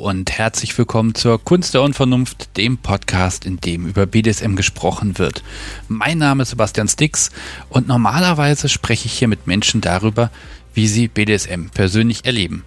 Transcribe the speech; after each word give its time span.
Und 0.00 0.38
herzlich 0.38 0.78
willkommen 0.78 1.14
zur 1.14 1.44
Kunst 1.44 1.74
der 1.74 1.82
Unvernunft, 1.82 2.56
dem 2.56 2.78
Podcast, 2.78 3.44
in 3.44 3.58
dem 3.58 3.86
über 3.86 4.06
BDSM 4.06 4.54
gesprochen 4.54 5.18
wird. 5.18 5.42
Mein 5.88 6.16
Name 6.16 6.42
ist 6.42 6.48
Sebastian 6.48 6.88
Stix 6.88 7.28
und 7.68 7.86
normalerweise 7.86 8.70
spreche 8.70 9.04
ich 9.04 9.12
hier 9.12 9.28
mit 9.28 9.46
Menschen 9.46 9.82
darüber, 9.82 10.30
wie 10.72 10.88
sie 10.88 11.06
BDSM 11.06 11.66
persönlich 11.74 12.24
erleben. 12.24 12.64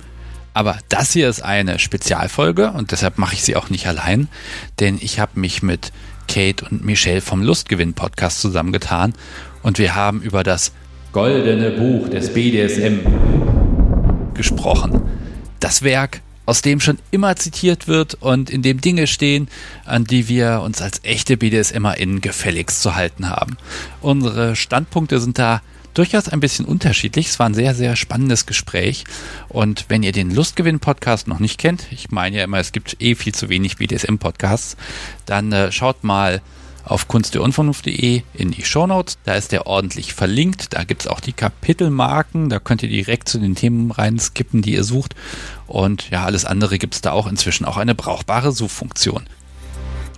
Aber 0.54 0.78
das 0.90 1.14
hier 1.14 1.28
ist 1.28 1.42
eine 1.42 1.80
Spezialfolge 1.80 2.70
und 2.70 2.92
deshalb 2.92 3.18
mache 3.18 3.34
ich 3.34 3.42
sie 3.42 3.56
auch 3.56 3.72
nicht 3.72 3.88
allein, 3.88 4.28
denn 4.80 5.00
ich 5.02 5.20
habe 5.20 5.40
mich 5.40 5.64
mit 5.64 5.92
Kate 6.28 6.64
und 6.70 6.86
Michelle 6.86 7.22
vom 7.22 7.42
Lustgewinn 7.42 7.96
Podcast 7.96 8.42
zusammengetan 8.42 9.16
und 9.64 9.80
wir 9.80 9.96
haben 9.96 10.22
über 10.22 10.44
das 10.44 10.72
goldene 11.14 11.72
Buch 11.72 12.10
des 12.10 12.32
BDSM 12.32 13.00
gesprochen. 14.36 15.02
Das 15.60 15.82
Werk 15.82 16.22
aus 16.46 16.62
dem 16.62 16.80
schon 16.80 17.00
immer 17.12 17.36
zitiert 17.36 17.88
wird 17.88 18.16
und 18.16 18.50
in 18.50 18.62
dem 18.62 18.82
Dinge 18.82 19.08
stehen, 19.08 19.48
an 19.86 20.04
die 20.04 20.28
wir 20.28 20.62
uns 20.64 20.82
als 20.82 21.04
echte 21.04 21.38
BDSMerInnen 21.38 22.22
gefälligst 22.22 22.82
zu 22.82 22.96
halten 22.96 23.30
haben. 23.30 23.58
Unsere 24.02 24.56
Standpunkte 24.56 25.20
sind 25.20 25.40
da 25.40 25.62
durchaus 25.94 26.28
ein 26.28 26.40
bisschen 26.40 26.66
unterschiedlich. 26.66 27.28
Es 27.28 27.40
war 27.40 27.48
ein 27.48 27.54
sehr, 27.54 27.76
sehr 27.76 27.96
spannendes 27.96 28.46
Gespräch. 28.46 29.04
Und 29.50 29.86
wenn 29.90 30.04
ihr 30.04 30.12
den 30.12 30.34
Lustgewinn-Podcast 30.34 31.28
noch 31.28 31.40
nicht 31.40 31.60
kennt, 31.60 31.88
ich 31.92 32.12
meine 32.12 32.38
ja 32.38 32.44
immer, 32.44 32.58
es 32.58 32.72
gibt 32.72 32.98
eh 33.00 33.16
viel 33.16 33.34
zu 33.34 33.50
wenig 33.50 33.78
BDSM-Podcasts, 33.78 34.76
dann 35.26 35.52
äh, 35.52 35.72
schaut 35.72 36.04
mal 36.04 36.42
auf 36.84 37.08
kunstderunvernunft.de 37.08 38.22
in 38.34 38.52
die 38.52 38.66
Shownotes. 38.66 39.18
Da 39.24 39.36
ist 39.36 39.52
der 39.52 39.68
ordentlich 39.68 40.14
verlinkt. 40.14 40.74
Da 40.74 40.84
gibt 40.84 41.02
es 41.02 41.08
auch 41.08 41.20
die 41.20 41.34
Kapitelmarken. 41.34 42.50
Da 42.50 42.60
könnt 42.60 42.84
ihr 42.84 42.90
direkt 42.90 43.30
zu 43.30 43.40
den 43.40 43.56
Themen 43.56 43.92
reinskippen, 43.92 44.62
die 44.62 44.74
ihr 44.74 44.84
sucht. 44.84 45.16
Und 45.68 46.10
ja, 46.10 46.26
alles 46.26 46.46
andere 46.46 46.78
gibt 46.78 46.96
es 46.96 47.02
da 47.02 47.12
auch 47.12 47.28
inzwischen 47.28 47.66
auch 47.66 47.78
eine 47.78 47.96
brauchbare 47.96 48.52
Suchfunktion. 48.52 49.24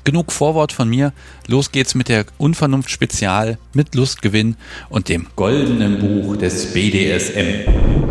Genug 0.03 0.31
Vorwort 0.31 0.71
von 0.71 0.87
mir. 0.87 1.13
Los 1.47 1.71
geht's 1.71 1.95
mit 1.95 2.09
der 2.09 2.25
Unvernunft 2.37 2.91
Spezial 2.91 3.57
mit 3.73 3.95
Lustgewinn 3.95 4.55
und 4.89 5.09
dem 5.09 5.27
goldenen 5.35 5.99
Buch 5.99 6.37
des 6.37 6.73
BDSM. 6.73 8.04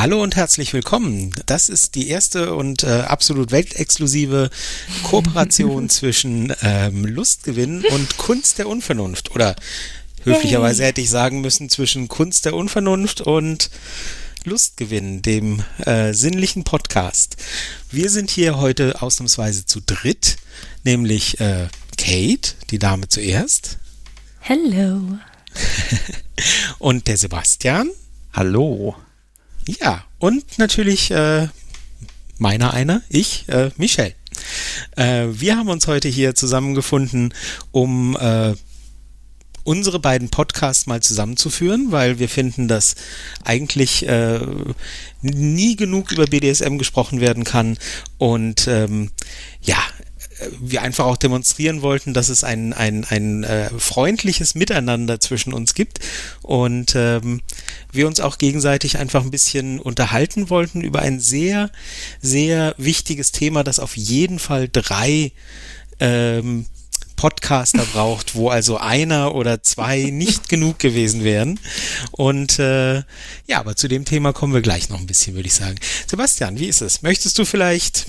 Hallo 0.00 0.22
und 0.22 0.34
herzlich 0.34 0.72
willkommen. 0.72 1.34
Das 1.44 1.68
ist 1.68 1.94
die 1.94 2.08
erste 2.08 2.54
und 2.54 2.84
äh, 2.84 3.02
absolut 3.02 3.50
weltexklusive 3.50 4.48
Kooperation 5.02 5.90
zwischen 5.90 6.54
ähm, 6.62 7.04
Lustgewinn 7.04 7.84
und 7.84 8.16
Kunst 8.16 8.56
der 8.56 8.66
Unvernunft. 8.66 9.32
Oder 9.32 9.56
höflicherweise 10.24 10.84
hätte 10.84 11.02
ich 11.02 11.10
sagen 11.10 11.42
müssen 11.42 11.68
zwischen 11.68 12.08
Kunst 12.08 12.46
der 12.46 12.54
Unvernunft 12.54 13.20
und 13.20 13.68
Lustgewinn, 14.44 15.20
dem 15.20 15.62
äh, 15.84 16.14
sinnlichen 16.14 16.64
Podcast. 16.64 17.36
Wir 17.90 18.08
sind 18.08 18.30
hier 18.30 18.56
heute 18.56 19.02
ausnahmsweise 19.02 19.66
zu 19.66 19.82
dritt, 19.84 20.38
nämlich 20.82 21.40
äh, 21.40 21.68
Kate, 21.98 22.54
die 22.70 22.78
Dame 22.78 23.08
zuerst. 23.08 23.76
Hello. 24.38 25.18
und 26.78 27.06
der 27.06 27.18
Sebastian. 27.18 27.90
Hallo. 28.32 28.96
Ja, 29.78 30.04
und 30.18 30.58
natürlich 30.58 31.10
äh, 31.10 31.48
meiner 32.38 32.72
einer, 32.74 33.02
ich, 33.08 33.48
äh, 33.48 33.70
Michelle. 33.76 34.14
Äh, 34.96 35.26
wir 35.30 35.56
haben 35.56 35.68
uns 35.68 35.86
heute 35.86 36.08
hier 36.08 36.34
zusammengefunden, 36.34 37.32
um 37.70 38.16
äh, 38.16 38.54
unsere 39.62 40.00
beiden 40.00 40.30
Podcasts 40.30 40.86
mal 40.86 41.00
zusammenzuführen, 41.00 41.92
weil 41.92 42.18
wir 42.18 42.28
finden, 42.28 42.66
dass 42.66 42.96
eigentlich 43.44 44.06
äh, 44.08 44.40
nie 45.22 45.76
genug 45.76 46.10
über 46.10 46.26
BDSM 46.26 46.78
gesprochen 46.78 47.20
werden 47.20 47.44
kann. 47.44 47.78
Und 48.18 48.66
ähm, 48.66 49.10
ja, 49.60 49.78
wir 50.60 50.82
einfach 50.82 51.06
auch 51.06 51.16
demonstrieren 51.16 51.82
wollten, 51.82 52.14
dass 52.14 52.28
es 52.28 52.44
ein, 52.44 52.72
ein, 52.72 53.04
ein 53.04 53.44
äh, 53.44 53.70
freundliches 53.78 54.54
Miteinander 54.54 55.20
zwischen 55.20 55.52
uns 55.52 55.74
gibt 55.74 56.00
und 56.42 56.94
ähm, 56.94 57.40
wir 57.92 58.06
uns 58.06 58.20
auch 58.20 58.38
gegenseitig 58.38 58.98
einfach 58.98 59.22
ein 59.22 59.30
bisschen 59.30 59.80
unterhalten 59.80 60.50
wollten 60.50 60.80
über 60.80 61.00
ein 61.00 61.20
sehr, 61.20 61.70
sehr 62.20 62.74
wichtiges 62.78 63.32
Thema, 63.32 63.64
das 63.64 63.78
auf 63.78 63.96
jeden 63.96 64.38
Fall 64.38 64.68
drei 64.70 65.32
ähm, 65.98 66.66
Podcaster 67.16 67.84
braucht, 67.92 68.34
wo 68.34 68.48
also 68.48 68.78
einer 68.78 69.34
oder 69.34 69.62
zwei 69.62 70.04
nicht 70.04 70.48
genug 70.48 70.78
gewesen 70.78 71.22
wären. 71.22 71.60
Und 72.12 72.58
äh, 72.58 73.02
ja, 73.46 73.58
aber 73.58 73.76
zu 73.76 73.88
dem 73.88 74.06
Thema 74.06 74.32
kommen 74.32 74.54
wir 74.54 74.62
gleich 74.62 74.88
noch 74.88 74.98
ein 74.98 75.06
bisschen, 75.06 75.34
würde 75.34 75.48
ich 75.48 75.54
sagen. 75.54 75.76
Sebastian, 76.06 76.58
wie 76.58 76.66
ist 76.66 76.80
es? 76.80 77.02
Möchtest 77.02 77.38
du 77.38 77.44
vielleicht 77.44 78.06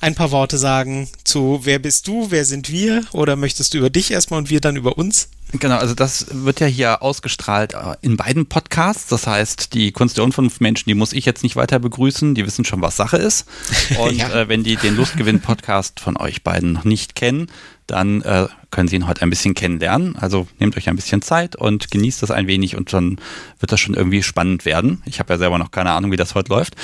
ein 0.00 0.14
paar 0.14 0.30
Worte 0.30 0.58
sagen 0.58 1.08
zu 1.24 1.60
wer 1.64 1.78
bist 1.78 2.06
du, 2.06 2.30
wer 2.30 2.44
sind 2.44 2.70
wir 2.70 3.02
oder 3.12 3.36
möchtest 3.36 3.74
du 3.74 3.78
über 3.78 3.90
dich 3.90 4.10
erstmal 4.10 4.38
und 4.38 4.50
wir 4.50 4.60
dann 4.60 4.76
über 4.76 4.96
uns? 4.96 5.28
Genau, 5.52 5.78
also 5.78 5.94
das 5.94 6.26
wird 6.30 6.60
ja 6.60 6.66
hier 6.66 7.02
ausgestrahlt 7.02 7.72
äh, 7.72 7.96
in 8.02 8.18
beiden 8.18 8.46
Podcasts. 8.46 9.06
Das 9.06 9.26
heißt, 9.26 9.72
die 9.72 9.92
Kunst 9.92 10.18
der 10.18 10.24
Unvernunft 10.24 10.60
Menschen, 10.60 10.90
die 10.90 10.94
muss 10.94 11.14
ich 11.14 11.24
jetzt 11.24 11.42
nicht 11.42 11.56
weiter 11.56 11.78
begrüßen, 11.78 12.34
die 12.34 12.44
wissen 12.44 12.66
schon, 12.66 12.82
was 12.82 12.96
Sache 12.96 13.16
ist. 13.16 13.46
Und 13.98 14.16
ja. 14.16 14.28
äh, 14.42 14.48
wenn 14.48 14.62
die 14.62 14.76
den 14.76 14.94
Lustgewinn-Podcast 14.94 16.00
von 16.00 16.18
euch 16.18 16.42
beiden 16.44 16.74
noch 16.74 16.84
nicht 16.84 17.14
kennen, 17.14 17.50
dann 17.86 18.20
äh, 18.20 18.48
können 18.70 18.88
Sie 18.88 18.96
ihn 18.96 19.06
heute 19.08 19.22
ein 19.22 19.30
bisschen 19.30 19.54
kennenlernen. 19.54 20.16
Also 20.16 20.46
nehmt 20.58 20.76
euch 20.76 20.90
ein 20.90 20.96
bisschen 20.96 21.22
Zeit 21.22 21.56
und 21.56 21.90
genießt 21.90 22.22
das 22.22 22.30
ein 22.30 22.46
wenig 22.46 22.76
und 22.76 22.92
dann 22.92 23.18
wird 23.58 23.72
das 23.72 23.80
schon 23.80 23.94
irgendwie 23.94 24.22
spannend 24.22 24.66
werden. 24.66 25.02
Ich 25.06 25.18
habe 25.18 25.32
ja 25.32 25.38
selber 25.38 25.56
noch 25.56 25.70
keine 25.70 25.92
Ahnung, 25.92 26.12
wie 26.12 26.16
das 26.16 26.34
heute 26.34 26.50
läuft. 26.50 26.76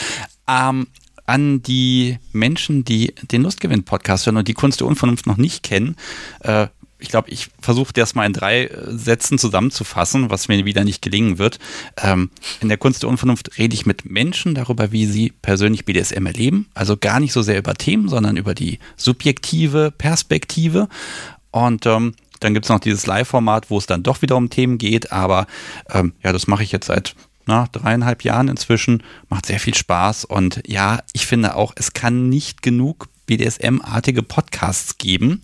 Ähm, 0.48 0.86
an 1.26 1.62
die 1.62 2.18
Menschen, 2.32 2.84
die 2.84 3.14
den 3.30 3.42
Lustgewinn-Podcast 3.42 4.26
hören 4.26 4.36
und 4.36 4.48
die 4.48 4.54
Kunst 4.54 4.80
der 4.80 4.86
Unvernunft 4.86 5.26
noch 5.26 5.36
nicht 5.36 5.62
kennen. 5.62 5.96
Äh, 6.40 6.68
ich 7.04 7.10
glaube, 7.10 7.28
ich 7.28 7.50
versuche 7.60 7.92
das 7.92 8.14
mal 8.14 8.24
in 8.24 8.32
drei 8.32 8.64
äh, 8.64 8.96
Sätzen 8.96 9.38
zusammenzufassen, 9.38 10.30
was 10.30 10.48
mir 10.48 10.64
wieder 10.64 10.84
nicht 10.84 11.02
gelingen 11.02 11.38
wird. 11.38 11.58
Ähm, 12.02 12.30
in 12.60 12.68
der 12.68 12.78
Kunst 12.78 13.02
der 13.02 13.10
Unvernunft 13.10 13.58
rede 13.58 13.74
ich 13.74 13.86
mit 13.86 14.10
Menschen 14.10 14.54
darüber, 14.54 14.90
wie 14.90 15.06
sie 15.06 15.32
persönlich 15.42 15.84
BDSM 15.84 16.26
erleben. 16.26 16.66
Also 16.74 16.96
gar 16.96 17.20
nicht 17.20 17.32
so 17.32 17.42
sehr 17.42 17.58
über 17.58 17.74
Themen, 17.74 18.08
sondern 18.08 18.36
über 18.36 18.54
die 18.54 18.78
subjektive 18.96 19.92
Perspektive. 19.96 20.88
Und 21.50 21.86
ähm, 21.86 22.14
dann 22.40 22.54
gibt 22.54 22.66
es 22.66 22.70
noch 22.70 22.80
dieses 22.80 23.06
Live-Format, 23.06 23.70
wo 23.70 23.78
es 23.78 23.86
dann 23.86 24.02
doch 24.02 24.22
wieder 24.22 24.36
um 24.36 24.50
Themen 24.50 24.78
geht. 24.78 25.12
Aber 25.12 25.46
ähm, 25.90 26.12
ja, 26.22 26.32
das 26.32 26.46
mache 26.46 26.62
ich 26.62 26.72
jetzt 26.72 26.86
seit 26.86 27.14
nach 27.46 27.68
dreieinhalb 27.68 28.24
Jahren 28.24 28.48
inzwischen. 28.48 29.02
Macht 29.28 29.46
sehr 29.46 29.60
viel 29.60 29.74
Spaß 29.74 30.24
und 30.24 30.62
ja, 30.66 31.00
ich 31.12 31.26
finde 31.26 31.56
auch, 31.56 31.72
es 31.76 31.92
kann 31.92 32.28
nicht 32.28 32.62
genug 32.62 33.08
BDSM-artige 33.26 34.22
Podcasts 34.22 34.98
geben. 34.98 35.42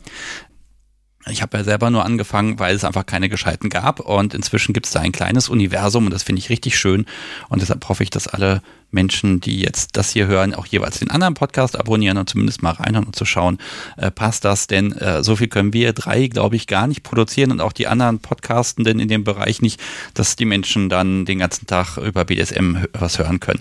Ich 1.29 1.43
habe 1.43 1.59
ja 1.59 1.65
selber 1.65 1.91
nur 1.91 2.05
angefangen, 2.05 2.59
weil 2.59 2.75
es 2.75 2.85
einfach 2.85 3.05
keine 3.05 3.29
gescheiten 3.29 3.69
gab 3.69 4.01
und 4.01 4.33
inzwischen 4.33 4.73
gibt 4.73 4.87
es 4.87 4.93
da 4.93 5.01
ein 5.01 5.13
kleines 5.13 5.51
Universum 5.51 6.07
und 6.07 6.15
das 6.15 6.23
finde 6.23 6.41
ich 6.41 6.49
richtig 6.49 6.79
schön 6.79 7.05
und 7.51 7.61
deshalb 7.61 7.87
hoffe 7.91 8.03
ich, 8.03 8.09
dass 8.09 8.27
alle 8.27 8.63
Menschen, 8.91 9.39
die 9.39 9.61
jetzt 9.61 9.99
das 9.99 10.11
hier 10.11 10.27
hören, 10.27 10.55
auch 10.55 10.65
jeweils 10.65 10.99
den 10.99 11.11
anderen 11.11 11.35
Podcast 11.35 11.79
abonnieren 11.79 12.17
und 12.17 12.29
zumindest 12.29 12.63
mal 12.63 12.73
reinhören 12.73 13.07
und 13.07 13.17
zu 13.17 13.27
schauen, 13.27 13.59
äh, 13.99 14.11
passt 14.11 14.47
das 14.47 14.67
denn? 14.67 14.93
Äh, 14.93 15.23
so 15.23 15.37
viel 15.37 15.49
können 15.49 15.75
wir 15.75 15.93
drei, 15.93 16.27
glaube 16.27 16.57
ich, 16.57 16.67
gar 16.67 16.87
nicht 16.87 17.03
produzieren 17.03 17.53
und 17.53 17.61
auch 17.61 17.73
die 17.73 17.87
anderen 17.87 18.21
Podcastenden 18.21 18.99
in 18.99 19.09
dem 19.09 19.23
Bereich 19.23 19.61
nicht, 19.61 19.79
dass 20.15 20.37
die 20.37 20.47
Menschen 20.47 20.89
dann 20.89 21.27
den 21.27 21.39
ganzen 21.39 21.67
Tag 21.67 21.99
über 21.99 22.25
BDSM 22.25 22.79
was 22.95 23.19
hören 23.19 23.41
können. 23.41 23.61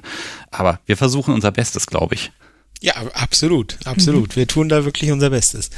Aber 0.49 0.79
wir 0.85 0.95
versuchen 0.95 1.33
unser 1.33 1.51
Bestes, 1.51 1.87
glaube 1.87 2.15
ich. 2.15 2.31
Ja, 2.81 2.93
absolut, 3.13 3.77
absolut. 3.83 4.29
Mhm. 4.29 4.35
Wir 4.39 4.47
tun 4.47 4.69
da 4.69 4.85
wirklich 4.85 5.11
unser 5.11 5.29
Bestes. 5.29 5.69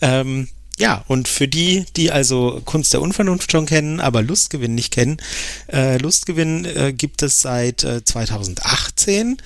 Ähm 0.00 0.48
ja, 0.78 1.04
und 1.06 1.28
für 1.28 1.46
die, 1.46 1.84
die 1.96 2.10
also 2.10 2.60
Kunst 2.64 2.92
der 2.92 3.02
Unvernunft 3.02 3.52
schon 3.52 3.66
kennen, 3.66 4.00
aber 4.00 4.22
Lustgewinn 4.22 4.74
nicht 4.74 4.92
kennen, 4.92 5.18
äh, 5.72 5.98
Lustgewinn 5.98 6.64
äh, 6.64 6.92
gibt 6.92 7.22
es 7.22 7.42
seit 7.42 7.84
äh, 7.84 8.04
2018. 8.04 9.36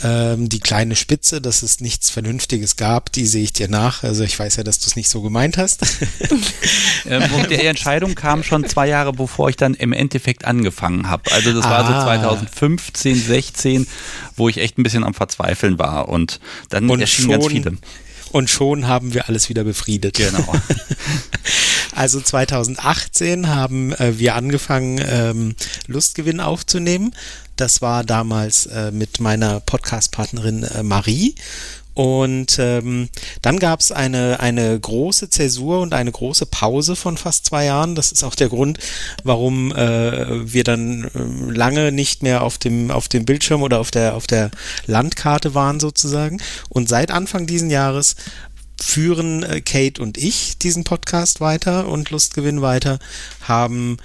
Ähm, 0.00 0.48
die 0.48 0.60
kleine 0.60 0.94
Spitze, 0.94 1.40
dass 1.40 1.62
es 1.62 1.80
nichts 1.80 2.08
Vernünftiges 2.08 2.76
gab, 2.76 3.10
die 3.10 3.26
sehe 3.26 3.42
ich 3.42 3.52
dir 3.52 3.68
nach. 3.68 4.04
Also 4.04 4.22
ich 4.22 4.38
weiß 4.38 4.54
ja, 4.54 4.62
dass 4.62 4.78
du 4.78 4.86
es 4.86 4.94
nicht 4.94 5.08
so 5.08 5.22
gemeint 5.22 5.58
hast. 5.58 5.82
ähm, 7.06 7.24
und 7.34 7.50
die 7.50 7.56
Entscheidung 7.56 8.14
kam 8.14 8.44
schon 8.44 8.64
zwei 8.68 8.86
Jahre, 8.86 9.12
bevor 9.12 9.48
ich 9.48 9.56
dann 9.56 9.74
im 9.74 9.92
Endeffekt 9.92 10.44
angefangen 10.44 11.08
habe. 11.08 11.32
Also 11.32 11.52
das 11.52 11.64
war 11.64 11.84
ah. 11.84 12.00
so 12.00 12.04
2015, 12.04 13.16
16, 13.16 13.86
wo 14.36 14.48
ich 14.48 14.58
echt 14.58 14.78
ein 14.78 14.84
bisschen 14.84 15.02
am 15.02 15.14
Verzweifeln 15.14 15.80
war. 15.80 16.08
Und 16.08 16.38
dann 16.68 16.88
und 16.88 17.00
erschienen 17.00 17.30
ganz 17.30 17.48
viele 17.48 17.78
und 18.30 18.50
schon 18.50 18.86
haben 18.86 19.14
wir 19.14 19.28
alles 19.28 19.48
wieder 19.48 19.64
befriedet. 19.64 20.16
Genau. 20.16 20.54
also 21.94 22.20
2018 22.20 23.48
haben 23.48 23.92
äh, 23.94 24.18
wir 24.18 24.34
angefangen, 24.34 25.00
ähm, 25.06 25.54
Lustgewinn 25.86 26.40
aufzunehmen. 26.40 27.14
Das 27.56 27.82
war 27.82 28.04
damals 28.04 28.66
äh, 28.66 28.92
mit 28.92 29.18
meiner 29.20 29.60
Podcast-Partnerin 29.60 30.62
äh, 30.62 30.82
Marie. 30.82 31.34
Und 31.98 32.60
ähm, 32.60 33.08
dann 33.42 33.58
gab 33.58 33.80
es 33.80 33.90
eine, 33.90 34.38
eine 34.38 34.78
große 34.78 35.30
Zäsur 35.30 35.80
und 35.80 35.94
eine 35.94 36.12
große 36.12 36.46
Pause 36.46 36.94
von 36.94 37.16
fast 37.16 37.46
zwei 37.46 37.64
Jahren. 37.64 37.96
Das 37.96 38.12
ist 38.12 38.22
auch 38.22 38.36
der 38.36 38.48
Grund, 38.48 38.78
warum 39.24 39.72
äh, 39.72 40.52
wir 40.52 40.62
dann 40.62 41.10
äh, 41.12 41.52
lange 41.52 41.90
nicht 41.90 42.22
mehr 42.22 42.44
auf 42.44 42.56
dem, 42.56 42.92
auf 42.92 43.08
dem 43.08 43.24
Bildschirm 43.24 43.64
oder 43.64 43.80
auf 43.80 43.90
der, 43.90 44.14
auf 44.14 44.28
der 44.28 44.52
Landkarte 44.86 45.56
waren 45.56 45.80
sozusagen. 45.80 46.40
Und 46.68 46.88
seit 46.88 47.10
Anfang 47.10 47.48
diesen 47.48 47.68
Jahres 47.68 48.14
führen 48.80 49.42
äh, 49.42 49.60
Kate 49.60 50.00
und 50.00 50.18
ich 50.18 50.56
diesen 50.56 50.84
Podcast 50.84 51.40
weiter 51.40 51.88
und 51.88 52.10
Lustgewinn 52.10 52.62
weiter, 52.62 53.00
haben 53.40 53.96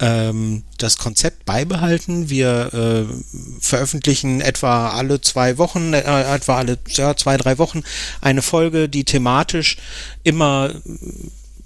ähm, 0.00 0.62
das 0.78 0.98
Konzept 0.98 1.44
beibehalten. 1.44 2.30
Wir 2.30 2.72
äh, 2.72 3.14
veröffentlichen 3.60 4.40
etwa 4.40 4.90
alle 4.90 5.20
zwei 5.20 5.58
Wochen, 5.58 5.92
äh, 5.92 6.34
etwa 6.34 6.56
alle 6.56 6.78
ja, 6.88 7.16
zwei, 7.16 7.36
drei 7.36 7.58
Wochen 7.58 7.82
eine 8.20 8.42
Folge, 8.42 8.88
die 8.88 9.04
thematisch 9.04 9.76
immer 10.22 10.70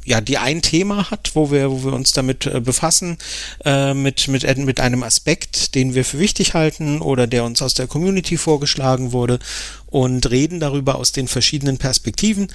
ja, 0.05 0.21
die 0.21 0.39
ein 0.39 0.63
Thema 0.63 1.11
hat, 1.11 1.33
wo 1.35 1.51
wir, 1.51 1.71
wo 1.71 1.85
wir 1.85 1.93
uns 1.93 2.13
damit 2.13 2.47
äh, 2.47 2.61
befassen, 2.61 3.19
äh, 3.65 3.95
mit, 3.95 4.29
mit, 4.29 4.59
mit 4.59 4.81
einem 4.81 5.03
Aspekt, 5.03 5.75
den 5.75 5.95
wir 5.95 6.05
für 6.05 6.19
wichtig 6.19 6.55
halten 6.55 7.01
oder 7.01 7.27
der 7.27 7.45
uns 7.45 7.63
aus 7.63 7.75
der 7.75 7.87
Community 7.87 8.37
vorgeschlagen 8.37 9.13
wurde 9.13 9.39
und 9.87 10.31
reden 10.31 10.59
darüber 10.59 10.97
aus 10.97 11.13
den 11.13 11.29
verschiedenen 11.29 11.79
Perspektiven, 11.79 12.49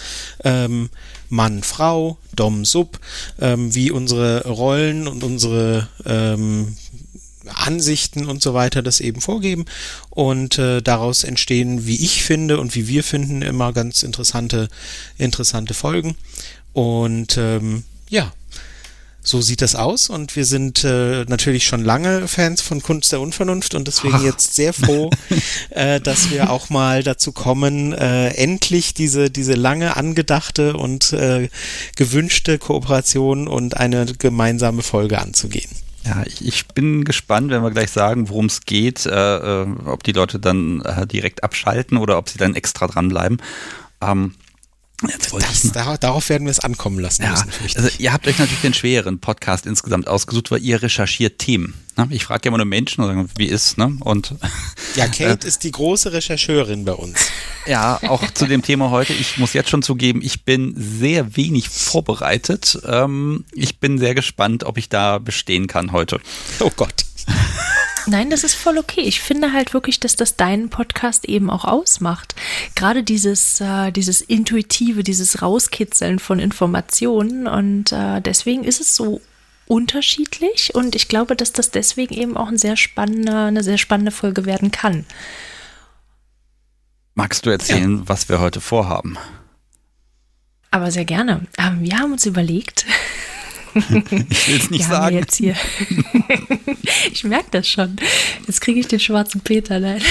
ähm, 0.44 0.89
Mann, 1.29 1.63
Frau, 1.63 2.17
Dom, 2.35 2.65
Sub, 2.65 2.99
ähm, 3.39 3.73
wie 3.73 3.91
unsere 3.91 4.47
Rollen 4.47 5.07
und 5.07 5.23
unsere 5.23 5.88
ähm, 6.05 6.75
Ansichten 7.53 8.25
und 8.25 8.41
so 8.41 8.53
weiter 8.53 8.81
das 8.81 8.99
eben 8.99 9.21
vorgeben 9.21 9.65
und 10.09 10.57
äh, 10.57 10.81
daraus 10.81 11.23
entstehen, 11.23 11.85
wie 11.88 12.03
ich 12.03 12.23
finde 12.23 12.59
und 12.59 12.75
wie 12.75 12.88
wir 12.88 13.03
finden, 13.03 13.41
immer 13.41 13.73
ganz 13.73 14.03
interessante, 14.03 14.69
interessante 15.17 15.73
Folgen. 15.73 16.15
Und 16.77 17.39
ähm, 17.39 17.85
ja, 18.07 18.31
so 19.24 19.41
sieht 19.41 19.63
das 19.63 19.74
aus 19.74 20.12
und 20.12 20.35
wir 20.35 20.45
sind 20.45 20.83
äh, 20.83 21.25
natürlich 21.25 21.65
schon 21.65 21.83
lange 21.83 22.27
Fans 22.27 22.62
von 22.62 22.83
Kunst 22.83 23.12
der 23.12 23.19
Unvernunft 23.19 23.74
und 23.74 23.88
deswegen 23.88 24.13
Ach. 24.18 24.24
jetzt 24.24 24.53
sehr 24.53 24.74
froh, 24.74 25.09
äh, 25.71 26.00
dass 26.00 26.29
wir 26.29 26.51
auch 26.51 26.69
mal 26.69 27.01
dazu 27.01 27.31
kommen, 27.31 27.94
äh, 27.94 28.27
endlich 28.35 28.94
diese, 28.94 29.31
diese 29.31 29.53
lange 29.53 29.97
angedachte 29.97 30.77
und 30.77 31.13
äh, 31.13 31.50
gewünschte 31.95 32.59
Kooperation 32.59 33.47
und 33.47 33.75
eine 33.75 34.06
gemeinsame 34.06 34.83
Folge 34.83 35.19
anzugehen. 35.19 35.71
Ja, 36.06 36.21
ich, 36.27 36.45
ich, 36.45 36.68
bin 36.68 37.06
gespannt, 37.06 37.50
wenn 37.50 37.63
wir 37.63 37.71
gleich 37.71 37.89
sagen, 37.89 38.30
worum 38.30 38.45
es 38.45 38.62
geht, 38.62 39.07
äh, 39.07 39.63
äh, 39.63 39.68
ob 39.85 40.03
die 40.03 40.12
Leute 40.12 40.38
dann 40.38 40.81
äh, 40.81 41.07
direkt 41.07 41.44
abschalten 41.44 41.97
oder 41.97 42.19
ob 42.19 42.30
sie 42.30 42.38
dann 42.38 42.53
extra 42.53 42.85
dranbleiben. 42.85 43.41
Ähm, 44.00 44.35
Jetzt 45.07 45.31
das, 45.31 45.63
ich, 45.63 45.71
dar 45.73 45.95
darauf 45.99 46.27
werden 46.29 46.45
wir 46.45 46.51
es 46.51 46.59
ankommen 46.59 46.97
lassen 46.97 47.21
ja, 47.21 47.29
müssen. 47.29 47.77
Also 47.77 47.89
ihr 47.99 48.13
habt 48.13 48.27
euch 48.27 48.39
natürlich 48.39 48.61
den 48.61 48.73
schweren 48.73 49.19
Podcast 49.19 49.67
insgesamt 49.67 50.07
ausgesucht, 50.07 50.49
weil 50.49 50.63
ihr 50.63 50.81
recherchiert 50.81 51.38
Themen. 51.38 51.75
Ne? 51.97 52.07
Ich 52.09 52.25
frage 52.25 52.45
ja 52.45 52.47
immer 52.49 52.57
nur 52.57 52.65
Menschen, 52.65 53.03
sagen, 53.03 53.29
wie 53.38 53.45
ist, 53.45 53.77
ne? 53.77 53.95
Und 53.99 54.33
ja, 54.95 55.05
Kate 55.07 55.45
äh, 55.45 55.47
ist 55.47 55.63
die 55.63 55.71
große 55.71 56.13
Rechercheurin 56.13 56.83
bei 56.83 56.94
uns. 56.94 57.29
Ja, 57.67 57.99
auch 58.07 58.23
zu 58.31 58.47
dem 58.47 58.63
Thema 58.63 58.89
heute. 58.89 59.13
Ich 59.13 59.38
muss 59.38 59.53
jetzt 59.53 59.69
schon 59.69 59.83
zugeben, 59.83 60.21
ich 60.23 60.45
bin 60.45 60.73
sehr 60.75 61.35
wenig 61.35 61.69
vorbereitet. 61.69 62.79
Ähm, 62.83 63.45
ich 63.51 63.79
bin 63.79 63.99
sehr 63.99 64.15
gespannt, 64.15 64.63
ob 64.63 64.79
ich 64.79 64.89
da 64.89 65.19
bestehen 65.19 65.67
kann 65.67 65.91
heute. 65.91 66.19
Oh 66.59 66.71
Gott. 66.75 67.05
Nein, 68.09 68.30
das 68.30 68.45
ist 68.45 68.56
voll 68.56 68.77
okay. 68.77 69.01
Ich 69.01 69.19
finde 69.19 69.51
halt 69.51 69.74
wirklich, 69.74 70.00
dass 70.00 70.15
das 70.15 70.38
deinen 70.38 70.69
Podcast 70.69 71.25
eben 71.25 71.50
auch 71.50 71.65
ausmacht. 71.65 72.36
Gerade 72.74 73.04
dieses, 73.04 73.59
äh, 73.59 73.92
dieses 73.92 74.21
Intuitive, 74.21 75.04
dieses 75.04 75.42
Rauskitzeln 75.42 76.19
von 76.19 76.39
Informationen. 76.39 77.48
Und 77.48 77.92
äh, 77.92 78.21
deswegen 78.21 78.63
ist 78.63 78.80
es 78.80 78.95
so 78.95 79.19
unterschiedlich. 79.68 80.74
Und 80.74 80.95
ich 80.95 81.09
glaube, 81.09 81.36
dass 81.36 81.51
das 81.51 81.69
deswegen 81.69 82.13
eben 82.13 82.38
auch 82.38 82.48
ein 82.48 82.57
sehr 82.57 82.77
spannende, 82.77 83.36
eine 83.36 83.63
sehr 83.63 83.77
spannende 83.77 84.12
Folge 84.12 84.45
werden 84.45 84.71
kann. 84.71 85.06
Magst 87.13 87.45
du 87.45 87.50
erzählen, 87.50 87.98
ja. 87.98 88.04
was 88.06 88.30
wir 88.30 88.39
heute 88.39 88.62
vorhaben? 88.62 89.18
Aber 90.71 90.92
sehr 90.92 91.06
gerne. 91.06 91.42
Ähm, 91.57 91.81
wir 91.81 91.98
haben 92.00 92.13
uns 92.13 92.25
überlegt, 92.25 92.86
ich 94.29 94.47
will 94.47 94.57
es 94.57 94.69
nicht 94.69 94.85
sagen. 94.85 95.15
Jetzt 95.15 95.35
hier. 95.35 95.56
ich 97.12 97.24
merke 97.24 97.50
das 97.51 97.68
schon. 97.68 97.95
Jetzt 98.45 98.62
kriege 98.62 98.79
ich 98.79 98.88
den 98.88 99.00
schwarzen 99.00 99.41
Peter. 99.41 99.79
Nein. 99.79 100.01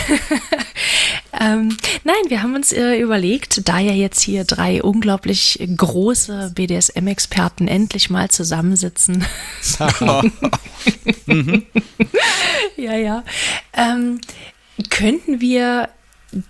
ähm, 1.41 1.77
nein, 2.05 2.17
wir 2.29 2.43
haben 2.43 2.55
uns 2.55 2.73
äh, 2.73 2.99
überlegt, 2.99 3.69
da 3.69 3.79
ja 3.79 3.93
jetzt 3.93 4.21
hier 4.21 4.45
drei 4.45 4.83
unglaublich 4.83 5.59
große 5.77 6.53
BDSM-Experten 6.55 7.69
endlich 7.69 8.11
mal 8.11 8.31
zusammensitzen. 8.31 9.25
mhm. 11.27 11.67
Ja, 12.77 12.97
ja. 12.97 13.25
Ähm, 13.75 14.21
könnten 14.91 15.41
wir 15.41 15.89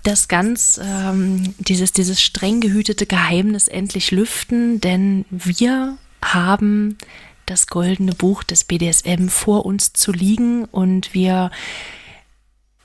das 0.03 0.29
ganz, 0.29 0.81
ähm, 0.83 1.55
dieses, 1.59 1.93
dieses 1.93 2.23
streng 2.23 2.61
gehütete 2.61 3.07
Geheimnis 3.07 3.69
endlich 3.69 4.11
lüften, 4.11 4.81
denn 4.81 5.25
wir 5.31 5.99
haben 6.34 6.99
das 7.46 7.67
goldene 7.69 8.12
Buch 8.12 8.43
des 8.43 8.64
BDSM 8.64 9.28
vor 9.28 9.64
uns 9.64 9.93
zu 9.93 10.12
liegen 10.12 10.64
und 10.64 11.14
wir 11.14 11.50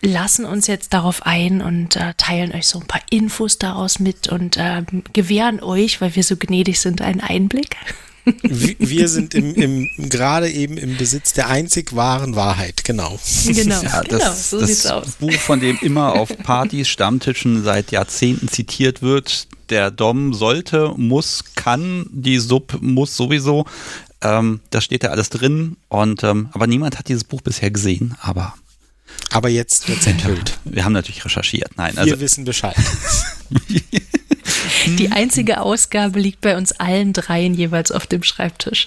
lassen 0.01 0.45
uns 0.45 0.67
jetzt 0.67 0.93
darauf 0.93 1.25
ein 1.25 1.61
und 1.61 1.95
äh, 1.95 2.13
teilen 2.17 2.53
euch 2.53 2.67
so 2.67 2.79
ein 2.79 2.87
paar 2.87 3.01
Infos 3.09 3.59
daraus 3.59 3.99
mit 3.99 4.27
und 4.27 4.57
äh, 4.57 4.83
gewähren 5.13 5.61
euch, 5.61 6.01
weil 6.01 6.15
wir 6.15 6.23
so 6.23 6.37
gnädig 6.37 6.79
sind, 6.79 7.01
einen 7.01 7.21
Einblick. 7.21 7.77
Wir 8.23 9.07
sind 9.07 9.33
im, 9.33 9.55
im, 9.55 9.89
gerade 10.09 10.49
eben 10.49 10.77
im 10.77 10.97
Besitz 10.97 11.33
der 11.33 11.47
einzig 11.47 11.95
wahren 11.95 12.35
Wahrheit, 12.35 12.83
genau. 12.83 13.19
Genau, 13.45 13.81
ja, 13.81 14.01
das, 14.03 14.03
genau 14.03 14.33
so 14.33 14.59
das 14.59 14.69
sieht's 14.69 14.85
aus. 14.85 15.11
Buch, 15.19 15.33
von 15.33 15.59
dem 15.59 15.77
immer 15.81 16.13
auf 16.13 16.35
Partys, 16.37 16.87
Stammtischen 16.87 17.63
seit 17.63 17.91
Jahrzehnten 17.91 18.47
zitiert 18.47 19.01
wird. 19.01 19.47
Der 19.69 19.89
Dom 19.89 20.33
sollte, 20.33 20.93
muss, 20.97 21.43
kann, 21.55 22.05
die 22.11 22.39
Sub 22.39 22.77
muss 22.81 23.15
sowieso. 23.15 23.65
Ähm, 24.21 24.59
da 24.69 24.81
steht 24.81 25.03
ja 25.03 25.09
alles 25.09 25.29
drin. 25.29 25.77
Und 25.87 26.23
ähm, 26.23 26.49
aber 26.51 26.67
niemand 26.67 26.99
hat 26.99 27.07
dieses 27.07 27.23
Buch 27.23 27.41
bisher 27.41 27.71
gesehen. 27.71 28.15
Aber 28.21 28.53
aber 29.29 29.49
jetzt 29.49 29.87
wird 29.87 29.99
es 29.99 30.07
enthüllt. 30.07 30.59
Wir 30.65 30.83
haben 30.83 30.93
natürlich 30.93 31.23
recherchiert. 31.23 31.71
Nein, 31.77 31.97
also 31.97 32.11
wir 32.11 32.19
wissen 32.19 32.43
Bescheid. 32.43 32.75
Die 34.97 35.11
einzige 35.11 35.61
Ausgabe 35.61 36.19
liegt 36.19 36.41
bei 36.41 36.57
uns 36.57 36.71
allen 36.73 37.13
dreien 37.13 37.53
jeweils 37.53 37.91
auf 37.91 38.07
dem 38.07 38.23
Schreibtisch. 38.23 38.85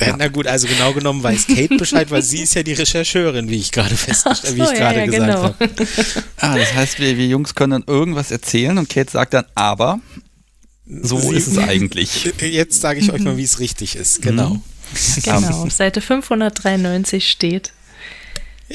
Ja. 0.00 0.14
Na 0.16 0.28
gut, 0.28 0.46
also 0.46 0.68
genau 0.68 0.92
genommen 0.92 1.22
weiß 1.22 1.48
Kate 1.48 1.76
Bescheid, 1.76 2.10
weil 2.10 2.22
sie 2.22 2.42
ist 2.42 2.54
ja 2.54 2.62
die 2.62 2.74
Rechercheurin, 2.74 3.48
wie 3.48 3.56
ich 3.56 3.72
gerade 3.72 3.96
festgestellt, 3.96 4.56
so, 4.56 4.56
wie 4.56 4.62
ich 4.62 4.78
gerade 4.78 4.98
ja, 5.00 5.06
gesagt 5.06 5.26
genau. 5.26 5.42
habe. 5.42 5.56
Ah, 6.36 6.56
das 6.56 6.72
heißt, 6.72 7.00
wir, 7.00 7.16
wir 7.16 7.26
Jungs 7.26 7.54
können 7.54 7.72
dann 7.72 7.84
irgendwas 7.86 8.30
erzählen 8.30 8.78
und 8.78 8.88
Kate 8.88 9.10
sagt 9.10 9.34
dann, 9.34 9.44
aber 9.56 9.98
so 10.86 11.18
sie, 11.18 11.36
ist 11.36 11.48
es 11.48 11.58
eigentlich. 11.68 12.32
Jetzt 12.40 12.80
sage 12.80 13.00
ich 13.00 13.12
euch 13.12 13.22
mal, 13.22 13.36
wie 13.38 13.42
es 13.42 13.58
richtig 13.58 13.96
ist. 13.96 14.22
Genau. 14.22 14.50
Mhm. 14.50 14.62
Genau, 15.22 15.64
auf 15.64 15.72
Seite 15.72 16.00
593 16.00 17.28
steht. 17.28 17.72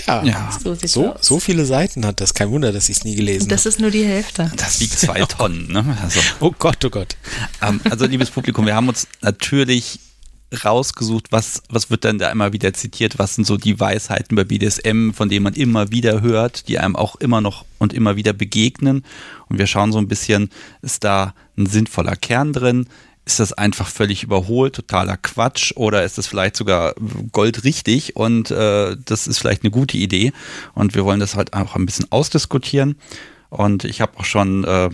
Ja, 0.07 0.23
ja. 0.23 0.49
So, 0.63 0.75
so, 0.75 1.15
so, 1.19 1.39
viele 1.39 1.65
Seiten 1.65 2.05
hat 2.05 2.19
das. 2.19 2.33
Kein 2.33 2.49
Wunder, 2.49 2.71
dass 2.71 2.89
ich 2.89 2.97
es 2.97 3.03
nie 3.03 3.15
gelesen 3.15 3.43
habe. 3.43 3.49
Das 3.49 3.65
ist 3.65 3.79
nur 3.79 3.91
die 3.91 4.03
Hälfte. 4.03 4.51
Das 4.55 4.79
wiegt 4.79 4.97
zwei 4.97 5.21
Tonnen. 5.27 5.71
Ne? 5.71 5.97
Also, 6.01 6.19
oh 6.39 6.51
Gott, 6.57 6.83
oh 6.83 6.89
Gott. 6.89 7.15
Ähm, 7.61 7.79
also, 7.89 8.05
liebes 8.05 8.31
Publikum, 8.31 8.65
wir 8.65 8.75
haben 8.75 8.87
uns 8.87 9.07
natürlich 9.21 9.99
rausgesucht, 10.63 11.31
was, 11.31 11.63
was 11.69 11.89
wird 11.89 12.03
denn 12.03 12.19
da 12.19 12.31
immer 12.31 12.53
wieder 12.53 12.73
zitiert, 12.73 13.17
was 13.17 13.35
sind 13.35 13.45
so 13.45 13.57
die 13.57 13.79
Weisheiten 13.79 14.35
bei 14.35 14.43
BDSM, 14.43 15.11
von 15.11 15.29
denen 15.29 15.43
man 15.43 15.53
immer 15.53 15.91
wieder 15.91 16.21
hört, 16.21 16.67
die 16.67 16.79
einem 16.79 16.95
auch 16.95 17.15
immer 17.15 17.41
noch 17.41 17.65
und 17.79 17.93
immer 17.93 18.15
wieder 18.15 18.33
begegnen. 18.33 19.03
Und 19.49 19.57
wir 19.57 19.67
schauen 19.67 19.91
so 19.91 19.97
ein 19.97 20.07
bisschen, 20.07 20.49
ist 20.81 21.03
da 21.03 21.33
ein 21.57 21.65
sinnvoller 21.65 22.15
Kern 22.15 22.53
drin? 22.53 22.87
Ist 23.25 23.39
das 23.39 23.53
einfach 23.53 23.87
völlig 23.87 24.23
überholt, 24.23 24.75
totaler 24.75 25.17
Quatsch 25.17 25.71
oder 25.75 26.03
ist 26.03 26.17
das 26.17 26.27
vielleicht 26.27 26.57
sogar 26.57 26.93
goldrichtig 27.31 28.15
und 28.15 28.51
äh, 28.51 28.97
das 29.05 29.27
ist 29.27 29.39
vielleicht 29.39 29.63
eine 29.63 29.71
gute 29.71 29.97
Idee 29.97 30.33
und 30.73 30.93
wir 30.95 31.05
wollen 31.05 31.19
das 31.19 31.35
halt 31.35 31.53
auch 31.53 31.75
ein 31.75 31.85
bisschen 31.85 32.11
ausdiskutieren 32.11 32.97
und 33.49 33.85
ich 33.85 34.01
habe 34.01 34.17
auch 34.17 34.25
schon 34.25 34.63
äh, 34.65 34.89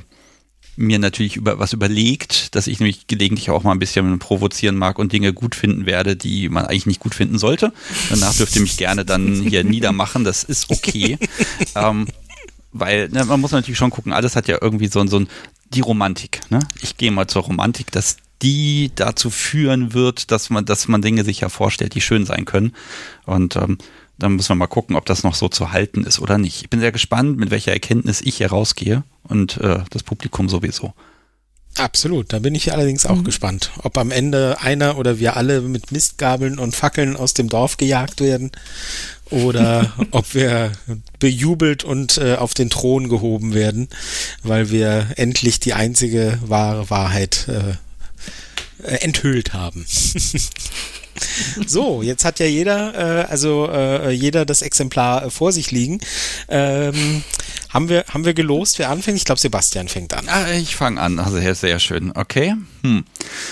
mir 0.79 0.97
natürlich 0.97 1.35
über 1.35 1.59
was 1.59 1.73
überlegt, 1.73 2.55
dass 2.55 2.67
ich 2.67 2.79
nämlich 2.79 3.07
gelegentlich 3.07 3.49
auch 3.49 3.63
mal 3.63 3.73
ein 3.73 3.79
bisschen 3.79 4.17
provozieren 4.17 4.77
mag 4.77 4.97
und 4.97 5.11
Dinge 5.11 5.33
gut 5.33 5.53
finden 5.53 5.85
werde, 5.85 6.15
die 6.15 6.47
man 6.47 6.65
eigentlich 6.65 6.85
nicht 6.85 7.01
gut 7.01 7.13
finden 7.13 7.37
sollte. 7.37 7.73
Danach 8.09 8.33
dürft 8.33 8.55
ihr 8.55 8.61
mich 8.61 8.77
gerne 8.77 9.03
dann 9.03 9.41
hier 9.41 9.65
niedermachen, 9.65 10.23
das 10.23 10.43
ist 10.43 10.69
okay. 10.69 11.17
ähm, 11.75 12.07
weil 12.71 13.09
ne, 13.09 13.25
man 13.25 13.41
muss 13.41 13.51
natürlich 13.51 13.77
schon 13.77 13.89
gucken, 13.89 14.13
alles 14.13 14.35
hat 14.35 14.47
ja 14.47 14.57
irgendwie 14.61 14.87
so, 14.87 15.05
so 15.07 15.19
ein 15.19 15.27
die 15.73 15.81
Romantik. 15.81 16.41
Ne? 16.49 16.59
Ich 16.81 16.97
gehe 16.97 17.11
mal 17.11 17.27
zur 17.27 17.43
Romantik, 17.43 17.91
dass 17.91 18.17
die 18.41 18.91
dazu 18.95 19.29
führen 19.29 19.93
wird, 19.93 20.31
dass 20.31 20.49
man, 20.49 20.65
dass 20.65 20.87
man 20.87 21.01
Dinge 21.01 21.23
sich 21.23 21.41
ja 21.41 21.49
vorstellt, 21.49 21.95
die 21.95 22.01
schön 22.01 22.25
sein 22.25 22.45
können. 22.45 22.73
Und 23.25 23.55
ähm, 23.55 23.77
dann 24.17 24.33
müssen 24.33 24.49
wir 24.49 24.55
mal 24.55 24.67
gucken, 24.67 24.95
ob 24.95 25.05
das 25.05 25.23
noch 25.23 25.35
so 25.35 25.47
zu 25.49 25.71
halten 25.71 26.03
ist 26.03 26.19
oder 26.19 26.37
nicht. 26.37 26.61
Ich 26.61 26.69
bin 26.69 26.79
sehr 26.79 26.91
gespannt, 26.91 27.37
mit 27.37 27.51
welcher 27.51 27.71
Erkenntnis 27.71 28.21
ich 28.21 28.37
hier 28.37 28.49
rausgehe 28.49 29.03
und 29.23 29.57
äh, 29.57 29.79
das 29.89 30.03
Publikum 30.03 30.49
sowieso. 30.49 30.93
Absolut, 31.77 32.33
da 32.33 32.39
bin 32.39 32.55
ich 32.55 32.73
allerdings 32.73 33.05
auch 33.05 33.17
mhm. 33.17 33.23
gespannt, 33.23 33.71
ob 33.83 33.97
am 33.97 34.11
Ende 34.11 34.57
einer 34.59 34.97
oder 34.97 35.19
wir 35.19 35.37
alle 35.37 35.61
mit 35.61 35.91
Mistgabeln 35.91 36.59
und 36.59 36.75
Fackeln 36.75 37.15
aus 37.15 37.33
dem 37.33 37.47
Dorf 37.47 37.77
gejagt 37.77 38.19
werden 38.21 38.51
oder 39.29 39.93
ob 40.11 40.33
wir 40.33 40.71
bejubelt 41.19 41.83
und 41.83 42.17
äh, 42.17 42.35
auf 42.35 42.53
den 42.53 42.69
Thron 42.69 43.09
gehoben 43.09 43.53
werden, 43.53 43.89
weil 44.43 44.71
wir 44.71 45.07
endlich 45.15 45.59
die 45.59 45.73
einzige 45.73 46.39
wahre 46.45 46.89
Wahrheit 46.89 47.47
äh, 47.47 48.95
enthüllt 48.97 49.53
haben. 49.53 49.85
So, 51.67 52.01
jetzt 52.01 52.25
hat 52.25 52.39
ja 52.39 52.45
jeder, 52.45 53.23
äh, 53.23 53.25
also 53.25 53.67
äh, 53.69 54.11
jeder 54.11 54.45
das 54.45 54.61
Exemplar 54.61 55.25
äh, 55.25 55.29
vor 55.29 55.51
sich 55.51 55.71
liegen. 55.71 55.99
Ähm, 56.47 57.23
haben 57.69 57.89
wir, 57.89 58.05
haben 58.09 58.25
wir 58.25 58.33
gelost, 58.33 58.79
wer 58.79 58.89
anfängt? 58.89 59.17
Ich 59.17 59.25
glaube, 59.25 59.39
Sebastian 59.39 59.87
fängt 59.87 60.13
an. 60.13 60.27
Ah, 60.27 60.51
ich 60.51 60.75
fange 60.75 60.99
an. 60.99 61.19
Also 61.19 61.39
sehr, 61.39 61.55
sehr 61.55 61.79
schön. 61.79 62.11
Okay. 62.15 62.55
Hm. 62.83 63.05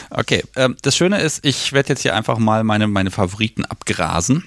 Okay. 0.10 0.44
Ähm, 0.56 0.76
das 0.82 0.96
Schöne 0.96 1.20
ist, 1.20 1.46
ich 1.46 1.74
werde 1.74 1.90
jetzt 1.90 2.02
hier 2.02 2.16
einfach 2.16 2.38
mal 2.38 2.64
meine, 2.64 2.88
meine 2.88 3.12
Favoriten 3.12 3.66
abgrasen. 3.66 4.44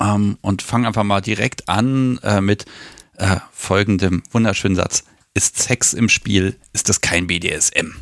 Ähm, 0.00 0.38
und 0.40 0.62
fange 0.62 0.86
einfach 0.86 1.04
mal 1.04 1.20
direkt 1.20 1.68
an 1.68 2.18
äh, 2.22 2.40
mit 2.40 2.64
äh, 3.16 3.36
folgendem 3.52 4.22
wunderschönen 4.30 4.76
Satz. 4.76 5.04
Ist 5.34 5.58
Sex 5.58 5.92
im 5.92 6.08
Spiel, 6.08 6.56
ist 6.72 6.88
das 6.88 7.00
kein 7.00 7.26
BDSM. 7.26 7.92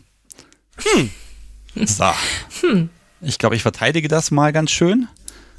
Hm. 0.77 1.11
So. 1.75 2.13
Hm. 2.63 2.89
Ich 3.21 3.39
glaube, 3.39 3.57
ich 3.57 3.63
verteidige 3.63 4.09
das 4.09 4.31
mal 4.31 4.53
ganz 4.53 4.71
schön. 4.71 5.09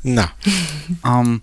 Na. 0.03 0.31
Ähm, 1.05 1.41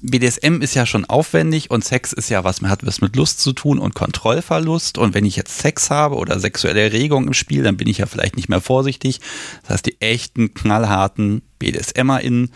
BDSM 0.00 0.62
ist 0.62 0.74
ja 0.74 0.86
schon 0.86 1.04
aufwendig 1.04 1.70
und 1.70 1.84
Sex 1.84 2.12
ist 2.12 2.30
ja 2.30 2.44
was, 2.44 2.62
hat 2.62 2.86
was 2.86 3.00
mit 3.00 3.16
Lust 3.16 3.40
zu 3.40 3.52
tun 3.52 3.78
und 3.78 3.94
Kontrollverlust. 3.94 4.96
Und 4.96 5.12
wenn 5.12 5.24
ich 5.24 5.36
jetzt 5.36 5.58
Sex 5.58 5.90
habe 5.90 6.16
oder 6.16 6.38
sexuelle 6.38 6.80
Erregung 6.80 7.26
im 7.26 7.34
Spiel, 7.34 7.64
dann 7.64 7.76
bin 7.76 7.88
ich 7.88 7.98
ja 7.98 8.06
vielleicht 8.06 8.36
nicht 8.36 8.48
mehr 8.48 8.60
vorsichtig. 8.60 9.20
Das 9.62 9.70
heißt, 9.70 9.86
die 9.86 10.00
echten, 10.00 10.54
knallharten 10.54 11.42
BDSMerInnen, 11.58 12.50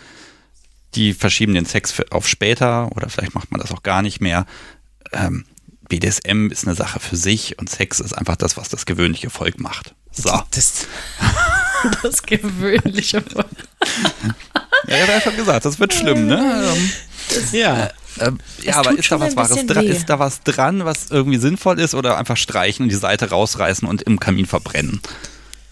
die 0.95 1.13
verschieben 1.13 1.53
den 1.53 1.65
Sex 1.65 1.93
auf 2.11 2.27
später 2.27 2.89
oder 2.95 3.09
vielleicht 3.09 3.35
macht 3.35 3.51
man 3.51 3.61
das 3.61 3.71
auch 3.71 3.83
gar 3.83 4.01
nicht 4.01 4.21
mehr. 4.21 4.45
Ähm, 5.11 5.45
BDSM 5.89 6.49
ist 6.49 6.65
eine 6.65 6.75
Sache 6.75 6.99
für 6.99 7.15
sich 7.15 7.59
und 7.59 7.69
Sex 7.69 7.99
ist 7.99 8.13
einfach 8.13 8.35
das, 8.35 8.57
was 8.57 8.69
das 8.69 8.85
gewöhnliche 8.85 9.29
Volk 9.29 9.59
macht. 9.59 9.93
So. 10.11 10.29
Das, 10.51 10.87
das 12.03 12.23
gewöhnliche 12.23 13.21
Volk. 13.21 13.45
ja, 14.87 14.95
ich 14.95 15.01
habe 15.01 15.13
einfach 15.13 15.35
gesagt, 15.35 15.65
das 15.65 15.79
wird 15.79 15.93
schlimm, 15.93 16.27
ne? 16.27 16.71
Ähm, 16.73 16.91
das, 17.29 17.51
ja. 17.51 17.89
Äh, 18.19 18.31
ja, 18.61 18.75
aber 18.77 18.97
ist 18.97 19.11
da 19.11 19.19
was 19.19 19.35
Wahres 19.35 19.65
dran? 19.65 19.85
Ist 19.85 20.09
da 20.09 20.19
was 20.19 20.43
dran, 20.43 20.85
was 20.85 21.09
irgendwie 21.09 21.39
sinnvoll 21.39 21.79
ist 21.79 21.95
oder 21.95 22.17
einfach 22.17 22.37
streichen 22.37 22.83
und 22.83 22.89
die 22.89 22.95
Seite 22.95 23.29
rausreißen 23.29 23.87
und 23.87 24.03
im 24.03 24.19
Kamin 24.19 24.45
verbrennen? 24.45 25.01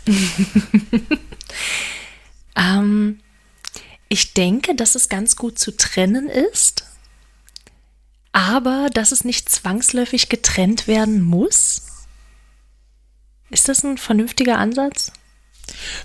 ähm, 2.55 3.19
ich 4.11 4.33
denke, 4.33 4.75
dass 4.75 4.95
es 4.95 5.07
ganz 5.07 5.37
gut 5.37 5.57
zu 5.57 5.71
trennen 5.71 6.27
ist, 6.27 6.83
aber 8.33 8.89
dass 8.93 9.13
es 9.13 9.23
nicht 9.23 9.47
zwangsläufig 9.47 10.27
getrennt 10.27 10.85
werden 10.85 11.21
muss. 11.21 11.83
Ist 13.51 13.69
das 13.69 13.85
ein 13.85 13.97
vernünftiger 13.97 14.57
Ansatz? 14.57 15.13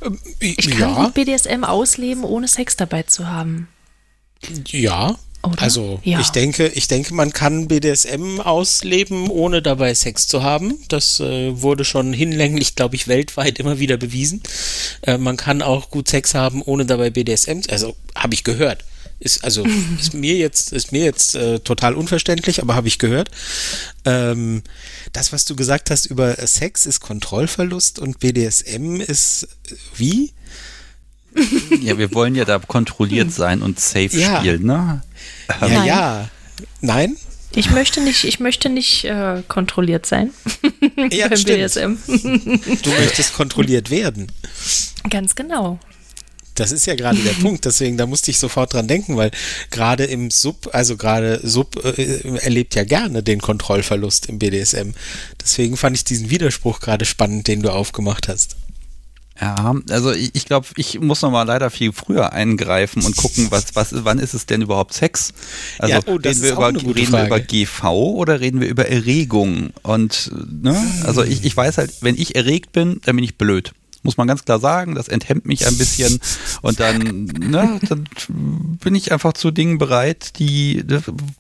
Ähm, 0.03 0.21
ich 0.39 0.71
kann 0.71 0.95
ja. 0.95 1.09
BDSM 1.09 1.65
ausleben, 1.65 2.23
ohne 2.23 2.47
Sex 2.47 2.77
dabei 2.77 3.03
zu 3.03 3.27
haben. 3.27 3.67
Ja, 4.69 5.19
oder? 5.47 5.63
Also 5.63 6.01
ja. 6.05 6.21
ich 6.21 6.31
denke, 6.31 6.69
ich 6.69 6.89
denke, 6.89 7.15
man 7.15 7.33
kann 7.33 7.69
BDSM 7.69 8.41
ausleben, 8.41 9.29
ohne 9.29 9.63
dabei 9.63 9.95
Sex 9.95 10.27
zu 10.27 10.43
haben. 10.43 10.79
Das 10.89 11.21
äh, 11.21 11.61
wurde 11.61 11.85
schon 11.85 12.13
hinlänglich, 12.13 12.75
glaube 12.75 12.97
ich, 12.97 13.09
weltweit 13.09 13.59
immer 13.59 13.79
wieder 13.79 13.97
bewiesen. 13.97 14.43
Äh, 15.03 15.19
man 15.19 15.37
kann 15.37 15.63
auch 15.63 15.91
gut 15.91 16.09
Sex 16.09 16.35
haben, 16.35 16.63
ohne 16.63 16.87
dabei 16.87 17.11
BDSM. 17.11 17.61
Also 17.71 17.97
habe 18.15 18.35
ich 18.35 18.45
gehört. 18.45 18.85
Ist 19.19 19.45
also 19.45 19.65
ist 19.99 20.15
mir 20.15 20.37
jetzt 20.37 20.73
ist 20.73 20.93
mir 20.93 21.05
jetzt 21.05 21.35
äh, 21.35 21.61
total 21.61 21.95
unverständlich, 21.95 22.61
aber 22.61 22.75
habe 22.75 22.89
ich 22.89 22.99
gehört. 22.99 23.31
Ähm, 24.05 24.63
das, 25.13 25.33
was 25.33 25.45
du 25.45 25.57
gesagt 25.57 25.91
hast 25.91 26.07
über 26.07 26.35
Sex, 26.47 26.87
ist 26.87 27.01
Kontrollverlust 27.01 27.99
und 27.99 28.19
BDSM 28.21 29.01
ist 29.01 29.49
äh, 29.71 29.75
wie? 29.97 30.33
Ja, 31.81 31.99
wir 31.99 32.15
wollen 32.15 32.35
ja 32.35 32.45
da 32.45 32.59
kontrolliert 32.59 33.33
sein 33.33 33.63
und 33.63 33.79
safe 33.79 34.17
ja. 34.17 34.39
spielen, 34.39 34.65
ne? 34.65 35.03
Ja, 35.49 35.69
Nein. 35.69 35.87
ja. 35.87 36.29
Nein? 36.81 37.17
Ich 37.55 37.71
möchte 37.71 38.03
nicht, 38.03 38.25
ich 38.25 38.39
möchte 38.39 38.69
nicht 38.69 39.05
äh, 39.05 39.43
kontrolliert 39.49 40.07
sein. 40.07 40.31
Ja, 41.11 41.29
beim 41.29 41.43
BDSM. 41.43 41.97
Du 42.83 42.91
möchtest 42.91 43.35
kontrolliert 43.35 43.91
werden. 43.91 44.33
Ganz 45.09 45.35
genau. 45.35 45.79
Das 46.55 46.73
ist 46.73 46.87
ja 46.87 46.95
gerade 46.95 47.19
der 47.19 47.33
Punkt, 47.43 47.65
deswegen, 47.67 47.99
da 47.99 48.07
musste 48.07 48.31
ich 48.31 48.39
sofort 48.39 48.73
dran 48.73 48.89
denken, 48.89 49.17
weil 49.17 49.31
gerade 49.71 50.05
im 50.05 50.31
Sub, 50.31 50.71
also 50.73 50.97
gerade 50.97 51.41
Sub 51.43 51.85
äh, 51.85 52.39
erlebt 52.39 52.75
ja 52.75 52.85
gerne 52.85 53.23
den 53.23 53.41
Kontrollverlust 53.41 54.27
im 54.27 54.39
BDSM. 54.39 54.93
Deswegen 55.41 55.77
fand 55.77 55.97
ich 55.97 56.05
diesen 56.05 56.31
Widerspruch 56.31 56.81
gerade 56.81 57.05
spannend, 57.05 57.47
den 57.47 57.63
du 57.63 57.71
aufgemacht 57.71 58.29
hast. 58.29 58.57
Ja, 59.41 59.75
also 59.91 60.13
ich, 60.13 60.31
ich 60.35 60.47
glaube, 60.47 60.67
ich 60.77 60.99
muss 60.99 61.21
noch 61.21 61.31
mal 61.31 61.43
leider 61.43 61.69
viel 61.71 61.93
früher 61.93 62.33
eingreifen 62.33 63.05
und 63.05 63.17
gucken, 63.17 63.49
was, 63.51 63.75
was, 63.75 64.05
wann 64.05 64.19
ist 64.19 64.33
es 64.33 64.47
denn 64.47 64.63
überhaupt 64.63 64.95
Sex? 64.95 65.35
Also 65.79 65.95
ja, 65.95 66.01
oh, 66.07 66.15
reden, 66.15 66.43
wir 66.43 66.53
über, 66.53 66.69
reden 66.69 67.13
wir 67.13 67.27
über 67.27 67.41
GV 67.41 67.85
oder 68.15 68.41
reden 68.41 68.61
wir 68.61 68.69
über 68.69 68.89
Erregung? 68.89 69.71
Und 69.83 70.31
ne, 70.63 70.75
also 71.05 71.23
ich, 71.23 71.45
ich 71.45 71.55
weiß 71.55 71.77
halt, 71.77 71.93
wenn 72.01 72.17
ich 72.17 72.35
erregt 72.35 72.73
bin, 72.73 73.01
dann 73.05 73.17
bin 73.17 73.25
ich 73.25 73.37
blöd. 73.37 73.73
Muss 74.03 74.17
man 74.17 74.29
ganz 74.29 74.45
klar 74.45 74.61
sagen, 74.61 74.95
das 74.95 75.09
enthemmt 75.09 75.47
mich 75.47 75.67
ein 75.67 75.77
bisschen 75.77 76.21
und 76.63 76.81
dann, 76.81 77.25
ne, 77.25 77.81
dann 77.89 78.09
bin 78.29 78.95
ich 78.95 79.13
einfach 79.13 79.33
zu 79.33 79.51
Dingen 79.51 79.79
bereit, 79.79 80.39
die, 80.39 80.85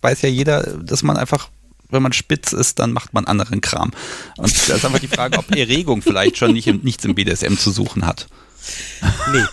weiß 0.02 0.22
ja 0.22 0.28
jeder, 0.28 0.62
dass 0.62 1.02
man 1.02 1.16
einfach 1.16 1.48
wenn 1.90 2.02
man 2.02 2.12
spitz 2.12 2.52
ist, 2.52 2.78
dann 2.78 2.92
macht 2.92 3.14
man 3.14 3.26
anderen 3.26 3.60
Kram. 3.60 3.92
Und 4.36 4.68
da 4.68 4.74
ist 4.74 4.84
einfach 4.84 4.98
die 4.98 5.08
Frage, 5.08 5.38
ob 5.38 5.54
Erregung 5.54 6.02
vielleicht 6.02 6.36
schon 6.36 6.52
nicht 6.52 6.66
im, 6.66 6.80
nichts 6.82 7.04
im 7.04 7.14
BDSM 7.14 7.56
zu 7.56 7.70
suchen 7.70 8.06
hat. 8.06 8.26
Nee. 9.32 9.44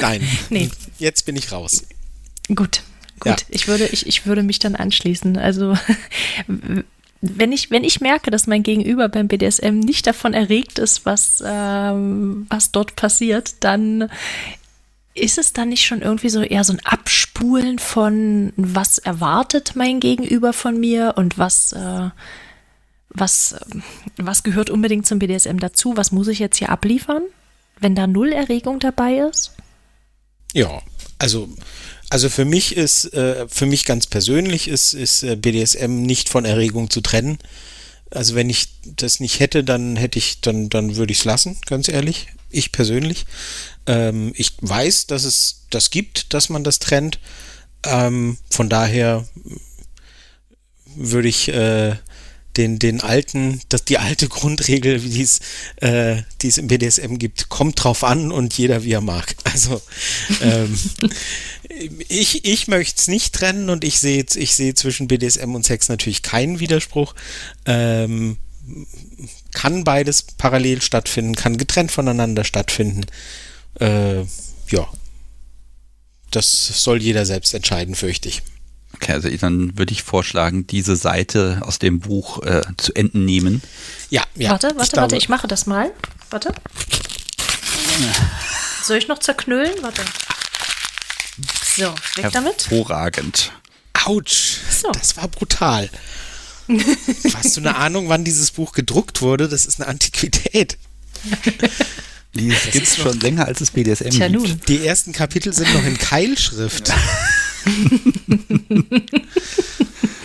Nein. 0.00 0.28
Nee. 0.50 0.70
Jetzt 0.98 1.26
bin 1.26 1.36
ich 1.36 1.52
raus. 1.52 1.84
Gut. 2.48 2.82
Gut. 3.18 3.26
Ja. 3.26 3.36
Ich, 3.48 3.68
würde, 3.68 3.86
ich, 3.86 4.06
ich 4.06 4.26
würde 4.26 4.42
mich 4.42 4.58
dann 4.58 4.74
anschließen. 4.74 5.36
Also 5.36 5.76
wenn 7.20 7.52
ich, 7.52 7.70
wenn 7.70 7.84
ich 7.84 8.00
merke, 8.00 8.30
dass 8.30 8.46
mein 8.46 8.62
Gegenüber 8.62 9.08
beim 9.08 9.28
BDSM 9.28 9.78
nicht 9.78 10.06
davon 10.06 10.34
erregt 10.34 10.78
ist, 10.78 11.06
was, 11.06 11.42
ähm, 11.46 12.46
was 12.48 12.72
dort 12.72 12.96
passiert, 12.96 13.54
dann 13.60 14.10
ist 15.14 15.38
es 15.38 15.52
dann 15.52 15.68
nicht 15.68 15.84
schon 15.84 16.02
irgendwie 16.02 16.30
so 16.30 16.42
eher 16.42 16.64
so 16.64 16.72
ein 16.72 16.84
Abspulen 16.84 17.78
von, 17.78 18.52
was 18.56 18.98
erwartet 18.98 19.72
mein 19.74 20.00
Gegenüber 20.00 20.52
von 20.52 20.78
mir 20.78 21.14
und 21.16 21.38
was, 21.38 21.72
äh, 21.72 22.10
was, 23.10 23.56
was 24.16 24.42
gehört 24.42 24.70
unbedingt 24.70 25.06
zum 25.06 25.18
BDSM 25.18 25.58
dazu? 25.58 25.96
Was 25.96 26.12
muss 26.12 26.28
ich 26.28 26.38
jetzt 26.38 26.56
hier 26.56 26.70
abliefern, 26.70 27.22
wenn 27.78 27.94
da 27.94 28.06
null 28.06 28.32
Erregung 28.32 28.80
dabei 28.80 29.18
ist? 29.30 29.52
Ja, 30.54 30.82
also, 31.18 31.48
also 32.08 32.30
für 32.30 32.44
mich 32.44 32.76
ist, 32.76 33.12
äh, 33.12 33.46
für 33.48 33.66
mich 33.66 33.84
ganz 33.84 34.06
persönlich 34.06 34.68
ist, 34.68 34.94
ist 34.94 35.22
äh, 35.22 35.36
BDSM 35.36 36.02
nicht 36.02 36.30
von 36.30 36.44
Erregung 36.44 36.88
zu 36.88 37.02
trennen. 37.02 37.38
Also 38.10 38.34
wenn 38.34 38.50
ich 38.50 38.68
das 38.84 39.20
nicht 39.20 39.40
hätte, 39.40 39.64
dann 39.64 39.96
hätte 39.96 40.18
ich, 40.18 40.40
dann, 40.40 40.68
dann 40.68 40.96
würde 40.96 41.12
ich 41.12 41.20
es 41.20 41.24
lassen, 41.24 41.58
ganz 41.66 41.88
ehrlich. 41.88 42.28
Ich 42.52 42.72
persönlich. 42.72 43.26
Ähm, 43.86 44.32
ich 44.36 44.52
weiß, 44.60 45.06
dass 45.06 45.24
es 45.24 45.66
das 45.70 45.90
gibt, 45.90 46.34
dass 46.34 46.48
man 46.48 46.64
das 46.64 46.78
trennt. 46.78 47.18
Ähm, 47.84 48.38
von 48.50 48.68
daher 48.68 49.26
würde 50.94 51.28
ich 51.28 51.48
äh, 51.48 51.96
den, 52.56 52.78
den 52.78 53.00
alten, 53.00 53.60
dass 53.68 53.84
die 53.84 53.98
alte 53.98 54.28
Grundregel, 54.28 55.00
die 55.00 55.22
es, 55.22 55.40
äh, 55.76 56.22
die 56.42 56.48
es 56.48 56.58
im 56.58 56.68
BDSM 56.68 57.16
gibt, 57.16 57.48
kommt 57.48 57.82
drauf 57.82 58.04
an 58.04 58.30
und 58.30 58.56
jeder 58.58 58.84
wie 58.84 58.92
er 58.92 59.00
mag. 59.00 59.34
Also 59.44 59.80
ähm, 60.42 60.78
ich, 62.08 62.44
ich 62.44 62.68
möchte 62.68 63.00
es 63.00 63.08
nicht 63.08 63.34
trennen 63.34 63.70
und 63.70 63.84
ich 63.84 63.98
sehe 64.00 64.24
ich 64.34 64.54
sehe 64.54 64.74
zwischen 64.74 65.08
BDSM 65.08 65.54
und 65.54 65.64
Sex 65.64 65.88
natürlich 65.88 66.22
keinen 66.22 66.60
Widerspruch. 66.60 67.14
Ähm, 67.64 68.36
kann 69.52 69.84
beides 69.84 70.22
parallel 70.22 70.82
stattfinden, 70.82 71.34
kann 71.34 71.56
getrennt 71.56 71.92
voneinander 71.92 72.44
stattfinden 72.44 73.06
äh, 73.80 74.20
ja, 74.68 74.88
das 76.30 76.82
soll 76.82 77.02
jeder 77.02 77.26
selbst 77.26 77.54
entscheiden, 77.54 77.94
fürchte 77.94 78.28
ich. 78.28 78.42
Okay, 78.94 79.12
also 79.12 79.28
dann 79.28 79.76
würde 79.78 79.92
ich 79.92 80.02
vorschlagen, 80.02 80.66
diese 80.66 80.96
Seite 80.96 81.60
aus 81.62 81.78
dem 81.78 82.00
Buch 82.00 82.42
äh, 82.42 82.62
zu 82.76 82.94
entnehmen. 82.94 83.62
Ja, 84.10 84.22
ja. 84.34 84.50
Warte, 84.50 84.72
warte, 84.76 84.92
ich 84.92 84.96
warte, 84.96 85.16
ich 85.16 85.28
mache 85.28 85.48
das 85.48 85.66
mal. 85.66 85.90
Warte. 86.30 86.54
Soll 88.84 88.98
ich 88.98 89.08
noch 89.08 89.18
zerknüllen? 89.18 89.72
Warte. 89.82 90.02
So, 91.76 91.94
weg 92.16 92.30
damit. 92.32 92.70
Hervorragend. 92.70 93.52
Autsch, 94.04 94.58
So. 94.70 94.90
das 94.92 95.16
war 95.16 95.28
brutal. 95.28 95.88
Hast 97.34 97.56
du 97.56 97.60
eine 97.60 97.76
Ahnung, 97.76 98.08
wann 98.08 98.24
dieses 98.24 98.50
Buch 98.50 98.72
gedruckt 98.72 99.22
wurde? 99.22 99.48
Das 99.48 99.66
ist 99.66 99.80
eine 99.80 99.88
Antiquität. 99.88 100.78
Die 102.34 102.48
gibt 102.72 102.86
es 102.86 102.96
schon 102.96 103.20
länger, 103.20 103.46
als 103.46 103.60
es 103.60 103.70
BDSM 103.72 104.10
Tja, 104.10 104.28
gibt. 104.28 104.40
nun. 104.40 104.60
Die 104.68 104.86
ersten 104.86 105.12
Kapitel 105.12 105.52
sind 105.52 105.72
noch 105.74 105.84
in 105.84 105.98
Keilschrift. 105.98 106.92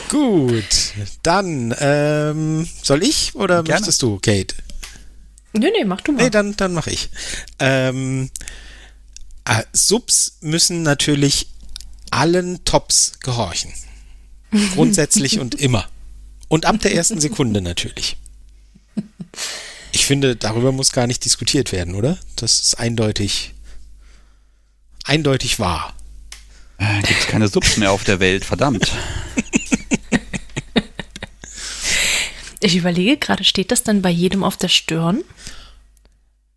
Gut, 0.09 0.93
dann 1.21 1.75
ähm, 1.79 2.67
soll 2.81 3.03
ich 3.03 3.35
oder 3.35 3.63
Gerne. 3.63 3.81
möchtest 3.81 4.01
du, 4.01 4.19
Kate? 4.19 4.55
Nee, 5.53 5.69
nee, 5.77 5.83
mach 5.85 6.01
du 6.01 6.13
mal. 6.13 6.23
Nee, 6.23 6.29
dann, 6.29 6.55
dann 6.55 6.73
mache 6.73 6.91
ich. 6.91 7.09
Ähm, 7.59 8.29
äh, 9.43 9.63
Subs 9.73 10.37
müssen 10.41 10.83
natürlich 10.83 11.49
allen 12.09 12.63
Tops 12.63 13.13
gehorchen. 13.19 13.73
Grundsätzlich 14.75 15.39
und 15.39 15.55
immer. 15.55 15.89
Und 16.47 16.65
ab 16.65 16.79
der 16.81 16.93
ersten 16.93 17.19
Sekunde 17.19 17.61
natürlich. 17.61 18.17
Ich 19.91 20.05
finde, 20.05 20.35
darüber 20.35 20.71
muss 20.71 20.91
gar 20.91 21.07
nicht 21.07 21.23
diskutiert 21.25 21.71
werden, 21.71 21.95
oder? 21.95 22.17
Das 22.35 22.59
ist 22.59 22.75
eindeutig, 22.75 23.53
eindeutig 25.03 25.59
wahr. 25.59 25.93
Äh, 26.77 27.01
Gibt 27.01 27.19
es 27.21 27.27
keine 27.27 27.47
Subs 27.47 27.77
mehr 27.77 27.91
auf 27.91 28.03
der 28.03 28.19
Welt, 28.19 28.45
verdammt. 28.45 28.91
Ich 32.59 32.75
überlege 32.75 33.17
gerade, 33.17 33.43
steht 33.43 33.71
das 33.71 33.83
dann 33.83 34.01
bei 34.01 34.09
jedem 34.09 34.43
auf 34.43 34.57
der 34.57 34.67
Stirn? 34.67 35.23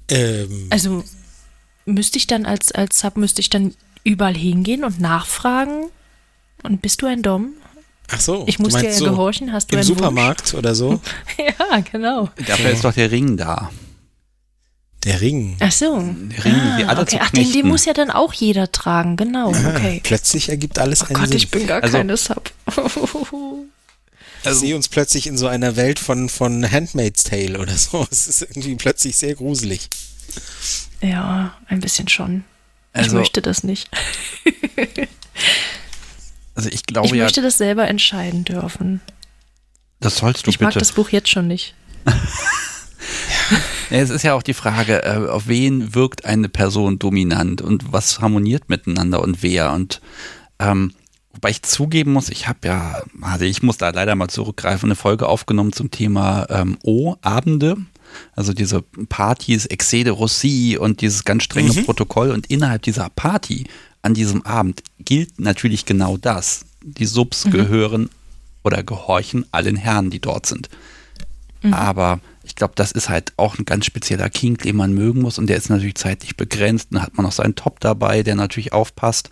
Ähm, 0.09 0.67
Also 0.71 1.05
müsste 1.85 2.19
ich 2.19 2.27
dann 2.27 2.47
als, 2.47 2.73
als 2.73 3.01
Sub, 3.01 3.17
müsste 3.17 3.41
ich 3.41 3.51
dann 3.51 3.75
überall 4.03 4.37
hingehen 4.37 4.83
und 4.85 4.99
nachfragen? 4.99 5.91
Und 6.63 6.83
bist 6.83 7.03
du 7.03 7.07
ein 7.07 7.23
Dom? 7.23 7.53
Ach 8.11 8.21
so. 8.21 8.45
Ich 8.47 8.59
muss 8.59 8.75
dir 8.75 8.91
ja 8.91 8.99
gehorchen. 8.99 9.53
Hast 9.53 9.69
du 9.71 9.75
Im 9.75 9.79
einen 9.81 9.87
Supermarkt 9.87 10.55
oder 10.55 10.75
so? 10.75 10.91
Wunsch? 10.91 11.01
Ja, 11.59 11.81
genau. 11.91 12.29
Dafür 12.47 12.71
ist 12.71 12.85
doch 12.85 12.93
der 12.93 13.11
Ring 13.11 13.37
da. 13.37 13.71
Der 15.05 15.21
Ring. 15.23 15.57
Ach 15.61 15.73
so. 15.73 15.97
Der 15.99 16.45
Ring, 16.45 16.61
die 16.79 16.85
alle 16.85 17.01
okay. 17.01 17.17
zu 17.17 17.21
Ach, 17.23 17.31
den, 17.31 17.51
den 17.53 17.67
muss 17.69 17.87
ja 17.87 17.95
dann 17.95 18.11
auch 18.11 18.35
jeder 18.35 18.71
tragen, 18.71 19.17
genau. 19.17 19.49
Okay. 19.49 20.01
Plötzlich 20.03 20.51
ergibt 20.51 20.79
alles 20.79 21.03
Oh 21.03 21.07
einen 21.07 21.15
Gott, 21.15 21.29
Sinn. 21.29 21.37
ich 21.39 21.51
bin 21.51 21.67
gar 21.67 21.83
Also- 21.83 21.97
keine 21.97 22.17
Sub. 22.17 22.53
Ich 24.43 24.51
sehe 24.53 24.75
uns 24.75 24.89
plötzlich 24.89 25.27
in 25.27 25.37
so 25.37 25.49
einer 25.49 25.77
Welt 25.77 25.99
von, 25.99 26.31
von 26.31 26.71
Handmaid's 26.71 27.25
Tale 27.25 27.59
oder 27.59 27.75
so. 27.77 28.07
Es 28.11 28.27
ist 28.27 28.41
irgendwie 28.41 28.75
plötzlich 28.75 29.17
sehr 29.17 29.35
gruselig. 29.35 29.89
ja, 31.03 31.55
ein 31.67 31.81
bisschen 31.81 32.09
schon. 32.09 32.45
ich 32.95 33.01
Also- 33.03 33.17
möchte 33.17 33.43
das 33.43 33.65
nicht. 33.65 33.91
Also 36.61 36.75
ich 36.75 36.85
glaube 36.85 37.07
Ich 37.07 37.15
ja, 37.15 37.25
möchte 37.25 37.41
das 37.43 37.57
selber 37.59 37.89
entscheiden 37.89 38.45
dürfen. 38.45 39.01
das 40.01 40.19
sollst 40.19 40.47
du 40.47 40.51
Ich 40.51 40.61
mag 40.61 40.71
bitte. 40.71 40.79
das 40.81 40.93
Buch 40.93 41.09
jetzt 41.09 41.29
schon 41.31 41.47
nicht. 41.49 41.75
Ja, 43.91 43.99
es 43.99 44.11
ist 44.11 44.23
ja 44.23 44.35
auch 44.35 44.43
die 44.43 44.55
Frage, 44.55 45.03
äh, 45.03 45.29
auf 45.29 45.49
wen 45.49 45.95
wirkt 45.95 46.25
eine 46.25 46.49
Person 46.49 46.99
dominant 47.01 47.61
und 47.61 47.93
was 47.93 48.21
harmoniert 48.21 48.69
miteinander 48.69 49.21
und 49.21 49.43
wer. 49.43 49.73
Und 49.73 50.01
ähm, 50.61 50.95
wobei 51.33 51.51
ich 51.51 51.63
zugeben 51.63 52.13
muss, 52.13 52.29
ich 52.29 52.47
habe 52.47 52.61
ja, 52.69 53.03
also 53.21 53.45
ich 53.45 53.63
muss 53.65 53.79
da 53.79 53.91
leider 53.91 54.15
mal 54.15 54.29
zurückgreifen, 54.29 54.87
eine 54.89 54.95
Folge 54.95 55.27
aufgenommen 55.29 55.73
zum 55.73 55.91
Thema 55.91 56.47
ähm, 56.51 56.79
O-Abende. 56.85 57.79
Also 58.37 58.53
diese 58.53 58.83
Partys, 59.09 59.67
Excès 59.69 60.05
de 60.05 60.13
Rossi 60.13 60.77
und 60.79 61.01
dieses 61.01 61.25
ganz 61.25 61.43
strenge 61.43 61.73
Protokoll. 61.83 62.31
Und 62.31 62.47
innerhalb 62.47 62.83
dieser 62.83 63.09
Party 63.11 63.67
an 64.03 64.15
diesem 64.15 64.43
Abend 64.47 64.83
gilt 64.99 65.41
natürlich 65.41 65.85
genau 65.85 66.17
das. 66.17 66.65
Die 66.83 67.07
Subs 67.07 67.45
gehören 67.51 68.09
oder 68.63 68.83
gehorchen 68.83 69.47
allen 69.53 69.77
Herren, 69.77 70.11
die 70.11 70.21
dort 70.21 70.47
sind. 70.47 70.69
Aber 71.71 72.21
ich 72.43 72.57
glaube, 72.57 72.73
das 72.77 72.93
ist 72.93 73.09
halt 73.09 73.33
auch 73.37 73.59
ein 73.59 73.65
ganz 73.65 73.85
spezieller 73.85 74.31
King, 74.31 74.57
den 74.57 74.77
man 74.77 74.93
mögen 74.93 75.21
muss 75.21 75.39
und 75.39 75.47
der 75.47 75.57
ist 75.57 75.69
natürlich 75.69 75.97
zeitlich 75.97 76.37
begrenzt. 76.37 76.89
Dann 76.91 77.03
hat 77.03 77.17
man 77.17 77.25
noch 77.25 77.33
seinen 77.33 77.55
Top 77.55 77.81
dabei, 77.81 78.23
der 78.23 78.35
natürlich 78.35 78.73
aufpasst. 78.73 79.31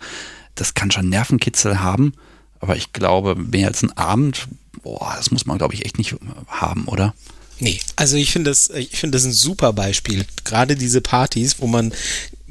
Das 0.55 0.73
kann 0.73 0.91
schon 0.91 1.09
Nervenkitzel 1.09 1.81
haben, 1.81 2.13
aber 2.59 2.75
ich 2.75 2.93
glaube, 2.93 3.35
mehr 3.35 3.67
als 3.67 3.81
ein 3.81 3.95
Abend, 3.97 4.47
boah, 4.83 5.13
das 5.17 5.31
muss 5.31 5.45
man, 5.45 5.57
glaube 5.57 5.73
ich, 5.73 5.85
echt 5.85 5.97
nicht 5.97 6.15
haben, 6.47 6.85
oder? 6.85 7.13
Nee, 7.59 7.79
also 7.95 8.15
ich 8.15 8.31
finde 8.31 8.51
das, 8.51 8.69
ich 8.69 8.91
finde 8.91 9.17
das 9.17 9.25
ein 9.25 9.33
super 9.33 9.73
Beispiel. 9.73 10.25
Gerade 10.45 10.75
diese 10.75 11.01
Partys, 11.01 11.57
wo 11.59 11.67
man, 11.67 11.93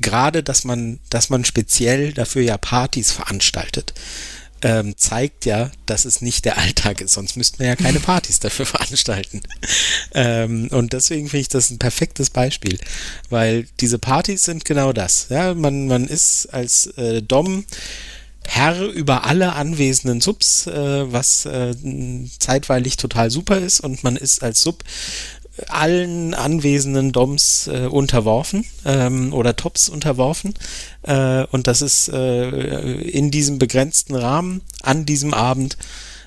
gerade, 0.01 0.43
dass 0.43 0.65
man, 0.65 0.99
dass 1.11 1.31
man 1.31 1.45
speziell 1.45 2.13
dafür 2.13 2.43
ja 2.43 2.59
Partys 2.59 3.13
veranstaltet, 3.13 3.95
ähm, 4.63 4.97
zeigt 4.97 5.45
ja, 5.45 5.71
dass 5.87 6.05
es 6.05 6.21
nicht 6.21 6.45
der 6.45 6.59
Alltag 6.59 7.01
ist. 7.01 7.13
Sonst 7.13 7.37
müssten 7.37 7.61
wir 7.61 7.67
ja 7.67 7.77
keine 7.77 8.01
Partys 8.01 8.41
dafür 8.41 8.67
veranstalten. 8.67 9.43
ähm, 10.15 10.69
und 10.71 10.93
deswegen 10.93 11.29
finde 11.29 11.43
ich 11.43 11.49
das 11.49 11.71
ein 11.71 11.79
perfektes 11.79 12.31
Beispiel, 12.31 12.79
weil 13.31 13.67
diese 13.81 13.99
Partys 13.99 14.45
sind 14.45 14.65
genau 14.65 14.93
das. 14.93 15.27
Ja, 15.31 15.55
man, 15.55 15.87
man 15.87 16.07
ist 16.07 16.47
als 16.47 16.87
äh, 16.99 17.23
Dom 17.23 17.65
Herr 18.51 18.81
über 18.81 19.27
alle 19.27 19.53
anwesenden 19.53 20.23
Subs, 20.23 20.67
äh, 20.67 21.13
was 21.13 21.45
äh, 21.45 21.75
zeitweilig 22.39 22.97
total 22.97 23.31
super 23.31 23.59
ist 23.59 23.81
und 23.81 24.03
man 24.05 24.17
ist 24.17 24.43
als 24.43 24.63
Sub 24.63 24.85
allen 25.69 26.35
anwesenden 26.35 27.13
Doms 27.13 27.67
äh, 27.67 27.87
unterworfen 27.87 28.65
ähm, 28.85 29.33
oder 29.33 29.57
Tops 29.57 29.89
unterworfen 29.89 30.55
äh, 31.03 31.45
und 31.51 31.67
das 31.67 31.83
ist 31.83 32.09
äh, 32.09 32.93
in 33.01 33.31
diesem 33.31 33.59
begrenzten 33.59 34.15
Rahmen 34.15 34.63
an 34.83 35.07
diesem 35.07 35.35
Abend 35.35 35.77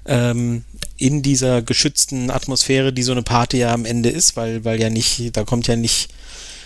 ähm, 0.05 0.63
in 0.97 1.21
dieser 1.21 1.61
geschützten 1.61 2.31
Atmosphäre, 2.31 2.93
die 2.93 3.03
so 3.03 3.11
eine 3.11 3.23
Party 3.23 3.59
ja 3.59 3.73
am 3.73 3.85
Ende 3.85 4.09
ist, 4.09 4.35
weil 4.35 4.65
weil 4.65 4.79
ja 4.79 4.89
nicht, 4.89 5.35
da 5.35 5.43
kommt 5.43 5.67
ja 5.67 5.75
nicht 5.75 6.09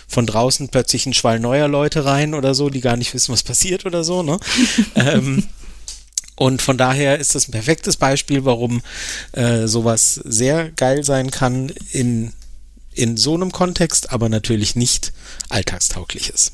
von 0.08 0.26
draußen 0.26 0.68
plötzlich 0.68 1.06
ein 1.06 1.14
Schwall 1.14 1.40
neuer 1.40 1.68
Leute 1.68 2.04
rein 2.04 2.34
oder 2.34 2.54
so, 2.54 2.70
die 2.70 2.80
gar 2.80 2.96
nicht 2.96 3.12
wissen, 3.12 3.32
was 3.32 3.42
passiert 3.42 3.86
oder 3.86 4.04
so, 4.04 4.22
ne? 4.22 4.38
ähm, 4.94 5.44
und 6.36 6.60
von 6.60 6.76
daher 6.76 7.18
ist 7.18 7.34
das 7.34 7.48
ein 7.48 7.52
perfektes 7.52 7.96
Beispiel, 7.96 8.44
warum 8.44 8.82
äh, 9.32 9.66
sowas 9.66 10.20
sehr 10.24 10.70
geil 10.70 11.02
sein 11.02 11.30
kann 11.30 11.72
in, 11.92 12.32
in 12.96 13.16
so 13.16 13.34
einem 13.34 13.52
Kontext, 13.52 14.12
aber 14.12 14.28
natürlich 14.28 14.76
nicht 14.76 15.12
alltagstauglich 15.48 16.30
ist. 16.30 16.52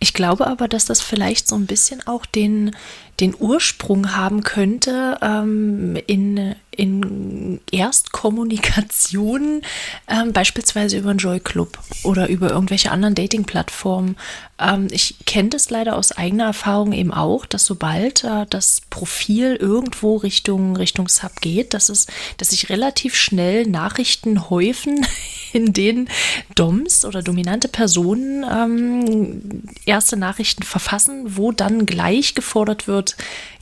Ich 0.00 0.12
glaube 0.12 0.46
aber, 0.46 0.68
dass 0.68 0.84
das 0.84 1.00
vielleicht 1.00 1.48
so 1.48 1.56
ein 1.56 1.66
bisschen 1.66 2.06
auch 2.06 2.24
den, 2.26 2.76
den 3.20 3.34
Ursprung 3.38 4.14
haben 4.16 4.44
könnte 4.44 5.18
ähm, 5.22 5.96
in, 6.06 6.54
in 6.70 7.60
Erstkommunikation, 7.72 9.62
ähm, 10.06 10.32
beispielsweise 10.32 10.98
über 10.98 11.10
einen 11.10 11.18
Joy 11.18 11.40
Club 11.40 11.78
oder 12.04 12.28
über 12.28 12.50
irgendwelche 12.50 12.92
anderen 12.92 13.16
Dating-Plattformen. 13.16 14.16
Ähm, 14.60 14.86
ich 14.92 15.16
kenne 15.26 15.48
das 15.48 15.70
leider 15.70 15.96
aus 15.96 16.12
eigener 16.12 16.44
Erfahrung 16.44 16.92
eben 16.92 17.12
auch, 17.12 17.46
dass 17.46 17.64
sobald 17.64 18.22
äh, 18.22 18.46
das 18.48 18.82
Profil 18.90 19.56
irgendwo 19.56 20.16
Richtung, 20.16 20.76
Richtung 20.76 21.08
Sub 21.08 21.40
geht, 21.40 21.74
dass 21.74 21.88
es, 21.88 22.06
dass 22.36 22.50
sich 22.50 22.68
relativ 22.68 23.16
schnell 23.16 23.66
Nachrichten 23.66 24.48
häufen, 24.48 25.04
in 25.52 25.72
denen 25.72 26.08
Doms 26.54 27.04
oder 27.04 27.22
dominante 27.22 27.68
Personen 27.68 28.44
ähm, 28.48 29.62
erste 29.86 30.16
Nachrichten 30.16 30.62
verfassen, 30.62 31.36
wo 31.36 31.52
dann 31.52 31.86
gleich 31.86 32.34
gefordert 32.34 32.86
wird, 32.86 33.07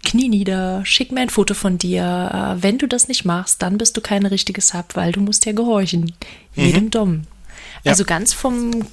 Knie 0.05 0.29
nieder, 0.29 0.85
schick 0.85 1.11
mir 1.13 1.21
ein 1.21 1.31
Foto 1.31 1.55
von 1.55 1.79
dir. 1.79 2.57
Äh, 2.59 2.63
wenn 2.63 2.79
du 2.79 2.87
das 2.87 3.09
nicht 3.09 3.25
machst, 3.25 3.63
dann 3.63 3.79
bist 3.79 3.97
du 3.97 4.01
keine 4.01 4.31
richtige 4.31 4.61
Sub, 4.61 4.95
weil 4.95 5.13
du 5.13 5.21
musst 5.21 5.45
ja 5.47 5.53
gehorchen. 5.53 6.13
Jedem 6.55 6.91
Dom. 6.91 7.23
Ja. 7.83 7.93
Also 7.93 8.05
ganz 8.05 8.33
vom, 8.33 8.87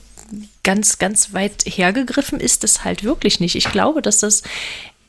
ganz, 0.63 0.97
ganz 0.97 1.33
weit 1.33 1.63
hergegriffen 1.65 2.39
ist 2.39 2.63
es 2.63 2.83
halt 2.83 3.03
wirklich 3.03 3.39
nicht. 3.39 3.55
Ich 3.55 3.71
glaube, 3.71 4.01
dass 4.01 4.19
das 4.19 4.43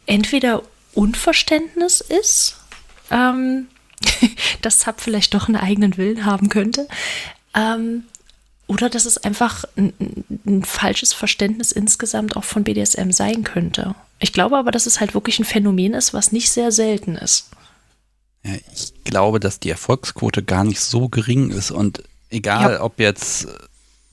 entweder 0.07 0.63
Unverständnis 0.93 2.01
ist, 2.01 2.57
ähm, 3.11 3.69
dass 4.63 4.81
Sub 4.81 5.01
vielleicht 5.01 5.35
doch 5.35 5.49
einen 5.49 5.57
eigenen 5.57 5.97
Willen 5.97 6.27
haben 6.27 6.49
könnte, 6.49 6.87
ähm, 7.55 8.05
oder 8.67 8.89
dass 8.89 9.05
es 9.05 9.19
einfach 9.19 9.65
ein, 9.77 9.93
ein 10.47 10.65
falsches 10.65 11.13
Verständnis 11.13 11.73
insgesamt 11.73 12.37
auch 12.37 12.45
von 12.45 12.65
BDSM 12.65 13.11
sein 13.11 13.45
könnte. 13.45 13.95
Ich 14.21 14.33
glaube 14.33 14.57
aber, 14.57 14.71
dass 14.71 14.87
es 14.87 15.01
halt 15.01 15.15
wirklich 15.15 15.39
ein 15.39 15.45
Phänomen 15.45 15.93
ist, 15.93 16.15
was 16.15 16.33
nicht 16.33 16.51
sehr 16.51 16.73
selten 16.73 17.17
ist. 17.17 17.51
Ja, 18.45 18.53
ich 18.75 18.93
glaube, 19.05 19.41
dass 19.41 19.61
die 19.61 19.71
Erfolgsquote 19.71 20.43
gar 20.43 20.65
nicht 20.65 20.81
so 20.81 21.09
gering 21.09 21.51
ist 21.51 21.71
und 21.71 22.03
egal, 22.31 22.73
Ja. 22.75 22.81
ob 22.83 23.01
jetzt, 23.01 23.49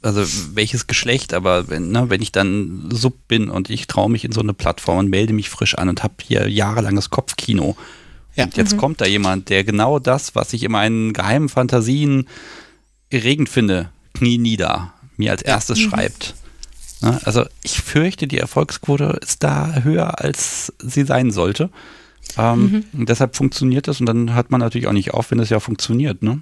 also 0.01 0.23
welches 0.55 0.87
Geschlecht, 0.87 1.33
aber 1.33 1.69
wenn, 1.69 1.91
ne, 1.91 2.09
wenn 2.09 2.21
ich 2.21 2.31
dann 2.31 2.89
Sub 2.91 3.27
bin 3.27 3.49
und 3.49 3.69
ich 3.69 3.87
traue 3.87 4.09
mich 4.09 4.25
in 4.25 4.31
so 4.31 4.41
eine 4.41 4.53
Plattform 4.53 4.97
und 4.99 5.09
melde 5.09 5.33
mich 5.33 5.49
frisch 5.49 5.75
an 5.75 5.89
und 5.89 6.03
habe 6.03 6.15
hier 6.23 6.49
jahrelanges 6.49 7.09
Kopfkino. 7.09 7.75
Ja. 8.35 8.45
Und 8.45 8.55
jetzt 8.57 8.77
kommt 8.77 9.01
da 9.01 9.05
jemand, 9.05 9.49
der 9.49 9.63
genau 9.63 9.99
das, 9.99 10.35
was 10.35 10.53
ich 10.53 10.63
in 10.63 10.71
meinen 10.71 11.11
geheimen 11.13 11.49
Fantasien 11.49 12.27
erregend 13.09 13.49
finde, 13.49 13.89
Knie 14.21 14.37
nieder, 14.37 14.93
mir 15.17 15.31
als 15.31 15.41
erstes 15.41 15.79
schreibt. 15.79 16.35
Ne? 17.01 17.19
Also 17.23 17.43
ich 17.63 17.81
fürchte, 17.81 18.27
die 18.27 18.37
Erfolgsquote 18.37 19.17
ist 19.19 19.41
da 19.41 19.81
höher, 19.81 20.21
als 20.21 20.71
sie 20.79 21.05
sein 21.05 21.31
sollte. 21.31 21.71
Ähm, 22.37 22.85
mhm. 22.93 23.05
deshalb 23.07 23.35
funktioniert 23.35 23.87
das 23.87 23.99
und 23.99 24.05
dann 24.05 24.35
hört 24.35 24.51
man 24.51 24.59
natürlich 24.59 24.85
auch 24.85 24.93
nicht 24.93 25.11
auf, 25.11 25.31
wenn 25.31 25.39
es 25.39 25.49
ja 25.49 25.59
funktioniert. 25.59 26.21
Ne? 26.21 26.39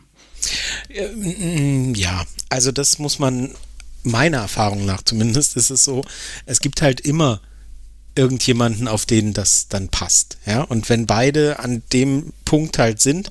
Ähm, 0.89 1.95
ja, 1.95 2.25
also 2.49 2.73
das 2.73 2.99
muss 2.99 3.17
man 3.17 3.51
meiner 4.03 4.39
Erfahrung 4.39 4.85
nach 4.85 5.01
zumindest 5.01 5.55
ist 5.55 5.71
es 5.71 5.85
so, 5.85 6.03
es 6.45 6.59
gibt 6.59 6.81
halt 6.81 6.99
immer 6.99 7.39
irgendjemanden, 8.15 8.87
auf 8.87 9.05
den 9.05 9.33
das 9.33 9.67
dann 9.69 9.89
passt. 9.89 10.37
Ja, 10.45 10.63
und 10.63 10.89
wenn 10.89 11.05
beide 11.05 11.59
an 11.59 11.83
dem 11.93 12.33
Punkt 12.43 12.77
halt 12.77 12.99
sind, 12.99 13.29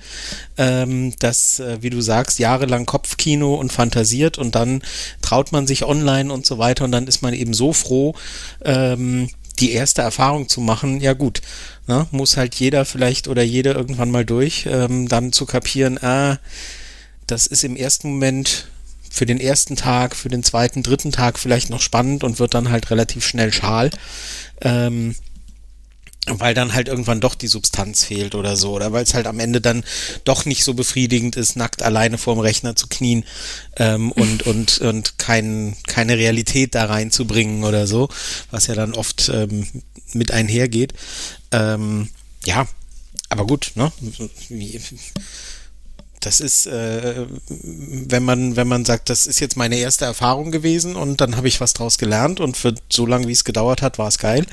ähm, 0.57 1.15
dass, 1.19 1.61
äh, 1.61 1.79
wie 1.83 1.91
du 1.91 2.01
sagst, 2.01 2.39
jahrelang 2.39 2.87
Kopfkino 2.87 3.55
und 3.55 3.73
fantasiert 3.73 4.39
und 4.39 4.55
dann 4.55 4.83
traut 5.21 5.53
man 5.53 5.67
sich 5.67 5.85
online 5.85 6.33
und 6.33 6.47
so 6.47 6.59
weiter 6.59 6.85
und 6.85 6.93
dann 6.93 7.07
ist 7.07 7.23
man 7.23 7.35
eben 7.35 7.55
so 7.55 7.73
froh, 7.73 8.15
ähm, 8.65 9.29
die 9.59 9.73
erste 9.73 10.03
Erfahrung 10.03 10.49
zu 10.49 10.61
machen, 10.61 11.01
ja 11.01 11.15
gut, 11.15 11.43
ne, 11.87 12.07
muss 12.11 12.37
halt 12.37 12.55
jeder 12.55 12.85
vielleicht 12.85 13.29
oder 13.29 13.43
jede 13.43 13.73
irgendwann 13.73 14.11
mal 14.11 14.25
durch, 14.25 14.67
ähm, 14.71 15.09
dann 15.09 15.33
zu 15.33 15.47
kapieren, 15.47 15.99
ah, 16.03 16.39
das 17.27 17.47
ist 17.47 17.65
im 17.65 17.77
ersten 17.77 18.11
Moment 18.11 18.69
für 19.11 19.27
den 19.27 19.41
ersten 19.41 19.75
Tag, 19.75 20.15
für 20.15 20.29
den 20.29 20.45
zweiten, 20.45 20.83
dritten 20.83 21.13
Tag 21.13 21.39
vielleicht 21.39 21.71
noch 21.71 21.81
spannend 21.81 22.25
und 22.25 22.39
wird 22.39 22.55
dann 22.55 22.71
halt 22.71 22.91
relativ 22.91 23.27
schnell 23.27 23.53
schal 23.53 23.91
ähm, 24.63 25.15
weil 26.31 26.55
dann 26.55 26.75
halt 26.75 26.89
irgendwann 26.89 27.21
doch 27.21 27.35
die 27.35 27.47
Substanz 27.47 28.05
fehlt 28.05 28.35
oder 28.35 28.57
so, 28.57 28.73
oder 28.73 28.93
weil 28.93 29.05
es 29.05 29.15
halt 29.15 29.27
am 29.27 29.41
Ende 29.41 29.61
dann 29.61 29.85
doch 30.25 30.45
nicht 30.45 30.65
so 30.65 30.75
befriedigend 30.75 31.37
ist, 31.37 31.57
nackt 31.57 31.83
alleine 31.83 32.19
vorm 32.19 32.39
Rechner 32.39 32.77
zu 32.77 32.87
knien 32.89 33.25
ähm, 33.77 34.13
und, 34.13 34.43
und, 34.47 34.79
und 34.79 35.19
kein, 35.19 35.77
keine 35.87 36.19
Realität 36.19 36.75
da 36.75 36.85
reinzubringen 36.85 37.65
oder 37.65 37.87
so, 37.87 38.09
was 38.51 38.67
ja 38.67 38.75
dann 38.75 38.95
oft 38.95 39.31
ähm, 39.33 39.67
mit 40.13 40.31
einhergeht. 40.31 40.93
Ähm, 41.51 42.09
ja, 42.45 42.67
aber 43.31 43.47
gut, 43.47 43.73
ne? 43.75 43.93
Das 46.21 46.41
ist, 46.41 46.67
äh, 46.67 47.27
wenn 47.49 48.25
man, 48.25 48.57
wenn 48.57 48.67
man 48.67 48.85
sagt, 48.85 49.09
das 49.09 49.27
ist 49.27 49.41
jetzt 49.41 49.57
meine 49.57 49.77
erste 49.77 50.05
Erfahrung 50.05 50.51
gewesen 50.51 50.97
und 50.97 51.21
dann 51.21 51.37
habe 51.37 51.49
ich 51.49 51.61
was 51.61 51.75
draus 51.75 51.99
gelernt 51.99 52.41
und 52.41 52.57
für 52.57 52.75
so 52.91 53.07
lange, 53.07 53.29
wie 53.29 53.33
es 53.33 53.45
gedauert 53.45 53.83
hat, 53.83 53.99
war 53.99 54.09
es 54.09 54.19
geil. 54.19 54.47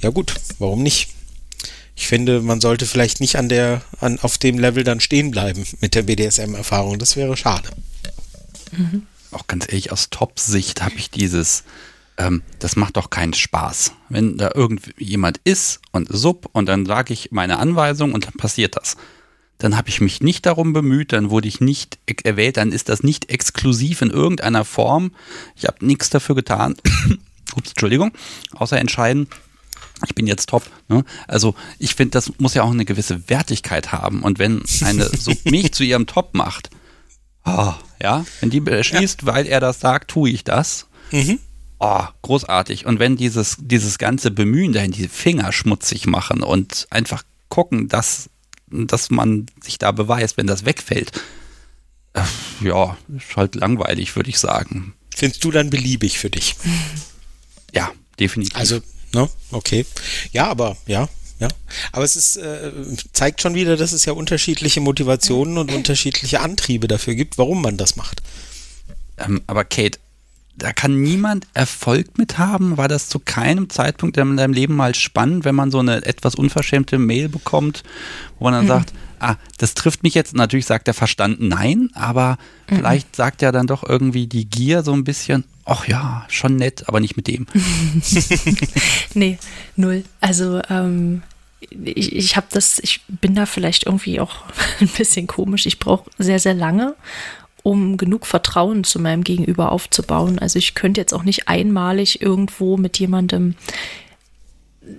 Ja 0.00 0.10
gut, 0.10 0.34
warum 0.58 0.82
nicht? 0.82 1.10
Ich 1.96 2.08
finde, 2.08 2.40
man 2.40 2.60
sollte 2.60 2.86
vielleicht 2.86 3.20
nicht 3.20 3.36
an 3.36 3.48
der, 3.48 3.82
an, 4.00 4.18
auf 4.20 4.38
dem 4.38 4.58
Level 4.58 4.82
dann 4.82 5.00
stehen 5.00 5.30
bleiben 5.30 5.64
mit 5.80 5.94
der 5.94 6.02
BDSM-Erfahrung. 6.02 6.98
Das 6.98 7.16
wäre 7.16 7.36
schade. 7.36 7.68
Mhm. 8.72 9.06
Auch 9.30 9.46
ganz 9.46 9.66
ehrlich, 9.68 9.92
aus 9.92 10.10
Top-Sicht 10.10 10.82
habe 10.82 10.96
ich 10.96 11.10
dieses, 11.10 11.64
ähm, 12.16 12.42
das 12.58 12.76
macht 12.76 12.96
doch 12.96 13.10
keinen 13.10 13.34
Spaß. 13.34 13.92
Wenn 14.08 14.38
da 14.38 14.50
irgendjemand 14.54 15.40
ist 15.44 15.80
und 15.92 16.08
sub 16.10 16.48
und 16.52 16.66
dann 16.66 16.86
sage 16.86 17.12
ich 17.12 17.30
meine 17.30 17.58
Anweisung 17.58 18.12
und 18.12 18.26
dann 18.26 18.34
passiert 18.34 18.76
das 18.76 18.96
dann 19.64 19.78
habe 19.78 19.88
ich 19.88 20.02
mich 20.02 20.20
nicht 20.20 20.44
darum 20.44 20.74
bemüht, 20.74 21.14
dann 21.14 21.30
wurde 21.30 21.48
ich 21.48 21.58
nicht 21.58 21.98
erwählt, 22.24 22.58
dann 22.58 22.70
ist 22.70 22.90
das 22.90 23.02
nicht 23.02 23.30
exklusiv 23.30 24.02
in 24.02 24.10
irgendeiner 24.10 24.66
Form. 24.66 25.12
Ich 25.56 25.64
habe 25.64 25.86
nichts 25.86 26.10
dafür 26.10 26.34
getan. 26.34 26.76
Ups, 27.56 27.70
Entschuldigung, 27.70 28.12
außer 28.52 28.78
entscheiden, 28.78 29.26
ich 30.06 30.14
bin 30.14 30.26
jetzt 30.26 30.50
top. 30.50 30.64
Ne? 30.88 31.02
Also 31.26 31.54
ich 31.78 31.94
finde, 31.94 32.10
das 32.10 32.32
muss 32.38 32.52
ja 32.52 32.62
auch 32.62 32.72
eine 32.72 32.84
gewisse 32.84 33.30
Wertigkeit 33.30 33.90
haben. 33.90 34.22
Und 34.22 34.38
wenn 34.38 34.62
eine 34.82 35.06
so 35.06 35.32
mich 35.44 35.72
zu 35.72 35.82
ihrem 35.82 36.06
Top 36.06 36.34
macht, 36.34 36.68
oh, 37.46 37.72
ja, 38.02 38.26
wenn 38.40 38.50
die 38.50 38.60
beschließt, 38.60 39.22
ja. 39.22 39.28
weil 39.28 39.46
er 39.46 39.60
das 39.60 39.80
sagt, 39.80 40.10
tue 40.10 40.28
ich 40.28 40.44
das. 40.44 40.88
Mhm. 41.10 41.38
Oh, 41.78 42.04
großartig. 42.20 42.84
Und 42.84 42.98
wenn 42.98 43.16
dieses, 43.16 43.56
dieses 43.60 43.96
ganze 43.96 44.30
Bemühen 44.30 44.74
dahin, 44.74 44.92
die 44.92 45.08
Finger 45.08 45.52
schmutzig 45.52 46.06
machen 46.06 46.42
und 46.42 46.86
einfach 46.90 47.22
gucken, 47.48 47.88
dass 47.88 48.28
dass 48.68 49.10
man 49.10 49.46
sich 49.62 49.78
da 49.78 49.92
beweist, 49.92 50.36
wenn 50.36 50.46
das 50.46 50.64
wegfällt. 50.64 51.12
Äh, 52.14 52.22
ja, 52.60 52.96
ist 53.16 53.36
halt 53.36 53.54
langweilig, 53.54 54.14
würde 54.16 54.30
ich 54.30 54.38
sagen. 54.38 54.94
Findest 55.14 55.44
du 55.44 55.50
dann 55.50 55.70
beliebig 55.70 56.18
für 56.18 56.30
dich? 56.30 56.56
Ja, 57.72 57.92
definitiv. 58.18 58.56
Also, 58.56 58.80
ne, 59.12 59.28
okay. 59.50 59.86
Ja, 60.32 60.48
aber 60.48 60.76
ja, 60.86 61.08
ja. 61.40 61.48
Aber 61.92 62.04
es 62.04 62.16
ist, 62.16 62.36
äh, 62.36 62.72
zeigt 63.12 63.40
schon 63.42 63.54
wieder, 63.54 63.76
dass 63.76 63.92
es 63.92 64.04
ja 64.04 64.12
unterschiedliche 64.12 64.80
Motivationen 64.80 65.58
und 65.58 65.72
unterschiedliche 65.72 66.40
Antriebe 66.40 66.88
dafür 66.88 67.14
gibt, 67.14 67.38
warum 67.38 67.62
man 67.62 67.76
das 67.76 67.96
macht. 67.96 68.22
Ähm, 69.18 69.42
aber 69.46 69.64
Kate, 69.64 69.98
da 70.56 70.72
kann 70.72 71.00
niemand 71.00 71.46
Erfolg 71.54 72.16
mit 72.16 72.38
haben. 72.38 72.76
War 72.76 72.88
das 72.88 73.08
zu 73.08 73.18
keinem 73.18 73.70
Zeitpunkt 73.70 74.16
in 74.16 74.36
deinem 74.36 74.52
Leben 74.52 74.76
mal 74.76 74.94
spannend, 74.94 75.44
wenn 75.44 75.54
man 75.54 75.70
so 75.70 75.80
eine 75.80 76.04
etwas 76.04 76.34
unverschämte 76.34 76.98
Mail 76.98 77.28
bekommt, 77.28 77.82
wo 78.38 78.44
man 78.44 78.54
dann 78.54 78.64
mhm. 78.64 78.68
sagt, 78.68 78.92
ah, 79.18 79.36
das 79.58 79.74
trifft 79.74 80.02
mich 80.02 80.14
jetzt. 80.14 80.34
Natürlich 80.34 80.66
sagt 80.66 80.86
der 80.86 80.94
Verstand 80.94 81.40
nein, 81.40 81.90
aber 81.94 82.38
mhm. 82.68 82.76
vielleicht 82.76 83.16
sagt 83.16 83.42
ja 83.42 83.50
dann 83.50 83.66
doch 83.66 83.82
irgendwie 83.82 84.26
die 84.26 84.44
Gier 84.44 84.82
so 84.82 84.92
ein 84.92 85.04
bisschen, 85.04 85.44
ach 85.64 85.88
ja, 85.88 86.24
schon 86.28 86.56
nett, 86.56 86.84
aber 86.86 87.00
nicht 87.00 87.16
mit 87.16 87.26
dem. 87.26 87.46
nee, 89.14 89.38
null. 89.76 90.04
Also 90.20 90.60
ähm, 90.70 91.22
ich, 91.70 92.14
ich 92.14 92.36
habe 92.36 92.46
das, 92.50 92.78
ich 92.78 93.00
bin 93.08 93.34
da 93.34 93.46
vielleicht 93.46 93.86
irgendwie 93.86 94.20
auch 94.20 94.36
ein 94.80 94.88
bisschen 94.88 95.26
komisch. 95.26 95.66
Ich 95.66 95.78
brauche 95.78 96.10
sehr, 96.18 96.38
sehr 96.38 96.54
lange 96.54 96.94
um 97.64 97.96
genug 97.96 98.26
Vertrauen 98.26 98.84
zu 98.84 99.00
meinem 99.00 99.24
Gegenüber 99.24 99.72
aufzubauen. 99.72 100.38
Also 100.38 100.58
ich 100.58 100.74
könnte 100.74 101.00
jetzt 101.00 101.14
auch 101.14 101.24
nicht 101.24 101.48
einmalig 101.48 102.20
irgendwo 102.20 102.76
mit 102.76 102.98
jemandem 102.98 103.54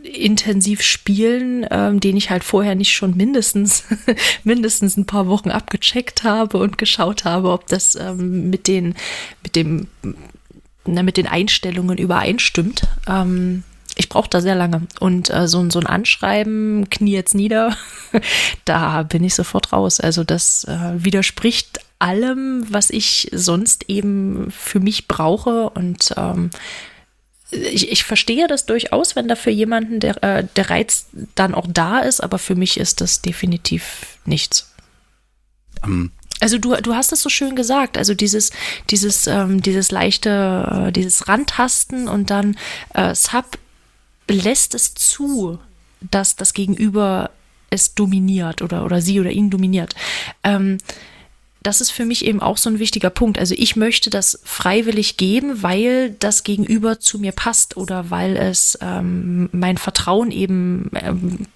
intensiv 0.01 0.81
spielen, 0.81 1.67
ähm, 1.69 1.99
den 1.99 2.17
ich 2.17 2.31
halt 2.31 2.43
vorher 2.43 2.73
nicht 2.73 2.91
schon 2.91 3.15
mindestens 3.15 3.83
mindestens 4.43 4.97
ein 4.97 5.05
paar 5.05 5.27
Wochen 5.27 5.51
abgecheckt 5.51 6.23
habe 6.23 6.57
und 6.57 6.79
geschaut 6.79 7.23
habe, 7.23 7.51
ob 7.51 7.67
das 7.67 7.93
ähm, 7.93 8.49
mit 8.49 8.67
den 8.67 8.95
mit 9.43 9.55
dem 9.55 9.87
na, 10.85 11.03
mit 11.03 11.17
den 11.17 11.27
Einstellungen 11.27 11.99
übereinstimmt. 11.99 12.87
Ähm, 13.07 13.63
ich 13.95 14.09
brauche 14.09 14.29
da 14.29 14.41
sehr 14.41 14.55
lange. 14.55 14.87
Und 14.99 15.29
äh, 15.29 15.47
so, 15.47 15.69
so 15.69 15.79
ein 15.79 15.85
Anschreiben, 15.85 16.89
knie 16.89 17.13
jetzt 17.13 17.35
nieder, 17.35 17.77
da 18.65 19.03
bin 19.03 19.23
ich 19.23 19.35
sofort 19.35 19.71
raus. 19.71 19.99
Also 19.99 20.23
das 20.23 20.63
äh, 20.65 21.03
widerspricht 21.03 21.79
allem, 21.99 22.65
was 22.69 22.89
ich 22.89 23.29
sonst 23.31 23.89
eben 23.89 24.51
für 24.51 24.79
mich 24.79 25.07
brauche. 25.07 25.69
Und 25.69 26.13
ähm, 26.17 26.49
ich, 27.51 27.91
ich, 27.91 28.03
verstehe 28.03 28.47
das 28.47 28.65
durchaus, 28.65 29.15
wenn 29.15 29.27
da 29.27 29.35
für 29.35 29.51
jemanden 29.51 29.99
der, 29.99 30.23
äh, 30.23 30.47
der 30.55 30.69
Reiz 30.69 31.07
dann 31.35 31.53
auch 31.53 31.67
da 31.69 31.99
ist, 31.99 32.21
aber 32.21 32.37
für 32.37 32.55
mich 32.55 32.77
ist 32.77 33.01
das 33.01 33.21
definitiv 33.21 34.17
nichts. 34.25 34.73
Um. 35.83 35.91
Ähm. 35.91 36.11
Also 36.41 36.57
du, 36.57 36.75
du 36.75 36.93
hast 36.93 37.13
es 37.13 37.21
so 37.21 37.29
schön 37.29 37.55
gesagt, 37.55 37.97
also 37.97 38.13
dieses, 38.13 38.51
dieses, 38.89 39.25
ähm, 39.25 39.61
dieses 39.61 39.89
leichte, 39.91 40.87
äh, 40.87 40.91
dieses 40.91 41.29
Randtasten 41.29 42.09
und 42.09 42.29
dann 42.29 42.57
äh, 42.93 43.15
Sub 43.15 43.57
lässt 44.27 44.75
es 44.75 44.93
zu, 44.95 45.59
dass 46.01 46.35
das 46.35 46.53
Gegenüber 46.53 47.31
es 47.69 47.95
dominiert 47.95 48.61
oder, 48.61 48.83
oder 48.83 49.01
sie 49.01 49.19
oder 49.19 49.31
ihn 49.31 49.49
dominiert. 49.49 49.95
Ähm, 50.43 50.77
das 51.65 51.81
ist 51.81 51.91
für 51.91 52.05
mich 52.05 52.25
eben 52.25 52.41
auch 52.41 52.57
so 52.57 52.69
ein 52.69 52.79
wichtiger 52.79 53.09
Punkt. 53.09 53.39
Also 53.39 53.55
ich 53.57 53.75
möchte 53.75 54.09
das 54.09 54.39
freiwillig 54.43 55.17
geben, 55.17 55.63
weil 55.63 56.11
das 56.11 56.43
Gegenüber 56.43 56.99
zu 56.99 57.19
mir 57.19 57.31
passt 57.31 57.77
oder 57.77 58.09
weil 58.09 58.37
es 58.37 58.77
ähm, 58.81 59.49
mein 59.51 59.77
Vertrauen 59.77 60.31
eben 60.31 60.91
ähm, 60.93 61.47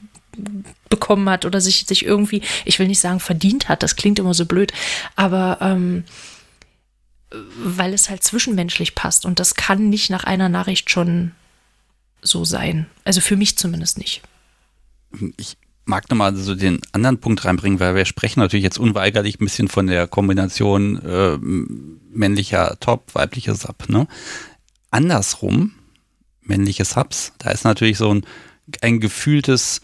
bekommen 0.90 1.30
hat 1.30 1.46
oder 1.46 1.62
sich, 1.62 1.86
sich 1.86 2.06
irgendwie, 2.06 2.42
ich 2.66 2.80
will 2.80 2.88
nicht 2.88 3.00
sagen 3.00 3.20
verdient 3.20 3.70
hat, 3.70 3.84
das 3.84 3.96
klingt 3.96 4.20
immer 4.20 4.34
so 4.34 4.46
blöd, 4.46 4.74
aber 5.16 5.58
ähm, 5.62 6.04
weil 7.32 7.94
es 7.94 8.10
halt 8.10 8.24
zwischenmenschlich 8.24 8.96
passt 8.96 9.26
und 9.26 9.40
das 9.40 9.56
kann 9.56 9.90
nicht 9.90 10.10
nach 10.10 10.24
einer 10.24 10.50
Nachricht 10.50 10.90
schon 10.90 11.32
so 12.22 12.44
sein. 12.44 12.88
Also 13.04 13.22
für 13.22 13.36
mich 13.36 13.58
zumindest 13.58 13.98
nicht. 13.98 14.22
Ich 15.38 15.58
mag 15.90 16.10
nochmal 16.10 16.36
so 16.36 16.56
den 16.56 16.80
anderen 16.94 17.20
Punkt 17.20 17.44
reinbringen, 17.44 17.80
weil 17.80 17.96
wir 17.96 18.06
sprechen 18.06 18.40
natürlich 18.40 18.64
jetzt 18.64 18.78
unweigerlich 18.78 19.36
ein 19.36 19.46
bisschen 19.46 19.68
von 19.68 19.88
der 19.88 20.08
Kombination 20.08 21.04
äh, 21.04 21.38
männlicher 21.38 22.78
Top, 22.80 23.14
weiblicher 23.14 23.56
Sub. 23.56 23.90
Ne? 23.90 24.08
Andersrum, 24.92 25.74
männliche 26.42 26.86
Subs, 26.86 27.34
da 27.40 27.52
ist 27.52 27.66
natürlich 27.66 27.98
so 27.98 28.14
ein, 28.14 28.26
ein 28.82 29.00
gefühltes 29.00 29.82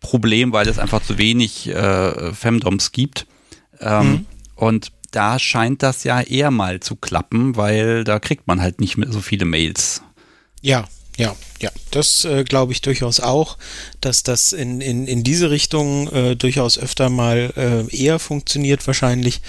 Problem, 0.00 0.52
weil 0.52 0.68
es 0.68 0.78
einfach 0.78 1.02
zu 1.02 1.18
wenig 1.18 1.68
äh, 1.68 2.32
Femdoms 2.32 2.92
gibt. 2.92 3.26
Ähm, 3.80 4.06
mhm. 4.06 4.26
Und 4.54 4.92
da 5.10 5.38
scheint 5.38 5.82
das 5.82 6.04
ja 6.04 6.20
eher 6.20 6.50
mal 6.50 6.80
zu 6.80 6.96
klappen, 6.96 7.56
weil 7.56 8.04
da 8.04 8.18
kriegt 8.18 8.46
man 8.46 8.60
halt 8.60 8.80
nicht 8.80 8.98
mehr 8.98 9.10
so 9.10 9.20
viele 9.20 9.46
Mails. 9.46 10.02
Ja, 10.60 10.84
ja, 11.16 11.34
ja, 11.60 11.70
das 11.90 12.24
äh, 12.24 12.44
glaube 12.44 12.72
ich 12.72 12.82
durchaus 12.82 13.20
auch, 13.20 13.56
dass 14.00 14.22
das 14.22 14.52
in, 14.52 14.80
in, 14.80 15.06
in 15.06 15.24
diese 15.24 15.50
Richtung 15.50 16.08
äh, 16.12 16.36
durchaus 16.36 16.78
öfter 16.78 17.08
mal 17.08 17.52
äh, 17.56 17.96
eher 17.96 18.18
funktioniert 18.18 18.86
wahrscheinlich. 18.86 19.40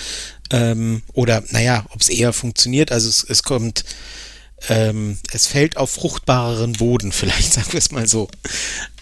Ähm, 0.49 1.03
oder 1.13 1.43
naja, 1.49 1.85
ob 1.89 1.99
es 1.99 2.07
eher 2.07 2.31
funktioniert, 2.31 2.91
also 2.91 3.09
es, 3.09 3.23
es 3.23 3.43
kommt 3.43 3.83
ähm, 4.69 5.17
es 5.31 5.45
fällt 5.45 5.77
auf 5.77 5.91
fruchtbareren 5.91 6.73
Boden, 6.73 7.11
vielleicht 7.13 7.53
sagen 7.53 7.71
wir 7.71 7.79
es 7.79 7.91
mal 7.91 8.07
so. 8.07 8.29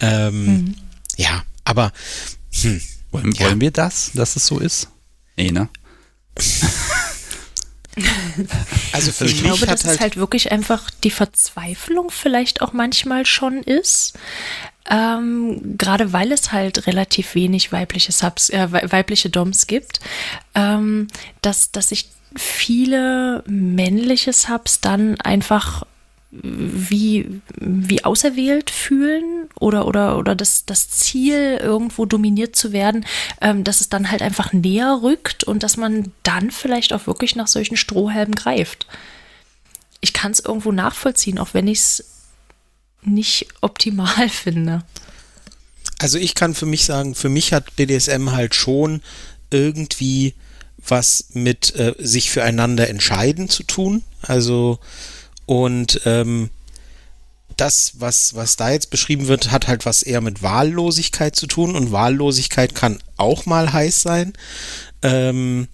Ähm, 0.00 0.44
mhm. 0.44 0.74
Ja, 1.16 1.44
aber 1.64 1.92
hm, 2.62 2.82
wollen, 3.10 3.32
ja. 3.32 3.46
wollen 3.46 3.60
wir 3.60 3.70
das, 3.70 4.10
dass 4.14 4.36
es 4.36 4.46
so 4.46 4.58
ist? 4.58 4.88
Nee, 5.36 5.52
ne? 5.52 5.68
Also 8.92 9.12
für 9.12 9.26
ich 9.26 9.42
glaube, 9.42 9.66
dass 9.66 9.84
halt 9.84 9.96
es 9.96 10.00
halt 10.00 10.16
wirklich 10.16 10.52
einfach 10.52 10.90
die 11.04 11.10
Verzweiflung 11.10 12.10
vielleicht 12.10 12.62
auch 12.62 12.72
manchmal 12.72 13.26
schon 13.26 13.62
ist. 13.62 14.14
Ähm, 14.88 15.76
gerade 15.76 16.12
weil 16.12 16.30
es 16.30 16.52
halt 16.52 16.86
relativ 16.86 17.34
wenig 17.34 17.72
weibliche 17.72 18.12
Subs, 18.12 18.50
äh, 18.50 18.68
weibliche 18.70 19.30
Doms 19.30 19.66
gibt, 19.66 19.98
ähm, 20.54 21.08
dass, 21.42 21.72
dass 21.72 21.88
sich 21.88 22.08
viele 22.36 23.42
männliche 23.48 24.32
Subs 24.32 24.80
dann 24.80 25.20
einfach 25.20 25.82
wie, 26.30 27.40
wie 27.58 28.04
auserwählt 28.04 28.70
fühlen 28.70 29.48
oder, 29.58 29.86
oder, 29.86 30.18
oder 30.18 30.34
das, 30.34 30.66
das 30.66 30.88
Ziel, 30.88 31.58
irgendwo 31.62 32.04
dominiert 32.04 32.56
zu 32.56 32.72
werden, 32.72 33.06
ähm, 33.40 33.64
dass 33.64 33.80
es 33.80 33.88
dann 33.88 34.10
halt 34.10 34.22
einfach 34.22 34.52
näher 34.52 35.00
rückt 35.02 35.44
und 35.44 35.62
dass 35.62 35.76
man 35.76 36.12
dann 36.22 36.50
vielleicht 36.50 36.92
auch 36.92 37.06
wirklich 37.06 37.36
nach 37.36 37.46
solchen 37.46 37.76
Strohhelmen 37.76 38.34
greift. 38.34 38.86
Ich 40.00 40.12
kann 40.12 40.32
es 40.32 40.40
irgendwo 40.40 40.72
nachvollziehen, 40.72 41.38
auch 41.38 41.54
wenn 41.54 41.68
ich 41.68 41.78
es 41.78 42.04
nicht 43.02 43.46
optimal 43.60 44.28
finde. 44.28 44.82
Also 45.98 46.18
ich 46.18 46.34
kann 46.34 46.54
für 46.54 46.66
mich 46.66 46.84
sagen, 46.84 47.14
für 47.14 47.28
mich 47.28 47.52
hat 47.52 47.76
BDSM 47.76 48.32
halt 48.32 48.54
schon 48.54 49.00
irgendwie 49.50 50.34
was 50.88 51.28
mit 51.32 51.74
äh, 51.76 51.94
sich 51.98 52.30
füreinander 52.30 52.88
entscheiden 52.88 53.48
zu 53.48 53.62
tun. 53.62 54.02
Also 54.22 54.78
und 55.46 56.00
ähm, 56.04 56.50
das, 57.56 57.94
was, 58.00 58.34
was 58.34 58.56
da 58.56 58.70
jetzt 58.70 58.90
beschrieben 58.90 59.28
wird, 59.28 59.50
hat 59.50 59.66
halt 59.66 59.86
was 59.86 60.02
eher 60.02 60.20
mit 60.20 60.42
Wahllosigkeit 60.42 61.34
zu 61.34 61.46
tun 61.46 61.74
und 61.74 61.92
Wahllosigkeit 61.92 62.74
kann 62.74 62.98
auch 63.16 63.46
mal 63.46 63.72
heiß 63.72 64.02
sein. 64.02 64.34
Ähm, 65.02 65.68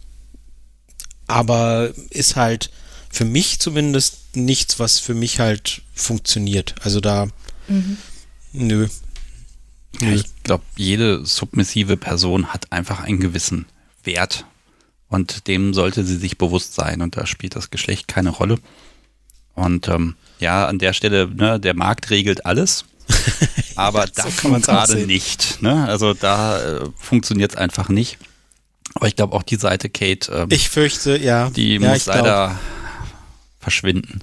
aber 1.27 1.93
ist 2.11 2.37
halt 2.37 2.71
für 3.11 3.25
mich 3.25 3.59
zumindest 3.59 4.37
nichts, 4.37 4.79
was 4.79 4.99
für 4.99 5.15
mich 5.15 5.41
halt 5.41 5.83
funktioniert. 5.95 6.75
Also 6.83 7.01
da, 7.01 7.29
mhm. 7.69 7.97
nö. 8.53 8.89
Ja, 10.01 10.13
ich 10.13 10.25
glaube, 10.43 10.65
jede 10.77 11.27
submissive 11.27 11.97
Person 11.97 12.53
hat 12.53 12.71
einfach 12.73 13.01
einen 13.01 13.21
gewissen 13.21 13.67
Wert 14.05 14.47
und 15.09 15.47
dem 15.49 15.75
sollte 15.75 16.05
sie 16.05 16.17
sich 16.17 16.39
bewusst 16.39 16.75
sein 16.75 17.03
und 17.03 17.17
da 17.17 17.27
spielt 17.27 17.57
das 17.57 17.71
Geschlecht 17.71 18.09
keine 18.09 18.31
Rolle. 18.31 18.59
Und 19.55 19.89
ähm, 19.89 20.17
ja, 20.39 20.67
an 20.67 20.79
der 20.79 20.93
Stelle, 20.93 21.29
ne, 21.29 21.61
der 21.61 21.75
Markt 21.75 22.11
regelt 22.11 22.47
alles. 22.47 22.85
Aber 23.77 24.07
das 24.07 24.25
so 24.25 24.31
kann 24.43 24.51
man 24.51 24.63
gerade 24.63 24.97
nicht. 25.07 25.63
Ne? 25.63 25.87
Also 25.87 26.15
da 26.15 26.61
äh, 26.61 26.89
funktioniert 26.97 27.53
es 27.53 27.57
einfach 27.57 27.89
nicht. 27.89 28.19
Aber 28.95 29.09
ich 29.09 29.17
glaube 29.17 29.35
auch 29.35 29.43
die 29.43 29.57
Seite 29.57 29.89
Kate. 29.89 30.31
Ähm, 30.33 30.49
ich 30.51 30.69
fürchte, 30.69 31.17
ja. 31.17 31.51
Die 31.51 31.77
ja, 31.77 31.91
muss 31.91 32.07
leider 32.07 32.59
verschwinden. 33.61 34.21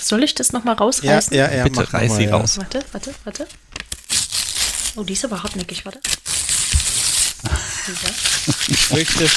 Soll 0.00 0.22
ich 0.24 0.34
das 0.34 0.52
nochmal 0.52 0.74
rausreißen? 0.74 1.36
Ja, 1.36 1.50
ja, 1.50 1.58
ja. 1.58 1.64
Bitte 1.64 1.92
reiß 1.92 2.16
sie 2.16 2.24
ja. 2.24 2.36
raus. 2.36 2.58
Warte, 2.58 2.84
warte, 2.92 3.14
warte. 3.24 3.46
Oh, 4.96 5.04
die 5.04 5.12
ist 5.12 5.24
aber 5.24 5.42
hartnäckig, 5.42 5.84
warte. 5.84 6.00
Ich 8.68 8.78
fürchte, 8.78 9.28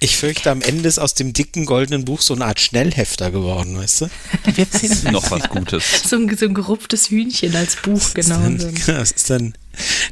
ich 0.00 0.16
fürchte, 0.16 0.50
am 0.50 0.62
Ende 0.62 0.88
ist 0.88 0.98
aus 0.98 1.14
dem 1.14 1.32
dicken 1.32 1.66
goldenen 1.66 2.04
Buch 2.04 2.20
so 2.20 2.34
eine 2.34 2.44
Art 2.44 2.60
Schnellhefter 2.60 3.30
geworden, 3.30 3.76
weißt 3.76 4.02
du? 4.02 4.10
Wir 4.54 4.66
finden 4.66 5.12
noch 5.12 5.30
was 5.30 5.48
Gutes. 5.48 6.02
So 6.08 6.16
ein, 6.16 6.36
so 6.36 6.46
ein 6.46 6.54
gerupftes 6.54 7.10
Hühnchen 7.10 7.54
als 7.56 7.76
Buch, 7.76 8.14
genau. 8.14 8.48
Das 8.86 9.10
ist 9.12 9.30
dann 9.30 9.54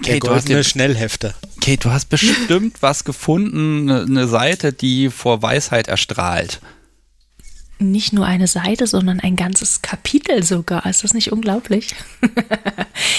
der 0.04 0.18
goldene 0.18 0.64
Schnellhefter. 0.64 1.34
Kate, 1.60 1.78
du 1.78 1.90
hast 1.90 2.08
bestimmt 2.08 2.82
was 2.82 3.04
gefunden, 3.04 3.90
eine 3.90 4.26
Seite, 4.26 4.72
die 4.72 5.08
vor 5.10 5.42
Weisheit 5.42 5.88
erstrahlt. 5.88 6.60
Nicht 7.78 8.12
nur 8.12 8.24
eine 8.24 8.46
Seite, 8.46 8.86
sondern 8.86 9.20
ein 9.20 9.36
ganzes 9.36 9.82
Kapitel 9.82 10.42
sogar. 10.42 10.86
Ist 10.86 11.04
das 11.04 11.12
nicht 11.12 11.30
unglaublich? 11.30 11.94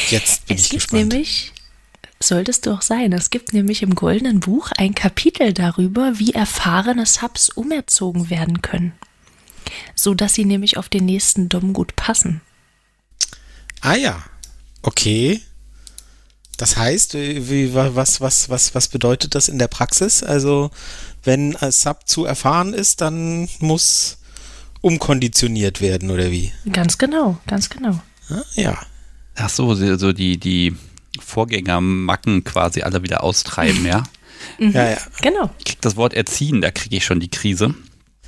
Jetzt 0.10 0.48
bin 0.48 0.58
es 0.58 0.64
ich 0.64 0.70
gibt 0.72 0.84
gespannt. 0.84 1.14
nämlich 1.14 1.54
solltest 2.20 2.66
du 2.66 2.72
auch 2.72 2.82
sein. 2.82 3.14
Es 3.14 3.30
gibt 3.30 3.54
nämlich 3.54 3.84
im 3.84 3.96
Goldenen 3.96 4.40
Buch 4.40 4.72
ein 4.78 4.96
Kapitel 4.96 5.54
darüber, 5.54 6.20
wie 6.20 6.34
erfahrene 6.34 7.06
Subs 7.06 7.50
umerzogen 7.50 8.30
werden 8.30 8.62
können. 8.62 8.94
So 9.96 10.14
dass 10.14 10.34
sie 10.34 10.46
nämlich 10.46 10.78
auf 10.78 10.90
den 10.90 11.06
nächsten 11.06 11.50
Dom 11.50 11.74
gut 11.74 11.96
passen. 11.96 12.42
Ah 13.82 13.96
ja, 13.96 14.24
okay. 14.82 15.42
Das 16.58 16.76
heißt, 16.76 17.14
wie, 17.14 17.74
was, 17.76 18.20
was, 18.20 18.50
was, 18.50 18.74
was 18.74 18.88
bedeutet 18.88 19.36
das 19.36 19.48
in 19.48 19.60
der 19.60 19.68
Praxis? 19.68 20.24
Also, 20.24 20.72
wenn 21.24 21.56
ein 21.56 21.72
Sub 21.72 22.08
zu 22.08 22.26
erfahren 22.26 22.74
ist, 22.74 23.02
dann 23.02 23.48
muss 23.60 24.18
umkonditioniert 24.82 25.82
werden, 25.82 26.10
oder 26.10 26.32
wie? 26.32 26.52
Ganz 26.72 26.98
genau, 26.98 27.38
ganz 27.46 27.70
genau. 27.70 28.02
Ah, 28.30 28.42
ja. 28.56 28.78
Ach 29.36 29.50
so, 29.50 29.76
so 29.76 30.14
die, 30.14 30.40
die 30.40 30.76
Vorgängermacken 31.20 32.44
quasi 32.44 32.82
alle 32.82 33.04
wieder 33.04 33.24
austreiben, 33.24 33.86
ja? 33.86 34.04
Mhm. 34.60 34.72
Ja, 34.72 34.92
ja. 34.92 34.98
Genau. 35.22 35.50
Ich 35.58 35.66
krieg 35.66 35.82
das 35.82 35.96
Wort 35.96 36.14
erziehen, 36.14 36.62
da 36.62 36.72
kriege 36.72 36.96
ich 36.96 37.04
schon 37.04 37.20
die 37.20 37.30
Krise. 37.30 37.74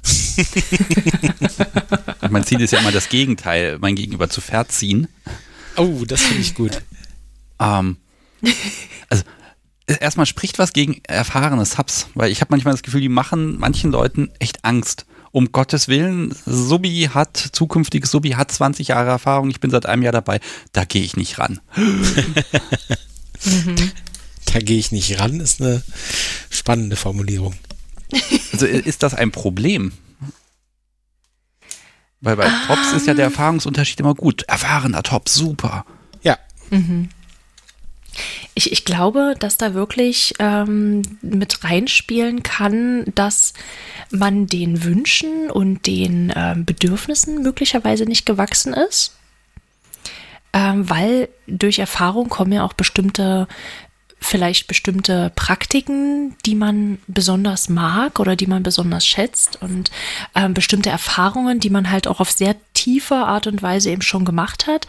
mein 2.29 2.43
Ziel 2.43 2.61
ist 2.61 2.71
ja 2.71 2.79
immer 2.79 2.91
das 2.91 3.09
Gegenteil, 3.09 3.77
mein 3.79 3.95
Gegenüber 3.95 4.29
zu 4.29 4.41
verziehen. 4.41 5.07
Oh, 5.77 6.03
das 6.07 6.21
finde 6.21 6.41
ich 6.41 6.55
gut. 6.55 6.81
Ähm, 7.59 7.97
also 9.09 9.23
erstmal 9.87 10.25
spricht 10.25 10.59
was 10.59 10.73
gegen 10.73 11.01
erfahrene 11.07 11.65
Subs, 11.65 12.07
weil 12.15 12.31
ich 12.31 12.41
habe 12.41 12.51
manchmal 12.51 12.73
das 12.73 12.83
Gefühl, 12.83 13.01
die 13.01 13.09
machen 13.09 13.59
manchen 13.59 13.91
Leuten 13.91 14.29
echt 14.39 14.65
Angst 14.65 15.05
um 15.31 15.51
Gottes 15.51 15.87
Willen, 15.87 16.33
Subi 16.45 17.09
hat, 17.13 17.37
zukünftiges 17.37 18.11
Subi 18.11 18.31
hat 18.31 18.51
20 18.51 18.89
Jahre 18.89 19.09
Erfahrung, 19.09 19.49
ich 19.49 19.59
bin 19.59 19.71
seit 19.71 19.85
einem 19.85 20.03
Jahr 20.03 20.13
dabei, 20.13 20.39
da 20.73 20.85
gehe 20.85 21.03
ich 21.03 21.17
nicht 21.17 21.39
ran. 21.39 21.59
Da 24.51 24.59
gehe 24.59 24.79
ich 24.79 24.91
nicht 24.91 25.19
ran, 25.19 25.39
ist 25.39 25.61
eine 25.61 25.83
spannende 26.49 26.95
Formulierung. 26.95 27.53
Also 28.51 28.65
ist 28.65 29.03
das 29.03 29.13
ein 29.13 29.31
Problem? 29.31 29.91
Weil 32.21 32.35
bei 32.35 32.47
um. 32.47 32.67
Tops 32.67 32.93
ist 32.93 33.07
ja 33.07 33.13
der 33.13 33.25
Erfahrungsunterschied 33.25 33.99
immer 33.99 34.15
gut. 34.15 34.43
Erfahrener 34.43 35.03
Top, 35.03 35.29
super. 35.29 35.85
Ja. 36.21 36.37
Mhm. 36.69 37.09
Ich, 38.53 38.71
ich 38.71 38.85
glaube, 38.85 39.35
dass 39.39 39.57
da 39.57 39.73
wirklich 39.73 40.33
ähm, 40.39 41.01
mit 41.21 41.63
reinspielen 41.63 42.43
kann, 42.43 43.05
dass 43.15 43.53
man 44.11 44.47
den 44.47 44.83
Wünschen 44.83 45.49
und 45.51 45.85
den 45.87 46.33
ähm, 46.35 46.65
Bedürfnissen 46.65 47.41
möglicherweise 47.41 48.05
nicht 48.05 48.25
gewachsen 48.25 48.73
ist. 48.73 49.15
Ähm, 50.51 50.89
weil 50.89 51.29
durch 51.45 51.79
Erfahrung 51.79 52.27
kommen 52.27 52.51
ja 52.51 52.63
auch 52.63 52.73
bestimmte 52.73 53.47
vielleicht 54.19 54.67
bestimmte 54.67 55.31
Praktiken, 55.35 56.35
die 56.45 56.55
man 56.55 56.99
besonders 57.07 57.69
mag 57.69 58.19
oder 58.19 58.35
die 58.35 58.47
man 58.47 58.63
besonders 58.63 59.05
schätzt 59.07 59.61
und 59.61 59.89
ähm, 60.35 60.53
bestimmte 60.53 60.89
Erfahrungen, 60.89 61.59
die 61.59 61.69
man 61.69 61.89
halt 61.89 62.07
auch 62.07 62.19
auf 62.19 62.31
sehr 62.31 62.55
tiefe 62.73 63.15
Art 63.15 63.47
und 63.47 63.61
Weise 63.61 63.89
eben 63.89 64.01
schon 64.01 64.25
gemacht 64.25 64.67
hat, 64.67 64.87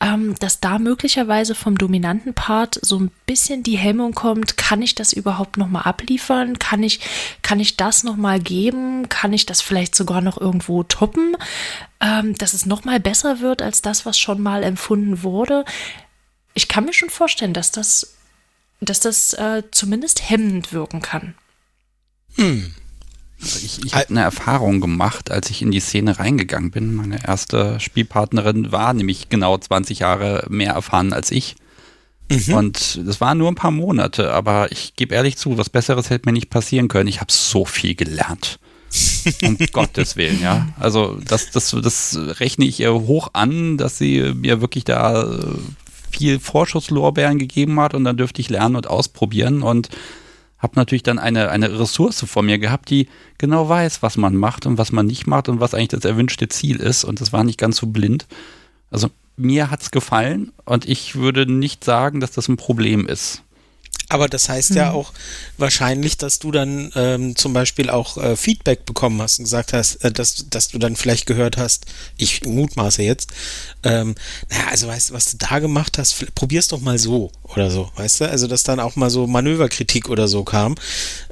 ähm, 0.00 0.34
dass 0.38 0.60
da 0.60 0.78
möglicherweise 0.78 1.54
vom 1.54 1.76
dominanten 1.76 2.32
Part 2.32 2.78
so 2.82 2.98
ein 2.98 3.10
bisschen 3.26 3.62
die 3.62 3.76
Hemmung 3.76 4.12
kommt, 4.12 4.56
kann 4.56 4.80
ich 4.80 4.94
das 4.94 5.12
überhaupt 5.12 5.58
nochmal 5.58 5.82
abliefern? 5.82 6.58
Kann 6.58 6.82
ich, 6.82 7.00
kann 7.42 7.60
ich 7.60 7.76
das 7.76 8.02
nochmal 8.02 8.40
geben? 8.40 9.08
Kann 9.08 9.32
ich 9.32 9.46
das 9.46 9.60
vielleicht 9.60 9.94
sogar 9.94 10.22
noch 10.22 10.40
irgendwo 10.40 10.82
toppen? 10.84 11.36
Ähm, 12.00 12.34
dass 12.36 12.54
es 12.54 12.64
nochmal 12.64 12.98
besser 12.98 13.40
wird 13.40 13.60
als 13.60 13.82
das, 13.82 14.06
was 14.06 14.18
schon 14.18 14.40
mal 14.40 14.62
empfunden 14.62 15.22
wurde. 15.22 15.66
Ich 16.54 16.66
kann 16.66 16.86
mir 16.86 16.94
schon 16.94 17.10
vorstellen, 17.10 17.52
dass 17.52 17.70
das 17.70 18.16
dass 18.80 19.00
das 19.00 19.34
äh, 19.34 19.62
zumindest 19.70 20.30
hemmend 20.30 20.72
wirken 20.72 21.02
kann. 21.02 21.34
Hm. 22.36 22.74
Also 23.42 23.58
ich, 23.64 23.84
ich 23.84 23.94
habe 23.94 24.10
eine 24.10 24.20
Erfahrung 24.20 24.80
gemacht, 24.80 25.30
als 25.30 25.50
ich 25.50 25.62
in 25.62 25.70
die 25.70 25.80
Szene 25.80 26.18
reingegangen 26.18 26.70
bin. 26.70 26.94
Meine 26.94 27.26
erste 27.26 27.80
Spielpartnerin 27.80 28.70
war 28.70 28.92
nämlich 28.92 29.28
genau 29.28 29.56
20 29.56 30.00
Jahre 30.00 30.46
mehr 30.50 30.74
erfahren 30.74 31.12
als 31.12 31.30
ich. 31.30 31.56
Mhm. 32.30 32.54
Und 32.54 33.00
das 33.06 33.20
waren 33.20 33.38
nur 33.38 33.50
ein 33.50 33.56
paar 33.56 33.70
Monate, 33.70 34.32
aber 34.32 34.70
ich 34.70 34.94
gebe 34.94 35.14
ehrlich 35.14 35.36
zu, 35.36 35.58
was 35.58 35.70
Besseres 35.70 36.10
hätte 36.10 36.28
mir 36.28 36.32
nicht 36.32 36.50
passieren 36.50 36.88
können. 36.88 37.08
Ich 37.08 37.20
habe 37.20 37.32
so 37.32 37.64
viel 37.64 37.94
gelernt. 37.94 38.58
um 39.42 39.56
Gottes 39.72 40.16
Willen, 40.16 40.40
ja. 40.42 40.68
Also 40.78 41.18
das, 41.24 41.50
das, 41.50 41.70
das 41.70 42.18
rechne 42.40 42.64
ich 42.64 42.80
ihr 42.80 42.92
hoch 42.92 43.30
an, 43.32 43.78
dass 43.78 43.98
sie 43.98 44.34
mir 44.34 44.60
wirklich 44.60 44.84
da 44.84 45.28
viel 46.10 46.38
Vorschusslorbeeren 46.38 47.38
gegeben 47.38 47.78
hat 47.80 47.94
und 47.94 48.04
dann 48.04 48.16
dürfte 48.16 48.40
ich 48.40 48.50
lernen 48.50 48.76
und 48.76 48.88
ausprobieren 48.88 49.62
und 49.62 49.88
habe 50.58 50.74
natürlich 50.76 51.02
dann 51.02 51.18
eine, 51.18 51.50
eine 51.50 51.78
Ressource 51.80 52.24
vor 52.26 52.42
mir 52.42 52.58
gehabt, 52.58 52.90
die 52.90 53.08
genau 53.38 53.68
weiß, 53.68 54.02
was 54.02 54.16
man 54.16 54.36
macht 54.36 54.66
und 54.66 54.76
was 54.76 54.92
man 54.92 55.06
nicht 55.06 55.26
macht 55.26 55.48
und 55.48 55.58
was 55.58 55.74
eigentlich 55.74 55.88
das 55.88 56.04
erwünschte 56.04 56.48
Ziel 56.48 56.76
ist. 56.76 57.04
Und 57.04 57.20
das 57.20 57.32
war 57.32 57.44
nicht 57.44 57.58
ganz 57.58 57.78
so 57.78 57.86
blind. 57.86 58.26
Also 58.90 59.08
mir 59.36 59.70
hat 59.70 59.80
es 59.80 59.90
gefallen 59.90 60.52
und 60.66 60.86
ich 60.86 61.16
würde 61.16 61.50
nicht 61.50 61.82
sagen, 61.82 62.20
dass 62.20 62.32
das 62.32 62.48
ein 62.48 62.58
Problem 62.58 63.06
ist. 63.06 63.42
Aber 64.10 64.28
das 64.28 64.48
heißt 64.48 64.70
mhm. 64.70 64.76
ja 64.76 64.90
auch 64.90 65.12
wahrscheinlich, 65.56 66.18
dass 66.18 66.38
du 66.40 66.50
dann 66.50 66.90
ähm, 66.96 67.36
zum 67.36 67.52
Beispiel 67.52 67.88
auch 67.88 68.16
äh, 68.18 68.36
Feedback 68.36 68.84
bekommen 68.84 69.22
hast 69.22 69.38
und 69.38 69.44
gesagt 69.44 69.72
hast, 69.72 69.96
äh, 70.04 70.10
dass, 70.12 70.46
dass 70.50 70.68
du 70.68 70.78
dann 70.78 70.96
vielleicht 70.96 71.26
gehört 71.26 71.56
hast, 71.56 71.86
ich 72.16 72.44
mutmaße 72.44 73.02
jetzt, 73.02 73.30
ähm, 73.82 74.14
naja, 74.50 74.64
also 74.70 74.88
weißt 74.88 75.10
du, 75.10 75.14
was 75.14 75.30
du 75.30 75.36
da 75.38 75.60
gemacht 75.60 75.96
hast, 75.96 76.34
probier's 76.34 76.68
doch 76.68 76.80
mal 76.80 76.98
so 76.98 77.30
oder 77.44 77.70
so, 77.70 77.90
weißt 77.96 78.20
du? 78.20 78.28
Also, 78.28 78.46
dass 78.46 78.62
dann 78.62 78.80
auch 78.80 78.96
mal 78.96 79.10
so 79.10 79.26
Manöverkritik 79.26 80.08
oder 80.08 80.28
so 80.28 80.44
kam. 80.44 80.74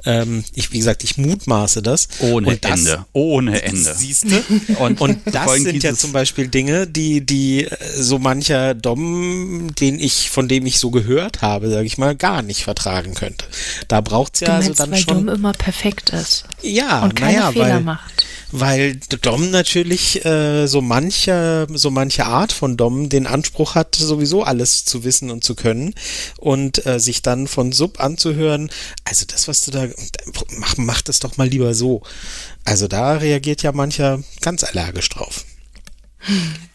Ähm, 0.05 0.43
ich, 0.53 0.71
wie 0.71 0.79
gesagt, 0.79 1.03
ich 1.03 1.17
mutmaße 1.17 1.81
das. 1.81 2.07
Ohne 2.19 2.57
das, 2.57 2.79
Ende. 2.79 3.05
Ohne 3.13 3.61
Ende. 3.61 3.93
Siehst 3.95 4.25
du? 4.25 4.39
Und, 4.79 5.01
und 5.01 5.19
das 5.25 5.53
sind 5.55 5.83
ja 5.83 5.93
zum 5.93 6.11
Beispiel 6.11 6.47
Dinge, 6.47 6.87
die, 6.87 7.25
die 7.25 7.65
äh, 7.65 7.77
so 7.97 8.19
mancher 8.19 8.73
Dom, 8.73 9.73
den 9.75 9.99
ich, 9.99 10.29
von 10.29 10.47
dem 10.47 10.65
ich 10.65 10.79
so 10.79 10.91
gehört 10.91 11.41
habe, 11.41 11.69
sage 11.69 11.85
ich 11.85 11.97
mal, 11.97 12.15
gar 12.15 12.41
nicht 12.41 12.63
vertragen 12.69 13.15
könnte. 13.15 13.45
Da 13.87 14.01
braucht's 14.01 14.39
ja 14.41 14.47
du 14.47 14.53
meinst, 14.53 14.69
also 14.69 14.83
dann 14.83 14.91
weil 14.91 14.99
schon. 14.99 15.25
Dom 15.25 15.29
immer 15.29 15.51
perfekt 15.53 16.11
ist. 16.11 16.45
Ja, 16.61 17.03
und 17.03 17.15
keine 17.15 17.37
naja, 17.37 17.51
Fehler 17.51 17.75
weil, 17.75 17.81
macht 17.81 18.25
weil 18.51 18.95
Dom 19.21 19.51
natürlich 19.51 20.25
äh, 20.25 20.67
so 20.67 20.81
manche 20.81 21.67
so 21.71 21.91
manche 21.91 22.25
Art 22.25 22.51
von 22.51 22.77
Dom 22.77 23.09
den 23.09 23.27
Anspruch 23.27 23.75
hat 23.75 23.95
sowieso 23.95 24.43
alles 24.43 24.85
zu 24.85 25.03
wissen 25.03 25.29
und 25.29 25.43
zu 25.43 25.55
können 25.55 25.93
und 26.37 26.85
äh, 26.85 26.99
sich 26.99 27.21
dann 27.21 27.47
von 27.47 27.71
Sub 27.71 27.99
anzuhören 27.99 28.71
also 29.05 29.25
das 29.27 29.47
was 29.47 29.65
du 29.65 29.71
da 29.71 29.87
mach 30.57 30.77
mach 30.77 31.01
das 31.01 31.19
doch 31.19 31.37
mal 31.37 31.47
lieber 31.47 31.75
so 31.75 32.01
also 32.65 32.87
da 32.87 33.17
reagiert 33.17 33.61
ja 33.61 33.71
mancher 33.71 34.19
ganz 34.41 34.63
allergisch 34.63 35.09
drauf 35.09 35.45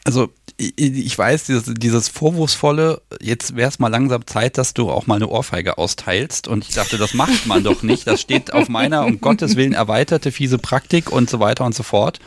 also 0.04 0.30
ich 0.56 1.18
weiß, 1.18 1.44
dieses, 1.44 1.74
dieses 1.74 2.08
Vorwurfsvolle, 2.08 3.02
jetzt 3.20 3.56
wäre 3.56 3.68
es 3.68 3.78
mal 3.78 3.88
langsam 3.88 4.26
Zeit, 4.26 4.56
dass 4.56 4.72
du 4.72 4.90
auch 4.90 5.06
mal 5.06 5.16
eine 5.16 5.28
Ohrfeige 5.28 5.78
austeilst. 5.78 6.46
Und 6.46 6.64
ich 6.68 6.74
dachte, 6.74 6.96
das 6.96 7.14
macht 7.14 7.46
man 7.46 7.64
doch 7.64 7.82
nicht. 7.82 8.06
Das 8.06 8.20
steht 8.20 8.52
auf 8.52 8.68
meiner, 8.68 9.04
um 9.04 9.20
Gottes 9.20 9.56
Willen, 9.56 9.72
erweiterte 9.72 10.30
fiese 10.30 10.58
Praktik 10.58 11.10
und 11.10 11.28
so 11.28 11.40
weiter 11.40 11.64
und 11.64 11.74
so 11.74 11.82
fort. 11.82 12.20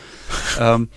Ähm, 0.59 0.89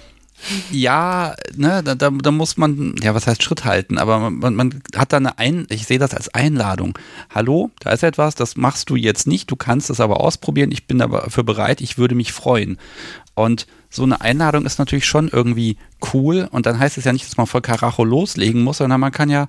ja, 0.71 1.35
ne, 1.55 1.83
da, 1.85 1.95
da, 1.95 2.31
muss 2.31 2.57
man, 2.57 2.95
ja, 3.03 3.15
was 3.15 3.27
heißt 3.27 3.43
Schritt 3.43 3.65
halten, 3.65 3.99
aber 3.99 4.31
man, 4.31 4.55
man 4.55 4.83
hat 4.97 5.13
da 5.13 5.19
eine 5.19 5.39
Ein, 5.39 5.67
ich 5.69 5.87
sehe 5.87 5.99
das 5.99 6.15
als 6.15 6.33
Einladung. 6.33 6.99
Hallo, 7.29 7.71
da 7.81 7.91
ist 7.91 8.03
etwas, 8.03 8.35
das 8.35 8.57
machst 8.57 8.91
du 8.91 8.97
jetzt 8.97 9.27
nicht, 9.27 9.51
du 9.51 9.57
kannst 9.57 9.91
es 9.91 10.01
aber 10.01 10.21
ausprobieren, 10.21 10.73
ich 10.73 10.87
bin 10.87 10.99
dafür 10.99 11.45
bereit, 11.45 11.81
ich 11.81 11.99
würde 11.99 12.15
mich 12.15 12.33
freuen. 12.33 12.79
Und 13.35 13.67
so 13.91 14.05
eine 14.05 14.21
Einladung 14.21 14.65
ist 14.65 14.79
natürlich 14.79 15.05
schon 15.05 15.29
irgendwie 15.29 15.77
cool 16.15 16.49
und 16.51 16.67
dann 16.67 16.79
heißt 16.79 16.97
es 16.97 17.05
ja 17.05 17.13
nicht, 17.13 17.27
dass 17.27 17.37
man 17.37 17.47
voll 17.47 17.61
Karacho 17.61 18.05
loslegen 18.05 18.63
muss, 18.63 18.79
sondern 18.79 19.01
man 19.01 19.13
kann 19.13 19.29
ja 19.29 19.49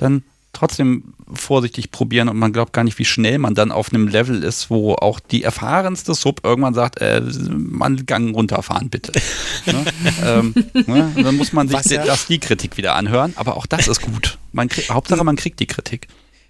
dann 0.00 0.24
trotzdem 0.52 1.14
vorsichtig 1.32 1.90
probieren 1.90 2.28
und 2.28 2.38
man 2.38 2.52
glaubt 2.52 2.72
gar 2.72 2.82
nicht, 2.82 2.98
wie 2.98 3.04
schnell 3.04 3.38
man 3.38 3.54
dann 3.54 3.70
auf 3.70 3.92
einem 3.92 4.08
Level 4.08 4.42
ist, 4.42 4.70
wo 4.70 4.94
auch 4.94 5.20
die 5.20 5.42
erfahrenste 5.42 6.14
Sub 6.14 6.40
irgendwann 6.44 6.74
sagt, 6.74 7.00
äh, 7.00 7.20
man 7.20 8.06
Gang 8.06 8.34
runterfahren 8.34 8.88
bitte. 8.88 9.12
ne? 9.66 9.84
ähm, 10.24 10.54
ne? 10.86 11.12
Dann 11.14 11.36
muss 11.36 11.52
man 11.52 11.68
sich 11.68 11.84
ja? 11.86 12.04
das, 12.04 12.26
die 12.26 12.38
Kritik 12.38 12.76
wieder 12.76 12.94
anhören, 12.94 13.34
aber 13.36 13.56
auch 13.56 13.66
das 13.66 13.86
ist 13.86 14.00
gut. 14.00 14.38
Man 14.52 14.68
krieg, 14.68 14.88
Hauptsache, 14.88 15.22
man 15.24 15.36
kriegt 15.36 15.60
die 15.60 15.66
Kritik. 15.66 16.08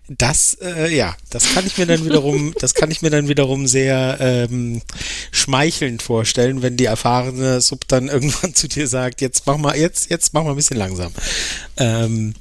Das, 0.09 0.57
äh, 0.63 0.95
ja, 0.95 1.17
das 1.31 1.53
kann 1.53 1.67
ich 1.67 1.79
mir 1.79 1.87
dann 1.87 2.05
wiederum, 2.05 2.55
das 2.61 2.75
kann 2.75 2.93
ich 2.93 3.03
mir 3.03 3.11
dann 3.11 3.27
wiederum 3.27 3.67
sehr 3.67 4.19
ähm, 4.21 4.81
schmeichelnd 5.33 6.01
vorstellen, 6.01 6.63
wenn 6.63 6.77
die 6.77 6.85
erfahrene 6.85 7.61
Sub 7.61 7.89
dann 7.89 8.09
irgendwann 8.09 8.55
zu 8.55 8.69
dir 8.69 8.87
sagt, 8.87 9.21
jetzt 9.21 9.47
mach 9.47 9.57
mal, 9.57 9.77
jetzt, 9.77 10.09
jetzt 10.09 10.33
mach 10.33 10.45
mal 10.45 10.51
ein 10.51 10.57
bisschen 10.57 10.77
langsam. 10.77 11.13
Ähm, 11.77 12.35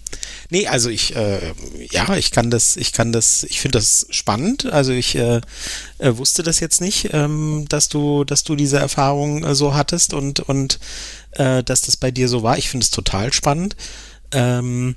nee, 0.51 0.67
also 0.67 0.89
ich, 0.89 1.15
äh, 1.15 1.53
ja, 1.89 2.15
ich 2.15 2.29
kann 2.29 2.51
das, 2.51 2.77
ich 2.77 2.93
kann 2.93 3.11
das, 3.11 3.43
ich 3.43 3.59
finde 3.61 3.79
das 3.79 4.05
spannend. 4.11 4.67
Also 4.67 4.91
ich 4.91 5.15
äh, 5.15 5.41
äh, 5.97 6.17
wusste 6.17 6.43
das 6.43 6.59
jetzt 6.59 6.81
nicht, 6.81 7.09
ähm, 7.13 7.65
dass 7.67 7.89
du, 7.89 8.25
dass 8.25 8.43
du 8.43 8.55
diese 8.55 8.77
Erfahrung 8.77 9.43
äh, 9.43 9.55
so 9.55 9.73
hattest 9.73 10.13
und 10.13 10.39
und 10.39 10.79
äh, 11.31 11.63
dass 11.63 11.81
das 11.81 11.97
bei 11.97 12.11
dir 12.11 12.29
so 12.29 12.43
war. 12.43 12.59
Ich 12.59 12.69
finde 12.69 12.83
es 12.83 12.91
total 12.91 13.33
spannend. 13.33 13.75
Ähm, 14.31 14.95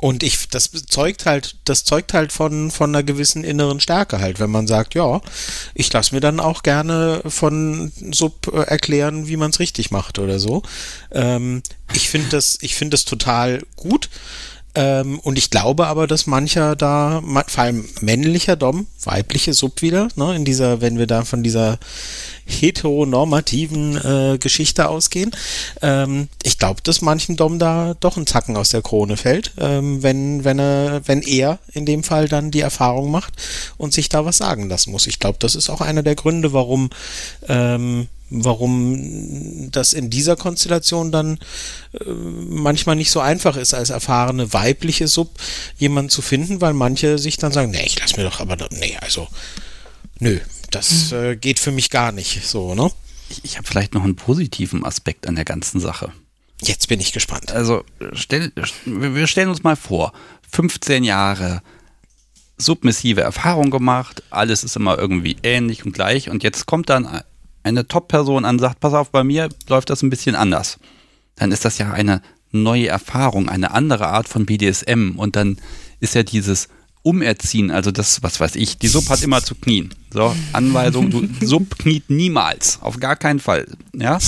und 0.00 0.22
ich, 0.22 0.48
das 0.48 0.70
zeugt 0.88 1.26
halt, 1.26 1.56
das 1.66 1.84
zeugt 1.84 2.14
halt 2.14 2.32
von, 2.32 2.70
von 2.70 2.90
einer 2.90 3.02
gewissen 3.02 3.44
inneren 3.44 3.80
Stärke 3.80 4.18
halt, 4.18 4.40
wenn 4.40 4.50
man 4.50 4.66
sagt, 4.66 4.94
ja, 4.94 5.20
ich 5.74 5.92
lasse 5.92 6.14
mir 6.14 6.22
dann 6.22 6.40
auch 6.40 6.62
gerne 6.62 7.20
von 7.26 7.92
Sub 8.10 8.50
äh, 8.50 8.62
erklären, 8.62 9.28
wie 9.28 9.36
man 9.36 9.50
es 9.50 9.60
richtig 9.60 9.90
macht 9.90 10.18
oder 10.18 10.38
so. 10.38 10.62
Ähm, 11.12 11.62
ich 11.92 12.08
finde 12.08 12.28
das, 12.30 12.56
ich 12.62 12.76
finde 12.76 12.94
das 12.94 13.04
total 13.04 13.62
gut. 13.76 14.08
Ähm, 14.74 15.18
und 15.18 15.36
ich 15.36 15.50
glaube 15.50 15.86
aber, 15.88 16.06
dass 16.06 16.26
mancher 16.26 16.76
da, 16.76 17.22
vor 17.48 17.64
allem 17.64 17.86
männlicher 18.00 18.56
Dom, 18.56 18.86
weibliche 19.02 19.52
Sub 19.52 19.82
wieder, 19.82 20.08
ne, 20.14 20.34
in 20.34 20.46
dieser, 20.46 20.80
wenn 20.80 20.96
wir 20.96 21.08
da 21.08 21.24
von 21.24 21.42
dieser 21.42 21.78
heteronormativen 22.50 23.96
äh, 23.96 24.38
Geschichte 24.38 24.88
ausgehen, 24.88 25.30
ähm, 25.82 26.28
ich 26.42 26.58
glaube, 26.58 26.80
dass 26.82 27.00
manchen 27.00 27.36
Dom 27.36 27.58
da 27.58 27.94
doch 28.00 28.16
ein 28.16 28.26
Zacken 28.26 28.56
aus 28.56 28.70
der 28.70 28.82
Krone 28.82 29.16
fällt, 29.16 29.52
ähm, 29.58 30.02
wenn, 30.02 30.44
wenn 30.44 30.58
er, 30.58 31.02
wenn 31.06 31.22
er 31.22 31.58
in 31.72 31.86
dem 31.86 32.02
Fall 32.02 32.28
dann 32.28 32.50
die 32.50 32.60
Erfahrung 32.60 33.10
macht 33.10 33.34
und 33.76 33.92
sich 33.92 34.08
da 34.08 34.24
was 34.24 34.38
sagen 34.38 34.68
lassen 34.68 34.90
muss. 34.90 35.06
Ich 35.06 35.18
glaube, 35.18 35.38
das 35.40 35.54
ist 35.54 35.70
auch 35.70 35.80
einer 35.80 36.02
der 36.02 36.14
Gründe, 36.14 36.52
warum 36.52 36.90
ähm, 37.48 38.08
warum 38.30 39.70
das 39.70 39.92
in 39.92 40.08
dieser 40.08 40.36
Konstellation 40.36 41.12
dann 41.12 41.38
äh, 41.92 42.04
manchmal 42.08 42.96
nicht 42.96 43.10
so 43.10 43.20
einfach 43.20 43.56
ist, 43.56 43.74
als 43.74 43.90
erfahrene 43.90 44.52
weibliche 44.52 45.08
Sub 45.08 45.32
jemanden 45.76 46.10
zu 46.10 46.22
finden, 46.22 46.60
weil 46.60 46.72
manche 46.72 47.18
sich 47.18 47.36
dann 47.36 47.52
sagen, 47.52 47.72
nee, 47.72 47.84
ich 47.84 47.98
lass 47.98 48.16
mir 48.16 48.22
doch 48.22 48.40
aber, 48.40 48.56
nee, 48.70 48.96
also, 49.00 49.26
nö, 50.20 50.38
das 50.70 51.12
äh, 51.12 51.36
geht 51.36 51.58
für 51.58 51.72
mich 51.72 51.90
gar 51.90 52.12
nicht 52.12 52.46
so, 52.46 52.74
ne? 52.74 52.90
Ich, 53.28 53.44
ich 53.44 53.56
habe 53.56 53.66
vielleicht 53.66 53.94
noch 53.94 54.04
einen 54.04 54.16
positiven 54.16 54.84
Aspekt 54.84 55.26
an 55.26 55.36
der 55.36 55.44
ganzen 55.44 55.80
Sache. 55.80 56.12
Jetzt 56.62 56.88
bin 56.88 57.00
ich 57.00 57.12
gespannt. 57.12 57.52
Also, 57.52 57.84
stell, 58.12 58.52
wir 58.84 59.26
stellen 59.26 59.48
uns 59.48 59.62
mal 59.62 59.76
vor, 59.76 60.12
15 60.50 61.04
Jahre 61.04 61.62
submissive 62.58 63.22
Erfahrung 63.22 63.70
gemacht, 63.70 64.22
alles 64.30 64.64
ist 64.64 64.76
immer 64.76 64.98
irgendwie 64.98 65.36
ähnlich 65.42 65.84
und 65.84 65.92
gleich 65.92 66.28
und 66.28 66.42
jetzt 66.42 66.66
kommt 66.66 66.90
dann 66.90 67.22
eine 67.62 67.88
Top-Person 67.88 68.44
an 68.44 68.58
sagt, 68.58 68.80
pass 68.80 68.94
auf, 68.94 69.10
bei 69.10 69.24
mir 69.24 69.48
läuft 69.68 69.90
das 69.90 70.02
ein 70.02 70.10
bisschen 70.10 70.34
anders, 70.34 70.78
dann 71.36 71.52
ist 71.52 71.64
das 71.64 71.78
ja 71.78 71.92
eine 71.92 72.20
neue 72.52 72.88
Erfahrung, 72.88 73.48
eine 73.48 73.70
andere 73.70 74.08
Art 74.08 74.28
von 74.28 74.44
BDSM 74.44 75.12
und 75.16 75.36
dann 75.36 75.58
ist 76.00 76.14
ja 76.14 76.22
dieses 76.22 76.68
Umerziehen, 77.02 77.70
also 77.70 77.90
das, 77.90 78.22
was 78.22 78.40
weiß 78.40 78.56
ich, 78.56 78.78
die 78.78 78.88
Sub 78.88 79.08
hat 79.08 79.22
immer 79.22 79.42
zu 79.42 79.54
knien. 79.54 79.94
So, 80.12 80.34
Anweisung, 80.52 81.10
du 81.10 81.28
Sub 81.40 81.78
kniet 81.78 82.10
niemals, 82.10 82.78
auf 82.82 83.00
gar 83.00 83.16
keinen 83.16 83.40
Fall. 83.40 83.66
Ja, 83.94 84.18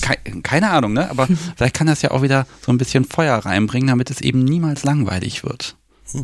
keine, 0.00 0.42
keine 0.42 0.70
Ahnung, 0.70 0.92
ne? 0.92 1.10
Aber 1.10 1.28
vielleicht 1.56 1.74
kann 1.74 1.86
das 1.86 2.02
ja 2.02 2.12
auch 2.12 2.22
wieder 2.22 2.46
so 2.64 2.72
ein 2.72 2.78
bisschen 2.78 3.04
Feuer 3.04 3.36
reinbringen, 3.36 3.88
damit 3.88 4.10
es 4.10 4.20
eben 4.20 4.44
niemals 4.44 4.84
langweilig 4.84 5.44
wird 5.44 5.76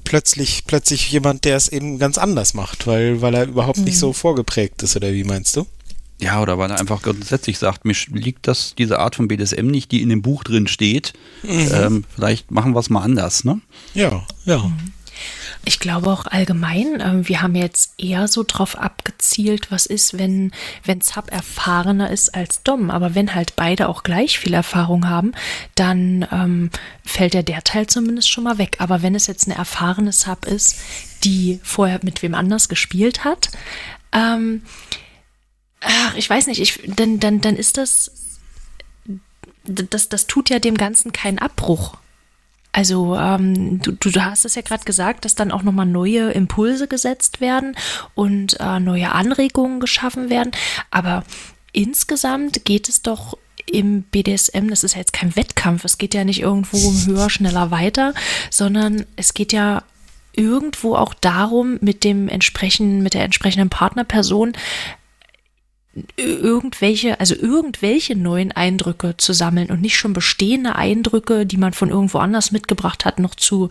plötzlich 0.05 0.64
plötzlich 0.66 1.11
jemand, 1.11 1.45
der 1.45 1.57
es 1.57 1.68
eben 1.68 1.99
ganz 1.99 2.18
anders 2.18 2.55
macht, 2.55 2.87
weil 2.87 3.22
weil 3.22 3.35
er 3.35 3.49
überhaupt 3.49 3.79
nicht 3.79 3.95
mhm. 3.95 4.01
so 4.01 4.12
vorgeprägt 4.12 4.83
ist 4.83 4.95
oder 4.95 5.12
wie 5.12 5.25
meinst 5.25 5.57
du? 5.57 5.66
Ja, 6.20 6.43
oder 6.43 6.59
weil 6.59 6.70
er 6.70 6.79
einfach 6.79 7.01
grundsätzlich 7.01 7.59
sagt, 7.59 7.87
mir 7.87 7.95
liegt 8.12 8.47
das, 8.47 8.75
diese 8.77 8.99
Art 8.99 9.16
von 9.16 9.27
BDSM 9.27 9.66
nicht, 9.66 9.91
die 9.91 10.03
in 10.03 10.11
dem 10.11 10.20
Buch 10.20 10.45
drin 10.45 10.66
steht. 10.66 11.14
Mhm. 11.43 11.68
Ähm, 11.72 12.05
vielleicht 12.14 12.51
machen 12.51 12.75
wir 12.75 12.81
es 12.81 12.91
mal 12.91 13.01
anders, 13.01 13.45
ne? 13.45 13.61
Ja, 13.95 14.22
ja. 14.45 14.70
Ich 15.64 15.79
glaube 15.79 16.11
auch 16.11 16.27
allgemein, 16.27 17.01
äh, 17.01 17.29
wir 17.29 17.43
haben 17.43 17.55
jetzt 17.55 17.95
eher 17.99 18.29
so 18.29 18.45
drauf 18.47 18.77
abgezielt, 18.79 19.71
was 19.71 19.87
ist, 19.87 20.18
wenn, 20.18 20.53
wenn 20.85 21.01
Sub 21.01 21.31
erfahrener 21.31 22.11
ist 22.11 22.35
als 22.35 22.62
Dom. 22.62 22.91
Aber 22.91 23.14
wenn 23.14 23.35
halt 23.35 23.57
beide 23.57 23.89
auch 23.89 24.03
gleich 24.03 24.39
viel 24.39 24.55
Erfahrung 24.55 25.09
haben, 25.09 25.33
dann 25.75 26.27
ähm, 26.33 26.71
fällt 27.05 27.35
ja 27.35 27.43
der 27.43 27.62
Teil 27.64 27.87
zumindest 27.87 28.31
schon 28.31 28.45
mal 28.45 28.59
weg. 28.59 28.77
Aber 28.79 29.03
wenn 29.03 29.14
es 29.14 29.27
jetzt 29.27 29.47
eine 29.47 29.57
erfahrene 29.57 30.12
Sub 30.12 30.47
ist, 30.47 30.77
die 31.25 31.61
vorher 31.62 32.01
mit 32.03 32.23
wem 32.23 32.35
anders 32.35 32.68
gespielt 32.68 33.25
hat, 33.25 33.51
ähm, 34.12 34.62
ach, 35.81 36.14
ich 36.14 36.29
weiß 36.29 36.47
nicht, 36.47 36.61
ich, 36.61 36.81
dann, 36.87 37.21
dann, 37.21 37.41
dann 37.41 37.57
ist 37.57 37.77
das, 37.77 38.11
das, 39.64 40.09
das 40.09 40.27
tut 40.27 40.51
ja 40.51 40.59
dem 40.59 40.77
Ganzen 40.77 41.12
keinen 41.12 41.39
Abbruch. 41.39 41.97
Also 42.73 43.16
ähm, 43.16 43.81
du, 43.81 43.93
du 43.93 44.11
hast 44.21 44.45
es 44.45 44.55
ja 44.55 44.62
gerade 44.62 44.85
gesagt, 44.85 45.25
dass 45.25 45.35
dann 45.35 45.51
auch 45.51 45.62
nochmal 45.62 45.87
neue 45.87 46.31
Impulse 46.31 46.87
gesetzt 46.87 47.41
werden 47.41 47.77
und 48.14 48.59
äh, 48.61 48.79
neue 48.79 49.12
Anregungen 49.12 49.81
geschaffen 49.81 50.31
werden. 50.31 50.53
Aber 50.91 51.25
insgesamt 51.73 52.64
geht 52.64 52.89
es 52.89 53.03
doch 53.03 53.37
im 53.66 54.03
BDSM, 54.03 54.68
das 54.68 54.85
ist 54.85 54.95
ja 54.95 55.01
jetzt 55.01 55.12
kein 55.12 55.37
Wettkampf, 55.37 55.85
es 55.85 55.99
geht 55.99 56.14
ja 56.14 56.25
nicht 56.25 56.41
irgendwo 56.41 56.77
um 56.77 57.07
höher, 57.07 57.31
schneller, 57.31 57.71
weiter, 57.71 58.14
sondern 58.51 59.05
es 59.16 59.35
geht 59.35 59.53
ja 59.53 59.85
irgendwo 60.33 60.95
auch 60.95 61.14
darum, 61.14 61.79
mit 61.81 62.05
dem 62.05 62.29
entsprechenden, 62.29 63.03
mit 63.03 63.14
der 63.14 63.25
entsprechenden 63.25 63.68
Partnerperson 63.68 64.53
irgendwelche, 66.16 67.18
also 67.18 67.34
irgendwelche 67.34 68.16
neuen 68.16 68.53
Eindrücke 68.53 69.16
zu 69.16 69.32
sammeln 69.32 69.70
und 69.70 69.80
nicht 69.80 69.97
schon 69.97 70.12
bestehende 70.12 70.76
Eindrücke, 70.76 71.47
die 71.47 71.57
man 71.57 71.72
von 71.72 71.91
irgendwo 71.91 72.18
anders 72.18 72.53
mitgebracht 72.53 73.05
hat, 73.05 73.18
noch 73.18 73.34
zu 73.34 73.68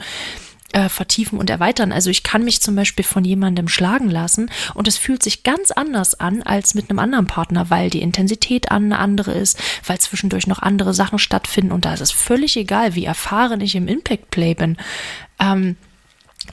äh, 0.73 0.89
vertiefen 0.89 1.39
und 1.39 1.49
erweitern. 1.49 1.91
Also 1.91 2.09
ich 2.09 2.23
kann 2.23 2.43
mich 2.43 2.61
zum 2.61 2.75
Beispiel 2.75 3.05
von 3.05 3.23
jemandem 3.23 3.67
schlagen 3.67 4.09
lassen 4.09 4.51
und 4.73 4.87
es 4.87 4.97
fühlt 4.97 5.23
sich 5.23 5.43
ganz 5.43 5.71
anders 5.71 6.19
an 6.19 6.43
als 6.43 6.75
mit 6.75 6.89
einem 6.89 6.99
anderen 6.99 7.25
Partner, 7.25 7.69
weil 7.69 7.89
die 7.89 8.01
Intensität 8.01 8.69
eine 8.69 8.99
andere 8.99 9.31
ist, 9.31 9.57
weil 9.85 9.99
zwischendurch 9.99 10.45
noch 10.45 10.59
andere 10.59 10.93
Sachen 10.93 11.19
stattfinden 11.19 11.71
und 11.71 11.85
da 11.85 11.93
ist 11.93 12.01
es 12.01 12.11
völlig 12.11 12.57
egal, 12.57 12.95
wie 12.95 13.05
erfahren 13.05 13.61
ich 13.61 13.75
im 13.75 13.87
Impact 13.87 14.29
Play 14.29 14.53
bin. 14.53 14.77
Ähm, 15.39 15.77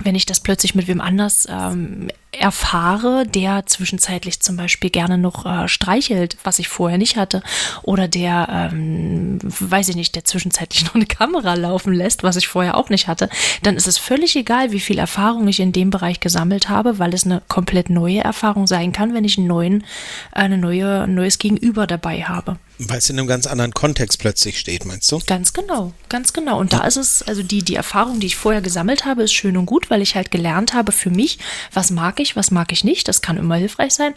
wenn 0.00 0.14
ich 0.14 0.26
das 0.26 0.40
plötzlich 0.40 0.74
mit 0.74 0.88
wem 0.88 1.00
anders 1.00 1.46
ähm, 1.50 2.08
erfahre, 2.38 3.26
der 3.26 3.66
zwischenzeitlich 3.66 4.40
zum 4.40 4.56
Beispiel 4.56 4.90
gerne 4.90 5.18
noch 5.18 5.46
äh, 5.46 5.68
streichelt, 5.68 6.36
was 6.44 6.58
ich 6.58 6.68
vorher 6.68 6.98
nicht 6.98 7.16
hatte, 7.16 7.42
oder 7.82 8.08
der, 8.08 8.70
ähm, 8.72 9.38
weiß 9.42 9.88
ich 9.88 9.96
nicht, 9.96 10.14
der 10.14 10.24
zwischenzeitlich 10.24 10.84
noch 10.86 10.94
eine 10.94 11.06
Kamera 11.06 11.54
laufen 11.54 11.92
lässt, 11.92 12.22
was 12.22 12.36
ich 12.36 12.48
vorher 12.48 12.76
auch 12.76 12.90
nicht 12.90 13.08
hatte, 13.08 13.28
dann 13.62 13.76
ist 13.76 13.86
es 13.86 13.98
völlig 13.98 14.36
egal, 14.36 14.72
wie 14.72 14.80
viel 14.80 14.98
Erfahrung 14.98 15.48
ich 15.48 15.60
in 15.60 15.72
dem 15.72 15.90
Bereich 15.90 16.20
gesammelt 16.20 16.68
habe, 16.68 16.98
weil 16.98 17.14
es 17.14 17.24
eine 17.24 17.42
komplett 17.48 17.90
neue 17.90 18.20
Erfahrung 18.20 18.66
sein 18.66 18.92
kann, 18.92 19.14
wenn 19.14 19.24
ich 19.24 19.38
einen 19.38 19.46
neuen, 19.46 19.84
eine 20.32 20.58
neue, 20.58 21.02
ein 21.02 21.14
neues 21.14 21.38
Gegenüber 21.38 21.86
dabei 21.86 22.22
habe. 22.22 22.58
Weil 22.78 22.98
es 22.98 23.08
in 23.08 23.18
einem 23.18 23.26
ganz 23.26 23.46
anderen 23.46 23.72
Kontext 23.72 24.18
plötzlich 24.18 24.58
steht, 24.58 24.84
meinst 24.84 25.10
du? 25.10 25.18
Ganz 25.26 25.54
genau, 25.54 25.94
ganz 26.10 26.34
genau. 26.34 26.60
Und 26.60 26.74
da 26.74 26.84
ist 26.84 26.96
es, 26.96 27.22
also 27.22 27.42
die, 27.42 27.62
die 27.62 27.74
Erfahrung, 27.74 28.20
die 28.20 28.26
ich 28.26 28.36
vorher 28.36 28.60
gesammelt 28.60 29.06
habe, 29.06 29.22
ist 29.22 29.32
schön 29.32 29.56
und 29.56 29.64
gut, 29.64 29.88
weil 29.88 30.02
ich 30.02 30.14
halt 30.14 30.30
gelernt 30.30 30.74
habe 30.74 30.92
für 30.92 31.08
mich, 31.08 31.38
was 31.72 31.90
mag 31.90 32.20
ich, 32.20 32.25
was 32.34 32.50
mag 32.50 32.72
ich 32.72 32.82
nicht. 32.82 33.06
Das 33.06 33.22
kann 33.22 33.36
immer 33.36 33.56
hilfreich 33.56 33.94
sein. 33.94 34.14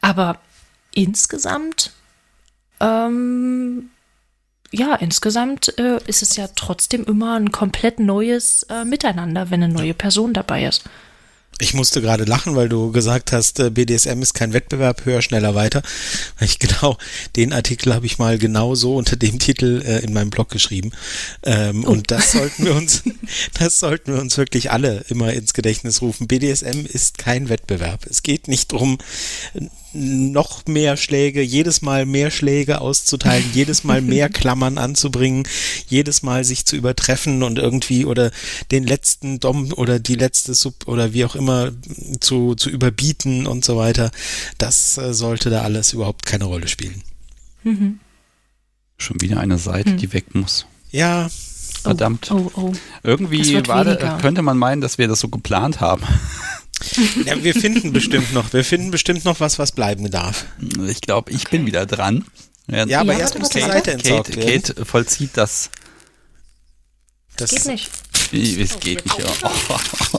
Aber 0.00 0.38
insgesamt, 0.94 1.92
ähm, 2.80 3.90
ja, 4.70 4.94
insgesamt 4.94 5.76
äh, 5.78 5.98
ist 6.06 6.22
es 6.22 6.36
ja 6.36 6.48
trotzdem 6.54 7.04
immer 7.04 7.38
ein 7.38 7.52
komplett 7.52 7.98
neues 7.98 8.62
äh, 8.64 8.84
Miteinander, 8.84 9.50
wenn 9.50 9.62
eine 9.62 9.72
neue 9.72 9.94
Person 9.94 10.32
dabei 10.32 10.64
ist. 10.64 10.84
Ich 11.60 11.74
musste 11.74 12.00
gerade 12.00 12.24
lachen, 12.24 12.56
weil 12.56 12.68
du 12.68 12.90
gesagt 12.90 13.32
hast, 13.32 13.60
äh, 13.60 13.70
BDSM 13.70 14.22
ist 14.22 14.34
kein 14.34 14.52
Wettbewerb, 14.52 15.04
höher, 15.04 15.22
schneller, 15.22 15.54
weiter. 15.54 15.82
Ich 16.40 16.58
genau, 16.58 16.96
den 17.36 17.52
Artikel 17.52 17.94
habe 17.94 18.06
ich 18.06 18.18
mal 18.18 18.38
genau 18.38 18.74
so 18.74 18.96
unter 18.96 19.16
dem 19.16 19.38
Titel 19.38 19.82
äh, 19.84 19.98
in 19.98 20.12
meinem 20.12 20.30
Blog 20.30 20.48
geschrieben. 20.48 20.92
Ähm, 21.42 21.84
oh. 21.84 21.90
Und 21.90 22.10
das 22.10 22.32
sollten 22.32 22.64
wir 22.64 22.74
uns, 22.74 23.02
das 23.58 23.78
sollten 23.78 24.14
wir 24.14 24.20
uns 24.20 24.38
wirklich 24.38 24.70
alle 24.70 25.04
immer 25.08 25.32
ins 25.32 25.52
Gedächtnis 25.52 26.00
rufen. 26.00 26.26
BDSM 26.26 26.86
ist 26.86 27.18
kein 27.18 27.48
Wettbewerb. 27.48 28.06
Es 28.06 28.22
geht 28.22 28.48
nicht 28.48 28.72
darum, 28.72 28.98
noch 29.92 30.66
mehr 30.66 30.96
Schläge, 30.96 31.42
jedes 31.42 31.82
Mal 31.82 32.06
mehr 32.06 32.30
Schläge 32.30 32.80
auszuteilen, 32.80 33.44
jedes 33.54 33.84
Mal 33.84 34.02
mehr 34.02 34.28
Klammern 34.28 34.78
anzubringen, 34.78 35.46
jedes 35.88 36.22
Mal 36.22 36.44
sich 36.44 36.66
zu 36.66 36.76
übertreffen 36.76 37.42
und 37.42 37.58
irgendwie 37.58 38.04
oder 38.04 38.30
den 38.70 38.84
letzten 38.84 39.40
Dom 39.40 39.72
oder 39.72 39.98
die 39.98 40.14
letzte 40.14 40.54
Sub 40.54 40.86
oder 40.86 41.12
wie 41.12 41.24
auch 41.24 41.34
immer 41.34 41.72
zu, 42.20 42.54
zu 42.54 42.70
überbieten 42.70 43.46
und 43.46 43.64
so 43.64 43.76
weiter. 43.76 44.10
Das 44.58 44.98
äh, 44.98 45.12
sollte 45.14 45.50
da 45.50 45.62
alles 45.62 45.92
überhaupt 45.92 46.26
keine 46.26 46.44
Rolle 46.44 46.68
spielen. 46.68 47.02
Mhm. 47.64 48.00
Schon 48.96 49.20
wieder 49.20 49.40
eine 49.40 49.58
Seite, 49.58 49.90
mhm. 49.90 49.96
die 49.96 50.12
weg 50.12 50.34
muss. 50.34 50.66
Ja. 50.90 51.28
Verdammt. 51.82 52.30
Oh, 52.30 52.50
oh, 52.54 52.60
oh. 52.60 52.72
Irgendwie 53.02 53.66
war, 53.66 53.96
könnte 54.18 54.42
man 54.42 54.58
meinen, 54.58 54.82
dass 54.82 54.98
wir 54.98 55.08
das 55.08 55.20
so 55.20 55.28
geplant 55.28 55.80
haben. 55.80 56.02
Ja, 57.24 57.42
wir 57.42 57.54
finden 57.54 57.92
bestimmt 57.92 58.32
noch, 58.32 58.52
wir 58.52 58.64
finden 58.64 58.90
bestimmt 58.90 59.24
noch 59.24 59.40
was, 59.40 59.58
was 59.58 59.72
bleiben 59.72 60.10
darf. 60.10 60.46
Ich 60.88 61.00
glaube, 61.00 61.30
ich 61.30 61.48
bin 61.48 61.66
wieder 61.66 61.86
dran. 61.86 62.24
Ja, 62.66 62.86
ja 62.86 63.00
aber 63.00 63.18
erst 63.18 63.38
muss 63.38 63.50
die 63.50 63.60
Seite 63.60 63.92
entsorgt 63.92 64.28
Kate, 64.28 64.46
werden. 64.46 64.62
Kate 64.62 64.84
vollzieht 64.84 65.30
das. 65.34 65.70
Das 67.36 67.50
geht 67.50 67.66
nicht. 67.66 67.90
Es 68.32 68.80
geht 68.80 69.04
nicht. 69.04 69.16
Oh. 69.42 70.18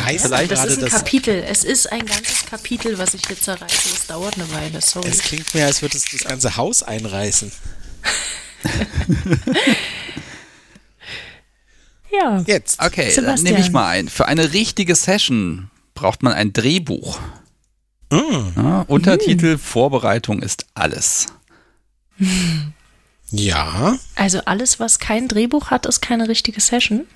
Reiß 0.00 0.22
das, 0.22 0.48
das 0.48 0.64
ist 0.66 0.82
ein 0.82 0.90
Kapitel. 0.90 1.44
Es 1.46 1.64
ist 1.64 1.90
ein 1.90 2.04
ganzes 2.06 2.46
Kapitel, 2.46 2.98
was 2.98 3.14
ich 3.14 3.22
hier 3.26 3.40
zerreiße. 3.40 3.88
Es 3.94 4.06
dauert 4.06 4.36
eine 4.36 4.50
Weile, 4.52 4.80
sorry. 4.80 5.08
Es 5.08 5.18
klingt 5.18 5.54
mir, 5.54 5.66
als 5.66 5.82
würde 5.82 5.96
es 5.96 6.04
das 6.04 6.22
ganze 6.22 6.56
Haus 6.56 6.82
einreißen. 6.82 7.52
Ja. 12.10 12.42
Jetzt. 12.46 12.80
Okay, 12.80 13.10
Sebastian. 13.10 13.26
dann 13.26 13.42
nehme 13.42 13.60
ich 13.60 13.72
mal 13.72 13.88
ein. 13.88 14.08
Für 14.08 14.26
eine 14.26 14.52
richtige 14.52 14.94
Session 14.94 15.70
braucht 15.94 16.22
man 16.22 16.32
ein 16.32 16.52
Drehbuch. 16.52 17.18
Mm. 18.10 18.16
Ja, 18.56 18.80
Untertitel 18.82 19.56
mm. 19.56 19.58
Vorbereitung 19.58 20.42
ist 20.42 20.66
alles. 20.74 21.26
Ja. 23.30 23.98
Also 24.14 24.40
alles, 24.46 24.80
was 24.80 24.98
kein 25.00 25.28
Drehbuch 25.28 25.70
hat, 25.70 25.84
ist 25.84 26.00
keine 26.00 26.28
richtige 26.28 26.60
Session. 26.60 27.06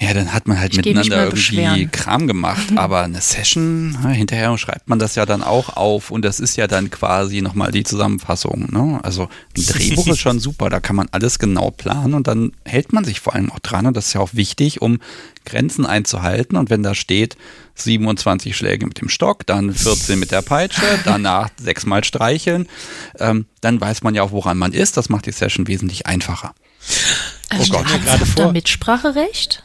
Ja, 0.00 0.14
dann 0.14 0.32
hat 0.32 0.46
man 0.46 0.60
halt 0.60 0.72
ich 0.72 0.76
miteinander 0.76 1.24
irgendwie 1.24 1.34
beschweren. 1.34 1.90
Kram 1.90 2.28
gemacht. 2.28 2.68
Aber 2.76 3.02
eine 3.02 3.20
Session, 3.20 3.98
hinterher 4.08 4.56
schreibt 4.56 4.88
man 4.88 5.00
das 5.00 5.16
ja 5.16 5.26
dann 5.26 5.42
auch 5.42 5.76
auf 5.76 6.12
und 6.12 6.24
das 6.24 6.38
ist 6.38 6.56
ja 6.56 6.68
dann 6.68 6.88
quasi 6.88 7.42
nochmal 7.42 7.72
die 7.72 7.82
Zusammenfassung. 7.82 8.68
Ne? 8.70 9.00
Also 9.02 9.28
ein 9.56 9.66
Drehbuch 9.66 10.06
ist 10.06 10.20
schon 10.20 10.38
super, 10.38 10.70
da 10.70 10.78
kann 10.78 10.94
man 10.94 11.08
alles 11.10 11.40
genau 11.40 11.72
planen 11.72 12.14
und 12.14 12.28
dann 12.28 12.52
hält 12.64 12.92
man 12.92 13.04
sich 13.04 13.18
vor 13.18 13.34
allem 13.34 13.50
auch 13.50 13.58
dran 13.58 13.86
und 13.86 13.96
das 13.96 14.06
ist 14.06 14.12
ja 14.12 14.20
auch 14.20 14.34
wichtig, 14.34 14.80
um 14.82 15.00
Grenzen 15.44 15.84
einzuhalten. 15.84 16.56
Und 16.56 16.70
wenn 16.70 16.84
da 16.84 16.94
steht 16.94 17.36
27 17.74 18.56
Schläge 18.56 18.86
mit 18.86 19.00
dem 19.00 19.08
Stock, 19.08 19.46
dann 19.46 19.74
14 19.74 20.16
mit 20.16 20.30
der 20.30 20.42
Peitsche, 20.42 20.82
danach 21.04 21.50
sechsmal 21.60 22.04
streicheln, 22.04 22.68
ähm, 23.18 23.46
dann 23.62 23.80
weiß 23.80 24.04
man 24.04 24.14
ja 24.14 24.22
auch, 24.22 24.30
woran 24.30 24.58
man 24.58 24.72
ist. 24.72 24.96
Das 24.96 25.08
macht 25.08 25.26
die 25.26 25.32
Session 25.32 25.66
wesentlich 25.66 26.06
einfacher. 26.06 26.54
Also 27.48 27.74
oh 27.74 27.78
Gott, 27.78 27.92
hat 27.92 28.04
gerade 28.04 28.26
vor. 28.26 28.52
Mitspracherecht? 28.52 29.64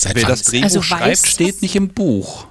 Seit 0.00 0.14
Wer 0.14 0.26
das 0.26 0.44
Drehbuch 0.44 0.62
also 0.62 0.80
schreibt, 0.80 1.26
steht 1.26 1.60
nicht 1.60 1.74
im 1.74 1.88
Buch. 1.88 2.46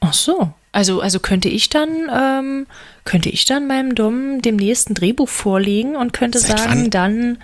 Ach 0.00 0.12
so. 0.12 0.52
Also, 0.72 1.00
also 1.00 1.18
könnte 1.18 1.48
ich 1.48 1.70
dann, 1.70 2.10
ähm, 2.14 2.66
könnte 3.04 3.30
ich 3.30 3.46
dann 3.46 3.66
meinem 3.66 3.94
Dom 3.94 4.42
dem 4.42 4.56
nächsten 4.56 4.92
Drehbuch 4.92 5.30
vorlegen 5.30 5.96
und 5.96 6.12
könnte 6.12 6.38
Seit 6.40 6.58
sagen, 6.58 6.82
wann? 6.82 6.90
dann 6.90 7.38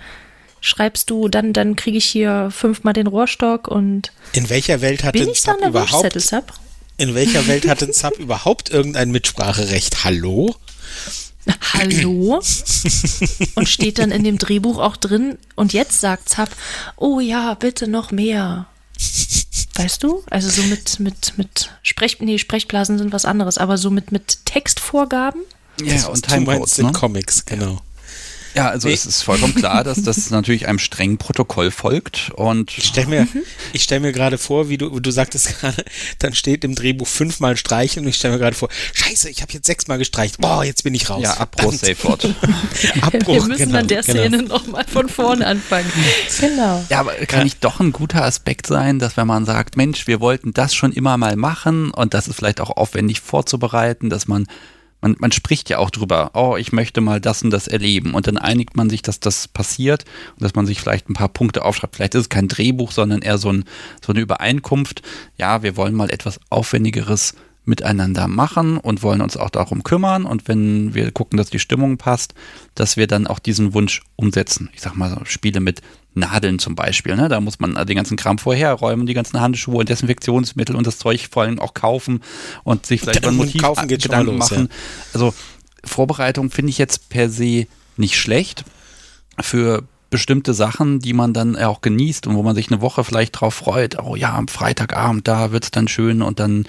schreibst 0.59 1.09
du, 1.09 1.29
dann, 1.29 1.51
dann 1.51 1.75
kriege 1.75 1.97
ich 1.97 2.05
hier 2.05 2.49
fünfmal 2.51 2.93
den 2.93 3.07
Rohrstock 3.07 3.67
und. 3.67 4.11
In 4.33 4.51
welcher 4.51 4.81
Welt 4.81 5.03
hat 5.03 5.15
denn 5.15 5.33
Sub 5.33 5.65
überhaupt? 5.65 6.21
Sub? 6.21 6.53
In 6.97 7.15
welcher 7.15 7.47
Welt 7.47 7.67
hat 7.67 7.81
denn 7.81 7.93
Sub 7.93 8.19
überhaupt 8.19 8.69
irgendein 8.69 9.09
Mitspracherecht? 9.09 10.03
Hallo? 10.03 10.53
Hallo? 11.73 12.39
und 13.55 13.67
steht 13.67 13.97
dann 13.97 14.11
in 14.11 14.23
dem 14.23 14.37
Drehbuch 14.37 14.77
auch 14.77 14.95
drin, 14.95 15.39
und 15.55 15.73
jetzt 15.73 16.01
sagt 16.01 16.29
Zap, 16.29 16.51
oh 16.97 17.19
ja, 17.19 17.55
bitte 17.55 17.87
noch 17.87 18.11
mehr. 18.11 18.67
Weißt 19.75 20.03
du? 20.03 20.23
Also 20.29 20.49
so 20.49 20.63
mit, 20.63 20.99
mit, 20.99 21.37
mit 21.37 21.71
Sprech, 21.81 22.19
nee, 22.19 22.37
Sprechblasen 22.37 22.97
sind 22.97 23.13
was 23.13 23.25
anderes, 23.25 23.57
aber 23.57 23.77
so 23.77 23.89
mit, 23.89 24.11
mit 24.11 24.45
Textvorgaben. 24.45 25.41
Ja, 25.81 26.07
und 26.07 26.27
Timecodes 26.27 26.77
ne? 26.77 26.91
Comics, 26.91 27.45
genau. 27.45 27.81
Ja, 28.53 28.69
also 28.69 28.87
nee. 28.87 28.93
es 28.93 29.05
ist 29.05 29.21
vollkommen 29.21 29.55
klar, 29.55 29.83
dass 29.83 30.03
das 30.03 30.29
natürlich 30.29 30.67
einem 30.67 30.79
strengen 30.79 31.17
Protokoll 31.17 31.71
folgt 31.71 32.31
und 32.35 32.77
ich 32.77 32.85
stelle 32.85 33.07
mir, 33.07 33.21
mhm. 33.21 33.43
ich 33.73 33.83
stell 33.83 33.99
mir 33.99 34.11
gerade 34.11 34.37
vor, 34.37 34.69
wie 34.69 34.77
du, 34.77 34.99
du 34.99 35.11
sagtest 35.11 35.59
gerade, 35.61 35.83
dann 36.19 36.33
steht 36.33 36.63
im 36.63 36.75
Drehbuch 36.75 37.07
fünfmal 37.07 37.57
streichen 37.57 38.03
und 38.03 38.09
ich 38.09 38.17
stelle 38.17 38.33
mir 38.33 38.39
gerade 38.39 38.55
vor, 38.55 38.69
scheiße, 38.93 39.29
ich 39.29 39.41
habe 39.41 39.53
jetzt 39.53 39.67
sechsmal 39.67 39.97
gestreicht, 39.97 40.39
boah, 40.39 40.63
jetzt 40.63 40.83
bin 40.83 40.93
ich 40.93 41.09
raus. 41.09 41.23
Ja, 41.23 41.37
Abbruch, 41.37 41.73
Safe 41.73 42.03
Wort. 42.03 42.25
Abbruch, 43.01 43.33
Wir 43.33 43.43
müssen 43.43 43.65
genau, 43.67 43.79
an 43.79 43.87
der 43.87 44.03
Szene 44.03 44.37
genau. 44.37 44.55
nochmal 44.55 44.85
von 44.85 45.07
vorne 45.07 45.45
anfangen. 45.47 45.91
genau. 46.39 46.83
Ja, 46.89 46.99
aber 46.99 47.13
kann 47.13 47.39
ja. 47.39 47.43
nicht 47.45 47.63
doch 47.63 47.79
ein 47.79 47.91
guter 47.91 48.23
Aspekt 48.23 48.67
sein, 48.67 48.99
dass 48.99 49.17
wenn 49.17 49.27
man 49.27 49.45
sagt, 49.45 49.77
Mensch, 49.77 50.07
wir 50.07 50.19
wollten 50.19 50.53
das 50.53 50.75
schon 50.75 50.91
immer 50.91 51.17
mal 51.17 51.35
machen 51.35 51.91
und 51.91 52.13
das 52.13 52.27
ist 52.27 52.35
vielleicht 52.35 52.61
auch 52.61 52.71
aufwendig 52.71 53.21
vorzubereiten, 53.21 54.09
dass 54.09 54.27
man 54.27 54.47
man, 55.01 55.15
man 55.19 55.31
spricht 55.31 55.69
ja 55.69 55.79
auch 55.79 55.89
drüber, 55.89 56.31
oh, 56.33 56.55
ich 56.57 56.71
möchte 56.71 57.01
mal 57.01 57.19
das 57.19 57.43
und 57.43 57.49
das 57.49 57.67
erleben. 57.67 58.13
Und 58.13 58.27
dann 58.27 58.37
einigt 58.37 58.77
man 58.77 58.89
sich, 58.89 59.01
dass 59.01 59.19
das 59.19 59.47
passiert 59.47 60.05
und 60.35 60.43
dass 60.43 60.55
man 60.55 60.65
sich 60.65 60.79
vielleicht 60.79 61.09
ein 61.09 61.15
paar 61.15 61.29
Punkte 61.29 61.65
aufschreibt. 61.65 61.95
Vielleicht 61.95 62.15
ist 62.15 62.21
es 62.21 62.29
kein 62.29 62.47
Drehbuch, 62.47 62.91
sondern 62.91 63.21
eher 63.21 63.37
so, 63.37 63.51
ein, 63.51 63.65
so 64.05 64.13
eine 64.13 64.21
Übereinkunft. 64.21 65.01
Ja, 65.37 65.63
wir 65.63 65.75
wollen 65.75 65.95
mal 65.95 66.11
etwas 66.11 66.39
Aufwendigeres 66.49 67.35
miteinander 67.63 68.27
machen 68.27 68.77
und 68.77 69.03
wollen 69.03 69.21
uns 69.21 69.37
auch 69.37 69.49
darum 69.49 69.83
kümmern. 69.83 70.25
Und 70.25 70.47
wenn 70.47 70.93
wir 70.93 71.11
gucken, 71.11 71.37
dass 71.37 71.49
die 71.49 71.59
Stimmung 71.59 71.97
passt, 71.97 72.33
dass 72.75 72.97
wir 72.97 73.07
dann 73.07 73.27
auch 73.27 73.39
diesen 73.39 73.73
Wunsch 73.73 74.01
umsetzen. 74.15 74.69
Ich 74.73 74.81
sag 74.81 74.95
mal, 74.95 75.19
Spiele 75.25 75.59
mit 75.59 75.81
Nadeln 76.13 76.59
zum 76.59 76.75
Beispiel. 76.75 77.15
Ne? 77.15 77.29
Da 77.29 77.39
muss 77.39 77.59
man 77.59 77.75
den 77.85 77.95
ganzen 77.95 78.17
Kram 78.17 78.37
vorher 78.37 78.73
räumen, 78.73 79.05
die 79.05 79.13
ganzen 79.13 79.39
Handschuhe 79.39 79.77
und 79.77 79.89
Desinfektionsmittel 79.89 80.75
und 80.75 80.87
das 80.87 80.97
Zeug 80.97 81.29
vor 81.31 81.43
allem 81.43 81.59
auch 81.59 81.73
kaufen 81.73 82.21
und 82.63 82.85
sich 82.85 83.01
vielleicht 83.01 83.19
über 83.19 83.29
ein 83.29 83.35
Motiv 83.35 83.61
Gedanken 83.87 84.37
los, 84.37 84.49
machen. 84.51 84.67
Ja. 84.69 84.75
Also 85.13 85.33
Vorbereitung 85.83 86.49
finde 86.49 86.71
ich 86.71 86.77
jetzt 86.77 87.09
per 87.09 87.29
se 87.29 87.67
nicht 87.95 88.17
schlecht. 88.17 88.65
Für 89.39 89.83
bestimmte 90.09 90.53
Sachen, 90.53 90.99
die 90.99 91.13
man 91.13 91.33
dann 91.33 91.55
auch 91.55 91.81
genießt 91.81 92.27
und 92.27 92.35
wo 92.35 92.43
man 92.43 92.55
sich 92.55 92.69
eine 92.69 92.81
Woche 92.81 93.03
vielleicht 93.03 93.39
drauf 93.39 93.53
freut. 93.53 93.97
Oh 94.03 94.15
ja, 94.15 94.35
am 94.35 94.49
Freitagabend, 94.49 95.27
da 95.27 95.51
wird's 95.51 95.71
dann 95.71 95.87
schön 95.87 96.21
und 96.21 96.39
dann 96.39 96.65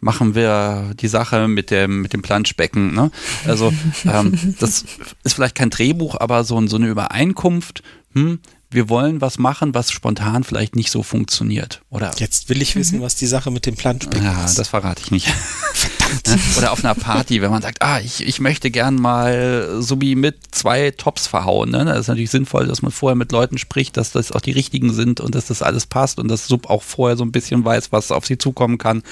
machen 0.00 0.34
wir 0.34 0.92
die 0.98 1.08
Sache 1.08 1.48
mit 1.48 1.70
dem, 1.70 2.02
mit 2.02 2.12
dem 2.12 2.22
Planschbecken. 2.22 2.94
Ne? 2.94 3.10
Also 3.46 3.72
ähm, 4.04 4.54
das 4.58 4.84
ist 5.24 5.34
vielleicht 5.34 5.54
kein 5.54 5.70
Drehbuch, 5.70 6.16
aber 6.18 6.44
so, 6.44 6.64
so 6.66 6.76
eine 6.76 6.88
Übereinkunft, 6.88 7.82
hm, 8.14 8.40
wir 8.70 8.90
wollen 8.90 9.22
was 9.22 9.38
machen, 9.38 9.72
was 9.72 9.90
spontan 9.90 10.44
vielleicht 10.44 10.76
nicht 10.76 10.90
so 10.90 11.02
funktioniert. 11.02 11.80
Oder 11.88 12.12
Jetzt 12.18 12.50
will 12.50 12.60
ich 12.60 12.76
wissen, 12.76 12.98
mhm. 12.98 13.02
was 13.02 13.16
die 13.16 13.26
Sache 13.26 13.50
mit 13.50 13.64
dem 13.64 13.76
Planschbecken 13.76 14.24
ja, 14.24 14.44
ist. 14.44 14.56
Ja, 14.56 14.58
das 14.58 14.68
verrate 14.68 15.00
ich 15.02 15.10
nicht. 15.10 15.28
Verdammt. 15.72 16.42
Oder 16.58 16.72
auf 16.72 16.84
einer 16.84 16.94
Party, 16.94 17.40
wenn 17.40 17.50
man 17.50 17.62
sagt, 17.62 17.80
ah, 17.80 17.98
ich, 18.00 18.26
ich 18.26 18.40
möchte 18.40 18.70
gern 18.70 18.96
mal 18.96 19.80
so 19.80 20.00
wie 20.02 20.14
mit 20.14 20.36
zwei 20.50 20.90
Tops 20.90 21.26
verhauen. 21.26 21.70
Ne? 21.70 21.86
Das 21.86 22.00
ist 22.00 22.08
natürlich 22.08 22.30
sinnvoll, 22.30 22.66
dass 22.66 22.82
man 22.82 22.92
vorher 22.92 23.16
mit 23.16 23.32
Leuten 23.32 23.56
spricht, 23.56 23.96
dass 23.96 24.12
das 24.12 24.32
auch 24.32 24.42
die 24.42 24.52
richtigen 24.52 24.92
sind 24.92 25.20
und 25.20 25.34
dass 25.34 25.46
das 25.46 25.62
alles 25.62 25.86
passt 25.86 26.18
und 26.18 26.28
dass 26.28 26.46
Sub 26.46 26.68
auch 26.68 26.82
vorher 26.82 27.16
so 27.16 27.24
ein 27.24 27.32
bisschen 27.32 27.64
weiß, 27.64 27.90
was 27.90 28.12
auf 28.12 28.26
sie 28.26 28.36
zukommen 28.36 28.76
kann. 28.76 29.02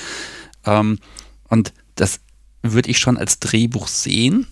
Ähm, 0.67 0.99
und 1.49 1.73
das 1.95 2.21
würde 2.63 2.91
ich 2.91 2.99
schon 2.99 3.17
als 3.17 3.39
Drehbuch 3.39 3.89
sehen. 3.89 4.47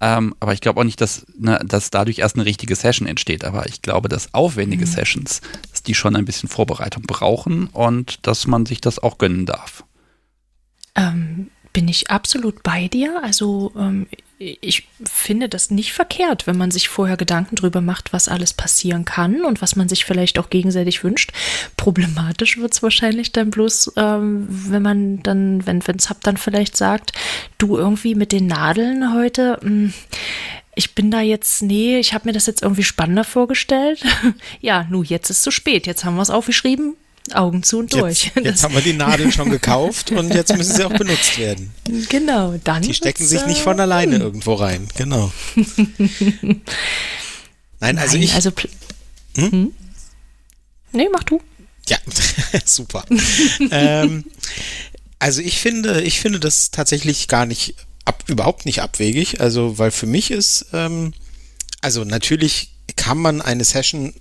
Ähm, 0.00 0.34
aber 0.40 0.52
ich 0.52 0.60
glaube 0.60 0.80
auch 0.80 0.84
nicht, 0.84 1.00
dass, 1.00 1.26
ne, 1.38 1.58
dass 1.64 1.90
dadurch 1.90 2.18
erst 2.18 2.36
eine 2.36 2.44
richtige 2.44 2.76
Session 2.76 3.08
entsteht. 3.08 3.44
Aber 3.44 3.66
ich 3.66 3.82
glaube, 3.82 4.08
dass 4.08 4.34
aufwendige 4.34 4.84
mhm. 4.84 4.90
Sessions, 4.90 5.40
dass 5.70 5.82
die 5.82 5.94
schon 5.94 6.16
ein 6.16 6.26
bisschen 6.26 6.48
Vorbereitung 6.48 7.04
brauchen 7.04 7.68
und 7.68 8.26
dass 8.26 8.46
man 8.46 8.66
sich 8.66 8.80
das 8.80 8.98
auch 8.98 9.18
gönnen 9.18 9.46
darf. 9.46 9.84
Ähm, 10.94 11.50
bin 11.72 11.88
ich 11.88 12.10
absolut 12.10 12.62
bei 12.62 12.88
dir. 12.88 13.22
Also 13.22 13.72
ähm, 13.76 14.06
ich 14.38 14.86
finde 15.02 15.48
das 15.48 15.70
nicht 15.70 15.94
verkehrt, 15.94 16.46
wenn 16.46 16.58
man 16.58 16.70
sich 16.70 16.88
vorher 16.88 17.16
Gedanken 17.16 17.56
drüber 17.56 17.80
macht, 17.80 18.12
was 18.12 18.28
alles 18.28 18.52
passieren 18.52 19.06
kann 19.06 19.44
und 19.44 19.62
was 19.62 19.76
man 19.76 19.88
sich 19.88 20.04
vielleicht 20.04 20.38
auch 20.38 20.50
gegenseitig 20.50 21.02
wünscht. 21.02 21.32
Problematisch 21.78 22.58
wird 22.58 22.74
es 22.74 22.82
wahrscheinlich 22.82 23.32
dann 23.32 23.50
bloß, 23.50 23.92
ähm, 23.96 24.46
wenn 24.48 24.82
man 24.82 25.22
dann, 25.22 25.66
wenn, 25.66 25.86
wenn 25.86 25.98
Zap 25.98 26.20
dann 26.22 26.36
vielleicht 26.36 26.76
sagt, 26.76 27.12
du 27.56 27.78
irgendwie 27.78 28.14
mit 28.14 28.30
den 28.30 28.46
Nadeln 28.46 29.14
heute, 29.14 29.58
mh, 29.62 29.68
hm, 29.68 29.94
ich 30.78 30.94
bin 30.94 31.10
da 31.10 31.22
jetzt, 31.22 31.62
nee, 31.62 31.98
ich 31.98 32.12
habe 32.12 32.28
mir 32.28 32.34
das 32.34 32.44
jetzt 32.44 32.62
irgendwie 32.62 32.82
spannender 32.82 33.24
vorgestellt. 33.24 34.04
ja, 34.60 34.86
nu, 34.90 35.02
jetzt 35.02 35.30
ist 35.30 35.42
zu 35.42 35.50
spät. 35.50 35.86
Jetzt 35.86 36.04
haben 36.04 36.16
wir 36.16 36.22
es 36.22 36.28
aufgeschrieben. 36.28 36.96
Augen 37.34 37.62
zu 37.62 37.78
und 37.78 37.92
durch. 37.92 38.24
Jetzt, 38.34 38.44
jetzt 38.44 38.62
haben 38.64 38.74
wir 38.74 38.82
die 38.82 38.92
Nadeln 38.92 39.32
schon 39.32 39.50
gekauft 39.50 40.12
und 40.12 40.34
jetzt 40.34 40.56
müssen 40.56 40.74
sie 40.74 40.84
auch 40.84 40.96
benutzt 40.96 41.38
werden. 41.38 41.72
Genau, 42.08 42.54
dann. 42.64 42.82
Die 42.82 42.94
stecken 42.94 43.26
sich 43.26 43.44
nicht 43.46 43.60
von 43.60 43.80
alleine 43.80 44.16
äh, 44.16 44.20
irgendwo 44.20 44.54
rein, 44.54 44.88
genau. 44.96 45.32
Nein, 47.80 47.98
also 47.98 48.14
Nein, 48.14 48.22
ich. 48.22 48.34
Also, 48.34 48.52
hm? 49.36 49.50
Hm? 49.50 49.72
Nee, 50.92 51.08
mach 51.12 51.24
du. 51.24 51.40
Ja, 51.88 51.98
super. 52.64 53.04
ähm, 53.70 54.24
also 55.18 55.40
ich 55.40 55.58
finde, 55.58 56.02
ich 56.02 56.20
finde 56.20 56.40
das 56.40 56.70
tatsächlich 56.70 57.28
gar 57.28 57.46
nicht 57.46 57.74
ab, 58.04 58.24
überhaupt 58.26 58.66
nicht 58.66 58.82
abwegig. 58.82 59.40
Also, 59.40 59.78
weil 59.78 59.90
für 59.90 60.06
mich 60.06 60.30
ist, 60.30 60.66
ähm, 60.72 61.12
also 61.80 62.04
natürlich 62.04 62.70
kann 62.96 63.18
man 63.18 63.40
eine 63.42 63.64
Session 63.64 64.14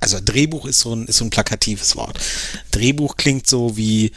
also 0.00 0.18
Drehbuch 0.24 0.66
ist 0.66 0.80
so 0.80 0.94
ein, 0.94 1.06
ist 1.06 1.18
so 1.18 1.24
ein 1.24 1.30
plakatives 1.30 1.96
Wort. 1.96 2.18
Drehbuch 2.70 3.16
klingt 3.16 3.46
so 3.46 3.76
wie 3.76 4.12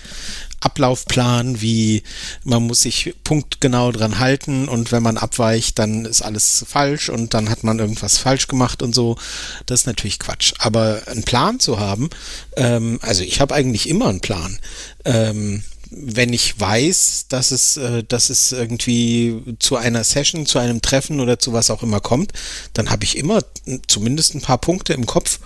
Ablaufplan, 0.60 1.60
wie 1.62 2.04
man 2.44 2.64
muss 2.64 2.84
sich 2.84 3.16
punktgenau 3.24 3.92
dran 3.92 4.20
halten 4.20 4.70
und 4.70 4.92
wenn 4.92 5.02
man 5.02 5.18
abweicht, 5.18 5.80
dann 5.80 6.06
ist 6.06 6.22
alles 6.22 6.64
falsch 6.68 7.10
und 7.10 7.34
dann 7.34 7.50
hat 7.50 7.64
man 7.64 7.80
irgendwas 7.80 8.20
falsch 8.20 8.48
gemacht 8.48 8.84
und 8.84 8.94
so. 8.94 9.18
Das 9.66 9.82
ist 9.82 9.86
natürlich 9.88 10.20
Quatsch. 10.20 10.54
Aber 10.60 11.02
einen 11.08 11.24
Plan 11.24 11.60
zu 11.60 11.80
haben, 11.80 12.12
ähm, 12.58 13.00
also 13.02 13.24
ich 13.24 13.42
habe 13.42 13.56
eigentlich 13.56 13.90
immer 13.90 14.08
einen 14.08 14.22
Plan. 14.22 14.60
Ähm, 15.04 15.64
wenn 15.90 16.32
ich 16.32 16.58
weiß, 16.58 17.26
dass 17.28 17.52
es, 17.52 17.78
äh, 17.78 18.04
dass 18.04 18.30
es 18.30 18.52
irgendwie 18.52 19.42
zu 19.60 19.76
einer 19.76 20.04
Session, 20.04 20.46
zu 20.46 20.60
einem 20.60 20.82
Treffen 20.82 21.20
oder 21.20 21.40
zu 21.40 21.54
was 21.54 21.70
auch 21.70 21.84
immer 21.84 22.00
kommt, 22.00 22.34
dann 22.74 22.90
habe 22.92 23.04
ich 23.04 23.18
immer 23.18 23.44
zumindest 23.88 24.36
ein 24.36 24.42
paar 24.42 24.60
Punkte 24.60 24.94
im 24.94 25.06
Kopf, 25.06 25.40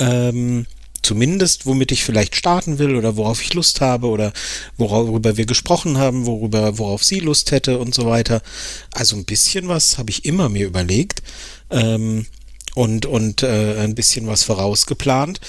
ähm, 0.00 0.66
zumindest, 1.02 1.66
womit 1.66 1.92
ich 1.92 2.04
vielleicht 2.04 2.36
starten 2.36 2.78
will 2.78 2.96
oder 2.96 3.16
worauf 3.16 3.42
ich 3.42 3.54
Lust 3.54 3.80
habe 3.80 4.08
oder 4.08 4.32
worüber 4.76 5.36
wir 5.36 5.46
gesprochen 5.46 5.98
haben, 5.98 6.26
worüber, 6.26 6.78
worauf 6.78 7.04
sie 7.04 7.20
Lust 7.20 7.52
hätte 7.52 7.78
und 7.78 7.94
so 7.94 8.06
weiter. 8.06 8.42
Also 8.92 9.16
ein 9.16 9.24
bisschen 9.24 9.68
was 9.68 9.98
habe 9.98 10.10
ich 10.10 10.24
immer 10.24 10.48
mir 10.48 10.66
überlegt 10.66 11.22
ähm, 11.70 12.26
und, 12.74 13.06
und 13.06 13.42
äh, 13.42 13.78
ein 13.78 13.94
bisschen 13.94 14.26
was 14.26 14.42
vorausgeplant. 14.42 15.40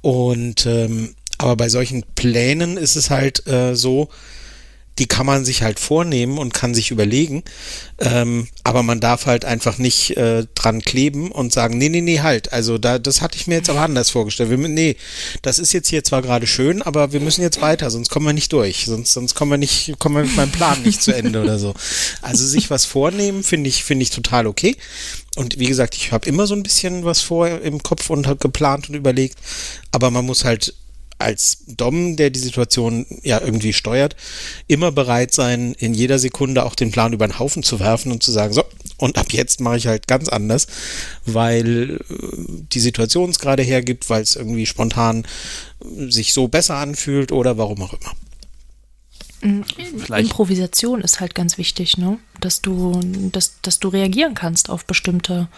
Und 0.00 0.66
ähm, 0.66 1.14
aber 1.38 1.56
bei 1.56 1.68
solchen 1.68 2.04
Plänen 2.14 2.76
ist 2.76 2.96
es 2.96 3.10
halt 3.10 3.46
äh, 3.46 3.74
so, 3.74 4.08
die 4.98 5.06
kann 5.06 5.26
man 5.26 5.44
sich 5.44 5.62
halt 5.62 5.80
vornehmen 5.80 6.38
und 6.38 6.54
kann 6.54 6.74
sich 6.74 6.90
überlegen, 6.90 7.42
ähm, 7.98 8.48
aber 8.62 8.82
man 8.82 9.00
darf 9.00 9.26
halt 9.26 9.44
einfach 9.44 9.78
nicht 9.78 10.16
äh, 10.16 10.46
dran 10.54 10.82
kleben 10.82 11.32
und 11.32 11.52
sagen, 11.52 11.78
nee, 11.78 11.88
nee, 11.88 12.00
nee, 12.00 12.20
halt, 12.20 12.52
also 12.52 12.78
da, 12.78 12.98
das 12.98 13.20
hatte 13.20 13.36
ich 13.36 13.46
mir 13.46 13.56
jetzt 13.56 13.70
aber 13.70 13.80
anders 13.80 14.10
vorgestellt. 14.10 14.50
Wir, 14.50 14.58
nee, 14.58 14.96
das 15.42 15.58
ist 15.58 15.72
jetzt 15.72 15.88
hier 15.88 16.04
zwar 16.04 16.22
gerade 16.22 16.46
schön, 16.46 16.80
aber 16.82 17.12
wir 17.12 17.20
müssen 17.20 17.42
jetzt 17.42 17.60
weiter, 17.60 17.90
sonst 17.90 18.08
kommen 18.08 18.26
wir 18.26 18.32
nicht 18.32 18.52
durch, 18.52 18.84
sonst, 18.86 19.12
sonst 19.12 19.34
kommen 19.34 19.50
wir 19.50 19.58
nicht, 19.58 19.98
kommen 19.98 20.16
wir 20.16 20.24
mit 20.24 20.36
meinem 20.36 20.52
Plan 20.52 20.82
nicht 20.82 21.02
zu 21.02 21.12
Ende 21.12 21.42
oder 21.42 21.58
so. 21.58 21.74
Also 22.22 22.46
sich 22.46 22.70
was 22.70 22.84
vornehmen, 22.84 23.42
finde 23.42 23.68
ich, 23.68 23.84
finde 23.84 24.04
ich 24.04 24.10
total 24.10 24.46
okay. 24.46 24.76
Und 25.36 25.58
wie 25.58 25.66
gesagt, 25.66 25.96
ich 25.96 26.12
habe 26.12 26.28
immer 26.28 26.46
so 26.46 26.54
ein 26.54 26.62
bisschen 26.62 27.04
was 27.04 27.20
vor 27.20 27.48
im 27.48 27.82
Kopf 27.82 28.10
und 28.10 28.28
habe 28.28 28.38
geplant 28.38 28.88
und 28.88 28.94
überlegt, 28.94 29.38
aber 29.90 30.12
man 30.12 30.24
muss 30.24 30.44
halt 30.44 30.74
als 31.24 31.64
Dom, 31.66 32.16
der 32.16 32.30
die 32.30 32.38
Situation 32.38 33.06
ja 33.22 33.40
irgendwie 33.40 33.72
steuert, 33.72 34.14
immer 34.68 34.92
bereit 34.92 35.32
sein, 35.32 35.74
in 35.78 35.94
jeder 35.94 36.18
Sekunde 36.18 36.64
auch 36.64 36.74
den 36.74 36.90
Plan 36.90 37.12
über 37.12 37.26
den 37.26 37.38
Haufen 37.38 37.62
zu 37.62 37.80
werfen 37.80 38.12
und 38.12 38.22
zu 38.22 38.30
sagen, 38.30 38.52
so, 38.52 38.62
und 38.98 39.18
ab 39.18 39.32
jetzt 39.32 39.60
mache 39.60 39.76
ich 39.76 39.86
halt 39.86 40.06
ganz 40.06 40.28
anders, 40.28 40.66
weil 41.26 41.98
äh, 42.08 42.26
die 42.72 42.80
Situation 42.80 43.30
es 43.30 43.38
gerade 43.38 43.62
hergibt, 43.62 44.08
weil 44.10 44.22
es 44.22 44.36
irgendwie 44.36 44.66
spontan 44.66 45.26
sich 46.08 46.32
so 46.32 46.48
besser 46.48 46.76
anfühlt 46.76 47.32
oder 47.32 47.58
warum 47.58 47.82
auch 47.82 47.94
immer. 47.94 48.12
Mhm. 49.44 49.64
Vielleicht. 49.98 50.30
Improvisation 50.30 51.00
ist 51.00 51.20
halt 51.20 51.34
ganz 51.34 51.58
wichtig, 51.58 51.98
ne? 51.98 52.18
Dass 52.40 52.62
du, 52.62 53.00
dass, 53.32 53.60
dass 53.62 53.78
du 53.78 53.88
reagieren 53.88 54.34
kannst 54.34 54.70
auf 54.70 54.84
bestimmte 54.86 55.48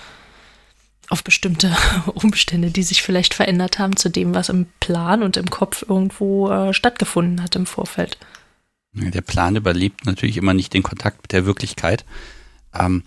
auf 1.09 1.25
bestimmte 1.25 1.77
Umstände, 2.15 2.71
die 2.71 2.83
sich 2.83 3.03
vielleicht 3.03 3.35
verändert 3.35 3.79
haben 3.79 3.97
zu 3.97 4.09
dem, 4.09 4.35
was 4.35 4.49
im 4.49 4.67
Plan 4.81 5.23
und 5.23 5.37
im 5.37 5.51
Kopf 5.51 5.85
irgendwo 5.89 6.51
äh, 6.51 6.73
stattgefunden 6.75 7.43
hat 7.43 7.57
im 7.57 7.67
Vorfeld. 7.67 8.19
Der 8.93 9.21
Plan 9.21 9.57
überlebt 9.57 10.07
natürlich 10.07 10.39
immer 10.39 10.55
nicht 10.55 10.73
den 10.73 10.83
Kontakt 10.83 11.23
mit 11.23 11.33
der 11.33 11.45
Wirklichkeit. 11.45 12.05
Ähm, 12.75 13.03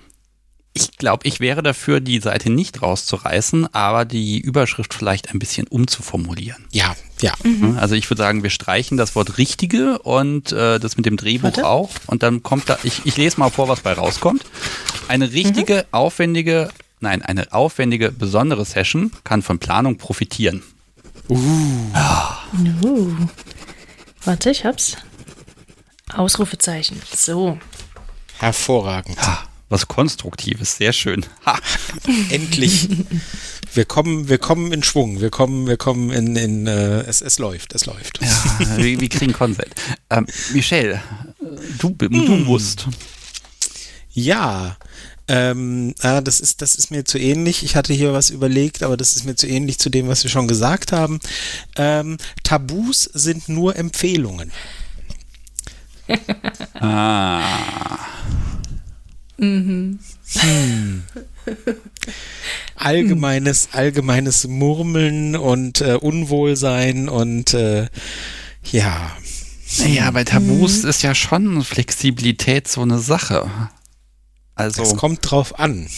ich 0.74 0.98
glaube, 0.98 1.28
ich 1.28 1.40
wäre 1.40 1.64
dafür, 1.64 2.00
die 2.00 2.20
Seite 2.20 2.52
nicht 2.52 2.82
rauszureißen, 2.82 3.74
aber 3.74 4.06
die 4.06 4.40
Überschrift 4.40 4.94
vielleicht 4.94 5.34
ein 5.34 5.40
bisschen 5.40 5.68
umzuformulieren. 5.68 6.68
Ja, 6.72 6.96
ja. 7.22 7.34
Mhm. 7.44 7.78
Also 7.80 7.96
ich 7.96 8.10
würde 8.10 8.22
sagen, 8.22 8.44
wir 8.44 8.52
streichen 8.52 8.96
das 8.96 9.16
Wort 9.16 9.38
richtige 9.38 10.00
und 10.00 10.52
äh, 10.52 10.80
das 10.80 10.96
mit 10.96 11.06
dem 11.06 11.18
Drehbuch 11.18 11.58
Warte. 11.58 11.68
auch. 11.68 11.90
Und 12.06 12.24
dann 12.24 12.44
kommt 12.44 12.70
da, 12.70 12.78
ich, 12.84 13.06
ich 13.06 13.18
lese 13.18 13.40
mal 13.40 13.50
vor, 13.50 13.68
was 13.68 13.82
bei 13.82 13.94
rauskommt. 13.94 14.46
Eine 15.08 15.34
richtige, 15.34 15.76
mhm. 15.78 15.84
aufwendige 15.92 16.70
Nein, 17.02 17.22
eine 17.22 17.54
aufwendige, 17.54 18.12
besondere 18.12 18.66
Session 18.66 19.12
kann 19.24 19.42
von 19.42 19.60
Planung 19.60 19.98
profitieren. 19.98 20.64
Uh. 21.30 21.38
uh. 22.84 23.12
Warte, 24.26 24.50
ich 24.50 24.66
hab's. 24.66 24.98
Ausrufezeichen. 26.14 27.02
So. 27.16 27.58
Hervorragend. 28.40 29.22
Ha, 29.22 29.44
was 29.70 29.88
Konstruktives, 29.88 30.78
sehr 30.78 30.92
schön. 30.92 31.26
Ha. 31.46 31.58
Endlich. 32.30 32.90
Wir 33.74 33.86
kommen, 33.86 34.28
wir 34.28 34.40
kommen 34.40 34.74
in 34.74 34.84
Schwung. 34.84 35.22
Wir 35.22 35.30
kommen, 35.30 35.68
wir 35.68 35.78
kommen 35.78 36.12
in, 36.12 36.36
in 36.36 36.68
äh, 36.68 37.02
es, 37.02 37.22
es 37.22 37.38
läuft, 37.40 37.74
es 37.74 37.86
läuft. 37.86 38.20
Ja, 38.22 38.78
wir, 38.78 39.00
wir 39.00 39.10
kriegen 39.10 39.34
Konsent. 39.34 39.74
Ähm, 40.10 40.26
Michelle, 40.54 41.02
du, 41.78 41.92
du 41.92 42.10
mm. 42.10 42.44
musst. 42.46 42.88
Ja, 44.12 44.76
ähm, 45.30 45.94
ah, 46.02 46.22
das 46.22 46.40
ist, 46.40 46.64
das 46.64 46.74
ist 46.74 46.90
mir 46.90 47.06
zu 47.06 47.20
ähnlich. 47.20 47.64
Ich 47.64 47.76
hatte 47.76 47.94
hier 47.94 48.14
was 48.14 48.32
überlegt, 48.32 48.82
aber 48.82 48.98
das 48.98 49.16
ist 49.16 49.26
mir 49.26 49.36
zu 49.36 49.48
ähnlich 49.48 49.78
zu 49.78 49.92
dem, 49.92 50.08
was 50.08 50.24
wir 50.24 50.32
schon 50.32 50.48
gesagt 50.48 50.92
haben. 50.92 51.20
Ähm, 51.78 52.18
Tabus 52.44 53.04
sind 53.04 53.48
nur 53.48 53.76
Empfehlungen. 53.76 54.52
ah. 56.80 58.00
Mhm. 59.38 60.00
Hm. 60.34 61.04
Allgemeines, 62.76 63.70
allgemeines 63.72 64.48
Murmeln 64.48 65.36
und 65.36 65.82
äh, 65.82 65.94
Unwohlsein 65.94 67.08
und 67.08 67.54
äh, 67.54 67.88
ja. 68.72 69.12
Naja, 69.78 70.10
bei 70.10 70.24
Tabus 70.24 70.82
mhm. 70.82 70.90
ist 70.90 71.04
ja 71.04 71.14
schon 71.14 71.64
Flexibilität 71.64 72.68
so 72.68 72.82
eine 72.82 72.98
Sache. 72.98 73.50
Also, 74.60 74.84
es 74.84 74.98
kommt 74.98 75.20
drauf 75.30 75.58
an. 75.58 75.88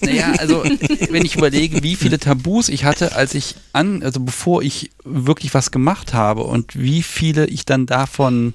Naja, 0.00 0.32
also 0.38 0.62
wenn 1.10 1.24
ich 1.24 1.36
überlege, 1.36 1.82
wie 1.82 1.96
viele 1.96 2.18
Tabus 2.18 2.68
ich 2.68 2.84
hatte, 2.84 3.16
als 3.16 3.34
ich 3.34 3.56
an, 3.72 4.02
also 4.02 4.20
bevor 4.20 4.62
ich 4.62 4.90
wirklich 5.04 5.54
was 5.54 5.70
gemacht 5.70 6.14
habe 6.14 6.44
und 6.44 6.78
wie 6.78 7.02
viele 7.02 7.46
ich 7.46 7.64
dann 7.64 7.86
davon 7.86 8.54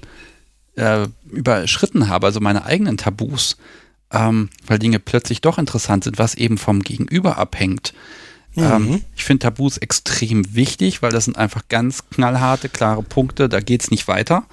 äh, 0.76 1.06
überschritten 1.30 2.08
habe, 2.08 2.26
also 2.26 2.40
meine 2.40 2.64
eigenen 2.64 2.96
Tabus, 2.96 3.56
ähm, 4.10 4.48
weil 4.66 4.78
Dinge 4.78 5.00
plötzlich 5.00 5.42
doch 5.42 5.58
interessant 5.58 6.04
sind, 6.04 6.18
was 6.18 6.34
eben 6.34 6.56
vom 6.56 6.82
Gegenüber 6.82 7.36
abhängt. 7.36 7.92
Ähm, 8.56 8.64
mhm. 8.64 8.92
Ähm, 8.94 9.02
ich 9.16 9.24
finde 9.24 9.40
Tabus 9.40 9.76
extrem 9.76 10.54
wichtig, 10.54 11.02
weil 11.02 11.12
das 11.12 11.26
sind 11.26 11.36
einfach 11.36 11.68
ganz 11.68 12.08
knallharte, 12.08 12.68
klare 12.68 13.02
Punkte, 13.02 13.48
da 13.48 13.60
geht 13.60 13.82
es 13.82 13.90
nicht 13.90 14.08
weiter. 14.08 14.44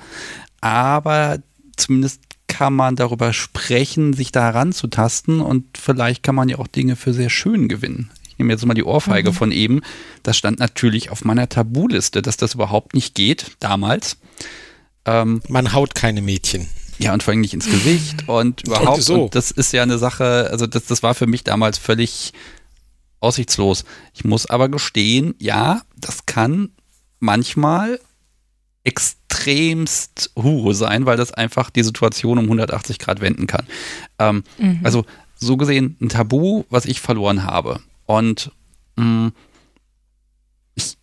Aber 0.60 1.40
zumindest 1.78 2.20
kann 2.62 2.76
man 2.76 2.96
darüber 2.96 3.34
sprechen, 3.34 4.14
sich 4.14 4.32
da 4.32 4.44
heranzutasten 4.44 5.42
und 5.42 5.80
vielleicht 5.80 6.22
kann 6.22 6.36
man 6.36 6.48
ja 6.48 6.60
auch 6.60 6.68
Dinge 6.68 6.96
für 6.96 7.12
sehr 7.12 7.32
schön 7.32 7.68
gewinnen. 7.68 8.12
Ich 8.30 8.38
nehme 8.38 8.54
jetzt 8.54 8.64
mal 8.68 8.76
die 8.76 8.84
Ohrfeige 8.84 9.32
mhm. 9.32 9.34
von 9.34 9.52
eben. 9.52 9.82
Das 10.22 10.38
stand 10.38 10.60
natürlich 10.60 11.10
auf 11.10 11.26
meiner 11.26 11.50
Tabuliste, 11.50 12.22
dass 12.22 12.38
das 12.38 12.54
überhaupt 12.54 12.94
nicht 12.94 13.16
geht, 13.16 13.58
damals. 13.58 14.18
Ähm, 15.06 15.42
man 15.50 15.74
haut 15.74 15.96
keine 15.96 16.22
Mädchen. 16.22 16.70
Ja, 17.00 17.14
und 17.14 17.24
vor 17.24 17.32
allem 17.32 17.42
nicht 17.42 17.56
ins 17.56 17.66
Gesicht 17.66 18.28
und 18.30 18.62
überhaupt. 18.62 18.98
Und 18.98 19.02
so. 19.02 19.24
Und 19.24 19.34
das 19.34 19.50
ist 19.50 19.74
ja 19.74 19.82
eine 19.82 19.98
Sache, 19.98 20.48
also 20.52 20.68
das, 20.68 20.86
das 20.86 21.02
war 21.02 21.16
für 21.16 21.26
mich 21.26 21.44
damals 21.44 21.80
völlig 21.80 22.32
aussichtslos. 23.22 23.86
Ich 24.14 24.24
muss 24.24 24.46
aber 24.46 24.70
gestehen, 24.70 25.34
ja, 25.40 25.82
das 25.98 26.28
kann 26.28 26.70
manchmal 27.20 28.00
extremst 28.84 30.32
Hure 30.36 30.74
sein, 30.74 31.06
weil 31.06 31.18
das 31.18 31.34
einfach 31.34 31.70
die 31.70 31.84
Situation 31.84 32.38
um 32.38 32.46
180 32.46 33.00
Grad 33.00 33.22
wenden 33.22 33.48
kann. 33.48 33.66
Ähm, 34.20 34.44
mhm. 34.58 34.80
Also 34.84 35.06
so 35.36 35.58
gesehen 35.58 35.98
ein 36.02 36.10
Tabu, 36.10 36.64
was 36.70 36.86
ich 36.86 37.02
verloren 37.02 37.44
habe. 37.44 37.80
Und 38.06 38.52
mh, 38.96 39.06
mm, 39.06 39.34
ich 40.76 40.98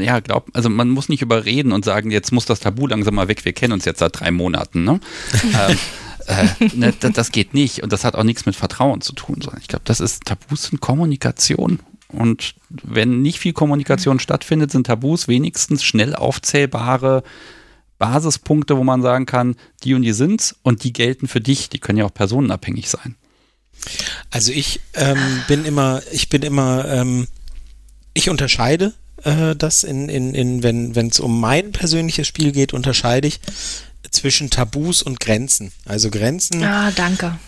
ja, 0.00 0.20
glaube, 0.20 0.50
also 0.54 0.70
man 0.70 0.88
muss 0.88 1.08
nicht 1.08 1.22
überreden 1.22 1.72
und 1.72 1.84
sagen, 1.84 2.10
jetzt 2.10 2.32
muss 2.32 2.46
das 2.46 2.60
Tabu 2.60 2.86
langsam 2.86 3.14
mal 3.14 3.28
weg, 3.28 3.44
wir 3.44 3.52
kennen 3.52 3.74
uns 3.74 3.84
jetzt 3.84 3.98
seit 3.98 4.18
drei 4.18 4.30
Monaten. 4.30 4.84
Ne? 4.84 5.00
ähm, 5.42 5.78
äh, 6.26 6.68
ne, 6.74 6.94
das 7.12 7.30
geht 7.30 7.54
nicht 7.54 7.82
und 7.82 7.92
das 7.92 8.04
hat 8.04 8.14
auch 8.14 8.24
nichts 8.24 8.46
mit 8.46 8.56
Vertrauen 8.56 9.00
zu 9.00 9.12
tun, 9.12 9.36
sondern 9.40 9.60
ich 9.60 9.68
glaube, 9.68 9.84
das 9.84 10.00
ist 10.00 10.24
Tabus 10.24 10.64
sind 10.64 10.80
Kommunikation 10.80 11.80
und 12.08 12.54
wenn 12.68 13.22
nicht 13.22 13.38
viel 13.38 13.52
Kommunikation 13.52 14.20
stattfindet, 14.20 14.70
sind 14.70 14.86
Tabus 14.86 15.28
wenigstens 15.28 15.82
schnell 15.84 16.14
aufzählbare 16.14 17.22
Basispunkte, 17.98 18.76
wo 18.76 18.84
man 18.84 19.02
sagen 19.02 19.26
kann, 19.26 19.56
die 19.82 19.94
und 19.94 20.02
die 20.02 20.12
sind's 20.12 20.56
und 20.62 20.84
die 20.84 20.92
gelten 20.92 21.28
für 21.28 21.40
dich. 21.40 21.68
Die 21.68 21.78
können 21.78 21.98
ja 21.98 22.04
auch 22.04 22.14
personenabhängig 22.14 22.88
sein. 22.88 23.16
Also 24.30 24.52
ich 24.52 24.80
ähm, 24.94 25.42
bin 25.48 25.64
immer, 25.64 26.02
ich 26.12 26.28
bin 26.28 26.42
immer, 26.42 26.84
ähm, 26.86 27.26
ich 28.14 28.28
unterscheide 28.28 28.94
äh, 29.22 29.54
das 29.56 29.84
in, 29.84 30.08
in, 30.08 30.34
in 30.34 30.62
wenn 30.62 31.08
es 31.08 31.20
um 31.20 31.40
mein 31.40 31.72
persönliches 31.72 32.26
Spiel 32.26 32.52
geht, 32.52 32.72
unterscheide 32.72 33.28
ich 33.28 33.40
zwischen 34.10 34.50
Tabus 34.50 35.02
und 35.02 35.20
Grenzen. 35.20 35.72
Also 35.84 36.10
Grenzen. 36.10 36.62
Ah, 36.62 36.90
danke. 36.90 37.38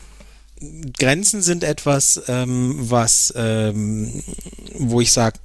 Grenzen 0.98 1.42
sind 1.42 1.64
etwas, 1.64 2.22
ähm, 2.28 2.74
was, 2.78 3.32
ähm, 3.36 4.22
wo 4.74 5.00
ich 5.00 5.12
sage, 5.12 5.38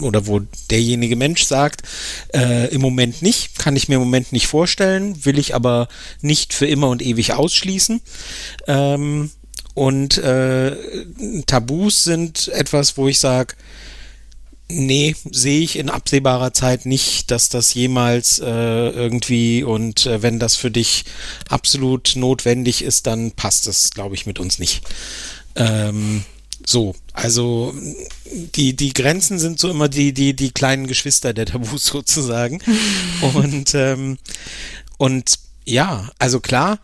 oder 0.00 0.26
wo 0.26 0.40
derjenige 0.70 1.16
Mensch 1.16 1.44
sagt, 1.44 1.82
äh, 2.34 2.68
im 2.72 2.80
Moment 2.80 3.22
nicht, 3.22 3.58
kann 3.58 3.76
ich 3.76 3.88
mir 3.88 3.96
im 3.96 4.02
Moment 4.02 4.32
nicht 4.32 4.46
vorstellen, 4.46 5.24
will 5.24 5.38
ich 5.38 5.54
aber 5.54 5.88
nicht 6.20 6.52
für 6.52 6.66
immer 6.66 6.88
und 6.88 7.02
ewig 7.02 7.32
ausschließen. 7.32 8.00
Ähm, 8.66 9.30
und 9.74 10.18
äh, 10.18 10.76
Tabus 11.46 12.04
sind 12.04 12.48
etwas, 12.48 12.96
wo 12.96 13.08
ich 13.08 13.20
sage, 13.20 13.54
Nee, 14.70 15.16
sehe 15.30 15.60
ich 15.60 15.78
in 15.78 15.88
absehbarer 15.88 16.52
Zeit 16.52 16.84
nicht, 16.84 17.30
dass 17.30 17.48
das 17.48 17.72
jemals 17.72 18.38
äh, 18.38 18.44
irgendwie 18.44 19.62
und 19.62 20.04
äh, 20.04 20.22
wenn 20.22 20.38
das 20.38 20.56
für 20.56 20.70
dich 20.70 21.06
absolut 21.48 22.12
notwendig 22.16 22.82
ist, 22.82 23.06
dann 23.06 23.32
passt 23.32 23.66
es, 23.66 23.90
glaube 23.90 24.14
ich, 24.14 24.26
mit 24.26 24.38
uns 24.38 24.58
nicht. 24.58 24.82
Ähm, 25.56 26.24
so, 26.66 26.94
also 27.14 27.74
die, 28.56 28.76
die 28.76 28.92
Grenzen 28.92 29.38
sind 29.38 29.58
so 29.58 29.70
immer 29.70 29.88
die, 29.88 30.12
die, 30.12 30.34
die 30.36 30.50
kleinen 30.50 30.86
Geschwister 30.86 31.32
der 31.32 31.46
Tabus 31.46 31.86
sozusagen. 31.86 32.60
und, 33.34 33.74
ähm, 33.74 34.18
und 34.98 35.38
ja, 35.64 36.10
also 36.18 36.40
klar, 36.40 36.78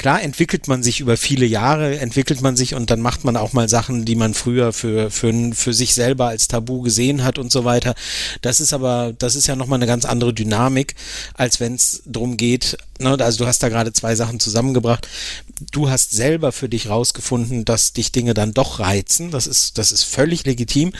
klar 0.00 0.22
entwickelt 0.22 0.66
man 0.66 0.82
sich 0.82 1.00
über 1.00 1.18
viele 1.18 1.44
Jahre, 1.44 1.98
entwickelt 1.98 2.40
man 2.40 2.56
sich 2.56 2.74
und 2.74 2.90
dann 2.90 3.02
macht 3.02 3.22
man 3.24 3.36
auch 3.36 3.52
mal 3.52 3.68
Sachen, 3.68 4.06
die 4.06 4.14
man 4.14 4.32
früher 4.32 4.72
für, 4.72 5.10
für, 5.10 5.52
für 5.52 5.74
sich 5.74 5.92
selber 5.92 6.28
als 6.28 6.48
Tabu 6.48 6.80
gesehen 6.80 7.22
hat 7.22 7.38
und 7.38 7.52
so 7.52 7.66
weiter. 7.66 7.94
Das 8.40 8.60
ist 8.60 8.72
aber, 8.72 9.12
das 9.18 9.34
ist 9.34 9.46
ja 9.46 9.56
nochmal 9.56 9.76
eine 9.76 9.86
ganz 9.86 10.06
andere 10.06 10.32
Dynamik, 10.32 10.94
als 11.34 11.60
wenn 11.60 11.74
es 11.74 12.02
darum 12.06 12.38
geht, 12.38 12.78
also 13.06 13.38
du 13.38 13.46
hast 13.46 13.62
da 13.62 13.68
gerade 13.68 13.92
zwei 13.92 14.14
Sachen 14.14 14.40
zusammengebracht. 14.40 15.08
Du 15.72 15.90
hast 15.90 16.12
selber 16.12 16.52
für 16.52 16.68
dich 16.68 16.88
rausgefunden, 16.88 17.64
dass 17.64 17.92
dich 17.92 18.12
Dinge 18.12 18.34
dann 18.34 18.52
doch 18.52 18.80
reizen. 18.80 19.30
Das 19.30 19.46
ist, 19.46 19.78
das 19.78 19.92
ist 19.92 20.04
völlig 20.04 20.44
legitim, 20.44 20.92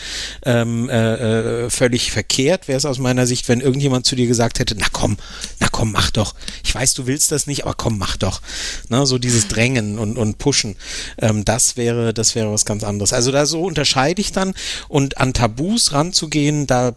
ähm, 0.45 0.89
äh, 0.89 1.67
äh 1.67 1.71
völlig 1.71 2.11
verkehrt 2.11 2.69
wäre 2.69 2.79
es 2.79 2.85
aus 2.85 2.99
meiner 2.99 3.27
Sicht, 3.27 3.49
wenn 3.49 3.61
irgendjemand 3.61 4.07
zu 4.07 4.17
dir 4.17 4.27
gesagt 4.27 4.59
hätte, 4.59 4.77
na 4.79 4.87
komm, 4.93 5.17
na 5.59 5.69
komm, 5.71 5.93
mach 5.93 6.11
doch. 6.11 6.35
Ich 6.65 6.75
weiß, 6.75 6.95
du 6.95 7.07
willst 7.07 7.33
das 7.33 7.47
nicht, 7.47 7.65
aber 7.65 7.75
komm, 7.75 7.99
mach 7.99 8.17
doch. 8.17 8.41
Ne, 8.89 9.07
so 9.07 9.19
dieses 9.19 9.49
Drängen 9.49 9.99
und, 9.99 10.17
und 10.17 10.39
Pushen, 10.39 10.77
ähm, 11.19 11.45
das 11.45 11.77
wäre, 11.77 12.15
das 12.15 12.35
wäre 12.35 12.53
was 12.53 12.65
ganz 12.65 12.85
anderes. 12.85 13.13
Also 13.13 13.33
da 13.33 13.47
so 13.47 13.63
unterscheide 13.63 14.21
ich 14.21 14.33
dann 14.33 14.55
und 14.89 15.19
an 15.19 15.35
Tabus 15.35 15.93
ranzugehen, 15.93 16.67
da, 16.67 16.95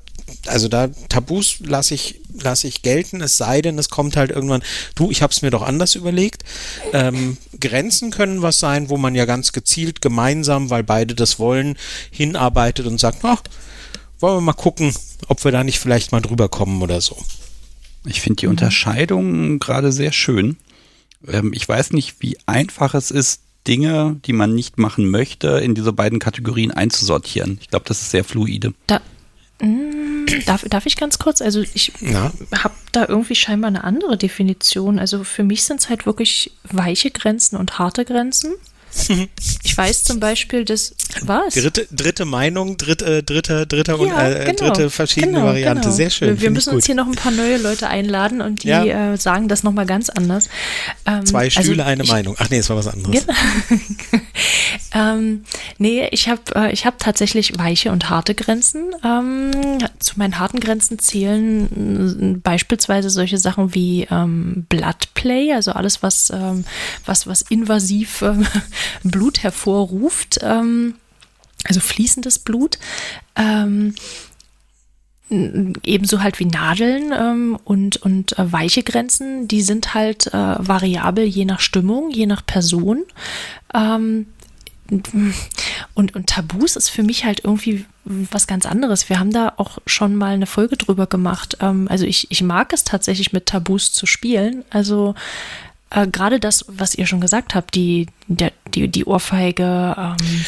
also 0.47 0.68
da 0.68 0.89
Tabus 1.10 1.60
lasse 1.60 1.93
ich, 1.95 2.22
lasse 2.42 2.68
ich 2.68 2.82
gelten, 2.82 3.22
es 3.22 3.38
sei 3.38 3.62
denn, 3.62 3.78
es 3.78 3.90
kommt 3.90 4.16
halt 4.16 4.32
irgendwann, 4.32 4.64
du, 4.96 5.12
ich 5.12 5.22
habe 5.22 5.32
es 5.32 5.42
mir 5.42 5.52
doch 5.52 5.62
anders 5.62 5.96
überlegt. 5.96 6.44
Ähm, 6.92 7.38
Grenzen 7.60 8.12
können 8.12 8.42
was 8.42 8.60
sein, 8.60 8.90
wo 8.90 8.98
man 8.98 9.16
ja 9.16 9.26
ganz 9.26 9.52
gezielt 9.52 10.02
gemeinsam, 10.02 10.70
weil 10.70 10.84
beide 10.84 11.16
das 11.16 11.40
wollen, 11.40 11.78
hinarbeitet 12.12 12.88
und 12.88 13.00
sagt, 13.00 13.24
ach, 13.24 13.42
wollen 14.20 14.38
wir 14.38 14.42
mal 14.42 14.54
gucken, 14.54 14.94
ob 15.28 15.44
wir 15.44 15.52
da 15.52 15.64
nicht 15.64 15.80
vielleicht 15.80 16.12
mal 16.12 16.22
drüber 16.22 16.50
kommen 16.50 16.82
oder 16.82 17.02
so. 17.02 17.18
Ich 18.06 18.22
finde 18.22 18.42
die 18.42 18.48
Unterscheidung 18.48 19.60
gerade 19.60 19.92
sehr 19.92 20.12
schön. 20.12 20.58
Ähm, 21.28 21.52
ich 21.54 21.68
weiß 21.68 21.92
nicht, 21.92 22.16
wie 22.20 22.38
einfach 22.46 22.94
es 22.94 23.12
ist, 23.12 23.42
Dinge, 23.68 24.20
die 24.26 24.34
man 24.34 24.54
nicht 24.54 24.78
machen 24.78 25.10
möchte, 25.10 25.48
in 25.60 25.74
diese 25.74 25.94
beiden 25.94 26.20
Kategorien 26.20 26.72
einzusortieren. 26.72 27.60
Ich 27.62 27.70
glaube, 27.70 27.86
das 27.88 28.02
ist 28.02 28.12
sehr 28.12 28.24
fluide. 28.24 28.74
Da, 28.88 29.02
darf, 30.45 30.64
darf 30.70 30.86
ich 30.86 30.97
ganz 30.97 31.20
kurz? 31.20 31.41
Also 31.41 31.61
ich 31.74 31.91
ja. 32.01 32.32
habe 32.57 32.74
da 32.91 33.05
irgendwie 33.07 33.36
scheinbar 33.36 33.70
eine 33.70 33.84
andere 33.84 34.18
Definition. 34.18 34.99
Also 34.99 35.24
für 35.24 35.43
mich 35.43 35.64
sind 35.64 35.80
es 35.80 35.89
halt 35.89 36.05
wirklich 36.05 36.51
weiche 36.64 37.11
Grenzen 37.11 37.57
und 37.57 37.80
harte 37.80 38.05
Grenzen. 38.05 38.53
Ich 39.66 39.78
weiß 39.78 40.04
zum 40.04 40.20
Beispiel, 40.20 40.66
dass 40.66 40.94
was? 41.24 41.56
Dritte, 41.56 41.88
dritte 41.89 42.26
Meinung, 42.26 42.78
dritte, 42.78 43.24
dritte, 43.24 43.66
dritte, 43.66 43.98
ja, 44.06 44.30
äh, 44.30 44.46
genau, 44.46 44.72
dritte 44.72 44.89
verschiedene 44.91 45.34
genau, 45.34 45.46
Variante. 45.46 45.82
Genau. 45.84 45.96
Sehr 45.96 46.10
schön. 46.12 46.28
Wir, 46.30 46.41
wir 46.41 46.52
müssen 46.52 46.76
uns 46.76 46.86
hier 46.86 46.94
noch 46.94 47.08
ein 47.08 47.16
paar 47.16 47.32
neue 47.32 47.58
Leute 47.58 47.88
einladen 47.88 48.41
und 48.41 48.64
die 48.64 48.68
ja. 48.68 49.14
äh, 49.14 49.18
sagen 49.18 49.48
das 49.48 49.64
nochmal 49.64 49.88
ganz 49.88 50.10
anders. 50.10 50.48
Ähm, 51.08 51.26
Zwei 51.26 51.46
also 51.46 51.62
Stühle, 51.62 51.84
also 51.84 51.91
eine 51.91 52.04
ich, 52.04 52.12
Meinung. 52.12 52.36
Ach 52.38 52.50
nee, 52.52 52.58
es 52.58 52.70
war 52.70 52.78
was 52.78 52.88
anderes. 52.88 53.26
Genau. 53.26 54.24
ähm, 54.94 55.44
nee, 55.80 56.08
ich 56.12 56.30
habe 56.30 56.41
äh, 56.56 56.72
ich 56.72 56.86
hab 56.86 57.00
tatsächlich 57.00 57.58
weiche 57.58 57.91
und 57.91 58.12
harte 58.12 58.36
Grenzen. 58.36 58.94
Ähm, 59.04 59.52
zu 60.00 60.20
meinen 60.20 60.38
harten 60.38 60.60
Grenzen 60.60 61.00
zählen 61.00 62.36
äh, 62.36 62.38
beispielsweise 62.38 63.10
solche 63.10 63.39
Sachen 63.39 63.74
wie 63.74 64.08
ähm, 64.12 64.66
Bloodplay, 64.70 65.54
also 65.54 65.72
alles, 65.72 66.04
was, 66.04 66.30
ähm, 66.30 66.66
was, 67.06 67.26
was 67.26 67.41
invasiv 67.41 68.22
ähm, 68.22 68.46
Blut 69.04 69.44
hervorruft, 69.44 70.40
ähm, 70.42 70.96
also 71.66 71.80
fließendes 71.80 72.40
Blut. 72.40 72.78
Ähm, 73.36 73.96
ebenso 75.84 76.22
halt 76.22 76.40
wie 76.40 76.46
Nadeln 76.46 77.12
ähm, 77.18 77.58
und, 77.64 77.98
und 77.98 78.38
äh, 78.38 78.52
weiche 78.52 78.84
Grenzen, 78.84 79.48
die 79.48 79.62
sind 79.62 79.94
halt 79.94 80.28
äh, 80.28 80.32
variabel 80.34 81.24
je 81.24 81.46
nach 81.46 81.60
Stimmung, 81.60 82.12
je 82.12 82.26
nach 82.26 82.46
Person. 82.46 83.04
Ähm, 83.74 84.28
und, 85.96 86.16
und 86.16 86.28
Tabus 86.28 86.76
ist 86.76 86.90
für 86.90 87.04
mich 87.04 87.26
halt 87.26 87.42
irgendwie 87.44 87.86
was 88.06 88.48
ganz 88.48 88.66
anderes. 88.66 89.10
Wir 89.10 89.20
haben 89.20 89.32
da 89.32 89.54
auch 89.58 89.80
schon 89.86 90.16
mal 90.16 90.34
eine 90.34 90.46
Folge 90.46 90.78
drüber 90.78 91.08
gemacht. 91.08 91.58
Ähm, 91.62 91.88
also 91.90 92.06
ich, 92.06 92.30
ich 92.30 92.44
mag 92.44 92.74
es 92.74 92.84
tatsächlich 92.84 93.34
mit 93.34 93.46
Tabus 93.48 93.92
zu 93.92 94.06
spielen. 94.06 94.64
Also 94.70 95.16
äh, 95.94 96.08
gerade 96.08 96.39
das, 96.39 96.66
was 96.68 96.96
ihr 96.96 97.06
schon 97.06 97.22
gesagt 97.22 97.56
habt, 97.56 97.76
die, 97.76 98.08
der, 98.28 98.52
die, 98.74 98.88
die 98.88 99.06
Ohrfeige, 99.06 99.96
ähm, 99.98 100.46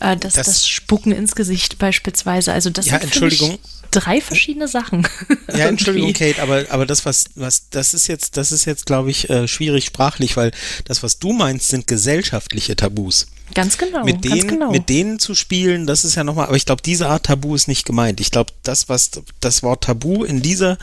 äh, 0.00 0.16
das, 0.16 0.34
das, 0.34 0.46
das, 0.46 0.68
Spucken 0.68 1.12
ins 1.12 1.34
Gesicht 1.34 1.78
beispielsweise. 1.78 2.52
Also 2.52 2.70
das 2.70 2.86
ja, 2.86 2.98
Entschuldigung. 2.98 3.52
Mich, 3.52 3.60
drei 3.90 4.20
verschiedene 4.20 4.68
Sachen. 4.68 5.08
Ja, 5.52 5.66
Entschuldigung, 5.68 6.12
Kate, 6.12 6.42
aber, 6.42 6.66
aber 6.68 6.86
das, 6.86 7.06
was, 7.06 7.26
was, 7.34 7.70
das 7.70 7.94
ist 7.94 8.06
jetzt, 8.06 8.36
das 8.36 8.52
ist 8.52 8.66
jetzt, 8.66 8.86
glaube 8.86 9.10
ich, 9.10 9.30
äh, 9.30 9.48
schwierig 9.48 9.86
sprachlich, 9.86 10.36
weil 10.36 10.52
das, 10.84 11.02
was 11.02 11.18
du 11.18 11.32
meinst, 11.32 11.68
sind 11.68 11.86
gesellschaftliche 11.86 12.76
Tabus. 12.76 13.28
Ganz 13.54 13.78
genau. 13.78 14.04
Mit 14.04 14.24
denen, 14.24 14.38
ganz 14.38 14.46
genau. 14.48 14.70
mit 14.70 14.88
denen 14.88 15.18
zu 15.18 15.34
spielen, 15.34 15.86
das 15.86 16.04
ist 16.04 16.14
ja 16.14 16.24
nochmal, 16.24 16.46
aber 16.46 16.56
ich 16.56 16.66
glaube, 16.66 16.82
diese 16.82 17.08
Art 17.08 17.26
Tabu 17.26 17.54
ist 17.54 17.68
nicht 17.68 17.86
gemeint. 17.86 18.20
Ich 18.20 18.30
glaube, 18.30 18.52
das, 18.62 18.88
was 18.88 19.10
das 19.40 19.62
Wort 19.62 19.84
Tabu 19.84 20.24
in 20.24 20.42
dieser, 20.42 20.78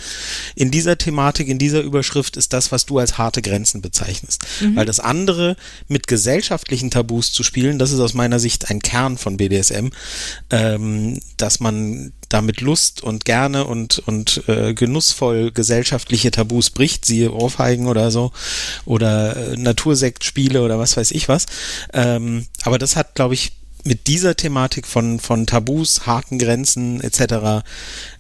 in 0.55 0.71
dieser 0.71 0.97
Thematik, 0.97 1.47
in 1.47 1.59
dieser 1.59 1.81
Überschrift 1.81 2.37
ist 2.37 2.53
das, 2.53 2.71
was 2.71 2.85
du 2.85 2.99
als 2.99 3.17
harte 3.17 3.41
Grenzen 3.41 3.81
bezeichnest. 3.81 4.43
Mhm. 4.61 4.75
Weil 4.75 4.85
das 4.85 4.99
andere 4.99 5.55
mit 5.87 6.07
gesellschaftlichen 6.07 6.89
Tabus 6.89 7.31
zu 7.31 7.43
spielen, 7.43 7.79
das 7.79 7.91
ist 7.91 7.99
aus 7.99 8.13
meiner 8.13 8.39
Sicht 8.39 8.69
ein 8.69 8.81
Kern 8.81 9.17
von 9.17 9.37
BDSM, 9.37 9.89
ähm, 10.49 11.19
dass 11.37 11.59
man 11.59 12.13
damit 12.33 12.61
Lust 12.61 13.03
und 13.03 13.25
gerne 13.25 13.65
und, 13.65 13.99
und 14.05 14.43
äh, 14.47 14.73
genussvoll 14.73 15.51
gesellschaftliche 15.51 16.31
Tabus 16.31 16.69
bricht, 16.69 17.05
siehe 17.05 17.31
Ohrfeigen 17.31 17.87
oder 17.87 18.11
so, 18.11 18.31
oder 18.85 19.35
äh, 19.35 19.57
Natursektspiele 19.57 20.61
oder 20.61 20.79
was 20.79 20.97
weiß 20.97 21.11
ich 21.11 21.29
was. 21.29 21.45
Ähm, 21.93 22.47
aber 22.63 22.79
das 22.79 22.95
hat, 22.95 23.15
glaube 23.15 23.35
ich, 23.35 23.51
mit 23.83 24.07
dieser 24.07 24.35
Thematik 24.35 24.87
von, 24.87 25.19
von 25.19 25.45
Tabus, 25.45 26.07
harten 26.07 26.39
Grenzen 26.39 27.01
etc., 27.01 27.65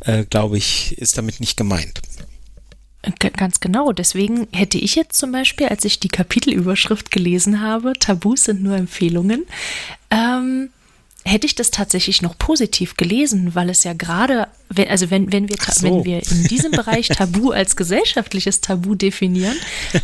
äh, 0.01 0.25
glaube 0.25 0.57
ich, 0.57 0.97
ist 0.97 1.17
damit 1.17 1.39
nicht 1.39 1.57
gemeint. 1.57 2.01
Ganz 3.19 3.59
genau. 3.59 3.91
Deswegen 3.91 4.47
hätte 4.53 4.77
ich 4.77 4.95
jetzt 4.95 5.17
zum 5.17 5.33
Beispiel, 5.33 5.67
als 5.67 5.83
ich 5.83 5.99
die 5.99 6.07
Kapitelüberschrift 6.07 7.11
gelesen 7.11 7.61
habe, 7.61 7.93
Tabus 7.99 8.45
sind 8.45 8.63
nur 8.63 8.77
Empfehlungen, 8.77 9.45
ähm, 10.09 10.69
hätte 11.25 11.47
ich 11.47 11.55
das 11.55 11.71
tatsächlich 11.71 12.21
noch 12.21 12.37
positiv 12.37 12.97
gelesen, 12.97 13.55
weil 13.55 13.69
es 13.69 13.83
ja 13.83 13.93
gerade, 13.93 14.47
wenn, 14.75 14.87
also 14.87 15.09
wenn, 15.09 15.31
wenn, 15.31 15.49
wir, 15.49 15.55
so. 15.71 15.83
wenn 15.83 16.05
wir 16.05 16.21
in 16.31 16.43
diesem 16.47 16.71
Bereich 16.71 17.07
Tabu 17.07 17.51
als 17.51 17.75
gesellschaftliches 17.75 18.61
Tabu 18.61 18.95
definieren, 18.95 19.55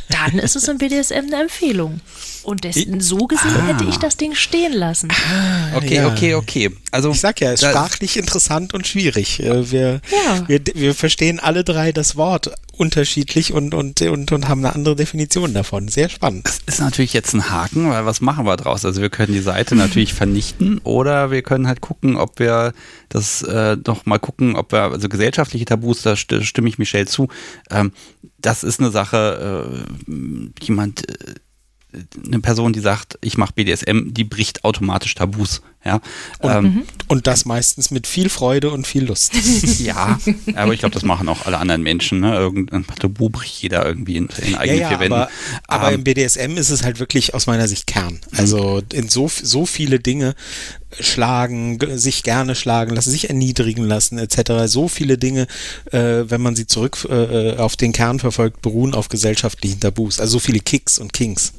dann 0.10 0.40
ist 0.40 0.56
es 0.56 0.68
im 0.68 0.78
BDSM 0.78 1.26
eine 1.28 1.42
Empfehlung. 1.42 2.02
Und 2.44 2.64
des, 2.64 2.76
so 3.00 3.28
gesehen 3.28 3.56
ah. 3.56 3.68
hätte 3.68 3.84
ich 3.84 3.98
das 3.98 4.18
Ding 4.18 4.34
stehen 4.34 4.74
lassen. 4.74 5.10
Ah, 5.12 5.78
okay, 5.78 5.96
ja. 5.96 6.08
okay, 6.08 6.34
okay. 6.36 6.72
Also 6.92 7.12
ich 7.12 7.20
sag 7.20 7.42
ja, 7.42 7.52
es 7.52 7.62
ist 7.62 7.70
sprachlich 7.70 8.18
interessant 8.18 8.74
und 8.74 8.88
schwierig. 8.88 9.40
Äh, 9.42 9.72
wir, 9.72 10.02
ja. 10.12 10.48
wir, 10.48 10.62
wir 10.74 10.96
verstehen 10.96 11.40
alle 11.40 11.64
drei 11.64 11.92
das 11.92 12.16
Wort 12.16 12.52
unterschiedlich 12.80 13.54
und, 13.54 13.74
und, 13.74 14.02
und, 14.02 14.32
und 14.32 14.48
haben 14.48 14.64
eine 14.64 14.74
andere 14.74 14.96
Definition 14.96 15.54
davon. 15.54 15.90
Sehr 15.90 16.08
spannend. 16.08 16.46
Das 16.46 16.62
ist 16.76 16.80
natürlich 16.80 17.14
jetzt 17.14 17.34
ein 17.34 17.50
Haken, 17.50 17.90
weil 17.90 18.06
was 18.06 18.22
machen 18.22 18.46
wir 18.46 18.56
draus? 18.56 18.86
Also 18.86 19.02
wir 19.02 19.10
können 19.10 19.34
die 19.34 19.42
Seite 19.42 19.76
natürlich 19.76 20.14
vernichten 20.14 20.80
oder 20.80 21.30
wir 21.30 21.42
können 21.42 21.68
halt 21.68 21.82
gucken, 21.82 22.16
ob 22.16 22.40
wir 22.40 22.74
das 23.10 23.42
äh, 23.42 23.78
noch 23.86 24.06
mal 24.06 24.20
gucken, 24.20 24.56
ob 24.56 24.72
wir, 24.72 24.84
also 24.84 25.10
gesellschaftliche 25.10 25.66
Tabus, 25.66 26.04
da 26.04 26.16
stimme 26.16 26.70
ich 26.70 26.78
Michelle 26.78 27.08
zu, 27.08 27.28
ähm, 27.70 27.92
das 28.38 28.64
ist 28.64 28.80
eine 28.80 28.92
Sache, 28.92 29.84
äh, 30.08 30.64
jemand 30.64 31.10
äh, 31.10 31.36
eine 32.26 32.40
Person, 32.40 32.74
die 32.74 32.80
sagt, 32.80 33.18
ich 33.22 33.38
mache 33.38 33.54
BDSM, 33.54 34.14
die 34.14 34.24
bricht 34.24 34.64
automatisch 34.64 35.16
Tabus. 35.16 35.62
Ja, 35.86 36.02
und, 36.40 36.52
ähm, 36.52 36.84
und, 37.08 37.26
das 37.26 37.46
meistens 37.46 37.90
mit 37.90 38.06
viel 38.06 38.28
Freude 38.28 38.70
und 38.70 38.86
viel 38.86 39.06
Lust. 39.06 39.32
ja, 39.80 40.20
aber 40.54 40.74
ich 40.74 40.82
glaube, 40.82 40.94
das 40.94 41.04
machen 41.04 41.30
auch 41.30 41.46
alle 41.46 41.58
anderen 41.58 41.82
Menschen. 41.84 42.20
Ne? 42.20 42.36
Irgendein 42.36 42.86
Tabu 42.86 43.30
bricht 43.30 43.62
jeder 43.62 43.86
irgendwie 43.86 44.18
in, 44.18 44.28
in 44.46 44.56
eigenen 44.56 44.82
ja, 44.82 44.84
ja, 44.84 44.90
vier 44.90 45.00
Wänden. 45.00 45.14
Aber, 45.14 45.30
aber 45.68 45.88
ähm, 45.88 45.96
im 45.96 46.04
BDSM 46.04 46.58
ist 46.58 46.70
es 46.70 46.84
halt 46.84 47.00
wirklich 47.00 47.34
aus 47.34 47.48
meiner 47.48 47.70
Sicht 47.70 47.88
Kern. 47.88 48.20
Also 48.36 48.82
in 48.92 49.08
so, 49.08 49.30
so 49.30 49.66
viele 49.66 50.02
Dinge 50.02 50.36
schlagen, 51.00 51.80
sich 51.98 52.24
gerne 52.24 52.56
schlagen 52.56 52.94
lassen, 52.94 53.12
sich 53.12 53.30
erniedrigen 53.30 53.86
lassen, 53.86 54.18
etc. 54.18 54.66
So 54.66 54.90
viele 54.90 55.18
Dinge, 55.18 55.48
äh, 55.92 56.26
wenn 56.26 56.42
man 56.42 56.58
sie 56.58 56.68
zurück 56.68 57.08
äh, 57.10 57.56
auf 57.56 57.78
den 57.78 57.94
Kern 57.94 58.20
verfolgt, 58.20 58.62
beruhen 58.62 58.94
auf 58.94 59.08
gesellschaftlichen 59.08 59.80
Tabus. 59.80 60.20
Also 60.20 60.34
so 60.34 60.40
viele 60.40 60.60
Kicks 60.60 61.00
und 61.00 61.14
Kings. 61.14 61.54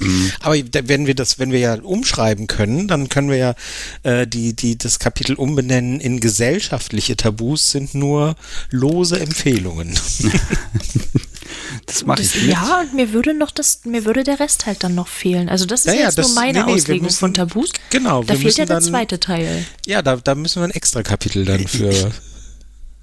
Mhm. 0.00 0.32
Aber 0.40 0.56
wenn 0.56 1.06
wir 1.06 1.14
das, 1.14 1.38
wenn 1.38 1.52
wir 1.52 1.58
ja 1.58 1.74
umschreiben 1.74 2.46
können, 2.46 2.88
dann 2.88 3.08
können 3.08 3.30
wir 3.30 3.36
ja 3.36 3.54
äh, 4.02 4.26
die, 4.26 4.54
die, 4.54 4.76
das 4.76 4.98
Kapitel 4.98 5.34
umbenennen 5.36 6.00
in 6.00 6.20
gesellschaftliche 6.20 7.16
Tabus 7.16 7.70
sind 7.70 7.94
nur 7.94 8.36
lose 8.70 9.20
Empfehlungen. 9.20 9.94
das 11.86 12.04
mache 12.04 12.22
ich 12.22 12.34
nicht. 12.34 12.46
Ja, 12.48 12.80
und 12.80 12.94
mir 12.94 13.12
würde 13.12 13.34
noch 13.34 13.50
das, 13.50 13.80
mir 13.84 14.04
würde 14.04 14.24
der 14.24 14.40
Rest 14.40 14.66
halt 14.66 14.82
dann 14.82 14.94
noch 14.94 15.08
fehlen. 15.08 15.48
Also 15.48 15.66
das 15.66 15.80
ist 15.80 15.86
ja, 15.86 15.92
jetzt 15.92 16.16
ja, 16.16 16.22
das, 16.22 16.28
nur 16.28 16.34
meine 16.34 16.60
nee, 16.60 16.66
nee, 16.66 16.72
Auslegung 16.72 17.04
müssen, 17.04 17.18
von 17.18 17.34
Tabus. 17.34 17.70
Genau. 17.90 18.24
Da 18.24 18.34
fehlt 18.34 18.56
ja 18.56 18.66
der 18.66 18.76
dann, 18.76 18.82
zweite 18.82 19.20
Teil. 19.20 19.64
Ja, 19.86 20.02
da, 20.02 20.16
da 20.16 20.34
müssen 20.34 20.60
wir 20.60 20.64
ein 20.64 20.72
extra 20.72 21.02
Kapitel 21.02 21.44
dann 21.44 21.66
für. 21.66 22.12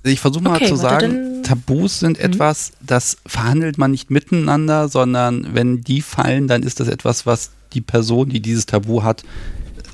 Ich 0.04 0.20
versuche 0.20 0.44
mal 0.44 0.56
okay, 0.56 0.68
zu 0.68 0.76
sagen, 0.76 1.44
Tabus 1.44 2.00
sind 2.00 2.18
mhm. 2.18 2.26
etwas, 2.26 2.72
das 2.82 3.18
verhandelt 3.26 3.78
man 3.78 3.92
nicht 3.92 4.10
miteinander, 4.10 4.90
sondern 4.90 5.54
wenn 5.54 5.82
die 5.82 6.02
fallen, 6.02 6.48
dann 6.48 6.64
ist 6.64 6.80
das 6.80 6.88
etwas, 6.88 7.26
was 7.26 7.52
die 7.74 7.82
Person, 7.82 8.30
die 8.30 8.42
dieses 8.42 8.66
Tabu 8.66 9.04
hat, 9.04 9.24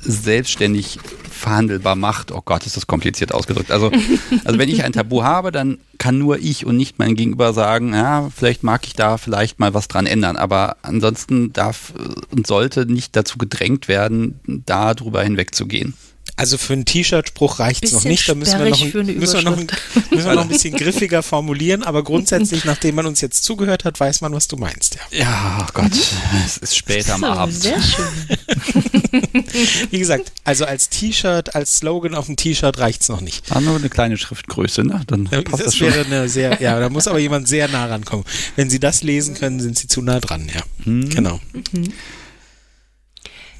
selbstständig 0.02 0.98
verhandelbar 1.30 1.94
macht. 1.94 2.32
Oh 2.32 2.42
Gott, 2.44 2.66
ist 2.66 2.76
das 2.76 2.86
kompliziert 2.86 3.32
ausgedrückt. 3.32 3.70
Also, 3.70 3.90
also 4.44 4.58
wenn 4.58 4.68
ich 4.68 4.84
ein 4.84 4.92
Tabu 4.92 5.22
habe, 5.22 5.52
dann 5.52 5.78
kann 5.98 6.18
nur 6.18 6.38
ich 6.38 6.66
und 6.66 6.76
nicht 6.76 6.98
mein 6.98 7.14
Gegenüber 7.14 7.52
sagen, 7.52 7.92
ja, 7.92 8.28
vielleicht 8.34 8.62
mag 8.62 8.86
ich 8.86 8.94
da 8.94 9.18
vielleicht 9.18 9.58
mal 9.58 9.74
was 9.74 9.88
dran 9.88 10.06
ändern. 10.06 10.36
Aber 10.36 10.76
ansonsten 10.82 11.52
darf 11.52 11.92
und 12.30 12.46
sollte 12.46 12.86
nicht 12.86 13.14
dazu 13.14 13.38
gedrängt 13.38 13.88
werden, 13.88 14.40
da 14.66 14.94
drüber 14.94 15.22
hinwegzugehen. 15.22 15.94
Also 16.38 16.56
für 16.56 16.72
einen 16.72 16.84
T-Shirt-Spruch 16.84 17.58
reicht 17.58 17.82
es 17.82 17.90
noch 17.90 18.04
nicht. 18.04 18.28
Da 18.28 18.36
müssen 18.36 18.60
wir 18.60 18.70
noch, 18.70 18.80
ein, 18.80 19.18
müssen, 19.18 19.34
wir 19.34 19.42
noch 19.42 19.58
ein, 19.58 19.66
müssen 20.12 20.26
wir 20.28 20.34
noch 20.36 20.42
ein 20.42 20.48
bisschen 20.48 20.72
griffiger 20.76 21.24
formulieren. 21.24 21.82
Aber 21.82 22.04
grundsätzlich, 22.04 22.64
nachdem 22.64 22.94
man 22.94 23.06
uns 23.06 23.20
jetzt 23.20 23.42
zugehört 23.42 23.84
hat, 23.84 23.98
weiß 23.98 24.20
man, 24.20 24.32
was 24.32 24.46
du 24.46 24.56
meinst. 24.56 24.98
Ja, 25.10 25.18
ja 25.18 25.58
oh 25.60 25.70
Gott, 25.74 25.90
mhm. 25.90 26.42
es 26.46 26.58
ist 26.58 26.76
spät 26.76 27.10
am 27.10 27.24
Abend. 27.24 27.60
Sehr 27.60 27.82
schön. 27.82 28.06
Wie 29.90 29.98
gesagt, 29.98 30.30
also 30.44 30.64
als 30.64 30.88
T-Shirt, 30.90 31.56
als 31.56 31.78
Slogan 31.78 32.14
auf 32.14 32.26
dem 32.26 32.36
T-Shirt 32.36 32.78
reicht 32.78 33.02
es 33.02 33.08
noch 33.08 33.20
nicht. 33.20 33.50
War 33.50 33.60
nur 33.60 33.74
eine 33.74 33.88
kleine 33.88 34.16
Schriftgröße, 34.16 34.84
ne? 34.84 35.02
Dann 35.08 35.24
passt 35.24 35.48
das, 35.50 35.58
das 35.58 35.76
schon. 35.76 35.88
wäre 35.88 36.04
eine 36.04 36.28
sehr, 36.28 36.62
ja, 36.62 36.78
da 36.78 36.88
muss 36.88 37.08
aber 37.08 37.18
jemand 37.18 37.48
sehr 37.48 37.66
nah 37.66 37.86
rankommen. 37.86 38.24
Wenn 38.54 38.70
Sie 38.70 38.78
das 38.78 39.02
lesen 39.02 39.34
können, 39.34 39.58
sind 39.58 39.76
Sie 39.76 39.88
zu 39.88 40.02
nah 40.02 40.20
dran, 40.20 40.48
ja. 40.54 40.62
Hm. 40.84 41.08
Genau. 41.08 41.40
Mhm. 41.72 41.92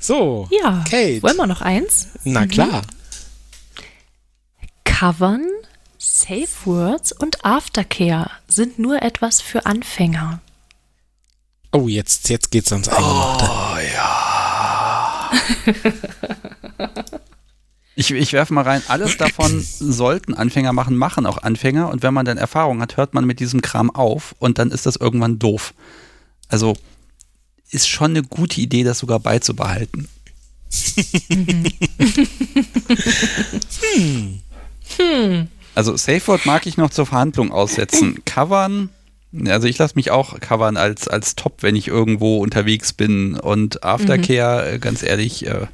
So, 0.01 0.49
ja, 0.51 0.85
Kate. 0.89 1.23
Wollen 1.23 1.37
wir 1.37 1.47
noch 1.47 1.63
eins? 1.63 2.09
Na 2.25 2.43
mhm. 2.43 2.49
klar. 2.49 2.83
Covern, 4.85 5.45
Safe 5.99 6.49
Words 6.65 7.13
und 7.13 7.45
Aftercare 7.45 8.31
sind 8.49 8.79
nur 8.79 9.03
etwas 9.03 9.41
für 9.41 9.67
Anfänger. 9.67 10.41
Oh, 11.73 11.87
jetzt, 11.87 12.29
jetzt 12.31 12.51
geht's 12.51 12.73
ans 12.73 12.89
Eingemachte. 12.89 13.51
Oh, 13.51 13.77
ja. 13.95 15.31
ich, 17.95 18.11
ich 18.11 18.33
werfe 18.33 18.55
mal 18.55 18.63
rein, 18.63 18.83
alles 18.89 19.19
davon 19.19 19.61
sollten 19.61 20.35
Anfänger 20.35 20.73
machen, 20.73 20.97
machen 20.97 21.27
auch 21.27 21.39
Anfänger. 21.39 21.91
Und 21.91 22.03
wenn 22.03 22.15
man 22.15 22.25
dann 22.25 22.39
Erfahrung 22.39 22.81
hat, 22.81 22.97
hört 22.97 23.13
man 23.13 23.25
mit 23.27 23.39
diesem 23.39 23.61
Kram 23.61 23.91
auf 23.91 24.35
und 24.39 24.59
dann 24.59 24.71
ist 24.71 24.87
das 24.87 24.97
irgendwann 24.97 25.39
doof. 25.39 25.75
Also 26.49 26.75
ist 27.71 27.89
schon 27.89 28.13
eine 28.13 28.23
gute 28.23 28.61
Idee, 28.61 28.85
das 28.85 28.99
sogar 28.99 29.21
beizubehalten. 29.21 30.09
hm. 33.95 34.41
Hm. 34.97 35.49
Also 35.75 35.97
Safe 35.97 36.27
Word 36.27 36.47
mag 36.47 36.67
ich 36.67 36.77
noch 36.77 36.91
zur 36.91 37.07
Verhandlung 37.07 37.53
aussetzen. 37.53 38.23
Covern, 38.25 38.91
also 39.47 39.67
ich 39.67 39.79
lasse 39.79 39.95
mich 39.97 40.11
auch 40.11 40.41
covern 40.41 40.77
als, 40.77 41.07
als 41.09 41.37
Top, 41.37 41.63
wenn 41.63 41.77
ich 41.77 41.89
irgendwo 41.89 42.39
unterwegs 42.39 42.93
bin. 42.93 43.35
Und 43.35 43.85
Aftercare, 43.85 44.75
mhm. 44.75 44.81
ganz 44.81 45.03
ehrlich, 45.03 45.47
äh, 45.47 45.67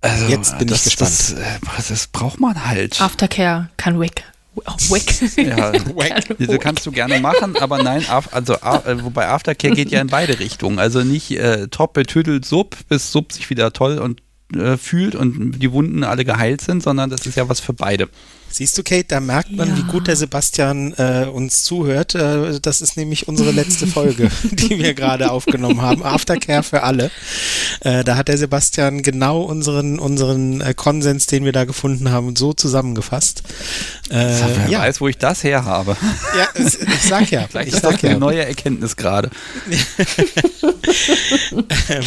also 0.00 0.26
jetzt 0.26 0.58
bin 0.58 0.68
das, 0.68 0.86
ich 0.86 0.96
gespannt. 0.96 1.10
Das, 1.10 1.76
das, 1.76 1.88
das, 1.88 2.06
braucht 2.06 2.40
man 2.40 2.64
halt. 2.66 3.00
Aftercare 3.00 3.68
kann 3.76 3.98
weg. 3.98 4.24
Wack. 4.54 5.36
Ja, 5.36 5.72
Wack. 5.94 6.36
Diese 6.38 6.58
kannst 6.58 6.84
du 6.86 6.92
gerne 6.92 7.20
machen, 7.20 7.56
aber 7.56 7.82
nein, 7.82 8.04
also 8.08 8.54
äh, 8.54 9.02
wobei 9.02 9.28
Aftercare 9.28 9.74
geht 9.74 9.90
ja 9.90 10.00
in 10.00 10.08
beide 10.08 10.38
Richtungen. 10.38 10.78
Also 10.78 11.04
nicht 11.04 11.30
äh, 11.32 11.68
top 11.68 11.92
betüdelt 11.92 12.44
Sub, 12.44 12.76
bis 12.88 13.12
Sub 13.12 13.32
sich 13.32 13.50
wieder 13.50 13.72
toll 13.72 13.98
und 13.98 14.22
äh, 14.54 14.76
fühlt 14.76 15.14
und 15.14 15.58
die 15.58 15.72
Wunden 15.72 16.04
alle 16.04 16.24
geheilt 16.24 16.60
sind, 16.60 16.82
sondern 16.82 17.10
das 17.10 17.26
ist 17.26 17.36
ja 17.36 17.48
was 17.48 17.60
für 17.60 17.74
beide. 17.74 18.08
Siehst 18.50 18.78
du, 18.78 18.82
Kate, 18.82 19.04
da 19.08 19.20
merkt 19.20 19.52
man, 19.52 19.68
ja. 19.68 19.76
wie 19.76 19.82
gut 19.82 20.06
der 20.06 20.16
Sebastian 20.16 20.94
äh, 20.94 21.26
uns 21.30 21.64
zuhört. 21.64 22.14
Äh, 22.14 22.60
das 22.60 22.80
ist 22.80 22.96
nämlich 22.96 23.28
unsere 23.28 23.50
letzte 23.50 23.86
Folge, 23.98 24.30
die 24.42 24.78
wir 24.78 24.94
gerade 24.94 25.30
aufgenommen 25.30 25.82
haben. 25.82 26.02
Aftercare 26.02 26.62
für 26.62 26.82
alle. 26.82 27.10
Äh, 27.80 28.04
da 28.04 28.16
hat 28.16 28.28
der 28.28 28.38
Sebastian 28.38 29.02
genau 29.02 29.42
unseren, 29.42 29.98
unseren 29.98 30.62
äh, 30.62 30.72
Konsens, 30.72 31.26
den 31.26 31.44
wir 31.44 31.52
da 31.52 31.66
gefunden 31.66 32.10
haben, 32.10 32.36
so 32.36 32.54
zusammengefasst. 32.54 33.42
Äh, 34.08 34.14
wer 34.14 34.68
ja. 34.70 34.78
weiß, 34.80 35.02
wo 35.02 35.08
ich 35.08 35.18
das 35.18 35.44
her 35.44 35.66
habe. 35.66 35.96
Ja, 36.36 36.48
ich 36.54 37.02
sag 37.02 37.30
ja. 37.30 37.46
Vielleicht 37.48 37.68
ich 37.68 37.74
ist 37.74 37.82
sag 37.82 37.92
das 37.92 38.02
ja. 38.02 38.10
eine 38.10 38.18
neue 38.18 38.46
Erkenntnis 38.46 38.96
gerade. 38.96 39.30
ähm, 41.90 42.04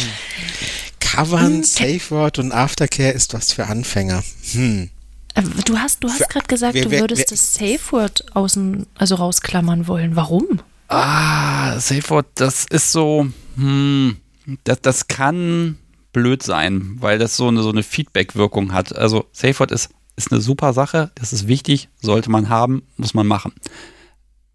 Covern, 1.12 1.62
Safe 1.62 2.00
Word 2.10 2.38
und 2.38 2.52
Aftercare 2.52 3.10
ist 3.10 3.34
was 3.34 3.52
für 3.52 3.66
Anfänger. 3.66 4.22
Hm. 4.52 4.88
Äh, 5.34 5.42
du 5.66 5.78
hast, 5.78 6.02
du 6.02 6.08
hast 6.08 6.28
gerade 6.30 6.46
gesagt, 6.46 6.74
wer, 6.74 6.90
wer, 6.90 7.00
du 7.00 7.02
würdest 7.02 7.30
wer, 7.30 7.36
das 7.36 7.54
Safe 7.54 7.92
Word 7.92 8.24
außen, 8.34 8.86
also 8.96 9.16
rausklammern 9.16 9.86
wollen. 9.86 10.16
Warum? 10.16 10.60
Ah, 10.88 11.78
Safe 11.80 12.08
Word, 12.08 12.26
das 12.36 12.64
ist 12.64 12.92
so, 12.92 13.26
hm, 13.56 14.16
das, 14.64 14.80
das 14.80 15.08
kann 15.08 15.78
blöd 16.14 16.42
sein, 16.42 16.96
weil 17.00 17.18
das 17.18 17.36
so 17.36 17.48
eine, 17.48 17.62
so 17.62 17.70
eine 17.70 17.82
Feedback-Wirkung 17.82 18.72
hat. 18.72 18.96
Also 18.96 19.26
Safe 19.32 19.58
Word 19.58 19.70
ist, 19.70 19.90
ist 20.16 20.32
eine 20.32 20.40
super 20.40 20.72
Sache, 20.72 21.10
das 21.14 21.34
ist 21.34 21.46
wichtig, 21.46 21.90
sollte 22.00 22.30
man 22.30 22.48
haben, 22.48 22.82
muss 22.96 23.12
man 23.12 23.26
machen. 23.26 23.52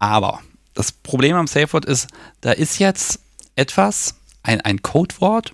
Aber 0.00 0.40
das 0.74 0.90
Problem 0.90 1.36
am 1.36 1.46
Safe 1.46 1.72
Word 1.72 1.84
ist, 1.84 2.08
da 2.40 2.50
ist 2.50 2.78
jetzt 2.78 3.20
etwas, 3.54 4.16
ein, 4.42 4.60
ein 4.60 4.82
Codewort, 4.82 5.52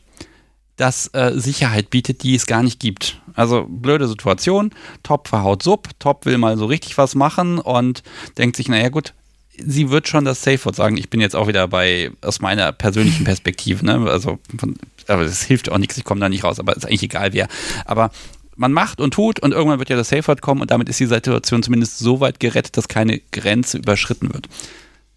das 0.77 1.09
äh, 1.15 1.33
Sicherheit 1.35 1.91
bietet, 1.91 2.23
die 2.23 2.35
es 2.35 2.47
gar 2.47 2.63
nicht 2.63 2.81
gibt. 2.81 3.21
Also 3.35 3.67
blöde 3.69 4.09
Situation, 4.09 4.71
Top 5.03 5.29
verhaut 5.29 5.63
Sub, 5.63 5.89
Top 5.99 6.27
will 6.27 6.39
mal 6.39 6.57
so 6.57 6.67
richtig 6.67 6.99
was 6.99 7.15
machen 7.15 7.59
und 7.59 8.03
denkt 8.39 8.57
sich, 8.57 8.69
naja 8.69 8.89
gut, 8.89 9.15
sie 9.57 9.91
wird 9.91 10.09
schon 10.09 10.25
das 10.25 10.43
Safe 10.43 10.65
Word 10.65 10.77
sagen. 10.77 10.97
Ich 10.97 11.11
bin 11.11 11.21
jetzt 11.21 11.37
auch 11.37 11.47
wieder 11.47 11.69
bei, 11.69 12.11
aus 12.23 12.41
meiner 12.41 12.73
persönlichen 12.73 13.25
Perspektive, 13.25 13.85
ne? 13.85 14.11
also 14.11 14.39
von, 14.59 14.77
aber 15.07 15.25
das 15.25 15.43
hilft 15.43 15.71
auch 15.71 15.79
nichts, 15.79 15.97
ich 15.97 16.05
komme 16.05 16.21
da 16.21 16.29
nicht 16.29 16.45
raus, 16.45 16.59
aber 16.59 16.77
ist 16.77 16.87
eigentlich 16.87 17.05
egal 17.05 17.33
wer. 17.33 17.49
Aber 17.85 18.11
man 18.57 18.73
macht 18.73 19.01
und 19.01 19.15
tut 19.15 19.41
und 19.41 19.53
irgendwann 19.53 19.79
wird 19.79 19.91
ja 19.91 19.97
das 19.97 20.09
Safe 20.09 20.27
Word 20.27 20.41
kommen 20.41 20.61
und 20.61 20.71
damit 20.71 20.89
ist 20.89 21.01
die 21.01 21.07
Situation 21.07 21.63
zumindest 21.63 21.99
so 21.99 22.21
weit 22.21 22.41
gerettet, 22.41 22.77
dass 22.77 22.89
keine 22.89 23.21
Grenze 23.33 23.79
überschritten 23.79 24.33
wird. 24.33 24.49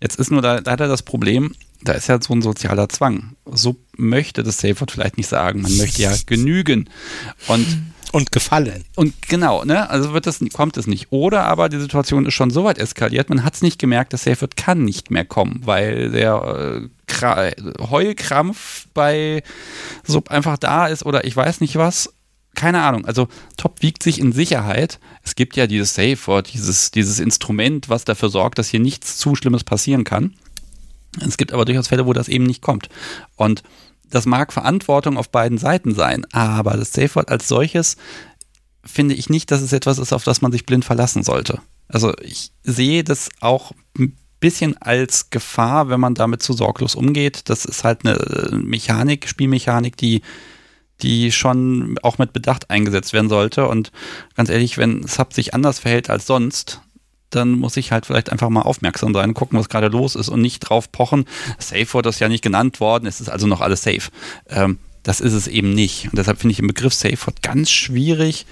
Jetzt 0.02 0.20
ist 0.20 0.32
nur 0.32 0.42
da 0.42 0.60
leider 0.64 0.88
das 0.88 1.02
Problem, 1.02 1.56
da 1.82 1.94
ist 1.94 2.08
ja 2.08 2.20
so 2.22 2.34
ein 2.34 2.42
sozialer 2.42 2.90
Zwang. 2.90 3.36
So 3.46 3.78
möchte 3.96 4.44
das 4.44 4.58
Safe 4.58 4.80
Word 4.80 4.92
vielleicht 4.92 5.18
nicht 5.18 5.28
sagen. 5.28 5.62
Man 5.62 5.76
möchte 5.78 6.02
ja 6.02 6.14
genügen. 6.26 6.90
Und 7.48 7.66
und 8.14 8.32
gefallen. 8.32 8.86
Und 8.96 9.14
genau, 9.28 9.66
ne? 9.66 9.90
Also 9.90 10.14
wird 10.14 10.28
das, 10.28 10.40
kommt 10.54 10.78
es 10.78 10.88
nicht. 10.88 11.12
Oder 11.12 11.46
aber 11.46 11.68
die 11.70 11.80
Situation 11.80 12.26
ist 12.26 12.34
schon 12.34 12.52
so 12.52 12.64
weit 12.64 12.78
eskaliert, 12.78 13.30
man 13.30 13.44
hat 13.44 13.56
es 13.56 13.62
nicht 13.62 13.80
gemerkt, 13.80 14.14
das 14.14 14.24
Safe 14.24 14.42
Word 14.42 14.56
kann 14.56 14.86
nicht 14.86 15.12
mehr 15.12 15.26
kommen, 15.26 15.62
weil 15.66 16.12
der 16.12 16.90
äh, 17.22 17.52
Heulkrampf 17.82 18.88
bei 18.94 19.44
Sub 20.04 20.32
einfach 20.32 20.58
da 20.58 20.88
ist 20.88 21.06
oder 21.06 21.26
ich 21.26 21.36
weiß 21.36 21.62
nicht 21.62 21.76
was. 21.76 22.14
Keine 22.56 22.82
Ahnung. 22.82 23.06
Also 23.06 23.28
Top 23.56 23.84
wiegt 23.84 24.02
sich 24.02 24.20
in 24.20 24.32
Sicherheit. 24.32 25.00
Es 25.22 25.36
gibt 25.36 25.56
ja 25.56 25.68
dieses 25.68 25.94
Safe 25.94 26.18
Word, 26.26 26.52
dieses, 26.54 26.90
dieses 26.90 27.20
Instrument, 27.20 27.88
was 27.90 28.04
dafür 28.04 28.30
sorgt, 28.30 28.58
dass 28.58 28.70
hier 28.70 28.80
nichts 28.80 29.18
zu 29.18 29.36
Schlimmes 29.36 29.64
passieren 29.64 30.04
kann. 30.04 30.34
Es 31.26 31.38
gibt 31.38 31.54
aber 31.54 31.66
durchaus 31.66 31.88
Fälle, 31.88 32.06
wo 32.06 32.14
das 32.14 32.28
eben 32.28 32.46
nicht 32.46 32.62
kommt. 32.62 32.90
Und 33.36 33.64
das 34.10 34.26
mag 34.26 34.54
Verantwortung 34.54 35.18
auf 35.18 35.30
beiden 35.30 35.58
Seiten 35.58 35.94
sein, 35.94 36.26
aber 36.32 36.78
das 36.78 36.94
Safe 36.94 37.14
Word 37.16 37.30
als 37.30 37.48
solches 37.48 37.98
finde 38.86 39.16
ich 39.16 39.30
nicht, 39.30 39.52
dass 39.52 39.62
es 39.62 39.74
etwas 39.74 39.98
ist, 39.98 40.14
auf 40.14 40.24
das 40.24 40.42
man 40.42 40.52
sich 40.52 40.66
blind 40.66 40.86
verlassen 40.86 41.24
sollte. 41.24 41.60
Also 41.90 42.14
ich 42.22 42.52
sehe 42.64 43.04
das 43.04 43.30
auch 43.42 43.74
ein 43.98 44.16
bisschen 44.40 44.78
als 44.78 45.30
Gefahr, 45.30 45.90
wenn 45.90 46.00
man 46.00 46.16
damit 46.16 46.42
zu 46.42 46.54
sorglos 46.54 46.96
umgeht. 46.96 47.50
Das 47.50 47.66
ist 47.66 47.84
halt 47.84 48.06
eine 48.06 48.56
Mechanik, 48.56 49.28
Spielmechanik, 49.28 49.98
die 49.98 50.22
die 51.02 51.32
schon 51.32 51.98
auch 52.02 52.18
mit 52.18 52.34
Bedacht 52.34 52.70
eingesetzt 52.70 53.14
werden 53.14 53.30
sollte. 53.30 53.68
Und 53.68 53.92
ganz 54.36 54.50
ehrlich, 54.50 54.78
wenn 54.78 55.06
Sub 55.06 55.34
sich 55.34 55.54
anders 55.54 55.80
verhält 55.80 56.10
als 56.10 56.26
sonst, 56.26 56.82
dann 57.30 57.52
muss 57.52 57.78
ich 57.78 57.92
halt 57.92 58.06
vielleicht 58.06 58.32
einfach 58.32 58.50
mal 58.50 58.62
aufmerksam 58.62 59.14
sein, 59.14 59.34
gucken, 59.34 59.60
was 59.60 59.70
gerade 59.70 59.88
los 59.88 60.16
ist 60.16 60.30
und 60.30 60.42
nicht 60.42 60.60
drauf 60.60 60.92
pochen. 60.92 61.26
Safe 61.60 61.94
Word 61.94 62.06
ist 62.08 62.20
ja 62.20 62.30
nicht 62.30 62.44
genannt 62.44 62.80
worden, 62.80 63.06
es 63.06 63.22
ist 63.22 63.30
also 63.30 63.48
noch 63.48 63.62
alles 63.62 63.84
safe. 63.84 64.10
Ähm, 64.50 64.80
das 65.04 65.22
ist 65.22 65.34
es 65.34 65.48
eben 65.48 65.74
nicht. 65.74 66.06
Und 66.06 66.18
deshalb 66.18 66.40
finde 66.40 66.52
ich 66.52 66.58
den 66.58 66.68
Begriff 66.68 66.94
Safe 66.94 67.18
Word 67.26 67.42
ganz 67.42 67.70
schwierig. 67.70 68.46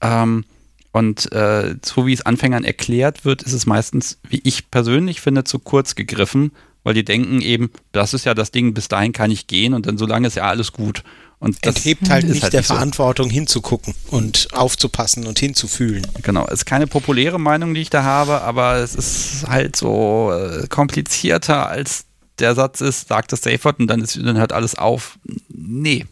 Ähm, 0.00 0.44
und 0.92 1.30
äh, 1.32 1.76
so 1.84 2.06
wie 2.06 2.12
es 2.12 2.24
Anfängern 2.24 2.64
erklärt 2.64 3.24
wird, 3.24 3.42
ist 3.42 3.52
es 3.52 3.66
meistens, 3.66 4.18
wie 4.28 4.40
ich 4.44 4.70
persönlich 4.70 5.20
finde, 5.20 5.44
zu 5.44 5.58
kurz 5.58 5.94
gegriffen, 5.94 6.52
weil 6.82 6.94
die 6.94 7.04
denken 7.04 7.40
eben, 7.40 7.70
das 7.92 8.14
ist 8.14 8.24
ja 8.24 8.34
das 8.34 8.50
Ding, 8.50 8.74
bis 8.74 8.88
dahin 8.88 9.12
kann 9.12 9.30
ich 9.30 9.46
gehen 9.46 9.74
und 9.74 9.86
dann 9.86 9.98
solange 9.98 10.26
ist 10.26 10.36
ja 10.36 10.44
alles 10.44 10.72
gut. 10.72 11.02
Und 11.40 11.64
das 11.64 11.76
enthebt 11.76 12.10
halt 12.10 12.28
nicht 12.28 12.42
halt 12.42 12.52
der 12.52 12.60
nicht 12.60 12.66
Verantwortung 12.66 13.28
so. 13.28 13.34
hinzugucken 13.34 13.94
und 14.10 14.48
aufzupassen 14.52 15.26
und 15.26 15.38
hinzufühlen. 15.38 16.04
Genau, 16.22 16.44
es 16.46 16.54
ist 16.54 16.64
keine 16.66 16.88
populäre 16.88 17.38
Meinung, 17.38 17.74
die 17.74 17.80
ich 17.80 17.90
da 17.90 18.02
habe, 18.02 18.42
aber 18.42 18.76
es 18.76 18.96
ist 18.96 19.46
halt 19.46 19.76
so 19.76 20.32
äh, 20.32 20.66
komplizierter 20.66 21.68
als 21.68 22.06
der 22.40 22.54
Satz 22.54 22.80
ist, 22.80 23.08
sagt 23.08 23.32
das 23.32 23.42
Safe 23.42 23.62
Word 23.64 23.80
und 23.80 23.86
dann, 23.88 24.00
ist, 24.00 24.16
dann 24.16 24.36
hört 24.36 24.52
alles 24.52 24.76
auf. 24.76 25.18
Nee, 25.48 26.06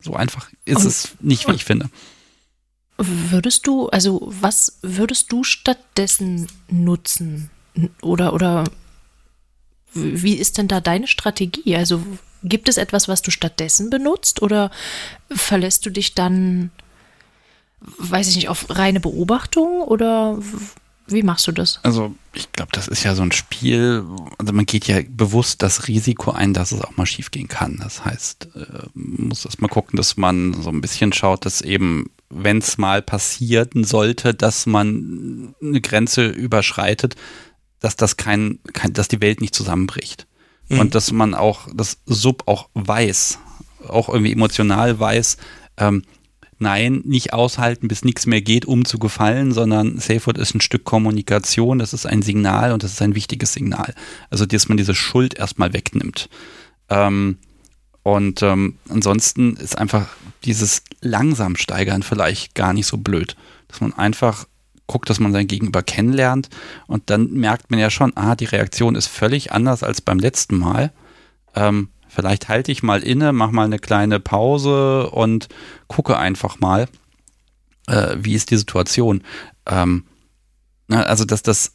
so 0.00 0.14
einfach 0.14 0.50
ist 0.64 0.78
und, 0.78 0.86
es 0.86 1.08
nicht, 1.20 1.48
wie 1.48 1.54
ich 1.54 1.64
finde. 1.64 1.88
Würdest 2.98 3.66
du, 3.66 3.88
also 3.88 4.20
was 4.40 4.78
würdest 4.82 5.32
du 5.32 5.44
stattdessen 5.44 6.48
nutzen? 6.68 7.50
Oder, 8.02 8.32
oder 8.32 8.64
wie 9.94 10.34
ist 10.34 10.58
denn 10.58 10.68
da 10.68 10.80
deine 10.80 11.06
Strategie? 11.06 11.76
Also 11.76 12.02
Gibt 12.42 12.68
es 12.68 12.76
etwas, 12.76 13.08
was 13.08 13.22
du 13.22 13.30
stattdessen 13.30 13.90
benutzt 13.90 14.42
oder 14.42 14.70
verlässt 15.30 15.84
du 15.86 15.90
dich 15.90 16.14
dann, 16.14 16.70
weiß 17.80 18.28
ich 18.28 18.36
nicht, 18.36 18.48
auf 18.48 18.66
reine 18.70 19.00
Beobachtung 19.00 19.82
oder 19.82 20.38
wie 21.08 21.22
machst 21.22 21.46
du 21.46 21.52
das? 21.52 21.80
Also 21.82 22.14
ich 22.34 22.52
glaube, 22.52 22.70
das 22.72 22.86
ist 22.86 23.02
ja 23.02 23.14
so 23.14 23.22
ein 23.22 23.32
Spiel, 23.32 24.04
also 24.38 24.52
man 24.52 24.66
geht 24.66 24.86
ja 24.86 25.00
bewusst 25.08 25.62
das 25.62 25.88
Risiko 25.88 26.30
ein, 26.30 26.54
dass 26.54 26.70
es 26.70 26.82
auch 26.82 26.96
mal 26.96 27.06
schiefgehen 27.06 27.48
kann. 27.48 27.78
Das 27.82 28.04
heißt, 28.04 28.48
man 28.94 29.14
äh, 29.14 29.22
muss 29.24 29.44
erst 29.44 29.60
mal 29.60 29.68
gucken, 29.68 29.96
dass 29.96 30.16
man 30.16 30.54
so 30.62 30.70
ein 30.70 30.80
bisschen 30.80 31.12
schaut, 31.12 31.46
dass 31.46 31.62
eben, 31.62 32.10
wenn 32.28 32.58
es 32.58 32.78
mal 32.78 33.02
passieren 33.02 33.84
sollte, 33.84 34.34
dass 34.34 34.66
man 34.66 35.54
eine 35.62 35.80
Grenze 35.80 36.26
überschreitet, 36.26 37.16
dass 37.80 37.96
das 37.96 38.16
kein, 38.16 38.60
kein 38.72 38.92
dass 38.92 39.08
die 39.08 39.20
Welt 39.20 39.40
nicht 39.40 39.54
zusammenbricht 39.54 40.27
mhm. 40.68 40.80
und 40.80 40.94
dass 40.94 41.12
man 41.12 41.34
auch 41.34 41.68
das 41.74 41.98
Sub 42.06 42.44
auch 42.46 42.68
weiß, 42.74 43.38
auch 43.88 44.08
irgendwie 44.08 44.32
emotional 44.32 44.98
weiß, 44.98 45.36
ähm, 45.78 46.02
nein, 46.58 47.02
nicht 47.04 47.32
aushalten, 47.32 47.88
bis 47.88 48.04
nichts 48.04 48.26
mehr 48.26 48.42
geht, 48.42 48.66
um 48.66 48.84
zu 48.84 48.98
gefallen, 48.98 49.52
sondern 49.52 49.98
Safewood 49.98 50.38
ist 50.38 50.54
ein 50.54 50.60
Stück 50.60 50.84
Kommunikation, 50.84 51.78
das 51.78 51.92
ist 51.92 52.06
ein 52.06 52.22
Signal 52.22 52.72
und 52.72 52.82
das 52.82 52.92
ist 52.92 53.02
ein 53.02 53.14
wichtiges 53.14 53.52
Signal. 53.52 53.94
Also, 54.30 54.44
dass 54.46 54.68
man 54.68 54.76
diese 54.76 54.94
Schuld 54.94 55.34
erstmal 55.34 55.72
wegnimmt. 55.72 56.28
Ähm, 56.88 57.38
und 58.02 58.42
ähm, 58.42 58.76
ansonsten 58.88 59.56
ist 59.56 59.78
einfach 59.78 60.08
dieses 60.44 60.82
langsam 61.00 61.56
steigern 61.56 62.02
vielleicht 62.02 62.54
gar 62.54 62.72
nicht 62.72 62.86
so 62.86 62.96
blöd, 62.96 63.36
dass 63.68 63.80
man 63.80 63.92
einfach 63.92 64.46
guckt, 64.88 65.08
dass 65.08 65.20
man 65.20 65.32
sein 65.32 65.46
Gegenüber 65.46 65.82
kennenlernt 65.82 66.48
und 66.88 67.10
dann 67.10 67.30
merkt 67.32 67.70
man 67.70 67.78
ja 67.78 67.90
schon, 67.90 68.16
ah, 68.16 68.34
die 68.34 68.46
Reaktion 68.46 68.96
ist 68.96 69.06
völlig 69.06 69.52
anders 69.52 69.84
als 69.84 70.00
beim 70.00 70.18
letzten 70.18 70.58
Mal. 70.58 70.92
Ähm, 71.54 71.90
vielleicht 72.08 72.48
halte 72.48 72.72
ich 72.72 72.82
mal 72.82 73.02
inne, 73.02 73.32
mach 73.32 73.52
mal 73.52 73.66
eine 73.66 73.78
kleine 73.78 74.18
Pause 74.18 75.10
und 75.10 75.48
gucke 75.86 76.18
einfach 76.18 76.58
mal, 76.58 76.88
äh, 77.86 78.16
wie 78.18 78.34
ist 78.34 78.50
die 78.50 78.56
Situation. 78.56 79.22
Ähm, 79.66 80.04
also, 80.88 81.24
dass 81.24 81.42
das 81.42 81.74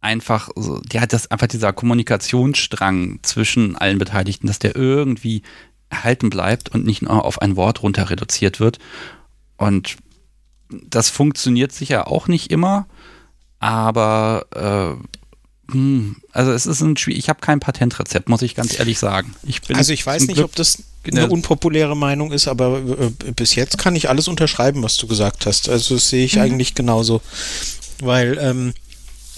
einfach, 0.00 0.50
so, 0.56 0.80
ja, 0.92 1.06
dass 1.06 1.30
einfach 1.30 1.46
dieser 1.46 1.72
Kommunikationsstrang 1.72 3.20
zwischen 3.22 3.76
allen 3.76 3.98
Beteiligten, 3.98 4.48
dass 4.48 4.58
der 4.58 4.74
irgendwie 4.74 5.42
erhalten 5.88 6.30
bleibt 6.30 6.70
und 6.70 6.84
nicht 6.84 7.02
nur 7.02 7.24
auf 7.24 7.42
ein 7.42 7.56
Wort 7.56 7.82
runter 7.82 8.10
reduziert 8.10 8.60
wird. 8.60 8.78
Und 9.56 9.96
das 10.70 11.10
funktioniert 11.10 11.72
sicher 11.72 12.08
auch 12.08 12.28
nicht 12.28 12.50
immer, 12.50 12.86
aber 13.58 14.46
äh, 14.54 15.72
hm, 15.72 16.16
also 16.32 16.52
es 16.52 16.66
ist 16.66 16.80
ein 16.80 16.96
Spiel, 16.96 17.16
ich 17.16 17.28
habe 17.28 17.40
kein 17.40 17.60
Patentrezept, 17.60 18.28
muss 18.28 18.42
ich 18.42 18.54
ganz 18.54 18.78
ehrlich 18.78 18.98
sagen. 18.98 19.34
Ich 19.44 19.62
bin 19.62 19.76
also 19.76 19.92
ich 19.92 20.04
weiß 20.04 20.22
nicht, 20.22 20.36
Glück 20.36 20.46
ob 20.46 20.56
das 20.56 20.82
eine 21.06 21.28
unpopuläre 21.28 21.96
Meinung 21.96 22.32
ist, 22.32 22.48
aber 22.48 22.78
äh, 22.78 23.32
bis 23.32 23.54
jetzt 23.54 23.78
kann 23.78 23.96
ich 23.96 24.08
alles 24.08 24.28
unterschreiben, 24.28 24.82
was 24.82 24.96
du 24.96 25.06
gesagt 25.06 25.46
hast. 25.46 25.68
Also 25.68 25.94
das 25.94 26.08
sehe 26.08 26.24
ich 26.24 26.36
mhm. 26.36 26.42
eigentlich 26.42 26.74
genauso. 26.74 27.22
Weil 28.00 28.38
ähm, 28.40 28.74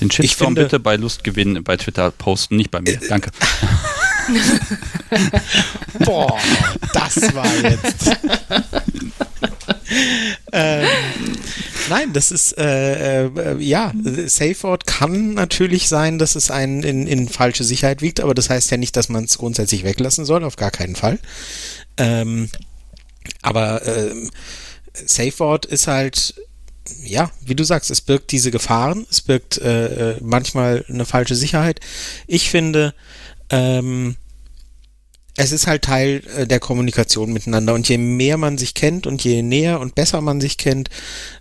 den 0.00 0.10
Shitstorm 0.10 0.54
bitte 0.54 0.80
bei 0.80 0.96
Lustgewinn 0.96 1.62
bei 1.62 1.76
Twitter 1.76 2.10
posten, 2.10 2.56
nicht 2.56 2.70
bei 2.70 2.80
mir. 2.80 2.94
Äh, 2.94 3.08
Danke. 3.08 3.30
Boah, 6.00 6.38
das 6.92 7.34
war 7.34 7.46
jetzt. 7.62 8.10
ähm, 10.52 10.88
nein, 11.88 12.12
das 12.12 12.30
ist 12.30 12.56
äh, 12.58 13.26
äh, 13.26 13.58
ja, 13.58 13.92
Safeword 14.26 14.86
kann 14.86 15.34
natürlich 15.34 15.88
sein, 15.88 16.18
dass 16.18 16.34
es 16.36 16.50
einen 16.50 16.82
in, 16.82 17.06
in 17.06 17.28
falsche 17.28 17.64
Sicherheit 17.64 18.02
wiegt, 18.02 18.20
aber 18.20 18.34
das 18.34 18.50
heißt 18.50 18.70
ja 18.70 18.76
nicht, 18.76 18.96
dass 18.96 19.08
man 19.08 19.24
es 19.24 19.38
grundsätzlich 19.38 19.84
weglassen 19.84 20.24
soll, 20.24 20.44
auf 20.44 20.56
gar 20.56 20.70
keinen 20.70 20.96
Fall. 20.96 21.18
Ähm, 21.96 22.48
aber 23.42 23.86
äh, 23.86 24.14
Safeword 24.94 25.66
ist 25.66 25.86
halt 25.86 26.34
ja, 27.04 27.30
wie 27.40 27.54
du 27.54 27.64
sagst, 27.64 27.90
es 27.90 28.00
birgt 28.00 28.32
diese 28.32 28.50
Gefahren, 28.50 29.06
es 29.08 29.20
birgt 29.20 29.58
äh, 29.58 30.14
äh 30.14 30.16
manchmal 30.20 30.84
eine 30.88 31.04
falsche 31.04 31.36
Sicherheit. 31.36 31.80
Ich 32.26 32.50
finde, 32.50 32.92
ähm, 33.50 34.16
es 35.36 35.52
ist 35.52 35.66
halt 35.66 35.82
Teil 35.82 36.22
äh, 36.36 36.46
der 36.46 36.60
Kommunikation 36.60 37.32
miteinander. 37.32 37.74
Und 37.74 37.88
je 37.88 37.98
mehr 37.98 38.36
man 38.36 38.58
sich 38.58 38.74
kennt 38.74 39.06
und 39.06 39.24
je 39.24 39.42
näher 39.42 39.80
und 39.80 39.94
besser 39.94 40.20
man 40.20 40.40
sich 40.40 40.58
kennt, 40.58 40.90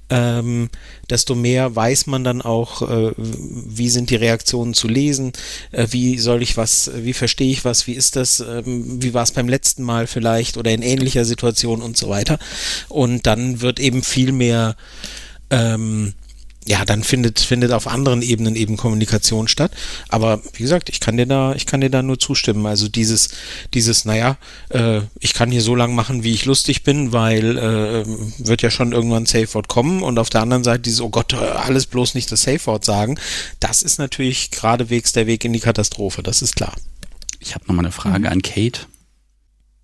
ähm, 0.10 0.70
desto 1.10 1.36
mehr 1.36 1.76
weiß 1.76 2.08
man 2.08 2.24
dann 2.24 2.42
auch, 2.42 2.82
äh, 2.89 3.12
wie 3.18 3.89
sind 3.89 4.10
die 4.10 4.16
Reaktionen 4.16 4.74
zu 4.74 4.88
lesen, 4.88 5.34
äh, 5.72 5.88
wie 5.92 6.20
soll 6.20 6.42
ich 6.42 6.58
was, 6.58 6.92
wie 6.96 7.14
verstehe 7.14 7.52
ich 7.52 7.66
was, 7.66 7.88
wie 7.88 7.94
ist 7.94 8.16
das, 8.16 8.39
ähm, 8.39 9.02
wie 9.02 9.14
war 9.14 9.24
es 9.24 9.32
beim 9.32 9.50
letzten 9.50 9.84
Mal 9.84 10.08
vielleicht 10.08 10.58
oder 10.58 10.72
in 10.72 10.82
ähnlicher 10.82 11.26
Situation 11.26 11.82
und 11.82 11.98
so 11.98 12.10
weiter. 12.10 12.39
Und 12.88 13.26
dann 13.26 13.62
wird 13.62 13.80
eben 13.80 14.04
viel 14.04 14.32
mehr 14.32 14.76
ähm, 15.50 16.14
ja, 16.72 16.86
dann 16.86 17.03
findet, 17.03 17.41
findet 17.41 17.74
auf 17.74 17.86
anderen 17.86 18.22
Ebenen 18.22 18.55
eben 18.55 18.78
Kommunikation 18.78 19.49
statt. 19.49 19.74
Aber 20.07 20.39
wie 20.53 20.63
gesagt, 20.63 20.88
ich 20.88 21.01
kann 21.01 21.17
dir 21.17 21.26
da, 21.26 21.53
ich 21.53 21.65
kann 21.65 21.82
dir 21.82 21.89
da 21.89 22.01
nur 22.01 22.17
zustimmen. 22.17 22.65
Also 22.65 22.88
dieses, 22.88 23.28
dieses, 23.74 24.05
naja, 24.05 24.38
äh, 24.69 25.01
ich 25.19 25.34
kann 25.34 25.51
hier 25.51 25.63
so 25.63 25.76
lang 25.76 25.93
machen, 25.95 26.24
wie 26.24 26.32
ich 26.32 26.45
lustig 26.45 26.84
bin, 26.84 27.11
weil 27.11 27.57
äh, 27.57 28.05
wird 28.38 28.61
ja 28.61 28.72
schon 28.72 28.93
irgendwann 28.93 29.26
Safe 29.26 29.53
Word 29.53 29.67
kommen 29.67 30.01
und 30.01 30.17
auf 30.17 30.30
der 30.30 30.43
anderen 30.43 30.63
Seite 30.63 30.84
dieses, 30.84 31.01
oh 31.01 31.09
Gott, 31.09 31.34
alles 31.34 31.88
bloß 31.88 32.15
nicht 32.15 32.32
das 32.32 32.43
Safe 32.43 32.65
Word 32.65 32.86
sagen, 32.86 33.19
das 33.59 33.84
ist 33.84 33.99
natürlich 33.99 34.49
geradewegs 34.51 35.11
der 35.11 35.28
Weg 35.28 35.43
in 35.43 35.51
die 35.51 35.59
Katastrophe, 35.59 36.24
das 36.24 36.41
ist 36.41 36.55
klar. 36.55 36.74
Ich 37.41 37.53
habe 37.53 37.65
nochmal 37.67 37.84
eine 37.84 37.91
Frage 37.91 38.19
mhm. 38.19 38.28
an 38.28 38.41
Kate 38.43 38.88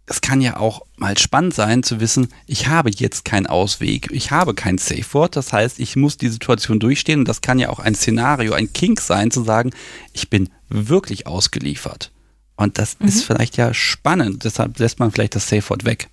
es 0.09 0.21
kann 0.21 0.39
ja 0.39 0.57
auch 0.57 0.81
mal 0.95 1.17
spannend 1.17 1.53
sein 1.53 1.83
zu 1.83 1.99
wissen, 1.99 2.29
ich 2.47 2.67
habe 2.67 2.89
jetzt 2.89 3.25
keinen 3.25 3.45
Ausweg, 3.45 4.09
ich 4.11 4.31
habe 4.31 4.53
kein 4.53 4.77
Safe 4.77 5.05
Word, 5.11 5.35
das 5.35 5.51
heißt, 5.51 5.79
ich 5.79 5.97
muss 5.97 6.17
die 6.17 6.29
Situation 6.29 6.79
durchstehen 6.79 7.19
und 7.19 7.27
das 7.27 7.41
kann 7.41 7.59
ja 7.59 7.69
auch 7.69 7.79
ein 7.79 7.93
Szenario, 7.93 8.53
ein 8.53 8.71
Kink 8.71 9.01
sein, 9.01 9.31
zu 9.31 9.43
sagen, 9.43 9.71
ich 10.13 10.29
bin 10.29 10.49
wirklich 10.69 11.27
ausgeliefert. 11.27 12.11
Und 12.55 12.77
das 12.77 12.97
mhm. 12.99 13.07
ist 13.09 13.23
vielleicht 13.25 13.57
ja 13.57 13.73
spannend, 13.73 14.45
deshalb 14.45 14.79
lässt 14.79 14.99
man 14.99 15.11
vielleicht 15.11 15.35
das 15.35 15.49
Safe 15.49 15.69
Word 15.69 15.83
weg. 15.83 16.07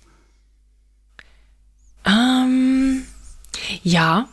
Ähm, 2.05 3.03
ja, 3.81 4.27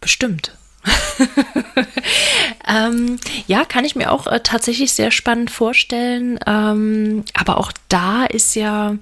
bestimmt. 0.00 0.58
ähm, 2.68 3.18
ja, 3.46 3.64
kann 3.64 3.84
ich 3.84 3.96
mir 3.96 4.10
auch 4.12 4.26
äh, 4.26 4.40
tatsächlich 4.40 4.92
sehr 4.92 5.10
spannend 5.10 5.50
vorstellen. 5.50 6.38
Ähm, 6.46 7.24
aber 7.34 7.58
auch 7.58 7.72
da 7.88 8.24
ist 8.24 8.54
ja 8.54 8.96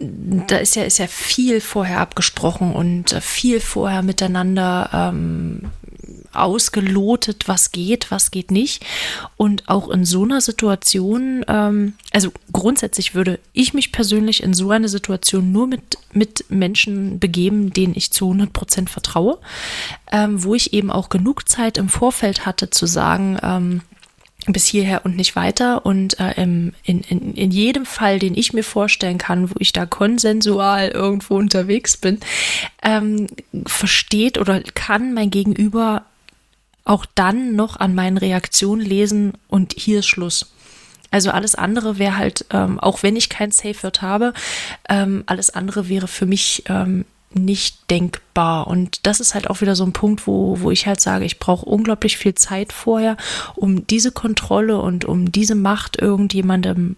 da 0.00 0.58
ist 0.58 0.76
ja, 0.76 0.84
ist 0.84 0.98
ja 0.98 1.08
viel 1.08 1.60
vorher 1.60 2.00
abgesprochen 2.00 2.72
und 2.72 3.12
äh, 3.12 3.20
viel 3.20 3.60
vorher 3.60 4.02
miteinander 4.02 4.90
ähm, 4.92 5.70
ausgelotet, 6.32 7.48
was 7.48 7.72
geht, 7.72 8.10
was 8.10 8.30
geht 8.30 8.50
nicht. 8.50 8.84
Und 9.36 9.68
auch 9.68 9.88
in 9.88 10.04
so 10.04 10.24
einer 10.24 10.40
Situation, 10.40 11.44
ähm, 11.48 11.94
also 12.12 12.30
grundsätzlich 12.52 13.14
würde 13.14 13.38
ich 13.52 13.74
mich 13.74 13.92
persönlich 13.92 14.42
in 14.42 14.54
so 14.54 14.70
eine 14.70 14.88
Situation 14.88 15.52
nur 15.52 15.66
mit, 15.66 15.98
mit 16.12 16.44
Menschen 16.48 17.18
begeben, 17.18 17.72
denen 17.72 17.94
ich 17.96 18.12
zu 18.12 18.26
100 18.26 18.52
Prozent 18.52 18.90
vertraue, 18.90 19.38
ähm, 20.12 20.42
wo 20.42 20.54
ich 20.54 20.72
eben 20.72 20.90
auch 20.90 21.08
genug 21.08 21.48
Zeit 21.48 21.78
im 21.78 21.88
Vorfeld 21.88 22.46
hatte 22.46 22.70
zu 22.70 22.86
sagen, 22.86 23.38
ähm, 23.42 23.80
bis 24.52 24.66
hierher 24.66 25.04
und 25.04 25.16
nicht 25.16 25.36
weiter. 25.36 25.84
Und 25.84 26.18
äh, 26.20 26.40
in, 26.42 26.74
in, 26.84 27.00
in 27.00 27.50
jedem 27.50 27.86
Fall, 27.86 28.18
den 28.18 28.36
ich 28.36 28.52
mir 28.52 28.62
vorstellen 28.62 29.18
kann, 29.18 29.50
wo 29.50 29.54
ich 29.58 29.72
da 29.72 29.86
konsensual 29.86 30.88
irgendwo 30.88 31.36
unterwegs 31.36 31.96
bin, 31.96 32.20
ähm, 32.82 33.26
versteht 33.66 34.38
oder 34.38 34.62
kann 34.74 35.12
mein 35.14 35.30
Gegenüber 35.30 36.04
auch 36.88 37.06
dann 37.14 37.54
noch 37.54 37.76
an 37.76 37.94
meinen 37.94 38.16
Reaktionen 38.16 38.84
lesen 38.84 39.34
und 39.48 39.74
hier 39.76 40.00
ist 40.00 40.06
Schluss. 40.06 40.52
Also 41.10 41.30
alles 41.30 41.54
andere 41.54 41.98
wäre 41.98 42.16
halt, 42.16 42.44
ähm, 42.50 42.78
auch 42.80 43.02
wenn 43.02 43.16
ich 43.16 43.28
kein 43.28 43.50
Safe 43.50 43.82
Word 43.82 44.02
habe, 44.02 44.34
ähm, 44.88 45.24
alles 45.26 45.50
andere 45.50 45.88
wäre 45.88 46.08
für 46.08 46.26
mich 46.26 46.64
ähm, 46.66 47.04
nicht 47.32 47.90
denkbar. 47.90 48.66
Und 48.66 49.06
das 49.06 49.20
ist 49.20 49.34
halt 49.34 49.48
auch 49.48 49.60
wieder 49.60 49.76
so 49.76 49.84
ein 49.84 49.92
Punkt, 49.92 50.26
wo, 50.26 50.60
wo 50.60 50.70
ich 50.70 50.86
halt 50.86 51.00
sage, 51.00 51.24
ich 51.24 51.38
brauche 51.38 51.66
unglaublich 51.66 52.16
viel 52.16 52.34
Zeit 52.34 52.72
vorher, 52.72 53.16
um 53.54 53.86
diese 53.86 54.12
Kontrolle 54.12 54.78
und 54.80 55.04
um 55.04 55.30
diese 55.30 55.54
Macht 55.54 56.00
irgendjemandem 56.00 56.96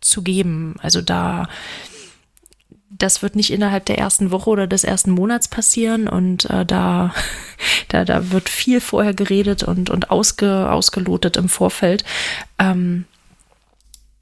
zu 0.00 0.22
geben. 0.22 0.76
Also 0.80 1.00
da, 1.00 1.48
das 2.98 3.22
wird 3.22 3.36
nicht 3.36 3.52
innerhalb 3.52 3.84
der 3.86 3.98
ersten 3.98 4.30
Woche 4.30 4.50
oder 4.50 4.66
des 4.66 4.84
ersten 4.84 5.10
Monats 5.10 5.48
passieren 5.48 6.08
und 6.08 6.48
äh, 6.50 6.64
da, 6.64 7.14
da, 7.88 8.04
da 8.04 8.30
wird 8.30 8.48
viel 8.48 8.80
vorher 8.80 9.14
geredet 9.14 9.62
und, 9.62 9.90
und 9.90 10.10
ausge, 10.10 10.70
ausgelotet 10.70 11.36
im 11.36 11.48
Vorfeld. 11.48 12.04
Ähm, 12.58 13.04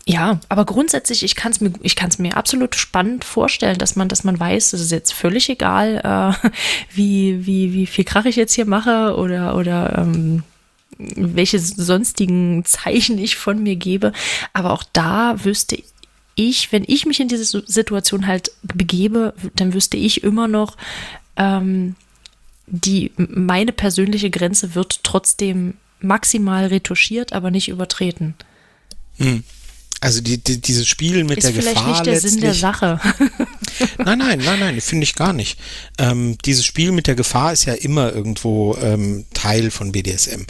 ja, 0.07 0.39
aber 0.51 0.67
grundsätzlich, 0.67 1.23
ich 1.23 1.35
kann 1.35 1.53
es 1.53 1.61
mir, 1.63 1.73
ich 1.81 1.97
mir 2.19 2.37
absolut 2.37 2.75
spannend 2.75 3.25
vorstellen, 3.25 3.79
dass 3.79 3.97
man, 3.97 4.09
dass 4.09 4.23
man 4.23 4.39
weiß, 4.39 4.75
es 4.75 4.81
ist 4.83 4.93
jetzt 4.93 5.15
völlig 5.15 5.49
egal, 5.49 6.01
äh, 6.43 6.49
wie, 6.95 7.47
wie, 7.47 7.73
wie 7.73 7.87
viel 7.87 8.05
Krach 8.05 8.27
ich 8.27 8.37
jetzt 8.37 8.55
hier 8.55 8.67
mache 8.67 9.17
oder, 9.17 9.57
oder 9.57 9.99
ähm, 9.99 10.43
welche 10.99 11.59
sonstigen 11.59 12.65
Zeichen 12.65 13.19
ich 13.19 13.37
von 13.37 13.63
mir 13.63 13.77
gebe. 13.77 14.13
Aber 14.53 14.73
auch 14.73 14.85
da 14.93 15.43
wüsste 15.45 15.77
ich, 16.35 16.73
wenn 16.73 16.85
ich 16.87 17.07
mich 17.07 17.21
in 17.21 17.29
diese 17.29 17.63
Situation 17.67 18.27
halt 18.27 18.51
begebe, 18.63 19.35
dann 19.55 19.75
wüsste 19.75 19.97
ich 19.97 20.23
immer 20.23 20.49
noch, 20.49 20.77
ähm, 21.37 21.97
die, 22.67 23.13
meine 23.17 23.73
persönliche 23.73 24.31
Grenze 24.31 24.75
wird 24.75 25.01
trotzdem 25.03 25.75
maximal 26.01 26.67
retuschiert, 26.67 27.33
aber 27.33 27.51
nicht 27.51 27.69
übertreten. 27.69 28.35
Hm. 29.19 29.45
Also 30.01 30.21
die, 30.21 30.37
die, 30.37 30.61
dieses 30.61 30.87
Spiel 30.87 31.25
mit 31.25 31.39
ist 31.39 31.45
der 31.45 31.55
vielleicht 31.55 31.77
Gefahr 31.77 31.89
nicht 31.89 32.07
der 32.07 32.21
Sinn 32.21 32.41
der 32.41 32.53
Sache. 32.53 33.01
nein, 34.05 34.19
nein, 34.19 34.39
nein, 34.39 34.61
nein, 34.61 34.81
finde 34.83 35.05
ich 35.05 35.15
gar 35.15 35.33
nicht. 35.33 35.59
Ähm, 35.97 36.37
dieses 36.45 36.67
Spiel 36.67 36.93
mit 36.93 37.07
der 37.07 37.15
Gefahr 37.15 37.55
ist 37.55 37.65
ja 37.65 37.73
immer 37.73 38.13
irgendwo 38.13 38.77
ähm, 38.83 39.25
Teil 39.33 39.71
von 39.71 39.93
BDSM. 39.93 40.43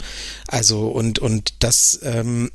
Also 0.47 0.87
und 0.87 1.19
und 1.19 1.53
das 1.59 2.01
ähm, 2.03 2.51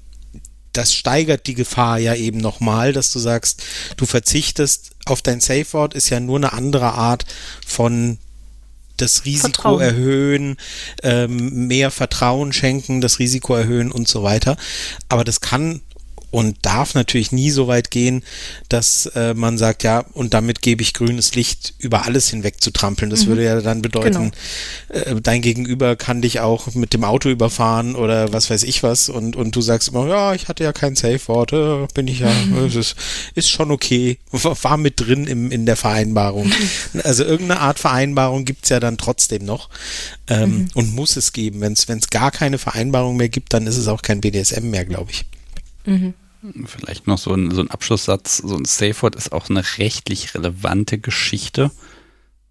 das 0.73 0.95
steigert 0.95 1.47
die 1.47 1.55
Gefahr 1.55 1.99
ja 1.99 2.15
eben 2.15 2.39
nochmal, 2.39 2.93
dass 2.93 3.13
du 3.13 3.19
sagst, 3.19 3.63
du 3.97 4.07
verzichtest 4.07 4.93
auf 5.07 5.23
dein 5.23 5.41
Safe 5.41 5.67
Word, 5.73 5.95
ist 5.95 6.11
ja 6.11 6.21
nur 6.21 6.37
eine 6.37 6.53
andere 6.53 6.93
Art 6.93 7.25
von 7.67 8.19
das 8.97 9.25
Risiko 9.25 9.51
Vertrauen. 9.53 9.81
erhöhen, 9.81 10.57
ähm, 11.03 11.67
mehr 11.67 11.91
Vertrauen 11.91 12.53
schenken, 12.53 13.01
das 13.01 13.19
Risiko 13.19 13.55
erhöhen 13.55 13.91
und 13.91 14.09
so 14.09 14.23
weiter. 14.23 14.57
Aber 15.09 15.25
das 15.25 15.41
kann 15.41 15.81
und 16.31 16.57
darf 16.63 16.95
natürlich 16.95 17.33
nie 17.33 17.51
so 17.51 17.67
weit 17.67 17.91
gehen, 17.91 18.23
dass 18.69 19.07
äh, 19.15 19.35
man 19.35 19.59
sagt, 19.59 19.83
ja, 19.83 20.05
und 20.13 20.35
damit 20.35 20.63
gebe 20.63 20.83
ich 20.83 20.95
grünes 20.95 21.35
Licht 21.35 21.75
über 21.79 22.05
alles 22.05 22.29
hinweg 22.29 22.63
zu 22.63 22.71
trampeln. 22.71 23.11
Das 23.11 23.25
mhm. 23.25 23.29
würde 23.29 23.45
ja 23.45 23.61
dann 23.61 23.83
bedeuten, 23.83 24.33
genau. 24.89 25.01
äh, 25.01 25.21
dein 25.21 25.43
Gegenüber 25.43 25.97
kann 25.97 26.23
dich 26.23 26.41
auch 26.41 26.75
mit 26.75 26.93
dem 26.93 27.05
Auto 27.05 27.29
überfahren 27.29 27.97
oder 27.97 28.33
was 28.33 28.51
weiß 28.51 28.63
ich 28.63 28.83
was 28.83 29.09
und, 29.09 29.37
und 29.37 29.57
du 29.57 29.61
sagst 29.61 29.89
immer, 29.89 30.07
ja, 30.07 30.35
ich 30.35 30.49
hatte 30.49 30.65
ja 30.65 30.73
kein 30.73 30.97
Safe-Wort, 30.97 31.53
äh, 31.53 31.87
bin 31.95 32.07
ich 32.07 32.21
ja, 32.21 32.33
es 32.67 32.75
ist, 32.77 32.97
ist 33.35 33.51
schon 33.51 33.71
okay, 33.71 34.19
war 34.31 34.77
mit 34.77 35.01
drin 35.01 35.27
im, 35.27 35.51
in 35.51 35.67
der 35.67 35.77
Vereinbarung. 35.77 36.53
also 37.03 37.25
irgendeine 37.25 37.61
Art 37.61 37.79
Vereinbarung 37.79 38.45
gibt's 38.45 38.69
ja 38.69 38.79
dann 38.79 38.99
trotzdem 38.99 39.45
noch 39.45 39.69
ähm, 40.29 40.51
mhm. 40.51 40.69
und 40.75 40.95
muss 40.95 41.17
es 41.17 41.33
geben. 41.33 41.61
Wenn 41.61 41.73
es 41.73 42.11
gar 42.11 42.31
keine 42.31 42.59
Vereinbarung 42.59 43.17
mehr 43.17 43.29
gibt, 43.29 43.53
dann 43.53 43.67
ist 43.67 43.77
es 43.77 43.89
auch 43.89 44.03
kein 44.03 44.21
BDSM 44.21 44.71
mehr, 44.71 44.85
glaube 44.85 45.11
ich. 45.11 45.25
Mhm. 45.85 46.15
Vielleicht 46.65 47.07
noch 47.07 47.19
so 47.19 47.35
ein, 47.35 47.51
so 47.51 47.61
ein 47.61 47.71
Abschlusssatz. 47.71 48.39
So 48.39 48.57
ein 48.57 48.65
Safe 48.65 49.03
Word 49.03 49.17
ist 49.17 49.33
auch 49.33 49.51
eine 49.51 49.63
rechtlich 49.79 50.35
relevante 50.35 50.99
Geschichte. 50.99 51.71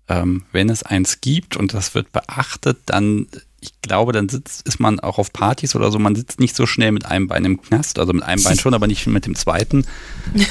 Ähm, 0.07 0.43
wenn 0.51 0.69
es 0.69 0.83
eins 0.83 1.21
gibt 1.21 1.55
und 1.55 1.73
das 1.73 1.93
wird 1.95 2.11
beachtet, 2.11 2.77
dann, 2.87 3.27
ich 3.59 3.79
glaube, 3.81 4.11
dann 4.11 4.27
sitzt, 4.27 4.67
ist 4.67 4.79
man 4.79 4.99
auch 4.99 5.19
auf 5.19 5.31
Partys 5.31 5.75
oder 5.75 5.91
so, 5.91 5.99
man 5.99 6.15
sitzt 6.15 6.39
nicht 6.39 6.55
so 6.55 6.65
schnell 6.65 6.91
mit 6.91 7.05
einem 7.05 7.27
Bein 7.27 7.45
im 7.45 7.61
Knast, 7.61 7.99
also 7.99 8.13
mit 8.13 8.23
einem 8.23 8.41
Bein 8.41 8.57
schon, 8.57 8.73
aber 8.73 8.87
nicht 8.87 9.05
mit 9.05 9.27
dem 9.27 9.35
zweiten, 9.35 9.85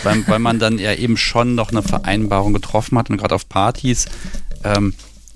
weil, 0.04 0.26
weil 0.28 0.38
man 0.38 0.60
dann 0.60 0.78
ja 0.78 0.94
eben 0.94 1.16
schon 1.16 1.56
noch 1.56 1.72
eine 1.72 1.82
Vereinbarung 1.82 2.52
getroffen 2.52 2.96
hat 2.98 3.10
und 3.10 3.16
gerade 3.16 3.34
auf 3.34 3.48
Partys 3.48 4.06
ähm, 4.62 4.94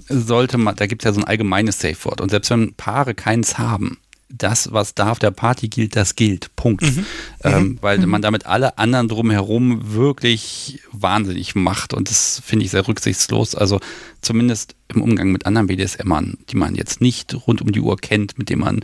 sollte 0.08 0.56
man, 0.56 0.76
da 0.76 0.86
gibt 0.86 1.02
es 1.02 1.06
ja 1.06 1.12
so 1.12 1.20
ein 1.20 1.26
allgemeines 1.26 1.80
Safe 1.80 2.04
Word 2.04 2.20
und 2.20 2.30
selbst 2.30 2.50
wenn 2.50 2.74
Paare 2.74 3.14
keins 3.14 3.58
haben, 3.58 3.98
das, 4.36 4.72
was 4.72 4.94
da 4.94 5.10
auf 5.10 5.18
der 5.18 5.30
Party 5.30 5.68
gilt, 5.68 5.96
das 5.96 6.16
gilt. 6.16 6.54
Punkt. 6.56 6.82
Mhm. 6.82 7.06
Ähm, 7.44 7.62
mhm. 7.62 7.78
weil 7.80 7.98
mhm. 7.98 8.08
man 8.08 8.22
damit 8.22 8.46
alle 8.46 8.78
anderen 8.78 9.08
drumherum 9.08 9.92
wirklich 9.92 10.80
wahnsinnig 10.90 11.54
macht. 11.54 11.94
Und 11.94 12.10
das 12.10 12.42
finde 12.44 12.64
ich 12.64 12.70
sehr 12.70 12.86
rücksichtslos. 12.86 13.54
Also 13.54 13.80
zumindest 14.20 14.74
im 14.88 15.02
Umgang 15.02 15.32
mit 15.32 15.46
anderen 15.46 15.66
BDSMern, 15.66 16.38
die 16.50 16.56
man 16.56 16.74
jetzt 16.74 17.00
nicht 17.00 17.34
rund 17.46 17.62
um 17.62 17.72
die 17.72 17.80
Uhr 17.80 17.96
kennt, 17.96 18.38
mit 18.38 18.48
denen 18.48 18.62
man 18.62 18.80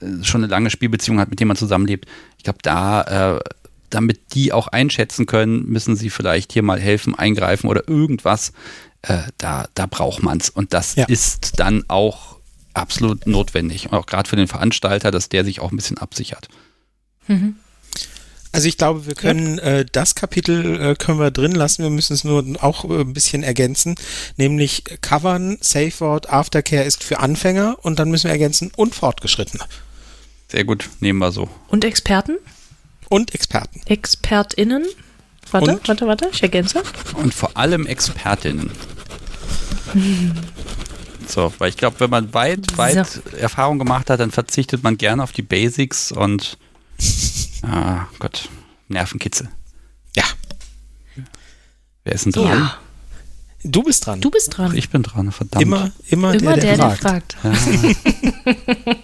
äh, 0.00 0.24
schon 0.24 0.42
eine 0.42 0.50
lange 0.50 0.70
Spielbeziehung 0.70 1.18
hat, 1.18 1.30
mit 1.30 1.40
denen 1.40 1.48
man 1.48 1.56
zusammenlebt. 1.56 2.06
Ich 2.38 2.44
glaube, 2.44 2.60
da, 2.62 3.36
äh, 3.36 3.40
damit 3.90 4.34
die 4.34 4.52
auch 4.52 4.68
einschätzen 4.68 5.26
können, 5.26 5.66
müssen 5.68 5.96
sie 5.96 6.10
vielleicht 6.10 6.52
hier 6.52 6.62
mal 6.62 6.80
helfen, 6.80 7.14
eingreifen 7.14 7.68
oder 7.68 7.88
irgendwas. 7.88 8.52
Äh, 9.02 9.18
da, 9.38 9.66
da 9.74 9.86
braucht 9.86 10.22
man 10.22 10.38
es. 10.38 10.48
Und 10.48 10.72
das 10.72 10.94
ja. 10.94 11.04
ist 11.06 11.58
dann 11.58 11.84
auch 11.88 12.38
absolut 12.74 13.26
notwendig. 13.26 13.86
Und 13.86 13.94
auch 13.94 14.06
gerade 14.06 14.28
für 14.28 14.36
den 14.36 14.48
Veranstalter, 14.48 15.10
dass 15.10 15.28
der 15.28 15.44
sich 15.44 15.60
auch 15.60 15.70
ein 15.72 15.76
bisschen 15.76 15.98
absichert. 15.98 16.48
Mhm. 17.26 17.56
Also 18.54 18.68
ich 18.68 18.76
glaube, 18.76 19.06
wir 19.06 19.14
können 19.14 19.58
äh, 19.58 19.86
das 19.90 20.14
Kapitel 20.14 20.78
äh, 20.78 20.94
können 20.94 21.18
wir 21.18 21.30
drin 21.30 21.52
lassen. 21.52 21.82
Wir 21.82 21.90
müssen 21.90 22.12
es 22.12 22.22
nur 22.22 22.44
auch 22.60 22.84
äh, 22.84 23.00
ein 23.00 23.14
bisschen 23.14 23.42
ergänzen, 23.42 23.94
nämlich 24.36 24.84
covern, 25.00 25.56
Safe 25.62 25.92
Word, 26.00 26.28
Aftercare 26.28 26.84
ist 26.84 27.02
für 27.02 27.18
Anfänger 27.18 27.78
und 27.80 27.98
dann 27.98 28.10
müssen 28.10 28.24
wir 28.24 28.32
ergänzen 28.32 28.70
und 28.76 28.94
Fortgeschrittene. 28.94 29.64
Sehr 30.48 30.64
gut, 30.64 30.90
nehmen 31.00 31.18
wir 31.18 31.32
so. 31.32 31.48
Und 31.68 31.82
Experten? 31.82 32.36
Und 33.08 33.34
Experten. 33.34 33.80
ExpertInnen? 33.86 34.84
Warte, 35.50 35.72
und? 35.72 35.88
warte, 35.88 36.06
warte, 36.06 36.28
ich 36.30 36.42
ergänze. 36.42 36.82
Und 37.14 37.32
vor 37.32 37.56
allem 37.56 37.86
Expertinnen. 37.86 38.70
So, 41.28 41.52
weil 41.58 41.68
ich 41.68 41.76
glaube, 41.76 42.00
wenn 42.00 42.10
man 42.10 42.34
weit, 42.34 42.76
weit 42.76 43.06
so. 43.06 43.20
Erfahrung 43.36 43.78
gemacht 43.78 44.10
hat, 44.10 44.20
dann 44.20 44.30
verzichtet 44.30 44.82
man 44.82 44.96
gerne 44.96 45.22
auf 45.22 45.32
die 45.32 45.42
Basics 45.42 46.12
und 46.12 46.58
ah, 47.62 48.06
Gott, 48.18 48.48
Nervenkitzel. 48.88 49.48
Ja. 50.16 50.24
Wer 52.04 52.14
ist 52.14 52.24
denn 52.24 52.32
dran? 52.32 52.58
Ja. 52.58 52.78
Du 53.64 53.82
bist 53.82 54.06
dran. 54.06 54.20
Du 54.20 54.30
bist 54.30 54.56
dran. 54.56 54.74
Ich 54.74 54.90
bin 54.90 55.04
dran, 55.04 55.30
verdammt. 55.30 55.62
Immer, 55.62 55.92
immer, 56.08 56.34
immer 56.34 56.56
der, 56.56 56.76
der, 56.76 56.88
der 56.88 56.90
fragt. 56.96 57.36
Der 57.44 57.54
fragt. 57.54 57.96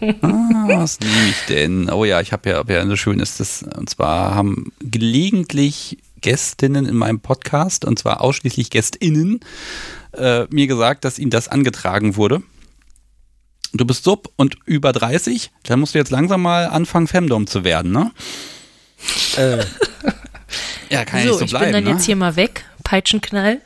Ja. 0.01 0.29
ah, 0.29 0.65
was 0.67 0.99
nehme 0.99 1.29
ich 1.29 1.47
denn? 1.49 1.91
Oh 1.91 2.05
ja, 2.05 2.21
ich 2.21 2.33
habe 2.33 2.51
ja, 2.51 2.57
hab 2.57 2.69
ja 2.69 2.81
ein 2.81 2.97
schönes, 2.97 3.37
das, 3.37 3.63
und 3.63 3.89
zwar 3.89 4.35
haben 4.35 4.73
gelegentlich 4.81 5.99
Gästinnen 6.21 6.87
in 6.87 6.97
meinem 6.97 7.21
Podcast, 7.21 7.85
und 7.85 8.01
zwar 8.01 8.21
ausschließlich 8.21 8.71
Gästinnen, 8.71 9.41
äh, 10.13 10.45
mir 10.51 10.67
gesagt, 10.67 11.05
dass 11.05 11.19
ihnen 11.19 11.31
das 11.31 11.49
angetragen 11.49 12.17
wurde. 12.17 12.43
Du 13.73 13.85
bist 13.85 14.05
sub 14.05 14.33
und 14.37 14.57
über 14.65 14.93
30, 14.93 15.51
dann 15.65 15.81
musst 15.81 15.95
du 15.95 15.99
jetzt 15.99 16.11
langsam 16.11 16.43
mal 16.43 16.67
anfangen, 16.67 17.07
Femdom 17.07 17.47
zu 17.47 17.65
werden, 17.65 17.93
ne? 17.93 18.11
Äh. 19.37 19.59
ja, 20.91 21.05
kann 21.05 21.23
so, 21.23 21.27
ja 21.27 21.31
nicht 21.33 21.39
so 21.39 21.47
bleiben. 21.47 21.47
Ich 21.47 21.61
bin 21.61 21.73
dann 21.73 21.85
ne? 21.85 21.91
jetzt 21.91 22.07
hier 22.07 22.17
mal 22.17 22.37
weg, 22.37 22.65
Peitschenknall. 22.83 23.61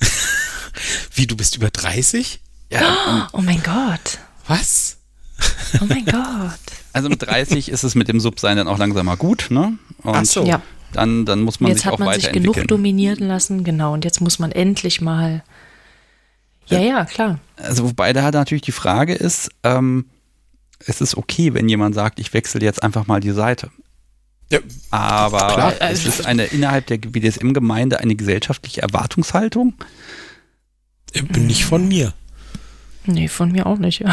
Wie, 1.14 1.26
du 1.26 1.36
bist 1.36 1.56
über 1.56 1.70
30? 1.70 2.40
Ja. 2.70 3.28
Oh, 3.32 3.38
oh 3.38 3.42
mein 3.42 3.62
Gott. 3.62 4.18
Was? 4.46 4.98
Oh 5.80 5.84
mein 5.88 6.04
Gott. 6.06 6.60
Also 6.92 7.08
mit 7.08 7.22
30 7.22 7.68
ist 7.68 7.82
es 7.82 7.94
mit 7.94 8.08
dem 8.08 8.20
Subsein 8.20 8.56
dann 8.56 8.68
auch 8.68 8.78
langsam 8.78 9.06
mal 9.06 9.16
gut, 9.16 9.48
ne? 9.50 9.78
Und 10.02 10.14
Ach 10.14 10.24
so. 10.24 10.44
Ja. 10.44 10.62
Dann, 10.92 11.26
dann 11.26 11.42
muss 11.42 11.60
man 11.60 11.70
jetzt 11.70 11.82
sich 11.82 11.90
auch 11.90 12.00
weiterentwickeln. 12.00 12.22
Jetzt 12.22 12.28
hat 12.28 12.34
man 12.34 12.44
sich 12.44 12.54
genug 12.54 12.68
dominieren 12.68 13.28
lassen, 13.28 13.62
genau. 13.62 13.92
Und 13.92 14.04
jetzt 14.04 14.20
muss 14.20 14.38
man 14.38 14.52
endlich 14.52 15.00
mal 15.00 15.42
ja, 16.68 16.80
ja, 16.80 17.04
klar. 17.04 17.38
Also 17.56 17.84
wobei 17.84 18.12
da 18.12 18.30
natürlich 18.30 18.62
die 18.62 18.72
Frage 18.72 19.14
ist, 19.14 19.50
ähm, 19.64 20.06
es 20.86 21.00
ist 21.00 21.16
okay, 21.16 21.54
wenn 21.54 21.68
jemand 21.68 21.94
sagt, 21.94 22.20
ich 22.20 22.32
wechsle 22.32 22.60
jetzt 22.60 22.82
einfach 22.82 23.06
mal 23.06 23.20
die 23.20 23.32
Seite. 23.32 23.70
Ja, 24.50 24.60
Aber 24.90 25.46
klar. 25.54 25.74
es 25.80 26.06
ist 26.06 26.24
eine 26.24 26.44
innerhalb 26.44 26.86
der 26.86 26.98
BDSM-Gemeinde 26.98 28.00
eine 28.00 28.14
gesellschaftliche 28.14 28.80
Erwartungshaltung. 28.80 29.74
Nicht 31.36 31.64
von 31.64 31.86
mir. 31.86 32.14
Nee, 33.06 33.28
von 33.28 33.50
mir 33.50 33.66
auch 33.66 33.78
nicht. 33.78 34.04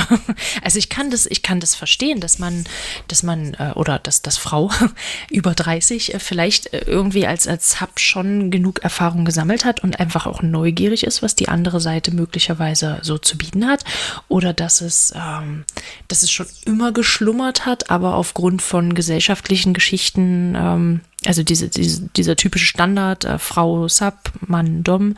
Also 0.61 0.79
ich 0.79 0.89
kann 0.89 1.11
das, 1.11 1.25
ich 1.25 1.41
kann 1.41 1.59
das 1.59 1.75
verstehen, 1.75 2.19
dass 2.19 2.39
man, 2.39 2.63
dass 3.07 3.23
man, 3.23 3.53
äh, 3.55 3.71
oder 3.75 3.99
dass 3.99 4.21
das 4.21 4.37
Frau 4.37 4.71
über 5.29 5.53
30 5.53 6.13
äh, 6.13 6.19
vielleicht 6.19 6.73
äh, 6.73 6.83
irgendwie 6.87 7.27
als, 7.27 7.47
als 7.47 7.81
Hub 7.81 7.99
schon 7.99 8.51
genug 8.51 8.79
Erfahrung 8.83 9.25
gesammelt 9.25 9.65
hat 9.65 9.83
und 9.83 9.99
einfach 9.99 10.25
auch 10.25 10.41
neugierig 10.41 11.03
ist, 11.05 11.21
was 11.21 11.35
die 11.35 11.49
andere 11.49 11.79
Seite 11.79 12.13
möglicherweise 12.13 12.99
so 13.01 13.17
zu 13.17 13.37
bieten 13.37 13.67
hat. 13.67 13.83
Oder 14.27 14.53
dass 14.53 14.81
es, 14.81 15.13
ähm, 15.15 15.65
dass 16.07 16.23
es 16.23 16.31
schon 16.31 16.47
immer 16.65 16.91
geschlummert 16.91 17.65
hat, 17.65 17.89
aber 17.89 18.15
aufgrund 18.15 18.61
von 18.61 18.95
gesellschaftlichen 18.95 19.73
Geschichten 19.73 20.55
ähm, 20.55 21.01
also 21.27 21.43
diese, 21.43 21.69
diese, 21.69 22.07
dieser 22.15 22.35
typische 22.35 22.65
Standard, 22.65 23.25
äh, 23.25 23.39
Frau 23.39 23.87
Sub, 23.87 24.15
Mann 24.45 24.83
Dom, 24.83 25.15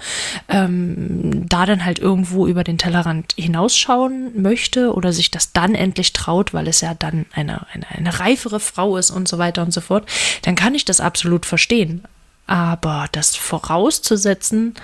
ähm, 0.50 1.48
da 1.48 1.66
dann 1.66 1.86
halt 1.86 2.00
irgendwo 2.00 2.48
über 2.48 2.64
den 2.64 2.78
Tellerrand 2.78 3.34
hinausschauen 3.38 4.42
möchte 4.42 4.94
oder 4.94 5.14
sich 5.14 5.32
das 5.32 5.52
dann 5.52 5.76
endlich 5.76 6.14
traut, 6.14 6.54
weil 6.54 6.68
es 6.68 6.82
ja 6.82 6.94
dann 6.94 7.26
eine, 7.34 7.66
eine, 7.74 7.90
eine 7.90 8.20
reifere 8.20 8.60
Frau 8.60 8.98
ist 8.98 9.12
und 9.12 9.28
so 9.28 9.38
weiter 9.38 9.64
und 9.64 9.74
so 9.74 9.82
fort, 9.82 10.08
dann 10.44 10.56
kann 10.56 10.76
ich 10.76 10.86
das 10.86 11.00
absolut 11.00 11.46
verstehen. 11.46 12.04
Aber 12.46 13.08
das 13.12 13.36
vorauszusetzen, 13.36 14.76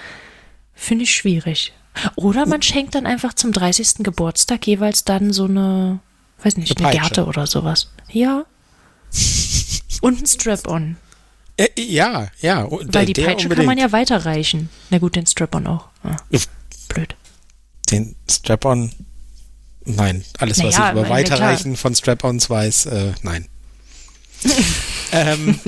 finde 0.75 1.03
ich 1.03 1.15
schwierig. 1.15 1.73
Oder 2.15 2.45
man 2.45 2.61
schenkt 2.61 2.95
dann 2.95 3.05
einfach 3.05 3.33
zum 3.33 3.51
30. 3.51 3.97
Geburtstag 3.99 4.65
jeweils 4.67 5.05
dann 5.05 5.31
so 5.31 5.45
eine, 5.45 5.99
weiß 6.43 6.57
nicht, 6.57 6.79
eine 6.81 6.91
Gerte 6.91 7.25
oder 7.25 7.47
sowas. 7.47 7.91
Ja. 8.11 8.45
Und 10.01 10.21
ein 10.21 10.25
Strap-on. 10.25 10.97
Äh, 11.57 11.67
ja, 11.77 12.29
ja. 12.41 12.67
Weil 12.69 13.05
die 13.05 13.13
Peitsche 13.13 13.45
unbedingt. 13.45 13.55
kann 13.55 13.65
man 13.65 13.77
ja 13.77 13.91
weiterreichen. 13.91 14.69
Na 14.89 14.97
gut, 14.97 15.15
den 15.15 15.25
Strap-on 15.25 15.67
auch. 15.67 15.87
Ah, 16.03 16.17
blöd. 16.87 17.15
Den 17.91 18.15
Strap-on, 18.29 18.91
nein. 19.85 20.23
Alles, 20.39 20.57
naja, 20.57 20.69
was 20.69 20.85
ich 20.85 20.91
über 20.91 21.09
Weiterreichen 21.09 21.75
von 21.75 21.95
Strap-ons 21.95 22.49
weiß, 22.49 22.85
äh, 22.87 23.11
nein. 23.21 23.47
ähm, 25.11 25.59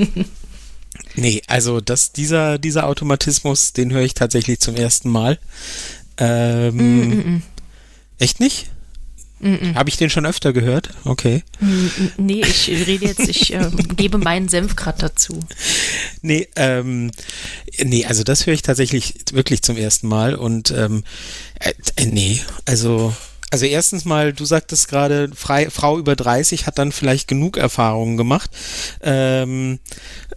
nee, 1.16 1.42
also 1.48 1.82
das, 1.82 2.12
dieser, 2.12 2.58
dieser 2.58 2.88
Automatismus, 2.88 3.74
den 3.74 3.92
höre 3.92 4.02
ich 4.02 4.16
tatsächlich 4.16 4.60
zum 4.60 4.76
ersten 4.76 5.10
Mal. 5.10 5.40
Ähm, 6.18 6.76
mm 6.76 7.12
-mm. 7.12 7.26
mm. 7.26 7.44
Echt 8.18 8.40
nicht? 8.40 8.72
Habe 9.76 9.90
ich 9.90 9.98
den 9.98 10.10
schon 10.10 10.26
öfter 10.26 10.54
gehört? 10.54 10.90
Okay. 11.04 11.44
Nee, 12.18 12.42
ich 12.42 12.70
rede 12.70 13.06
jetzt, 13.06 13.28
ich 13.28 13.54
äh, 13.54 13.70
gebe 13.96 14.18
meinen 14.18 14.48
Senf 14.48 14.76
gerade 14.76 15.00
dazu. 15.00 15.40
Nee, 16.22 16.48
ähm, 16.56 17.12
nee, 17.84 18.06
also 18.06 18.24
das 18.24 18.46
höre 18.46 18.54
ich 18.54 18.62
tatsächlich 18.62 19.14
wirklich 19.34 19.62
zum 19.62 19.78
ersten 19.78 20.08
Mal 20.08 20.36
und 20.36 20.72
ähm, 20.72 21.04
äh, 21.60 21.74
äh 21.98 22.06
nee, 22.06 22.40
also 22.66 23.14
also 23.56 23.68
erstens 23.68 24.04
mal, 24.04 24.34
du 24.34 24.44
sagtest 24.44 24.90
gerade, 24.90 25.30
Frau 25.34 25.98
über 25.98 26.18
30 26.18 26.68
hat 26.68 26.78
dann 26.78 26.92
vielleicht 26.92 27.30
genug 27.30 27.56
Erfahrungen 27.56 28.18
gemacht. 28.18 28.50
Ähm, 29.02 29.80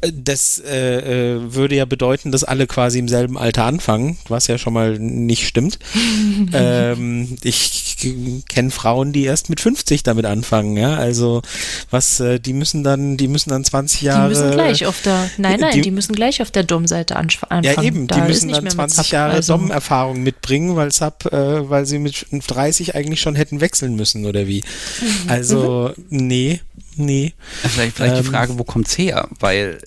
das 0.01 0.63
äh, 0.65 1.35
äh, 1.35 1.53
würde 1.53 1.75
ja 1.75 1.85
bedeuten, 1.85 2.31
dass 2.31 2.45
alle 2.45 2.69
quasi 2.69 3.01
im 3.01 3.09
selben 3.09 3.37
Alter 3.37 3.65
anfangen, 3.65 4.19
was 4.29 4.47
ja 4.47 4.57
schon 4.57 4.73
mal 4.73 5.01
nicht 5.01 5.49
stimmt. 5.49 5.81
ähm, 6.53 7.37
ich 7.43 7.97
kenne 8.49 8.71
Frauen, 8.71 9.13
die 9.13 9.25
erst 9.25 9.51
mit 9.51 9.61
50 9.61 10.05
damit 10.05 10.25
anfangen, 10.25 10.77
ja. 10.77 10.95
Also 10.95 11.43
was, 11.91 12.21
äh, 12.21 12.39
die 12.39 12.53
müssen 12.53 12.85
dann, 12.85 13.17
die 13.17 13.27
müssen 13.27 13.51
dann 13.51 13.65
20 13.65 14.03
Jahre. 14.03 14.29
Die 14.29 14.37
müssen 14.37 14.53
gleich 14.53 14.87
auf 14.87 15.03
der, 15.03 15.29
nein, 15.39 15.59
nein, 15.59 15.73
die, 15.75 15.81
die 15.81 15.91
müssen 15.91 16.15
gleich 16.15 16.41
auf 16.41 16.53
der 16.53 16.63
Dom-Seite 16.63 17.17
anfangen. 17.17 17.65
Ja, 17.65 17.83
eben, 17.83 18.07
da 18.07 18.15
die 18.15 18.29
müssen 18.29 18.53
dann 18.53 18.71
20 18.71 19.11
Jahre 19.11 19.33
also. 19.33 19.55
Dom-Erfahrung 19.57 20.23
mitbringen, 20.23 20.77
weil 20.77 20.89
äh, 20.89 21.69
weil 21.69 21.85
sie 21.85 21.99
mit 21.99 22.27
30 22.31 22.95
eigentlich 22.95 23.08
schon 23.17 23.35
hätten 23.35 23.61
wechseln 23.61 23.97
müssen, 23.97 24.27
oder 24.27 24.47
wie? 24.47 24.63
Mhm. 25.01 25.31
Also, 25.31 25.93
nee, 26.09 26.61
nee. 26.97 27.33
Vielleicht, 27.63 27.97
vielleicht 27.97 28.17
ähm, 28.17 28.23
die 28.23 28.29
Frage, 28.29 28.59
wo 28.59 28.65
kommt's 28.65 28.97
her? 28.97 29.29
Weil 29.41 29.79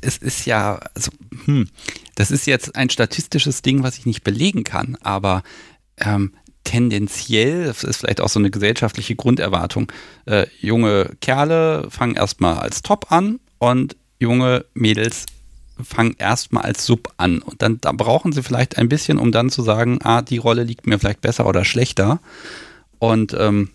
es 0.00 0.18
ist 0.18 0.46
ja, 0.46 0.80
also, 0.94 1.10
hm, 1.44 1.68
das 2.14 2.30
ist 2.30 2.46
jetzt 2.46 2.76
ein 2.76 2.90
statistisches 2.90 3.62
Ding, 3.62 3.82
was 3.82 3.98
ich 3.98 4.06
nicht 4.06 4.24
belegen 4.24 4.64
kann, 4.64 4.96
aber 5.02 5.42
ähm, 5.98 6.32
tendenziell, 6.64 7.64
das 7.64 7.82
ist 7.82 7.98
vielleicht 7.98 8.20
auch 8.20 8.28
so 8.28 8.38
eine 8.38 8.50
gesellschaftliche 8.50 9.16
Grunderwartung, 9.16 9.90
äh, 10.26 10.46
junge 10.60 11.10
Kerle 11.20 11.88
fangen 11.90 12.14
erstmal 12.14 12.58
als 12.58 12.82
Top 12.82 13.10
an 13.10 13.40
und 13.58 13.96
junge 14.18 14.64
Mädels 14.74 15.26
fangen 15.82 16.16
erstmal 16.18 16.64
als 16.64 16.84
Sub 16.84 17.12
an. 17.16 17.40
Und 17.40 17.62
dann 17.62 17.80
da 17.80 17.92
brauchen 17.92 18.32
sie 18.32 18.42
vielleicht 18.42 18.78
ein 18.78 18.88
bisschen, 18.88 19.18
um 19.18 19.32
dann 19.32 19.50
zu 19.50 19.62
sagen, 19.62 20.00
ah, 20.02 20.22
die 20.22 20.38
Rolle 20.38 20.64
liegt 20.64 20.86
mir 20.86 20.98
vielleicht 20.98 21.20
besser 21.20 21.46
oder 21.46 21.64
schlechter. 21.64 22.20
Und 22.98 23.34
ähm, 23.38 23.70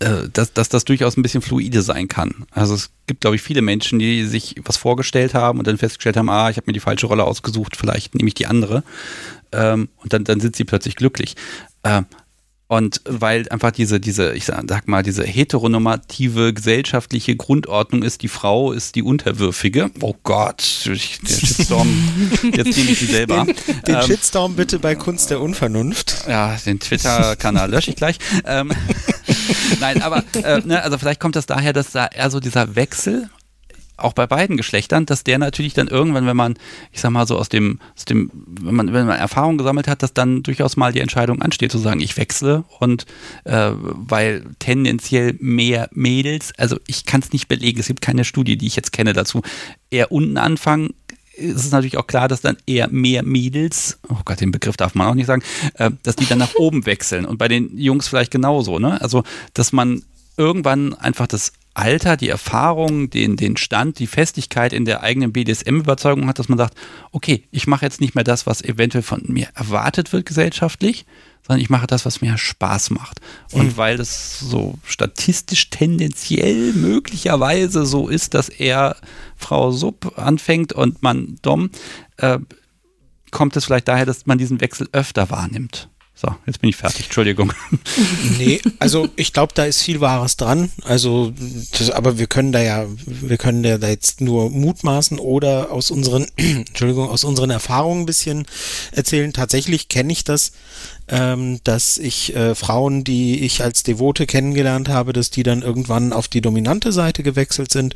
äh, 0.00 0.28
dass, 0.32 0.52
dass 0.52 0.68
das 0.68 0.84
durchaus 0.84 1.16
ein 1.16 1.22
bisschen 1.22 1.42
fluide 1.42 1.82
sein 1.82 2.08
kann. 2.08 2.46
Also 2.50 2.74
es 2.74 2.90
gibt, 3.06 3.20
glaube 3.20 3.36
ich, 3.36 3.42
viele 3.42 3.62
Menschen, 3.62 3.98
die 3.98 4.24
sich 4.24 4.56
was 4.64 4.76
vorgestellt 4.76 5.34
haben 5.34 5.58
und 5.58 5.66
dann 5.66 5.78
festgestellt 5.78 6.16
haben, 6.16 6.28
ah, 6.30 6.50
ich 6.50 6.56
habe 6.56 6.64
mir 6.66 6.72
die 6.72 6.80
falsche 6.80 7.06
Rolle 7.06 7.24
ausgesucht, 7.24 7.76
vielleicht 7.76 8.14
nehme 8.14 8.28
ich 8.28 8.34
die 8.34 8.46
andere. 8.46 8.82
Ähm, 9.52 9.88
und 9.98 10.12
dann, 10.12 10.24
dann 10.24 10.40
sind 10.40 10.56
sie 10.56 10.64
plötzlich 10.64 10.96
glücklich. 10.96 11.36
Ähm, 11.84 12.06
und 12.74 13.02
weil 13.04 13.48
einfach 13.50 13.70
diese, 13.70 14.00
diese, 14.00 14.34
ich 14.34 14.46
sag 14.46 14.88
mal, 14.88 15.04
diese 15.04 15.22
heteronormative 15.22 16.52
gesellschaftliche 16.52 17.36
Grundordnung 17.36 18.02
ist, 18.02 18.22
die 18.22 18.28
Frau 18.28 18.72
ist 18.72 18.96
die 18.96 19.02
Unterwürfige. 19.02 19.90
Oh 20.00 20.16
Gott, 20.24 20.82
der 20.84 20.96
Shitstorm, 20.96 21.88
jetzt 22.42 22.76
nehme 22.76 22.90
ich 22.90 22.98
die 22.98 23.06
selber. 23.06 23.44
Den, 23.44 23.82
den 23.86 23.94
ähm, 23.94 24.02
Shitstorm 24.02 24.56
bitte 24.56 24.80
bei 24.80 24.96
Kunst 24.96 25.30
der 25.30 25.40
Unvernunft. 25.40 26.24
Ja, 26.28 26.56
den 26.66 26.80
Twitter-Kanal 26.80 27.70
lösche 27.70 27.90
ich 27.90 27.96
gleich. 27.96 28.18
Ähm, 28.44 28.72
Nein, 29.80 30.02
aber 30.02 30.24
äh, 30.42 30.60
ne, 30.64 30.82
also 30.82 30.98
vielleicht 30.98 31.20
kommt 31.20 31.36
das 31.36 31.46
daher, 31.46 31.72
dass 31.72 31.92
da 31.92 32.06
eher 32.06 32.30
so 32.30 32.40
dieser 32.40 32.74
Wechsel 32.74 33.30
auch 33.96 34.12
bei 34.12 34.26
beiden 34.26 34.56
Geschlechtern, 34.56 35.06
dass 35.06 35.24
der 35.24 35.38
natürlich 35.38 35.74
dann 35.74 35.88
irgendwann, 35.88 36.26
wenn 36.26 36.36
man, 36.36 36.54
ich 36.92 37.00
sag 37.00 37.10
mal 37.10 37.26
so 37.26 37.38
aus 37.38 37.48
dem, 37.48 37.78
aus 37.96 38.04
dem, 38.04 38.30
wenn 38.32 38.74
man, 38.74 38.92
wenn 38.92 39.06
man 39.06 39.18
Erfahrung 39.18 39.58
gesammelt 39.58 39.88
hat, 39.88 40.02
dass 40.02 40.12
dann 40.12 40.42
durchaus 40.42 40.76
mal 40.76 40.92
die 40.92 41.00
Entscheidung 41.00 41.42
ansteht, 41.42 41.72
zu 41.72 41.78
sagen, 41.78 42.00
ich 42.00 42.16
wechsle 42.16 42.64
und 42.80 43.06
äh, 43.44 43.70
weil 43.74 44.44
tendenziell 44.58 45.36
mehr 45.40 45.88
Mädels, 45.92 46.52
also 46.58 46.78
ich 46.86 47.04
kann 47.04 47.20
es 47.20 47.32
nicht 47.32 47.48
belegen, 47.48 47.80
es 47.80 47.86
gibt 47.86 48.00
keine 48.00 48.24
Studie, 48.24 48.56
die 48.56 48.66
ich 48.66 48.76
jetzt 48.76 48.92
kenne 48.92 49.12
dazu, 49.12 49.42
eher 49.90 50.10
unten 50.10 50.38
anfangen, 50.38 50.94
ist 51.36 51.64
es 51.64 51.70
natürlich 51.70 51.96
auch 51.96 52.06
klar, 52.06 52.28
dass 52.28 52.40
dann 52.40 52.56
eher 52.66 52.88
mehr 52.88 53.22
Mädels, 53.22 53.98
oh 54.08 54.18
Gott, 54.24 54.40
den 54.40 54.52
Begriff 54.52 54.76
darf 54.76 54.94
man 54.94 55.08
auch 55.08 55.14
nicht 55.14 55.26
sagen, 55.26 55.42
äh, 55.74 55.90
dass 56.02 56.16
die 56.16 56.26
dann 56.26 56.38
nach 56.38 56.54
oben 56.58 56.86
wechseln 56.86 57.24
und 57.24 57.38
bei 57.38 57.48
den 57.48 57.76
Jungs 57.76 58.08
vielleicht 58.08 58.30
genauso, 58.30 58.78
ne? 58.78 59.00
Also, 59.00 59.24
dass 59.52 59.72
man 59.72 60.02
irgendwann 60.36 60.94
einfach 60.94 61.26
das 61.26 61.52
Alter, 61.74 62.16
die 62.16 62.28
Erfahrung, 62.28 63.10
den, 63.10 63.36
den 63.36 63.56
Stand, 63.56 63.98
die 63.98 64.06
Festigkeit 64.06 64.72
in 64.72 64.84
der 64.84 65.02
eigenen 65.02 65.32
BDSM-Überzeugung 65.32 66.28
hat, 66.28 66.38
dass 66.38 66.48
man 66.48 66.58
sagt, 66.58 66.74
okay, 67.10 67.44
ich 67.50 67.66
mache 67.66 67.84
jetzt 67.84 68.00
nicht 68.00 68.14
mehr 68.14 68.24
das, 68.24 68.46
was 68.46 68.62
eventuell 68.62 69.02
von 69.02 69.22
mir 69.26 69.48
erwartet 69.54 70.12
wird 70.12 70.24
gesellschaftlich, 70.24 71.04
sondern 71.46 71.60
ich 71.60 71.70
mache 71.70 71.88
das, 71.88 72.06
was 72.06 72.20
mir 72.20 72.38
Spaß 72.38 72.90
macht. 72.90 73.20
Und 73.52 73.66
mhm. 73.66 73.76
weil 73.76 73.96
das 73.96 74.38
so 74.38 74.78
statistisch 74.84 75.68
tendenziell 75.70 76.72
möglicherweise 76.72 77.84
so 77.84 78.08
ist, 78.08 78.34
dass 78.34 78.48
er 78.48 78.96
Frau 79.36 79.72
Sub 79.72 80.16
anfängt 80.16 80.72
und 80.72 81.02
man 81.02 81.38
Dom, 81.42 81.70
äh, 82.18 82.38
kommt 83.30 83.56
es 83.56 83.64
vielleicht 83.64 83.88
daher, 83.88 84.06
dass 84.06 84.26
man 84.26 84.38
diesen 84.38 84.60
Wechsel 84.60 84.88
öfter 84.92 85.28
wahrnimmt. 85.28 85.90
So, 86.24 86.34
jetzt 86.46 86.60
bin 86.62 86.70
ich 86.70 86.76
fertig. 86.76 87.04
Entschuldigung. 87.04 87.52
Nee, 88.38 88.60
also 88.78 89.08
ich 89.16 89.32
glaube, 89.32 89.52
da 89.54 89.64
ist 89.64 89.82
viel 89.82 90.00
Wahres 90.00 90.36
dran. 90.36 90.70
Also, 90.84 91.32
das, 91.78 91.90
aber 91.90 92.18
wir 92.18 92.26
können 92.26 92.52
da 92.52 92.60
ja, 92.60 92.86
wir 93.04 93.36
können 93.36 93.62
da 93.62 93.88
jetzt 93.88 94.20
nur 94.20 94.50
mutmaßen 94.50 95.18
oder 95.18 95.70
aus 95.70 95.90
unseren, 95.90 96.26
Entschuldigung, 96.36 97.08
aus 97.08 97.24
unseren 97.24 97.50
Erfahrungen 97.50 98.02
ein 98.02 98.06
bisschen 98.06 98.46
erzählen. 98.92 99.32
Tatsächlich 99.32 99.88
kenne 99.88 100.12
ich 100.12 100.24
das, 100.24 100.52
ähm, 101.08 101.60
dass 101.64 101.98
ich 101.98 102.34
äh, 102.34 102.54
Frauen, 102.54 103.04
die 103.04 103.44
ich 103.44 103.62
als 103.62 103.82
Devote 103.82 104.26
kennengelernt 104.26 104.88
habe, 104.88 105.12
dass 105.12 105.30
die 105.30 105.42
dann 105.42 105.62
irgendwann 105.62 106.12
auf 106.12 106.28
die 106.28 106.40
dominante 106.40 106.92
Seite 106.92 107.22
gewechselt 107.22 107.70
sind 107.70 107.94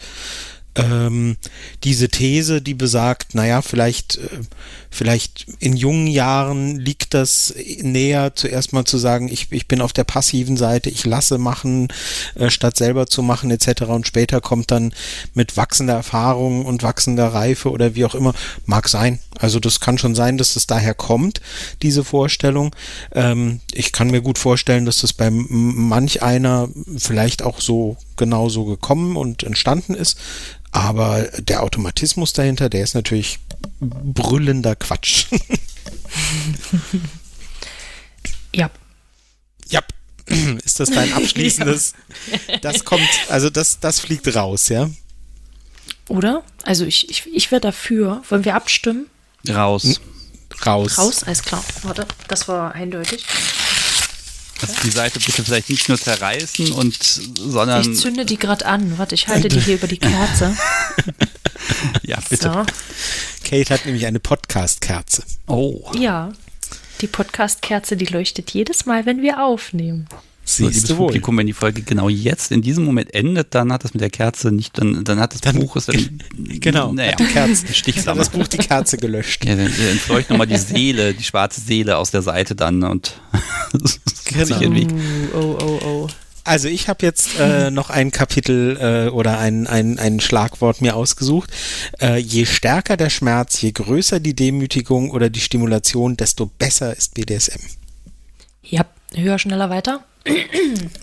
ähm, 0.79 1.37
diese 1.85 2.09
These, 2.09 2.63
die 2.63 2.75
besagt, 2.75 3.35
naja, 3.35 3.63
vielleicht, 3.63 4.17
äh, 4.19 4.41
vielleicht 4.91 5.47
in 5.59 5.77
jungen 5.77 6.07
Jahren 6.07 6.79
liegt 6.79 7.15
das 7.15 7.55
näher, 7.83 8.35
zuerst 8.35 8.73
mal 8.73 8.85
zu 8.85 8.99
sagen, 8.99 9.29
ich, 9.29 9.51
ich 9.51 9.69
bin 9.69 9.81
auf 9.81 9.93
der 9.93 10.05
passiven 10.05 10.57
Seite, 10.57 10.91
ich 10.91 11.05
lasse 11.05 11.39
machen, 11.39 11.89
äh, 12.35 12.51
statt 12.51 12.77
selber 12.77 13.07
zu 13.07 13.23
machen, 13.23 13.51
etc. 13.51 13.83
Und 13.83 14.07
später 14.07 14.41
kommt 14.41 14.71
dann 14.71 14.93
mit 15.35 15.57
wachsender 15.57 15.95
Erfahrung 15.95 16.65
und 16.65 16.83
wachsender 16.83 17.29
Reife 17.29 17.71
oder 17.71 17.95
wie 17.95 18.05
auch 18.05 18.15
immer, 18.15 18.35
mag 18.67 18.89
sein. 18.89 19.19
Also 19.39 19.61
das 19.61 19.81
kann 19.81 19.99
schon 19.99 20.15
sein, 20.15 20.39
dass 20.39 20.55
das 20.55 20.67
daher 20.67 20.95
kommt, 20.95 21.41
diese 21.83 22.05
Vorstellung. 22.05 22.75
Ähm, 23.13 23.61
ich 23.73 23.93
kann 23.93 24.11
mir 24.11 24.21
gut 24.21 24.39
vorstellen, 24.39 24.87
dass 24.87 25.01
das 25.01 25.13
bei 25.13 25.31
manch 25.31 26.23
einer 26.23 26.69
vielleicht 26.97 27.43
auch 27.43 27.61
so 27.61 27.97
genauso 28.17 28.65
gekommen 28.65 29.17
und 29.17 29.43
entstanden 29.43 29.95
ist. 29.95 30.19
Aber 30.71 31.23
der 31.39 31.63
Automatismus 31.63 32.33
dahinter, 32.33 32.69
der 32.69 32.85
ist 32.85 32.95
natürlich 32.95 33.39
brüllender 33.81 34.77
Quatsch. 34.77 35.27
ja. 38.55 38.71
Ja. 39.69 39.81
Ist 40.65 40.81
das 40.81 40.91
dein 40.91 41.13
abschließendes? 41.15 41.95
Ja. 42.49 42.59
Das 42.59 42.85
kommt, 42.85 43.09
also 43.29 43.51
das, 43.51 43.81
das 43.81 44.01
fliegt 44.01 44.35
raus, 44.35 44.69
ja? 44.69 44.91
Oder? 46.09 46.43
Also 46.65 46.85
ich, 46.85 47.09
ich, 47.11 47.27
ich 47.33 47.51
wäre 47.51 47.61
dafür. 47.61 48.23
Wollen 48.29 48.45
wir 48.45 48.55
abstimmen? 48.55 49.07
Raus. 49.49 50.01
Raus. 50.65 50.99
Raus, 50.99 51.23
alles 51.25 51.43
klar. 51.43 51.63
Warte, 51.83 52.07
das 52.29 52.49
war 52.49 52.75
eindeutig. 52.75 53.25
Also 54.61 54.75
die 54.83 54.91
Seite 54.91 55.21
bitte 55.21 55.45
vielleicht 55.45 55.71
nicht 55.71 55.89
nur 55.89 55.99
zerreißen 55.99 56.73
und 56.73 57.03
sondern. 57.03 57.83
Ich 57.83 57.99
zünde 57.99 58.25
die 58.25 58.39
gerade 58.39 58.67
an. 58.67 58.99
Warte, 58.99 59.15
ich 59.15 59.29
halte 59.29 59.49
die 59.49 59.61
hier 59.61 59.77
über 59.77 59.87
die 59.87 59.99
Kerze. 59.99 60.57
ja, 62.03 62.19
bitte. 62.29 62.53
So. 62.53 62.67
Kate 63.45 63.75
hat 63.75 63.87
nämlich 63.87 64.07
eine 64.07 64.21
Podcast-Kerze. 64.21 65.23
Oh. 65.47 65.91
Ja. 65.95 66.33
Die 67.01 67.07
Podcast-Kerze, 67.07 67.97
die 67.97 68.07
leuchtet 68.07 68.51
jedes 68.51 68.85
Mal, 68.85 69.07
wenn 69.07 69.23
wir 69.23 69.43
aufnehmen. 69.43 70.09
So, 70.49 70.67
liebes 70.67 70.85
Publikum, 70.85 71.37
wenn 71.37 71.47
die 71.47 71.53
Folge 71.53 71.83
genau 71.83 72.09
jetzt 72.09 72.53
in 72.53 72.63
diesem 72.63 72.85
Moment 72.85 73.13
endet, 73.13 73.55
dann 73.55 73.71
hat 73.71 73.85
das 73.85 73.93
mit 73.93 74.01
der 74.01 74.09
Kerze 74.09 74.51
nicht, 74.51 74.79
dann, 74.79 75.05
dann 75.05 75.21
hat 75.21 75.35
das 75.35 75.43
dann, 75.43 75.57
Buch 75.59 75.77
ist 75.77 75.89
dann, 75.89 76.23
genau, 76.59 76.91
naja, 76.91 77.17
die 77.17 77.25
Kerze, 77.25 77.67
dann 78.07 78.17
das 78.17 78.31
Buch 78.31 78.49
die 78.49 78.57
Kerze 78.57 78.97
gelöscht. 78.97 79.45
Ja, 79.45 79.57
dann 79.57 79.67
entfleucht 79.67 80.31
nochmal 80.31 80.47
die 80.47 80.57
Seele, 80.57 81.13
die 81.13 81.23
schwarze 81.23 81.61
Seele 81.61 81.99
aus 81.99 82.13
der 82.13 82.23
Seite 82.23 82.55
dann 82.55 82.83
und 82.83 83.21
genau. 84.25 84.59
Oh, 85.35 85.59
oh, 85.61 85.81
oh. 85.85 86.09
Also 86.45 86.69
ich 86.69 86.89
habe 86.89 87.05
jetzt 87.05 87.39
äh, 87.39 87.71
noch 87.71 87.91
ein 87.91 88.11
Kapitel 88.11 88.79
äh, 88.81 89.11
oder 89.11 89.39
ein, 89.39 89.67
ein, 89.67 89.99
ein 89.99 90.19
Schlagwort 90.19 90.81
mir 90.81 90.97
ausgesucht. 90.97 91.51
Äh, 92.01 92.17
je 92.17 92.47
stärker 92.47 92.97
der 92.97 93.11
Schmerz, 93.11 93.61
je 93.61 93.73
größer 93.73 94.19
die 94.19 94.35
Demütigung 94.35 95.11
oder 95.11 95.29
die 95.29 95.41
Stimulation, 95.41 96.17
desto 96.17 96.47
besser 96.47 96.97
ist 96.97 97.13
BDSM. 97.13 97.61
Ja, 98.63 98.87
höher, 99.15 99.39
schneller, 99.39 99.71
weiter. 99.71 100.05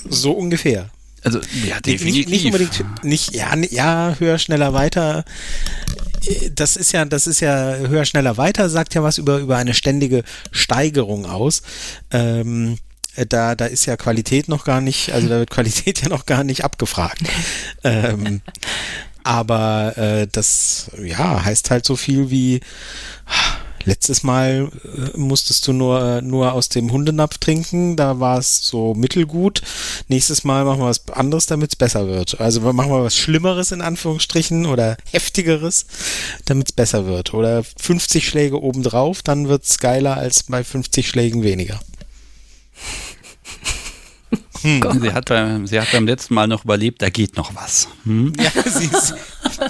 So 0.07 0.31
ungefähr. 0.31 0.89
Also, 1.23 1.39
ja, 1.67 1.79
definitiv. 1.79 2.27
Nicht, 2.27 2.29
nicht 2.29 2.45
unbedingt, 2.45 3.03
nicht, 3.03 3.35
ja, 3.35 3.55
ja, 3.71 4.15
höher, 4.19 4.37
schneller, 4.37 4.73
weiter. 4.73 5.25
Das 6.53 6.75
ist 6.75 6.91
ja, 6.91 7.05
das 7.05 7.27
ist 7.27 7.39
ja 7.39 7.75
höher, 7.75 8.05
schneller, 8.05 8.37
weiter, 8.37 8.69
sagt 8.69 8.93
ja 8.93 9.03
was 9.03 9.17
über, 9.17 9.39
über 9.39 9.57
eine 9.57 9.73
ständige 9.73 10.23
Steigerung 10.51 11.25
aus. 11.25 11.63
Ähm, 12.11 12.77
da, 13.29 13.55
da 13.55 13.65
ist 13.65 13.85
ja 13.85 13.97
Qualität 13.97 14.49
noch 14.49 14.65
gar 14.65 14.81
nicht, 14.81 15.13
also 15.13 15.27
da 15.29 15.39
wird 15.39 15.49
Qualität 15.49 16.01
ja 16.03 16.09
noch 16.09 16.25
gar 16.25 16.43
nicht 16.43 16.63
abgefragt. 16.63 17.21
ähm, 17.83 18.41
aber 19.23 19.97
äh, 19.97 20.27
das, 20.31 20.91
ja, 21.03 21.43
heißt 21.43 21.71
halt 21.71 21.85
so 21.85 21.95
viel 21.95 22.29
wie, 22.29 22.59
Letztes 23.85 24.23
Mal 24.23 24.69
äh, 24.83 25.17
musstest 25.17 25.67
du 25.67 25.73
nur, 25.73 26.21
nur 26.21 26.53
aus 26.53 26.69
dem 26.69 26.91
Hundenapf 26.91 27.37
trinken, 27.37 27.95
da 27.95 28.19
war 28.19 28.39
es 28.39 28.65
so 28.65 28.93
mittelgut. 28.95 29.61
Nächstes 30.07 30.43
Mal 30.43 30.65
machen 30.65 30.79
wir 30.79 30.87
was 30.87 31.07
anderes, 31.09 31.45
damit 31.45 31.71
es 31.71 31.75
besser 31.75 32.07
wird. 32.07 32.41
Also 32.41 32.61
machen 32.73 32.91
wir 32.91 33.03
was 33.03 33.15
Schlimmeres 33.15 33.71
in 33.71 33.81
Anführungsstrichen 33.81 34.65
oder 34.65 34.97
heftigeres, 35.11 35.85
damit 36.45 36.69
es 36.69 36.73
besser 36.73 37.05
wird. 37.05 37.33
Oder 37.33 37.63
50 37.63 38.27
Schläge 38.27 38.61
obendrauf, 38.61 39.21
dann 39.21 39.47
wird 39.47 39.63
es 39.63 39.77
geiler 39.77 40.17
als 40.17 40.43
bei 40.43 40.63
50 40.63 41.07
Schlägen 41.07 41.43
weniger. 41.43 41.79
Hm. 44.61 44.81
Sie, 45.01 45.13
hat 45.13 45.25
beim, 45.25 45.67
sie 45.67 45.79
hat 45.79 45.91
beim 45.91 46.05
letzten 46.05 46.33
Mal 46.33 46.47
noch 46.47 46.63
überlebt, 46.63 47.01
da 47.01 47.09
geht 47.09 47.37
noch 47.37 47.55
was. 47.55 47.87
Hm? 48.03 48.33
Ja, 48.39 48.51
sie 48.63 48.85
ist, 48.85 49.13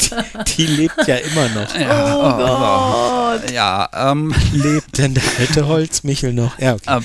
die, 0.02 0.56
die, 0.56 0.66
lebt 0.68 1.08
ja 1.08 1.16
immer 1.18 1.50
noch. 1.50 1.76
Ja, 1.76 2.16
oh, 2.16 3.34
oh 3.34 3.40
Gott. 3.42 3.52
Ja, 3.52 3.90
ähm, 3.94 4.34
lebt 4.54 4.98
denn 4.98 5.14
der 5.14 5.24
alte 5.40 5.68
Holzmichel 5.68 6.34
noch? 6.34 6.58
Ja, 6.60 6.76
okay. 6.76 7.02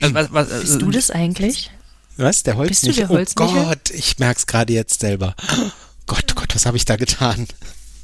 Ähm, 0.00 0.14
was, 0.14 0.32
was, 0.32 0.48
Bist 0.48 0.82
du 0.82 0.90
das 0.90 1.10
eigentlich? 1.10 1.70
Was? 2.16 2.42
Der 2.42 2.56
Holzmichel? 2.56 2.88
Bist 2.88 2.98
du 2.98 3.00
der 3.00 3.08
Holzmichel? 3.08 3.58
Oh 3.58 3.68
Gott, 3.68 3.90
ich 3.90 4.18
merk's 4.18 4.46
gerade 4.46 4.72
jetzt 4.72 5.00
selber. 5.00 5.34
Gott, 6.06 6.34
Gott, 6.34 6.54
was 6.54 6.66
habe 6.66 6.76
ich 6.76 6.84
da 6.84 6.96
getan? 6.96 7.46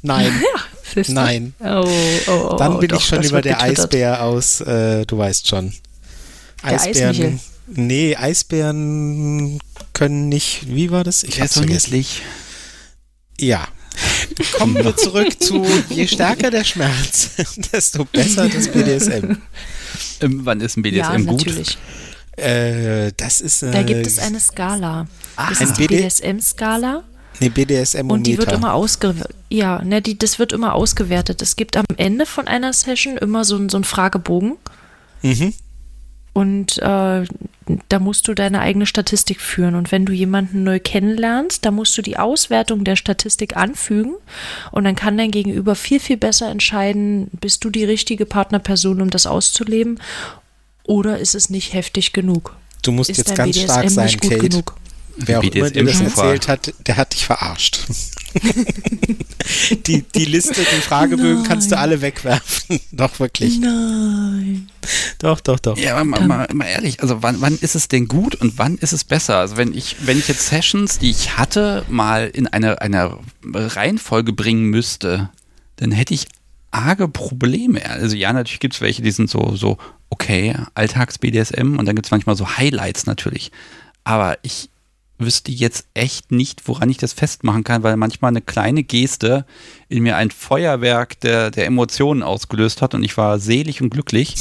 Nein. 0.01 0.31
Ja, 0.95 1.03
Nein. 1.09 1.53
Oh, 1.59 1.83
oh, 2.27 2.31
oh, 2.31 2.55
Dann 2.57 2.79
bin 2.79 2.91
ich 2.95 3.05
schon 3.05 3.21
über 3.21 3.43
der 3.43 3.61
Eisbär 3.61 4.23
aus, 4.23 4.59
äh, 4.61 5.05
du 5.05 5.19
weißt 5.19 5.47
schon. 5.47 5.71
Der 6.63 6.71
Eisbären. 6.81 7.09
Eismichel. 7.09 7.39
Nee, 7.73 8.15
Eisbären 8.15 9.59
können 9.93 10.29
nicht. 10.29 10.67
Wie 10.67 10.91
war 10.91 11.03
das? 11.03 11.23
Ich 11.23 11.39
hab's 11.39 11.53
vergessen. 11.53 12.05
Ja. 13.39 13.67
Kommen 14.57 14.75
wir 14.75 14.95
zurück 14.97 15.41
zu 15.41 15.65
je 15.89 16.07
stärker 16.07 16.51
der 16.51 16.63
Schmerz, 16.63 17.31
desto 17.71 18.05
besser 18.05 18.47
das 18.47 18.69
BDSM. 18.69 19.37
Ähm, 20.21 20.41
wann 20.43 20.61
ist 20.61 20.77
ein 20.77 20.83
BDSM 20.83 20.97
ja, 20.97 21.17
gut? 21.17 21.45
Natürlich. 21.45 21.77
Äh, 22.37 23.11
das 23.17 23.41
ist. 23.41 23.63
Äh, 23.63 23.71
da 23.71 23.83
gibt 23.83 24.07
es 24.07 24.19
eine 24.19 24.39
Skala. 24.39 25.07
Ach, 25.35 25.49
das 25.49 25.61
ist 25.61 25.77
die 25.77 25.87
BDSM-Skala. 25.87 27.03
Nee, 27.41 27.49
BDSM 27.49 28.09
und 28.09 28.23
die 28.23 28.37
wird 28.37 28.51
immer 28.51 28.73
ausgewertet. 28.73 29.35
Ja, 29.49 29.81
ne, 29.81 30.01
die, 30.01 30.17
das 30.17 30.39
wird 30.39 30.51
immer 30.51 30.75
ausgewertet. 30.75 31.41
Es 31.41 31.55
gibt 31.55 31.77
am 31.77 31.85
Ende 31.95 32.25
von 32.25 32.47
einer 32.47 32.73
Session 32.73 33.17
immer 33.17 33.45
so, 33.45 33.69
so 33.69 33.77
einen 33.77 33.83
Fragebogen. 33.85 34.57
Mhm. 35.21 35.53
Und 36.33 36.77
äh, 36.79 37.25
da 37.89 37.99
musst 37.99 38.27
du 38.27 38.33
deine 38.33 38.61
eigene 38.61 38.85
Statistik 38.85 39.41
führen. 39.41 39.75
Und 39.75 39.91
wenn 39.91 40.05
du 40.05 40.13
jemanden 40.13 40.63
neu 40.63 40.79
kennenlernst, 40.79 41.65
da 41.65 41.71
musst 41.71 41.97
du 41.97 42.01
die 42.01 42.17
Auswertung 42.17 42.83
der 42.83 42.95
Statistik 42.95 43.57
anfügen. 43.57 44.15
Und 44.71 44.83
dann 44.85 44.95
kann 44.95 45.17
dein 45.17 45.31
Gegenüber 45.31 45.75
viel, 45.75 45.99
viel 45.99 46.17
besser 46.17 46.49
entscheiden, 46.49 47.29
bist 47.39 47.63
du 47.63 47.69
die 47.69 47.85
richtige 47.85 48.25
Partnerperson, 48.25 49.01
um 49.01 49.09
das 49.09 49.25
auszuleben? 49.25 49.99
Oder 50.83 51.19
ist 51.19 51.35
es 51.35 51.49
nicht 51.49 51.73
heftig 51.73 52.13
genug? 52.13 52.55
Du 52.81 52.91
musst 52.91 53.09
ist 53.09 53.17
jetzt 53.17 53.35
ganz 53.35 53.55
BDSM 53.55 53.65
stark 53.65 53.89
sein, 53.89 54.19
Kate. 54.19 54.49
Genug? 54.49 54.75
Wer 55.25 55.39
auch 55.39 55.43
immer 55.43 55.69
dir 55.69 55.83
das 55.83 55.99
erzählt 55.99 56.47
hat, 56.47 56.73
der 56.87 56.97
hat 56.97 57.13
dich 57.13 57.25
verarscht. 57.25 57.81
die, 59.87 60.03
die 60.03 60.25
Liste, 60.25 60.61
die 60.61 60.81
Fragebögen 60.81 61.41
Nein. 61.41 61.43
kannst 61.47 61.71
du 61.71 61.77
alle 61.77 62.01
wegwerfen. 62.01 62.79
doch, 62.91 63.19
wirklich. 63.19 63.59
Nein. 63.59 64.69
Doch, 65.19 65.39
doch, 65.39 65.59
doch. 65.59 65.77
Ja, 65.77 65.95
aber 65.95 66.05
mal, 66.05 66.27
mal, 66.27 66.47
mal, 66.53 66.65
ehrlich, 66.65 67.01
also 67.01 67.21
wann, 67.21 67.41
wann 67.41 67.57
ist 67.57 67.75
es 67.75 67.87
denn 67.87 68.07
gut 68.07 68.35
und 68.35 68.57
wann 68.57 68.77
ist 68.77 68.93
es 68.93 69.03
besser? 69.03 69.37
Also 69.37 69.57
wenn 69.57 69.73
ich, 69.73 69.95
wenn 70.01 70.19
ich 70.19 70.27
jetzt 70.27 70.47
Sessions, 70.47 70.99
die 70.99 71.09
ich 71.09 71.37
hatte, 71.37 71.85
mal 71.89 72.27
in 72.27 72.47
eine, 72.47 72.81
eine 72.81 73.17
Reihenfolge 73.53 74.33
bringen 74.33 74.65
müsste, 74.65 75.29
dann 75.77 75.91
hätte 75.91 76.13
ich 76.13 76.27
arge 76.71 77.07
Probleme. 77.07 77.83
Also 77.89 78.15
ja, 78.15 78.31
natürlich 78.31 78.59
gibt 78.59 78.75
es 78.75 78.81
welche, 78.81 79.01
die 79.01 79.11
sind 79.11 79.29
so, 79.29 79.55
so 79.55 79.77
okay, 80.09 80.55
Alltags-BDSM 80.75 81.77
und 81.77 81.85
dann 81.85 81.95
gibt 81.95 82.05
es 82.07 82.11
manchmal 82.11 82.35
so 82.35 82.57
Highlights 82.57 83.05
natürlich. 83.05 83.51
Aber 84.03 84.37
ich 84.41 84.69
wüsste 85.19 85.51
jetzt 85.51 85.85
echt 85.93 86.31
nicht, 86.31 86.67
woran 86.67 86.89
ich 86.89 86.97
das 86.97 87.13
festmachen 87.13 87.63
kann, 87.63 87.83
weil 87.83 87.97
manchmal 87.97 88.29
eine 88.29 88.41
kleine 88.41 88.83
Geste 88.83 89.45
in 89.89 90.03
mir 90.03 90.15
ein 90.15 90.31
Feuerwerk 90.31 91.19
der, 91.19 91.51
der 91.51 91.65
Emotionen 91.65 92.23
ausgelöst 92.23 92.81
hat 92.81 92.93
und 92.93 93.03
ich 93.03 93.17
war 93.17 93.39
selig 93.39 93.81
und 93.81 93.89
glücklich. 93.89 94.35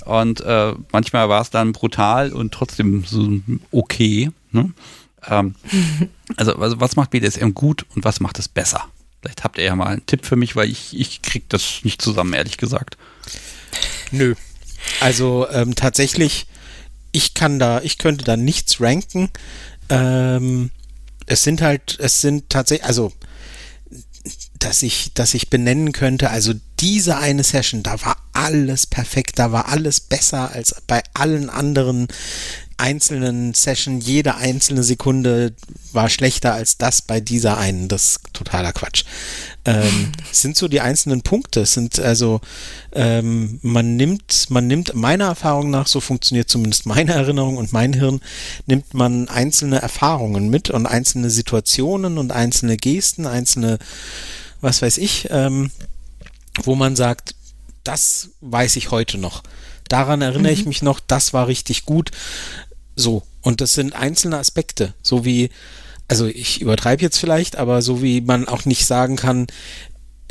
und 0.06 0.40
äh, 0.40 0.74
manchmal 0.92 1.28
war 1.28 1.42
es 1.42 1.50
dann 1.50 1.72
brutal 1.72 2.32
und 2.32 2.52
trotzdem 2.52 3.04
so 3.04 3.40
okay. 3.72 4.30
Ne? 4.52 4.72
Ähm, 5.26 5.54
also, 6.36 6.54
also 6.56 6.80
was 6.80 6.96
macht 6.96 7.10
BDSM 7.10 7.50
gut 7.50 7.84
und 7.94 8.04
was 8.04 8.20
macht 8.20 8.38
es 8.38 8.48
besser? 8.48 8.84
Vielleicht 9.20 9.42
habt 9.42 9.58
ihr 9.58 9.64
ja 9.64 9.74
mal 9.74 9.86
einen 9.86 10.06
Tipp 10.06 10.26
für 10.26 10.36
mich, 10.36 10.54
weil 10.54 10.70
ich, 10.70 10.98
ich 10.98 11.22
krieg 11.22 11.48
das 11.48 11.80
nicht 11.82 12.02
zusammen, 12.02 12.34
ehrlich 12.34 12.58
gesagt. 12.58 12.98
Nö. 14.10 14.34
Also 15.00 15.48
ähm, 15.50 15.74
tatsächlich, 15.74 16.46
ich 17.10 17.32
kann 17.32 17.58
da, 17.58 17.80
ich 17.80 17.98
könnte 17.98 18.24
da 18.24 18.36
nichts 18.36 18.80
ranken. 18.80 19.30
Ähm, 19.88 20.70
es 21.26 21.42
sind 21.42 21.62
halt, 21.62 21.98
es 22.00 22.20
sind 22.20 22.50
tatsächlich, 22.50 22.86
also 22.86 23.12
dass 24.58 24.82
ich, 24.82 25.12
dass 25.12 25.34
ich 25.34 25.50
benennen 25.50 25.92
könnte, 25.92 26.30
also 26.30 26.54
diese 26.80 27.18
eine 27.18 27.44
Session, 27.44 27.82
da 27.82 28.00
war 28.02 28.16
alles 28.32 28.86
perfekt, 28.86 29.38
da 29.38 29.52
war 29.52 29.68
alles 29.68 30.00
besser 30.00 30.50
als 30.52 30.74
bei 30.86 31.02
allen 31.12 31.50
anderen 31.50 32.08
einzelnen 32.76 33.54
Session, 33.54 34.00
jede 34.00 34.36
einzelne 34.36 34.82
Sekunde 34.82 35.54
war 35.92 36.08
schlechter 36.08 36.54
als 36.54 36.76
das 36.76 37.02
bei 37.02 37.20
dieser 37.20 37.58
einen. 37.58 37.88
Das 37.88 38.04
ist 38.04 38.20
totaler 38.32 38.72
Quatsch. 38.72 39.04
Ähm, 39.64 40.12
sind 40.32 40.56
so 40.56 40.68
die 40.68 40.80
einzelnen 40.80 41.22
Punkte. 41.22 41.62
Es 41.62 41.74
sind 41.74 41.98
also, 41.98 42.40
ähm, 42.92 43.58
man 43.62 43.96
nimmt, 43.96 44.50
man 44.50 44.66
nimmt 44.66 44.94
meiner 44.94 45.26
Erfahrung 45.26 45.70
nach, 45.70 45.86
so 45.86 46.00
funktioniert 46.00 46.48
zumindest 46.48 46.86
meine 46.86 47.12
Erinnerung 47.12 47.56
und 47.56 47.72
mein 47.72 47.92
Hirn, 47.92 48.20
nimmt 48.66 48.94
man 48.94 49.28
einzelne 49.28 49.80
Erfahrungen 49.80 50.48
mit 50.48 50.70
und 50.70 50.86
einzelne 50.86 51.30
Situationen 51.30 52.18
und 52.18 52.32
einzelne 52.32 52.76
Gesten, 52.76 53.26
einzelne, 53.26 53.78
was 54.60 54.82
weiß 54.82 54.98
ich, 54.98 55.28
ähm, 55.30 55.70
wo 56.62 56.74
man 56.74 56.96
sagt, 56.96 57.34
das 57.84 58.30
weiß 58.40 58.76
ich 58.76 58.90
heute 58.90 59.18
noch. 59.18 59.42
Daran 59.88 60.22
erinnere 60.22 60.52
mhm. 60.52 60.58
ich 60.58 60.66
mich 60.66 60.82
noch, 60.82 61.00
das 61.00 61.32
war 61.32 61.48
richtig 61.48 61.84
gut. 61.84 62.10
So. 62.96 63.22
Und 63.42 63.60
das 63.60 63.74
sind 63.74 63.94
einzelne 63.94 64.38
Aspekte, 64.38 64.94
so 65.02 65.24
wie, 65.24 65.50
also 66.08 66.26
ich 66.26 66.62
übertreibe 66.62 67.02
jetzt 67.02 67.18
vielleicht, 67.18 67.56
aber 67.56 67.82
so 67.82 68.02
wie 68.02 68.22
man 68.22 68.48
auch 68.48 68.64
nicht 68.64 68.86
sagen 68.86 69.16
kann, 69.16 69.48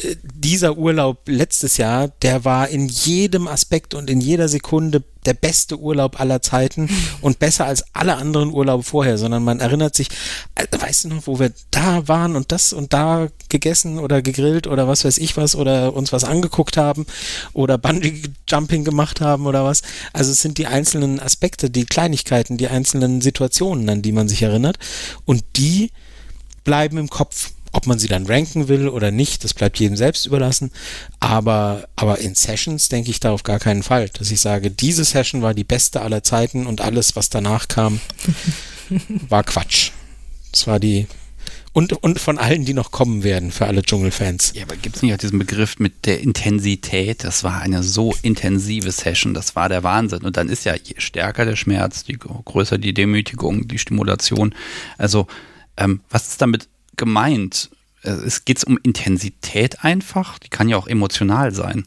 dieser 0.01 0.77
Urlaub 0.77 1.19
letztes 1.27 1.77
Jahr, 1.77 2.07
der 2.23 2.43
war 2.45 2.67
in 2.67 2.87
jedem 2.87 3.47
Aspekt 3.47 3.93
und 3.93 4.09
in 4.09 4.21
jeder 4.21 4.49
Sekunde 4.49 5.03
der 5.25 5.35
beste 5.35 5.79
Urlaub 5.79 6.19
aller 6.19 6.41
Zeiten 6.41 6.89
und 7.21 7.39
besser 7.39 7.65
als 7.65 7.85
alle 7.93 8.15
anderen 8.15 8.51
Urlaube 8.51 8.83
vorher, 8.83 9.17
sondern 9.17 9.43
man 9.43 9.59
erinnert 9.59 9.95
sich, 9.95 10.09
äh, 10.55 10.65
weißt 10.71 11.05
du 11.05 11.09
noch, 11.09 11.27
wo 11.27 11.39
wir 11.39 11.53
da 11.71 12.07
waren 12.07 12.35
und 12.35 12.51
das 12.51 12.73
und 12.73 12.91
da 12.91 13.29
gegessen 13.49 13.99
oder 13.99 14.21
gegrillt 14.21 14.67
oder 14.67 14.87
was 14.87 15.05
weiß 15.05 15.19
ich 15.19 15.37
was 15.37 15.55
oder 15.55 15.93
uns 15.93 16.11
was 16.11 16.23
angeguckt 16.23 16.75
haben 16.75 17.05
oder 17.53 17.77
Bungee 17.77 18.23
Jumping 18.49 18.83
gemacht 18.83 19.21
haben 19.21 19.45
oder 19.45 19.63
was. 19.63 19.83
Also 20.11 20.31
es 20.31 20.41
sind 20.41 20.57
die 20.57 20.67
einzelnen 20.67 21.19
Aspekte, 21.19 21.69
die 21.69 21.85
Kleinigkeiten, 21.85 22.57
die 22.57 22.67
einzelnen 22.67 23.21
Situationen, 23.21 23.87
an 23.89 24.01
die 24.01 24.11
man 24.11 24.27
sich 24.27 24.41
erinnert 24.41 24.79
und 25.25 25.43
die 25.55 25.91
bleiben 26.63 26.97
im 26.97 27.09
Kopf 27.09 27.51
ob 27.73 27.87
man 27.87 27.99
sie 27.99 28.07
dann 28.07 28.25
ranken 28.25 28.67
will 28.67 28.87
oder 28.87 29.11
nicht, 29.11 29.43
das 29.43 29.53
bleibt 29.53 29.79
jedem 29.79 29.97
selbst 29.97 30.25
überlassen. 30.25 30.71
Aber, 31.19 31.87
aber 31.95 32.19
in 32.19 32.35
Sessions 32.35 32.87
denke 32.87 33.09
ich 33.09 33.19
da 33.19 33.31
auf 33.31 33.43
gar 33.43 33.59
keinen 33.59 33.83
Fall, 33.83 34.09
dass 34.09 34.31
ich 34.31 34.39
sage, 34.39 34.71
diese 34.71 35.03
Session 35.03 35.41
war 35.41 35.53
die 35.53 35.63
beste 35.63 36.01
aller 36.01 36.23
Zeiten 36.23 36.67
und 36.67 36.81
alles, 36.81 37.15
was 37.15 37.29
danach 37.29 37.67
kam, 37.67 37.99
war 39.29 39.43
Quatsch. 39.43 39.91
Das 40.51 40.67
war 40.67 40.79
die 40.79 41.07
und, 41.75 41.91
und 41.91 42.19
von 42.19 42.37
allen, 42.37 42.65
die 42.65 42.75
noch 42.75 42.91
kommen 42.91 43.23
werden, 43.23 43.51
für 43.51 43.65
alle 43.65 43.81
Dschungelfans. 43.81 44.53
Ja, 44.55 44.63
aber 44.63 44.75
gibt 44.75 44.95
es 44.95 45.01
nicht 45.01 45.11
auch 45.11 45.17
diesen 45.17 45.39
Begriff 45.39 45.79
mit 45.79 46.05
der 46.05 46.21
Intensität? 46.21 47.23
Das 47.23 47.43
war 47.43 47.61
eine 47.61 47.81
so 47.81 48.13
intensive 48.21 48.91
Session, 48.91 49.33
das 49.33 49.55
war 49.55 49.69
der 49.69 49.81
Wahnsinn. 49.81 50.21
Und 50.21 50.37
dann 50.37 50.49
ist 50.49 50.65
ja 50.65 50.75
je 50.75 50.93
stärker 50.99 51.45
der 51.45 51.55
Schmerz, 51.55 52.03
je 52.05 52.17
größer 52.17 52.77
die 52.77 52.93
Demütigung, 52.93 53.67
die 53.67 53.79
Stimulation. 53.79 54.53
Also, 54.99 55.25
ähm, 55.75 56.01
was 56.11 56.27
ist 56.27 56.41
damit 56.43 56.69
gemeint. 56.97 57.69
Äh, 58.03 58.11
es 58.11 58.45
geht 58.45 58.63
um 58.63 58.77
Intensität 58.81 59.83
einfach, 59.83 60.39
die 60.39 60.49
kann 60.49 60.69
ja 60.69 60.77
auch 60.77 60.87
emotional 60.87 61.53
sein. 61.53 61.85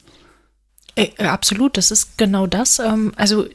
Äh, 0.96 1.10
äh, 1.18 1.24
absolut, 1.26 1.76
das 1.76 1.90
ist 1.90 2.16
genau 2.16 2.46
das. 2.46 2.78
Ähm, 2.78 3.12
also 3.16 3.46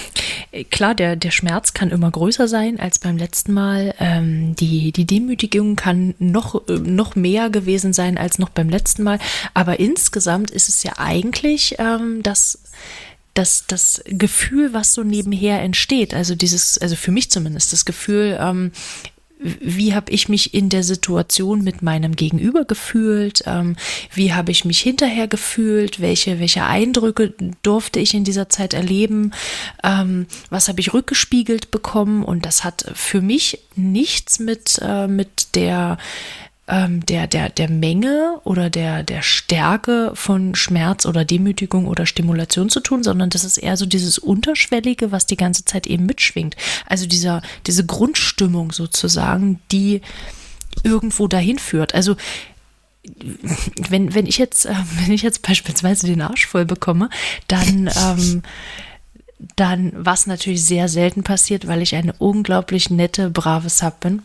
klar, 0.70 0.94
der, 0.94 1.16
der 1.16 1.30
Schmerz 1.30 1.72
kann 1.72 1.90
immer 1.90 2.10
größer 2.10 2.46
sein 2.46 2.78
als 2.78 2.98
beim 2.98 3.16
letzten 3.16 3.54
Mal. 3.54 3.94
Ähm, 3.98 4.54
die, 4.56 4.92
die 4.92 5.06
Demütigung 5.06 5.76
kann 5.76 6.14
noch, 6.18 6.68
noch 6.68 7.16
mehr 7.16 7.48
gewesen 7.50 7.92
sein 7.92 8.18
als 8.18 8.38
noch 8.38 8.50
beim 8.50 8.68
letzten 8.68 9.02
Mal. 9.02 9.18
Aber 9.54 9.80
insgesamt 9.80 10.50
ist 10.50 10.68
es 10.68 10.82
ja 10.82 10.92
eigentlich 10.98 11.76
ähm, 11.78 12.22
das 12.22 12.60
das, 13.32 13.64
das 13.66 14.00
Gefühl, 14.06 14.72
was 14.72 14.94
so 14.94 15.02
nebenher 15.02 15.60
entsteht, 15.60 16.14
also 16.14 16.36
dieses, 16.36 16.78
also 16.78 16.94
für 16.94 17.10
mich 17.10 17.32
zumindest, 17.32 17.72
das 17.72 17.84
Gefühl, 17.84 18.38
wie 19.44 19.94
habe 19.94 20.10
ich 20.10 20.28
mich 20.28 20.54
in 20.54 20.70
der 20.70 20.82
Situation 20.82 21.62
mit 21.62 21.82
meinem 21.82 22.16
Gegenüber 22.16 22.64
gefühlt, 22.64 23.42
ähm, 23.46 23.76
wie 24.12 24.32
habe 24.32 24.50
ich 24.50 24.64
mich 24.64 24.80
hinterher 24.80 25.28
gefühlt, 25.28 26.00
welche, 26.00 26.40
welche 26.40 26.64
Eindrücke 26.64 27.34
durfte 27.62 28.00
ich 28.00 28.14
in 28.14 28.24
dieser 28.24 28.48
Zeit 28.48 28.72
erleben, 28.72 29.32
ähm, 29.82 30.26
was 30.48 30.68
habe 30.68 30.80
ich 30.80 30.94
rückgespiegelt 30.94 31.70
bekommen? 31.70 32.24
Und 32.24 32.46
das 32.46 32.64
hat 32.64 32.90
für 32.94 33.20
mich 33.20 33.60
nichts 33.76 34.38
mit, 34.38 34.80
äh, 34.82 35.06
mit 35.06 35.54
der 35.54 35.98
ähm, 36.66 37.04
der, 37.06 37.26
der, 37.26 37.50
der 37.50 37.68
Menge 37.68 38.40
oder 38.44 38.70
der, 38.70 39.02
der 39.02 39.22
Stärke 39.22 40.12
von 40.14 40.54
Schmerz 40.54 41.04
oder 41.04 41.24
Demütigung 41.24 41.86
oder 41.86 42.06
Stimulation 42.06 42.70
zu 42.70 42.80
tun, 42.80 43.02
sondern 43.02 43.30
das 43.30 43.44
ist 43.44 43.58
eher 43.58 43.76
so 43.76 43.86
dieses 43.86 44.18
Unterschwellige, 44.18 45.12
was 45.12 45.26
die 45.26 45.36
ganze 45.36 45.64
Zeit 45.64 45.86
eben 45.86 46.06
mitschwingt. 46.06 46.56
Also 46.86 47.06
dieser, 47.06 47.42
diese 47.66 47.84
Grundstimmung 47.84 48.72
sozusagen, 48.72 49.60
die 49.72 50.00
irgendwo 50.82 51.28
dahin 51.28 51.58
führt. 51.58 51.94
Also 51.94 52.16
wenn, 53.90 54.14
wenn 54.14 54.26
ich 54.26 54.38
jetzt, 54.38 54.64
äh, 54.64 54.74
wenn 55.02 55.12
ich 55.12 55.22
jetzt 55.22 55.42
beispielsweise 55.42 56.06
den 56.06 56.22
Arsch 56.22 56.46
voll 56.46 56.64
bekomme, 56.64 57.10
dann 57.46 57.90
ähm, 57.94 58.42
dann, 59.56 59.92
was 59.94 60.26
natürlich 60.26 60.64
sehr 60.64 60.88
selten 60.88 61.22
passiert, 61.22 61.66
weil 61.66 61.82
ich 61.82 61.94
eine 61.96 62.14
unglaublich 62.14 62.90
nette, 62.90 63.30
brave 63.30 63.68
Sub 63.68 64.00
bin, 64.00 64.22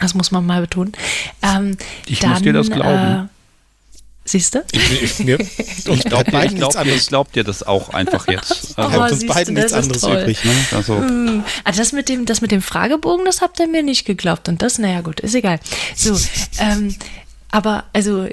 das 0.00 0.14
muss 0.14 0.30
man 0.30 0.44
mal 0.44 0.60
betonen. 0.60 0.92
Ähm, 1.42 1.76
ich 2.06 2.20
dann, 2.20 2.30
muss 2.30 2.42
dir 2.42 2.52
das 2.52 2.70
glauben. 2.70 3.26
Äh, 3.26 3.28
Siehst 4.26 4.54
du? 4.54 4.64
Ich, 4.72 5.02
ich, 5.02 5.18
mir, 5.18 5.38
ich 5.38 5.84
glaube 5.84 6.30
ich 6.46 6.54
glaub, 6.54 6.86
ich 6.86 7.06
glaub 7.08 7.32
dir 7.32 7.44
das 7.44 7.62
auch 7.62 7.90
einfach 7.90 8.26
jetzt. 8.28 8.74
Also, 8.84 9.00
oh, 9.00 9.04
uns 9.04 9.26
beiden 9.26 9.54
nichts 9.54 9.72
anderes 9.72 10.02
toll. 10.02 10.20
übrig. 10.20 10.44
Ne? 10.44 10.52
Also. 10.72 10.94
Also 11.62 11.78
das, 11.78 11.92
mit 11.92 12.08
dem, 12.08 12.24
das 12.24 12.40
mit 12.40 12.50
dem 12.50 12.62
Fragebogen, 12.62 13.24
das 13.24 13.40
habt 13.40 13.60
ihr 13.60 13.68
mir 13.68 13.82
nicht 13.82 14.04
geglaubt. 14.04 14.48
Und 14.48 14.62
das, 14.62 14.78
naja 14.78 15.00
gut, 15.02 15.20
ist 15.20 15.34
egal. 15.34 15.60
So, 15.94 16.18
ähm, 16.58 16.96
aber 17.50 17.84
also 17.92 18.26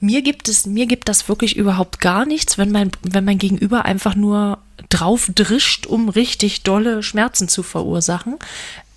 mir 0.00 0.22
gibt 0.22 0.48
es, 0.48 0.66
mir 0.66 0.86
gibt 0.86 1.08
das 1.08 1.28
wirklich 1.28 1.56
überhaupt 1.56 2.00
gar 2.00 2.26
nichts, 2.26 2.58
wenn 2.58 2.70
mein, 2.70 2.90
wenn 3.02 3.24
mein 3.24 3.38
Gegenüber 3.38 3.86
einfach 3.86 4.14
nur 4.14 4.58
drauf 4.90 5.30
drischt, 5.34 5.86
um 5.86 6.08
richtig 6.08 6.64
dolle 6.64 7.02
Schmerzen 7.02 7.48
zu 7.48 7.62
verursachen. 7.62 8.36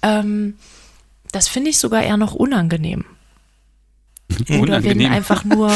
Ähm, 0.01 0.55
das 1.31 1.47
finde 1.47 1.69
ich 1.69 1.77
sogar 1.77 2.03
eher 2.03 2.17
noch 2.17 2.33
unangenehm. 2.33 3.05
Oder 4.49 4.59
unangenehm. 4.59 4.99
wenn 4.99 5.11
einfach 5.11 5.43
nur, 5.43 5.71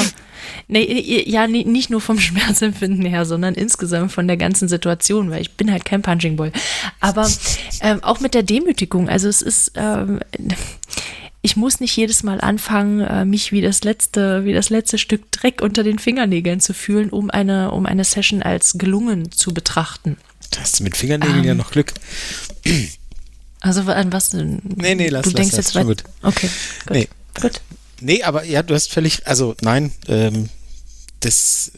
nee, 0.68 1.24
ja, 1.28 1.48
nicht 1.48 1.90
nur 1.90 2.02
vom 2.02 2.20
Schmerzempfinden 2.22 3.06
her, 3.06 3.26
sondern 3.26 3.54
insgesamt 3.54 4.12
von 4.12 4.28
der 4.28 4.38
ganzen 4.38 4.68
Situation, 4.68 5.32
weil 5.32 5.42
ich 5.42 5.52
bin 5.52 5.72
halt 5.72 5.86
kein 5.86 6.02
Punching 6.02 6.36
Ball. 6.36 6.52
Aber 7.00 7.30
ähm, 7.82 8.04
auch 8.04 8.20
mit 8.20 8.34
der 8.34 8.44
Demütigung, 8.44 9.10
also 9.10 9.28
es 9.28 9.42
ist, 9.42 9.74
ähm, 9.76 10.20
ich 11.42 11.56
muss 11.56 11.80
nicht 11.80 11.96
jedes 11.96 12.24
Mal 12.24 12.42
anfangen, 12.42 13.02
äh, 13.02 13.26
mich 13.26 13.52
wie 13.52 13.62
das 13.62 13.84
letzte, 13.84 14.46
wie 14.46 14.54
das 14.54 14.70
letzte 14.70 14.98
Stück 14.98 15.32
Dreck 15.32 15.62
unter 15.62 15.84
den 15.84 16.00
Fingernägeln 16.00 16.60
zu 16.60 16.74
fühlen, 16.74 17.10
um 17.10 17.30
eine, 17.30 17.72
um 17.72 17.86
eine 17.86 18.04
Session 18.04 18.42
als 18.42 18.78
gelungen 18.78 19.32
zu 19.32 19.54
betrachten. 19.54 20.18
Da 20.52 20.62
hast 20.62 20.80
du 20.80 20.84
mit 20.84 20.98
Fingernägeln 20.98 21.40
ähm, 21.40 21.46
ja 21.46 21.54
noch 21.54 21.72
Glück. 21.72 21.94
Also 23.66 23.82
an 23.82 24.14
was? 24.14 24.32
Nee, 24.32 24.94
nee, 24.94 25.08
lass, 25.08 25.24
du 25.24 25.32
lass, 25.32 25.34
denkst 25.34 25.56
lass, 25.56 25.66
jetzt 25.66 25.76
weiter. 25.76 25.86
gut. 25.88 26.04
Okay, 26.22 26.50
gut. 26.86 26.96
Nee. 26.96 27.08
gut. 27.42 27.62
Nee, 28.00 28.22
aber 28.22 28.44
ja, 28.44 28.62
du 28.62 28.76
hast 28.76 28.92
völlig, 28.92 29.26
also 29.26 29.56
nein, 29.62 29.92
ähm, 30.08 30.50
das, 31.22 31.72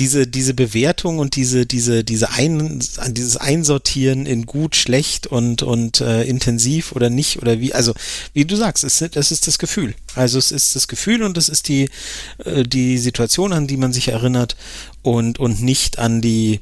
diese, 0.00 0.26
diese 0.26 0.52
Bewertung 0.52 1.20
und 1.20 1.36
diese, 1.36 1.64
diese, 1.64 2.02
diese 2.02 2.30
ein, 2.30 2.80
dieses 3.10 3.36
Einsortieren 3.36 4.26
in 4.26 4.44
gut, 4.44 4.74
schlecht 4.74 5.28
und, 5.28 5.62
und 5.62 6.00
äh, 6.00 6.24
intensiv 6.24 6.90
oder 6.90 7.08
nicht 7.08 7.40
oder 7.40 7.60
wie, 7.60 7.72
also 7.72 7.94
wie 8.32 8.44
du 8.44 8.56
sagst, 8.56 8.82
es, 8.82 8.98
das 9.12 9.30
ist 9.30 9.46
das 9.46 9.60
Gefühl. 9.60 9.94
Also 10.16 10.40
es 10.40 10.50
ist 10.50 10.74
das 10.74 10.88
Gefühl 10.88 11.22
und 11.22 11.38
es 11.38 11.48
ist 11.48 11.68
die, 11.68 11.88
äh, 12.44 12.64
die 12.64 12.98
Situation, 12.98 13.52
an 13.52 13.68
die 13.68 13.76
man 13.76 13.92
sich 13.92 14.08
erinnert 14.08 14.56
und, 15.02 15.38
und 15.38 15.62
nicht 15.62 16.00
an 16.00 16.20
die, 16.20 16.58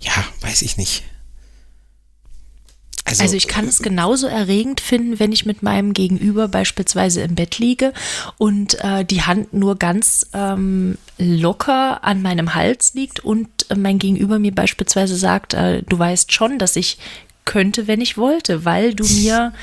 ja, 0.00 0.12
weiß 0.42 0.60
ich 0.60 0.76
nicht. 0.76 1.04
Also, 3.20 3.36
ich 3.36 3.48
kann 3.48 3.66
es 3.66 3.82
genauso 3.82 4.26
erregend 4.26 4.80
finden, 4.80 5.18
wenn 5.18 5.32
ich 5.32 5.46
mit 5.46 5.62
meinem 5.62 5.92
Gegenüber 5.92 6.48
beispielsweise 6.48 7.22
im 7.22 7.34
Bett 7.34 7.58
liege 7.58 7.92
und 8.36 8.82
äh, 8.84 9.04
die 9.04 9.22
Hand 9.22 9.52
nur 9.52 9.76
ganz 9.76 10.26
ähm, 10.34 10.98
locker 11.18 12.04
an 12.04 12.22
meinem 12.22 12.54
Hals 12.54 12.94
liegt 12.94 13.20
und 13.20 13.48
äh, 13.70 13.74
mein 13.74 13.98
Gegenüber 13.98 14.38
mir 14.38 14.54
beispielsweise 14.54 15.16
sagt, 15.16 15.54
äh, 15.54 15.82
du 15.82 15.98
weißt 15.98 16.32
schon, 16.32 16.58
dass 16.58 16.76
ich 16.76 16.98
könnte, 17.48 17.86
wenn 17.86 18.02
ich 18.02 18.18
wollte, 18.18 18.66
weil 18.66 18.94
du 18.94 19.04
mir, 19.04 19.54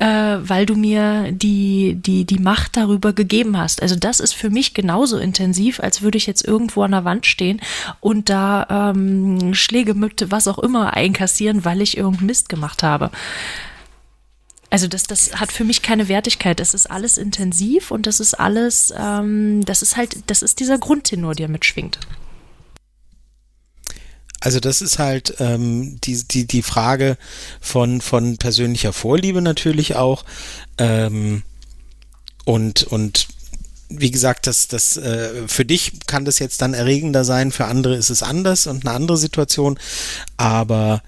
äh, 0.00 0.04
weil 0.40 0.66
du 0.66 0.74
mir 0.74 1.30
die, 1.30 1.94
die, 1.94 2.24
die 2.24 2.40
Macht 2.40 2.76
darüber 2.76 3.12
gegeben 3.12 3.56
hast. 3.56 3.82
Also 3.82 3.94
das 3.94 4.18
ist 4.18 4.32
für 4.32 4.50
mich 4.50 4.74
genauso 4.74 5.16
intensiv, 5.16 5.78
als 5.78 6.02
würde 6.02 6.18
ich 6.18 6.26
jetzt 6.26 6.44
irgendwo 6.44 6.82
an 6.82 6.90
der 6.90 7.04
Wand 7.04 7.26
stehen 7.26 7.60
und 8.00 8.28
da 8.30 8.90
ähm, 8.90 9.54
Schläge, 9.54 9.94
Mütte, 9.94 10.32
was 10.32 10.48
auch 10.48 10.58
immer 10.58 10.94
einkassieren, 10.94 11.64
weil 11.64 11.80
ich 11.82 11.96
irgendeinen 11.96 12.26
Mist 12.26 12.48
gemacht 12.48 12.82
habe. 12.82 13.12
Also 14.68 14.88
das, 14.88 15.04
das 15.04 15.38
hat 15.38 15.52
für 15.52 15.64
mich 15.64 15.82
keine 15.82 16.08
Wertigkeit. 16.08 16.58
Das 16.58 16.74
ist 16.74 16.90
alles 16.90 17.16
intensiv 17.16 17.92
und 17.92 18.08
das 18.08 18.18
ist 18.18 18.34
alles, 18.34 18.92
ähm, 18.98 19.64
das 19.64 19.82
ist 19.82 19.96
halt, 19.96 20.18
das 20.26 20.42
ist 20.42 20.58
dieser 20.58 20.78
Grundtenor, 20.78 21.36
der 21.36 21.48
mitschwingt. 21.48 22.00
Also 24.40 24.58
das 24.58 24.80
ist 24.80 24.98
halt 24.98 25.34
ähm, 25.38 26.00
die, 26.00 26.24
die, 26.24 26.46
die 26.46 26.62
Frage 26.62 27.16
von, 27.60 28.00
von 28.00 28.38
persönlicher 28.38 28.92
Vorliebe 28.92 29.42
natürlich 29.42 29.96
auch. 29.96 30.24
Ähm, 30.78 31.42
und, 32.44 32.84
und 32.84 33.28
wie 33.90 34.10
gesagt, 34.10 34.46
das, 34.46 34.68
das, 34.68 34.96
äh, 34.96 35.46
für 35.46 35.64
dich 35.64 35.92
kann 36.06 36.24
das 36.24 36.38
jetzt 36.38 36.62
dann 36.62 36.74
erregender 36.74 37.24
sein, 37.24 37.52
für 37.52 37.66
andere 37.66 37.96
ist 37.96 38.08
es 38.08 38.22
anders 38.22 38.66
und 38.66 38.86
eine 38.86 38.94
andere 38.94 39.16
Situation. 39.16 39.78
Aber 40.36 41.02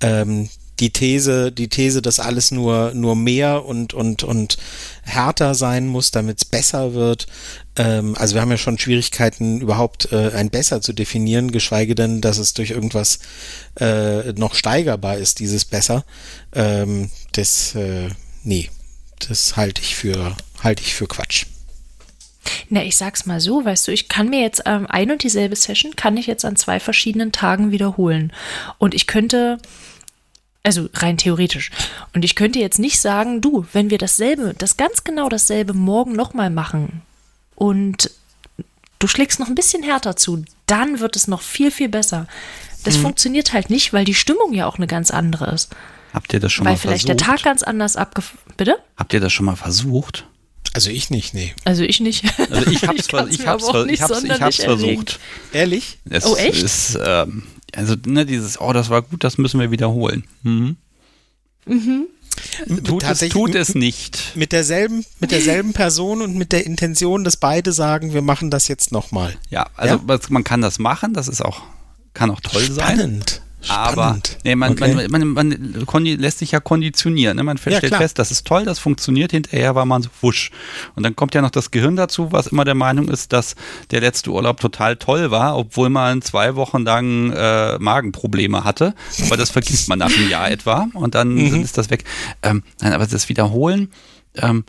ähm, 0.00 0.48
die 0.80 0.90
These, 0.90 1.52
die 1.52 1.68
These, 1.68 2.02
dass 2.02 2.20
alles 2.20 2.50
nur, 2.50 2.92
nur 2.94 3.16
mehr 3.16 3.64
und, 3.64 3.94
und, 3.94 4.22
und 4.22 4.58
härter 5.02 5.54
sein 5.54 5.86
muss, 5.86 6.10
damit 6.10 6.38
es 6.38 6.44
besser 6.44 6.94
wird. 6.94 7.26
Ähm, 7.76 8.14
also 8.16 8.34
wir 8.34 8.42
haben 8.42 8.50
ja 8.50 8.58
schon 8.58 8.78
Schwierigkeiten, 8.78 9.60
überhaupt 9.60 10.12
äh, 10.12 10.30
ein 10.34 10.50
besser 10.50 10.80
zu 10.80 10.92
definieren, 10.92 11.50
geschweige 11.50 11.94
denn, 11.94 12.20
dass 12.20 12.38
es 12.38 12.54
durch 12.54 12.70
irgendwas 12.70 13.18
äh, 13.80 14.32
noch 14.32 14.54
steigerbar 14.54 15.18
ist, 15.18 15.40
dieses 15.40 15.64
besser. 15.64 16.04
Ähm, 16.54 17.10
das, 17.32 17.74
äh, 17.74 18.08
nee, 18.42 18.70
das 19.26 19.56
halte 19.56 19.82
ich 19.82 19.96
für, 19.96 20.36
halte 20.62 20.82
ich 20.82 20.94
für 20.94 21.06
Quatsch. 21.06 21.46
Na, 22.68 22.82
ich 22.82 22.96
sag's 22.96 23.26
mal 23.26 23.40
so, 23.40 23.64
weißt 23.64 23.88
du, 23.88 23.92
ich 23.92 24.08
kann 24.08 24.30
mir 24.30 24.40
jetzt 24.40 24.62
ähm, 24.66 24.86
ein 24.88 25.10
und 25.10 25.22
dieselbe 25.22 25.56
Session 25.56 25.96
kann 25.96 26.16
ich 26.16 26.26
jetzt 26.26 26.44
an 26.44 26.56
zwei 26.56 26.80
verschiedenen 26.80 27.32
Tagen 27.32 27.70
wiederholen. 27.70 28.32
Und 28.78 28.94
ich 28.94 29.06
könnte, 29.06 29.58
also 30.62 30.88
rein 30.94 31.16
theoretisch. 31.16 31.70
Und 32.14 32.24
ich 32.24 32.34
könnte 32.34 32.58
jetzt 32.58 32.78
nicht 32.78 33.00
sagen, 33.00 33.40
du, 33.40 33.66
wenn 33.72 33.90
wir 33.90 33.98
dasselbe, 33.98 34.54
das 34.58 34.76
ganz 34.76 35.04
genau 35.04 35.28
dasselbe 35.28 35.72
morgen 35.72 36.12
nochmal 36.12 36.50
machen 36.50 37.02
und 37.54 38.10
du 38.98 39.06
schlägst 39.06 39.40
noch 39.40 39.48
ein 39.48 39.54
bisschen 39.54 39.82
härter 39.82 40.16
zu, 40.16 40.44
dann 40.66 41.00
wird 41.00 41.16
es 41.16 41.28
noch 41.28 41.42
viel, 41.42 41.70
viel 41.70 41.88
besser. 41.88 42.26
Das 42.84 42.98
Mhm. 42.98 43.02
funktioniert 43.02 43.52
halt 43.52 43.70
nicht, 43.70 43.92
weil 43.92 44.04
die 44.04 44.14
Stimmung 44.14 44.52
ja 44.52 44.66
auch 44.66 44.76
eine 44.76 44.86
ganz 44.86 45.10
andere 45.10 45.50
ist. 45.52 45.70
Habt 46.12 46.32
ihr 46.32 46.40
das 46.40 46.52
schon 46.52 46.64
weil 46.66 46.72
mal 46.74 46.78
vielleicht 46.78 47.06
versucht? 47.06 47.20
der 47.20 47.26
Tag 47.36 47.42
ganz 47.44 47.62
anders 47.62 47.96
abgef... 47.96 48.32
Bitte? 48.56 48.76
Habt 48.96 49.12
ihr 49.14 49.20
das 49.20 49.32
schon 49.32 49.46
mal 49.46 49.56
versucht? 49.56 50.26
Also 50.74 50.90
ich 50.90 51.10
nicht, 51.10 51.32
nee. 51.34 51.54
Also 51.64 51.82
ich 51.82 52.00
nicht. 52.00 52.24
Also 52.50 52.70
ich 52.70 52.82
hab's, 52.86 53.06
ich 53.30 53.38
mir 53.40 53.46
hab's, 53.46 53.68
ver 53.70 53.84
nicht 53.86 53.94
ich 53.94 54.02
hab's, 54.02 54.22
ich 54.22 54.40
hab's 54.40 54.56
versucht. 54.56 55.18
Ehrlich? 55.52 55.98
Es 56.08 56.24
Oh, 56.26 56.36
echt? 56.36 56.62
Ist, 56.62 56.98
ähm, 57.02 57.44
also 57.74 57.94
ne, 58.06 58.24
dieses, 58.26 58.60
oh, 58.60 58.72
das 58.72 58.90
war 58.90 59.02
gut, 59.02 59.24
das 59.24 59.38
müssen 59.38 59.60
wir 59.60 59.70
wiederholen. 59.70 60.24
Mhm. 60.42 60.76
Tut, 62.84 63.02
es, 63.02 63.18
tut 63.28 63.54
es 63.54 63.74
nicht. 63.74 64.32
Mit 64.36 64.52
derselben, 64.52 65.04
mit 65.20 65.32
derselben 65.32 65.72
Person 65.72 66.22
und 66.22 66.36
mit 66.36 66.52
der 66.52 66.66
Intention, 66.66 67.24
dass 67.24 67.36
beide 67.36 67.72
sagen, 67.72 68.14
wir 68.14 68.22
machen 68.22 68.50
das 68.50 68.68
jetzt 68.68 68.92
nochmal. 68.92 69.36
Ja, 69.50 69.66
also 69.76 70.00
Ja? 70.06 70.18
man 70.30 70.44
kann 70.44 70.60
das 70.60 70.78
machen, 70.78 71.14
das 71.14 71.28
ist 71.28 71.44
auch, 71.44 71.62
kann 72.14 72.30
auch 72.30 72.40
toll 72.40 72.70
sein. 72.70 72.96
Spannend. 72.96 73.42
Aber 73.68 73.92
Spannend. 73.92 74.38
nee, 74.44 74.54
man, 74.54 74.72
Okay. 74.72 75.08
man, 75.10 75.28
man, 75.32 75.84
man 75.86 76.04
lässt 76.04 76.38
sich 76.38 76.52
ja 76.52 76.60
konditionieren. 76.60 77.36
Ne? 77.36 77.42
Man 77.42 77.58
stellt 77.58 77.82
klar. 77.84 78.00
fest, 78.00 78.18
das 78.18 78.30
ist 78.30 78.46
toll, 78.46 78.64
das 78.64 78.78
funktioniert, 78.78 79.32
hinterher 79.32 79.74
war 79.74 79.84
man 79.84 80.02
so 80.02 80.10
wusch. 80.20 80.52
Und 80.94 81.02
dann 81.02 81.16
kommt 81.16 81.34
ja 81.34 81.42
noch 81.42 81.50
das 81.50 81.70
Gehirn 81.72 81.96
dazu, 81.96 82.30
was 82.30 82.46
immer 82.46 82.64
der 82.64 82.76
Meinung 82.76 83.08
ist, 83.08 83.32
dass 83.32 83.56
der 83.90 84.00
letzte 84.00 84.30
Urlaub 84.30 84.60
total 84.60 84.96
toll 84.96 85.30
war, 85.32 85.56
obwohl 85.56 85.90
man 85.90 86.22
zwei 86.22 86.54
Wochen 86.54 86.84
lang 86.84 87.32
äh, 87.32 87.78
Magenprobleme 87.78 88.62
hatte. 88.62 88.94
Aber 89.26 89.36
das 89.36 89.50
vergisst 89.50 89.88
man 89.88 89.98
nach 89.98 90.16
einem 90.16 90.28
Jahr 90.30 90.50
etwa 90.50 90.86
und 90.94 91.14
dann 91.16 91.34
Mhm. 91.34 91.62
ist 91.62 91.76
das 91.78 91.90
weg. 91.90 92.04
Ähm, 92.42 92.62
nein, 92.80 92.92
aber 92.92 93.06
das 93.06 93.28
Wiederholen, 93.28 93.90
ähm, 94.36 94.64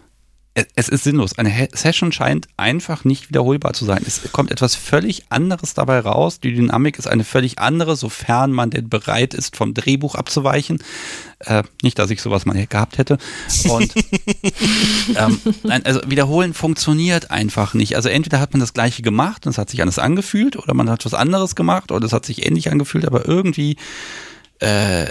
es- 0.75 0.89
ist 0.89 1.03
sinnlos. 1.03 1.37
Eine 1.37 1.67
Session 1.73 2.11
scheint 2.11 2.47
einfach 2.57 3.03
nicht 3.05 3.29
wiederholbar 3.29 3.73
zu 3.73 3.85
sein. 3.85 4.03
Es 4.05 4.21
kommt 4.31 4.51
etwas 4.51 4.75
völlig 4.75 5.23
anderes 5.29 5.73
dabei 5.73 5.99
raus. 5.99 6.39
Die 6.39 6.53
Dynamik 6.53 6.97
ist 6.99 7.07
eine 7.07 7.23
völlig 7.23 7.59
andere, 7.59 7.95
sofern 7.95 8.51
man 8.51 8.69
denn 8.69 8.89
bereit 8.89 9.33
ist, 9.33 9.55
vom 9.55 9.73
Drehbuch 9.73 10.15
abzuweichen. 10.15 10.81
Äh, 11.39 11.63
nicht, 11.83 11.97
dass 11.99 12.09
ich 12.09 12.21
sowas 12.21 12.45
mal 12.45 12.65
gehabt 12.65 12.97
hätte. 12.97 13.17
Und 13.69 13.93
ähm, 15.15 15.39
nein, 15.63 15.85
also 15.85 16.01
wiederholen 16.07 16.53
funktioniert 16.53 17.31
einfach 17.31 17.73
nicht. 17.73 17.95
Also 17.95 18.09
entweder 18.09 18.39
hat 18.39 18.53
man 18.53 18.59
das 18.59 18.73
gleiche 18.73 19.01
gemacht 19.01 19.45
und 19.45 19.51
es 19.51 19.57
hat 19.57 19.69
sich 19.69 19.81
anders 19.81 19.99
angefühlt, 19.99 20.57
oder 20.57 20.73
man 20.73 20.89
hat 20.89 21.05
was 21.05 21.13
anderes 21.13 21.55
gemacht 21.55 21.91
oder 21.91 22.05
es 22.05 22.13
hat 22.13 22.25
sich 22.25 22.45
ähnlich 22.45 22.71
angefühlt, 22.71 23.05
aber 23.05 23.27
irgendwie 23.27 23.77
äh, 24.59 25.05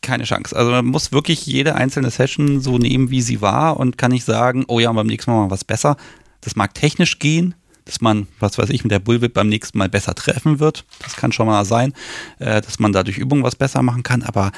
keine 0.00 0.24
Chance. 0.24 0.56
Also 0.56 0.70
man 0.70 0.86
muss 0.86 1.12
wirklich 1.12 1.46
jede 1.46 1.74
einzelne 1.74 2.10
Session 2.10 2.60
so 2.60 2.78
nehmen, 2.78 3.10
wie 3.10 3.22
sie 3.22 3.40
war 3.40 3.78
und 3.78 3.98
kann 3.98 4.12
nicht 4.12 4.24
sagen, 4.24 4.64
oh 4.68 4.80
ja, 4.80 4.92
beim 4.92 5.06
nächsten 5.06 5.30
Mal 5.30 5.46
wir 5.46 5.50
was 5.50 5.64
besser. 5.64 5.96
Das 6.40 6.56
mag 6.56 6.74
technisch 6.74 7.18
gehen, 7.18 7.54
dass 7.84 8.00
man, 8.00 8.26
was 8.40 8.58
weiß 8.58 8.70
ich, 8.70 8.84
mit 8.84 8.90
der 8.90 8.98
Bullwhip 8.98 9.34
beim 9.34 9.48
nächsten 9.48 9.78
Mal 9.78 9.88
besser 9.88 10.14
treffen 10.14 10.60
wird. 10.60 10.84
Das 11.02 11.16
kann 11.16 11.32
schon 11.32 11.46
mal 11.46 11.64
sein, 11.64 11.92
äh, 12.38 12.60
dass 12.60 12.78
man 12.78 12.92
dadurch 12.92 13.18
Übungen 13.18 13.42
was 13.42 13.56
besser 13.56 13.82
machen 13.82 14.02
kann, 14.02 14.22
aber 14.22 14.52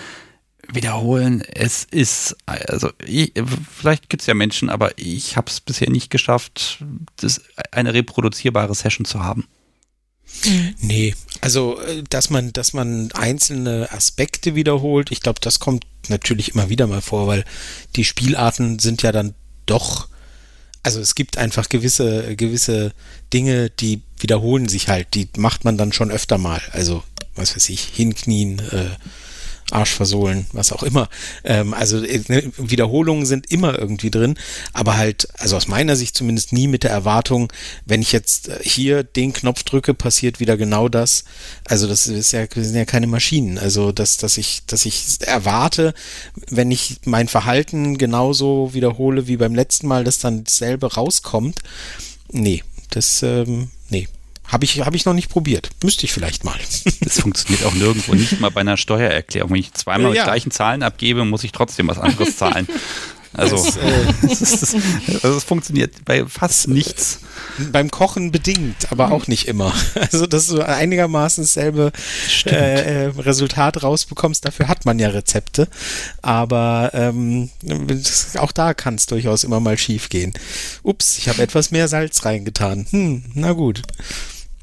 wiederholen, 0.73 1.43
es 1.43 1.85
ist, 1.85 2.36
also 2.47 2.90
ich, 3.05 3.32
vielleicht 3.70 4.09
gibt 4.09 4.23
es 4.23 4.27
ja 4.27 4.35
Menschen, 4.35 4.70
aber 4.70 4.93
ich 4.97 5.36
habe 5.36 5.51
es 5.51 5.61
bisher 5.61 5.90
nicht 5.90 6.11
geschafft, 6.11 6.82
das, 7.16 7.43
eine 7.70 7.93
reproduzierbare 7.93 8.74
Session 8.74 9.05
zu 9.05 9.23
haben. 9.23 9.47
Nee, 10.80 11.14
also 11.40 11.80
äh, 11.80 12.02
dass 12.09 12.30
man, 12.30 12.52
dass 12.52 12.72
man 12.72 13.12
einzelne 13.12 13.88
Aspekte 13.92 14.55
wiederholt, 14.55 15.10
ich 15.10 15.20
glaube, 15.20 15.40
das 15.40 15.59
kommt 15.59 15.84
natürlich 16.09 16.55
immer 16.55 16.68
wieder 16.68 16.86
mal 16.86 17.01
vor, 17.01 17.26
weil 17.26 17.44
die 17.96 18.05
Spielarten 18.05 18.78
sind 18.78 19.02
ja 19.02 19.12
dann 19.12 19.34
doch, 19.66 20.09
also 20.82 21.01
es 21.01 21.14
gibt 21.14 21.38
einfach 21.38 21.68
gewisse, 21.68 22.36
gewisse 22.36 22.92
Dinge, 23.32 23.70
die 23.70 24.02
wiederholen 24.18 24.68
sich 24.68 24.88
halt, 24.88 25.14
die 25.14 25.28
macht 25.36 25.64
man 25.64 25.78
dann 25.78 25.92
schon 25.92 26.10
öfter 26.10 26.38
mal. 26.38 26.60
Also, 26.72 27.02
was 27.34 27.56
weiß 27.56 27.68
ich, 27.70 27.82
hinknien, 27.82 28.59
äh, 28.59 28.90
Arsch 29.70 29.95
versohlen, 29.95 30.47
was 30.53 30.73
auch 30.73 30.82
immer. 30.82 31.09
Ähm, 31.43 31.74
also 31.74 32.03
äh, 32.03 32.23
ne, 32.28 32.53
Wiederholungen 32.59 33.27
sind 33.27 33.51
immer 33.51 33.78
irgendwie 33.78 34.11
drin, 34.11 34.36
aber 34.73 34.97
halt, 34.97 35.28
also 35.39 35.57
aus 35.57 35.69
meiner 35.69 35.97
Sicht 35.97 36.16
zumindest 36.16 36.53
nie 36.53 36.69
mit 36.69 36.82
der 36.82 36.91
Erwartung, 36.91 37.53
wenn 37.86 38.03
ich 38.03 38.12
jetzt 38.12 38.49
äh, 38.49 38.59
hier 38.62 39.03
den 39.03 39.32
Knopf 39.32 39.62
drücke, 39.62 39.95
passiert 39.95 40.41
wieder 40.41 40.57
genau 40.57 40.89
das. 40.89 41.24
Also 41.66 41.86
das 41.89 42.07
ist 42.07 42.32
ja, 42.32 42.47
wir 42.53 42.65
sind 42.65 42.77
ja 42.77 42.85
keine 42.85 43.07
Maschinen. 43.07 43.59
Also 43.59 43.93
dass, 43.93 44.16
dass 44.16 44.36
ich, 44.36 44.65
dass 44.66 44.85
ich 44.85 45.19
erwarte, 45.20 45.95
wenn 46.49 46.70
ich 46.70 47.01
mein 47.05 47.28
Verhalten 47.28 47.99
genauso 47.99 48.74
wiederhole 48.74 49.27
wie 49.27 49.36
beim 49.36 49.55
letzten 49.55 49.86
Mal, 49.89 50.05
dass 50.05 50.19
dann 50.19 50.45
dasselbe 50.45 50.95
rauskommt. 50.95 51.61
Nee, 52.31 52.62
das, 52.91 53.23
ähm. 53.23 53.70
Habe 54.47 54.65
ich, 54.65 54.81
hab 54.81 54.95
ich 54.95 55.05
noch 55.05 55.15
nicht 55.15 55.31
probiert. 55.31 55.71
Müsste 55.83 56.05
ich 56.05 56.12
vielleicht 56.12 56.45
mal. 56.45 56.59
Das 57.01 57.21
funktioniert 57.21 57.65
auch 57.65 57.75
nirgendwo, 57.75 58.15
nicht 58.15 58.41
mal 58.41 58.51
bei 58.51 58.61
einer 58.62 58.77
Steuererklärung. 58.77 59.51
Wenn 59.51 59.61
ich 59.61 59.73
zweimal 59.75 60.15
Ja. 60.15 60.23
die 60.23 60.29
gleichen 60.29 60.51
Zahlen 60.51 60.83
abgebe, 60.83 61.25
muss 61.25 61.45
ich 61.45 61.53
trotzdem 61.53 61.89
was 61.89 61.99
anderes 61.99 62.37
zahlen. 62.37 62.66
Also, 63.37 63.57
es, 63.57 63.77
äh, 63.77 65.19
also 65.25 65.37
es 65.37 65.43
funktioniert 65.43 66.05
bei 66.05 66.25
fast 66.25 66.69
nichts. 66.69 67.19
Beim 67.73 67.91
Kochen 67.91 68.31
bedingt, 68.31 68.93
aber 68.93 69.11
auch 69.11 69.27
nicht 69.27 69.49
immer. 69.49 69.75
Also, 69.97 70.27
dass 70.29 70.47
du 70.47 70.62
einigermaßen 70.62 71.43
dasselbe 71.43 71.91
äh, 72.47 73.07
äh, 73.07 73.07
Resultat 73.19 73.83
rausbekommst, 73.83 74.45
dafür 74.45 74.69
hat 74.69 74.87
man 74.87 75.01
ja 75.01 75.09
Rezepte. 75.09 75.66
Aber 76.23 76.93
ähm, 76.95 77.51
auch 78.39 78.53
da 78.53 78.73
kann 78.73 78.95
es 78.95 79.07
durchaus 79.07 79.43
immer 79.43 79.59
mal 79.59 79.79
schief 79.79 80.11
gehen. 80.11 80.33
Ups, 80.85 81.19
ich 81.19 81.29
habe 81.29 81.43
etwas 81.43 81.73
mehr 81.73 81.89
Salz 81.89 82.25
reingetan. 82.25 82.87
Hm, 82.91 83.25
na 83.35 83.51
gut. 83.53 83.83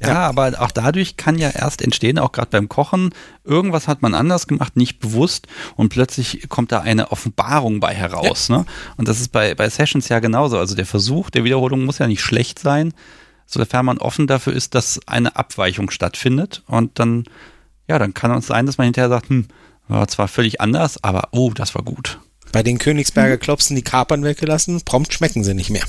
Ja, 0.02 0.08
ja, 0.08 0.28
aber 0.28 0.54
auch 0.60 0.72
dadurch 0.72 1.16
kann 1.16 1.38
ja 1.38 1.50
erst 1.50 1.82
entstehen, 1.82 2.18
auch 2.18 2.32
gerade 2.32 2.50
beim 2.50 2.70
Kochen, 2.70 3.12
irgendwas 3.44 3.88
hat 3.88 4.02
man 4.02 4.16
anders 4.16 4.48
gemacht, 4.48 4.76
nicht 4.76 5.00
bewusst 5.00 5.48
und 5.76 5.90
plötzlich 5.90 6.50
kommt 6.50 6.72
da 6.72 6.80
eine 6.80 7.12
Offenbarung 7.12 7.80
bei 7.80 7.94
heraus. 7.94 8.48
Ja. 8.48 8.60
Ne? 8.60 8.66
Und 8.98 9.08
das 9.08 9.22
ist 9.22 9.32
bei, 9.32 9.54
bei 9.54 9.70
Sessions 9.70 10.10
ja 10.10 10.20
genauso. 10.20 10.58
Also 10.58 10.76
der 10.76 10.88
Versuch 10.88 11.30
der 11.30 11.44
Wiederholung 11.44 11.86
muss 11.86 12.00
ja 12.00 12.08
nicht 12.08 12.22
schlecht 12.22 12.58
sein, 12.58 12.94
sofern 13.46 13.86
man 13.86 14.00
offen 14.00 14.26
dafür 14.26 14.54
ist, 14.54 14.74
dass 14.74 15.00
eine 15.08 15.36
Abweichung 15.36 15.92
stattfindet. 15.92 16.64
Und 16.66 16.98
dann, 16.98 17.26
ja, 17.88 18.00
dann 18.00 18.16
kann 18.16 18.32
es 18.32 18.48
sein, 18.48 18.66
dass 18.66 18.80
man 18.80 18.86
hinterher 18.86 19.10
sagt, 19.10 19.30
hm, 19.30 19.48
war 19.88 20.08
zwar 20.08 20.28
völlig 20.28 20.62
anders, 20.62 21.04
aber 21.04 21.30
oh, 21.32 21.52
das 21.52 21.76
war 21.76 21.84
gut. 21.84 22.20
Bei 22.52 22.64
den 22.64 22.80
Königsberger 22.80 23.38
Klopsen 23.38 23.76
die 23.76 23.84
Kapern 23.84 24.24
weggelassen, 24.24 24.82
prompt 24.84 25.14
schmecken 25.14 25.44
sie 25.44 25.54
nicht 25.54 25.70
mehr. 25.70 25.84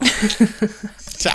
Tja. 1.18 1.34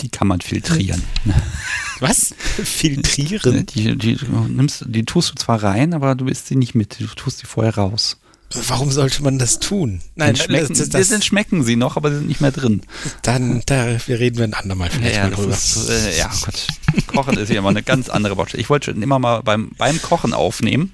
Die 0.00 0.08
kann 0.08 0.28
man 0.28 0.40
filtrieren. 0.40 1.02
Was? 2.00 2.34
Filtrieren? 2.38 3.66
Die, 3.66 3.96
die, 3.96 4.18
nimmst, 4.48 4.84
die 4.86 5.04
tust 5.04 5.30
du 5.30 5.34
zwar 5.34 5.62
rein, 5.62 5.92
aber 5.94 6.14
du 6.14 6.26
isst 6.26 6.46
sie 6.46 6.56
nicht 6.56 6.74
mit. 6.74 6.98
Du 6.98 7.06
tust 7.06 7.38
sie 7.38 7.46
vorher 7.46 7.74
raus. 7.74 8.18
Warum 8.52 8.90
sollte 8.90 9.22
man 9.22 9.38
das 9.38 9.60
tun? 9.60 10.00
Nein, 10.16 10.34
dann 10.34 10.36
schmecken, 10.36 10.74
das, 10.76 10.88
das, 10.88 11.08
dann 11.08 11.22
schmecken 11.22 11.62
sie 11.62 11.76
noch, 11.76 11.96
aber 11.96 12.10
sie 12.10 12.16
sind 12.16 12.26
nicht 12.28 12.40
mehr 12.40 12.50
drin. 12.50 12.82
Dann, 13.22 13.62
da, 13.66 13.96
wir 14.06 14.18
reden 14.18 14.38
wir 14.38 14.44
ein 14.44 14.54
andermal 14.54 14.90
vielleicht 14.90 15.14
ja, 15.14 15.24
mal 15.24 15.30
drüber. 15.30 15.52
Ist, 15.52 15.88
äh, 15.88 16.18
ja, 16.18 16.28
Gott. 16.44 16.66
Kochen 17.06 17.38
ist 17.38 17.48
ja 17.48 17.58
immer 17.58 17.68
eine 17.68 17.84
ganz 17.84 18.08
andere 18.08 18.34
Baustelle. 18.34 18.60
Ich 18.60 18.68
wollte 18.68 18.90
schon 18.90 19.00
immer 19.02 19.20
mal 19.20 19.42
beim, 19.42 19.70
beim 19.78 20.02
Kochen 20.02 20.34
aufnehmen. 20.34 20.92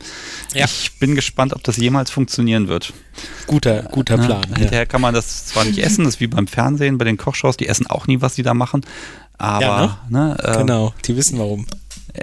Ja. 0.52 0.66
Ich 0.66 0.98
bin 0.98 1.14
gespannt, 1.14 1.54
ob 1.54 1.62
das 1.64 1.78
jemals 1.78 2.10
funktionieren 2.10 2.68
wird. 2.68 2.92
Guter, 3.46 3.84
guter 3.84 4.18
Plan. 4.18 4.44
Ja, 4.50 4.56
hinterher 4.58 4.84
kann 4.84 5.00
man 5.00 5.14
das 5.14 5.46
zwar 5.46 5.64
nicht 5.64 5.78
essen, 5.78 6.04
das 6.04 6.16
ist 6.16 6.20
wie 6.20 6.26
beim 6.26 6.48
Fernsehen, 6.48 6.98
bei 6.98 7.06
den 7.06 7.16
Kochshows, 7.16 7.56
die 7.56 7.68
essen 7.68 7.86
auch 7.86 8.06
nie, 8.06 8.20
was 8.20 8.34
sie 8.34 8.42
da 8.42 8.52
machen. 8.52 8.82
Aber, 9.38 9.62
ja, 9.62 9.98
ne? 10.10 10.36
ne 10.36 10.38
äh, 10.42 10.58
genau, 10.58 10.92
die 11.06 11.16
wissen 11.16 11.38
warum. 11.38 11.66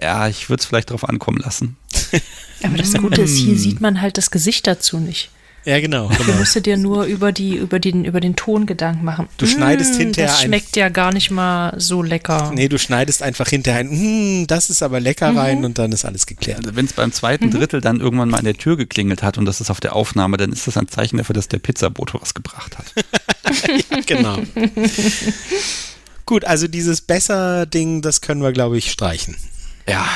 Ja, 0.02 0.28
ich 0.28 0.50
würde 0.50 0.62
es 0.62 0.66
vielleicht 0.66 0.90
darauf 0.90 1.08
ankommen 1.08 1.38
lassen. 1.38 1.78
Aber 2.64 2.78
das 2.78 2.94
Gute 2.94 3.22
ist, 3.22 3.38
hier 3.38 3.58
sieht 3.58 3.82
man 3.82 4.02
halt 4.02 4.18
das 4.18 4.32
Gesicht 4.32 4.68
dazu 4.68 5.00
nicht. 5.00 5.30
Ja, 5.66 5.80
genau. 5.80 6.10
genau. 6.10 6.24
Du 6.24 6.34
musst 6.34 6.66
dir 6.66 6.78
nur 6.78 7.06
über, 7.06 7.32
die, 7.32 7.56
über, 7.56 7.80
den, 7.80 8.04
über 8.04 8.20
den 8.20 8.36
Ton 8.36 8.66
Gedanken 8.66 9.06
machen. 9.06 9.30
Du 9.38 9.46
schneidest 9.46 9.94
mmh, 9.94 9.98
hinterher 9.98 10.32
Das 10.32 10.42
schmeckt 10.42 10.76
ja 10.76 10.90
gar 10.90 11.14
nicht 11.14 11.32
mal 11.32 11.74
so 11.80 12.02
lecker. 12.02 12.52
Nee, 12.54 12.68
du 12.68 12.78
schneidest 12.78 13.24
einfach 13.24 13.48
hinterher 13.48 13.80
ein, 13.82 14.42
mmh, 14.42 14.48
das 14.48 14.70
ist 14.70 14.84
aber 14.84 15.00
lecker 15.00 15.32
mhm. 15.32 15.38
rein 15.38 15.66
und 15.66 15.80
dann 15.80 15.94
ist 15.94 16.04
alles 16.04 16.26
geklärt. 16.26 16.60
Also 16.60 16.76
wenn 16.76 16.86
es 16.86 16.94
beim 16.94 17.14
zweiten 17.14 17.46
mhm. 17.46 17.52
Drittel 17.52 17.80
dann 17.80 18.02
irgendwann 18.02 18.30
mal 18.30 18.40
an 18.40 18.46
der 18.46 18.56
Tür 18.56 18.76
geklingelt 18.76 19.24
hat 19.24 19.38
und 19.38 19.46
das 19.46 19.62
ist 19.62 19.70
auf 19.70 19.80
der 19.80 19.96
Aufnahme, 19.96 20.36
dann 20.36 20.52
ist 20.52 20.68
das 20.68 20.76
ein 20.76 20.90
Zeichen 20.90 21.18
dafür, 21.18 21.34
dass 21.34 21.48
der 21.48 21.60
Pizzabote 21.60 22.20
was 22.20 22.34
gebracht 22.34 22.78
hat. 22.78 22.94
ja, 23.90 24.00
genau. 24.06 24.40
Gut, 26.26 26.46
also 26.46 26.68
dieses 26.68 27.02
Besser-Ding, 27.02 28.02
das 28.02 28.22
können 28.22 28.42
wir, 28.42 28.52
glaube 28.52 28.78
ich, 28.78 28.92
streichen. 28.92 29.36
Ja. 29.88 30.08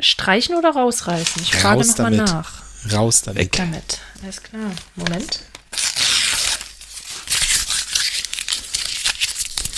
Streichen 0.00 0.54
oder 0.56 0.70
rausreißen? 0.70 1.42
Ich 1.42 1.54
frage 1.54 1.86
nochmal 1.86 2.10
nach. 2.12 2.62
Raus 2.92 3.22
damit. 3.22 3.38
Weg 3.38 3.52
damit. 3.52 3.98
Alles 4.22 4.42
klar. 4.42 4.70
Moment. 4.96 5.40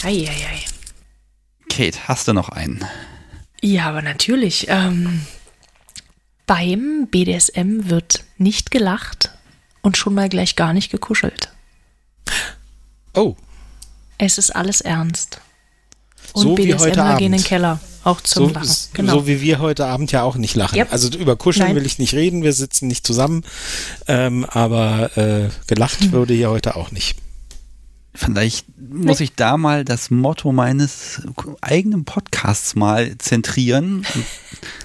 Eieiei. 0.04 0.64
Kate, 1.68 2.08
hast 2.08 2.28
du 2.28 2.32
noch 2.32 2.48
einen? 2.48 2.84
Ja, 3.60 3.86
aber 3.86 4.02
natürlich. 4.02 4.66
Ähm, 4.68 5.26
beim 6.46 7.06
BDSM 7.10 7.88
wird 7.88 8.24
nicht 8.36 8.70
gelacht 8.70 9.30
und 9.80 9.96
schon 9.96 10.14
mal 10.14 10.28
gleich 10.28 10.56
gar 10.56 10.72
nicht 10.72 10.90
gekuschelt. 10.90 11.52
Oh. 13.14 13.36
Es 14.18 14.38
ist 14.38 14.50
alles 14.54 14.80
ernst. 14.80 15.40
Und 16.32 16.42
so 16.42 16.58
wie 16.58 16.74
heute 16.74 17.02
Abend. 17.02 17.18
gehen 17.18 17.32
in 17.32 17.38
den 17.38 17.44
Keller, 17.44 17.80
auch 18.04 18.20
zum 18.20 18.48
so, 18.48 18.54
Lachen. 18.54 18.76
Genau. 18.94 19.12
So 19.12 19.26
wie 19.26 19.40
wir 19.40 19.58
heute 19.58 19.86
Abend 19.86 20.12
ja 20.12 20.22
auch 20.22 20.36
nicht 20.36 20.56
lachen. 20.56 20.78
Yep. 20.78 20.92
Also 20.92 21.08
über 21.16 21.36
Kuscheln 21.36 21.66
Nein. 21.66 21.76
will 21.76 21.86
ich 21.86 21.98
nicht 21.98 22.14
reden, 22.14 22.42
wir 22.42 22.52
sitzen 22.52 22.88
nicht 22.88 23.06
zusammen, 23.06 23.44
ähm, 24.08 24.44
aber 24.44 25.16
äh, 25.16 25.48
gelacht 25.66 26.00
hm. 26.00 26.12
würde 26.12 26.34
hier 26.34 26.50
heute 26.50 26.76
auch 26.76 26.90
nicht. 26.90 27.16
Vielleicht 28.14 28.66
muss 28.78 29.20
ich 29.20 29.34
da 29.34 29.56
mal 29.56 29.86
das 29.86 30.10
Motto 30.10 30.52
meines 30.52 31.22
eigenen 31.62 32.04
Podcasts 32.04 32.74
mal 32.74 33.16
zentrieren. 33.16 34.04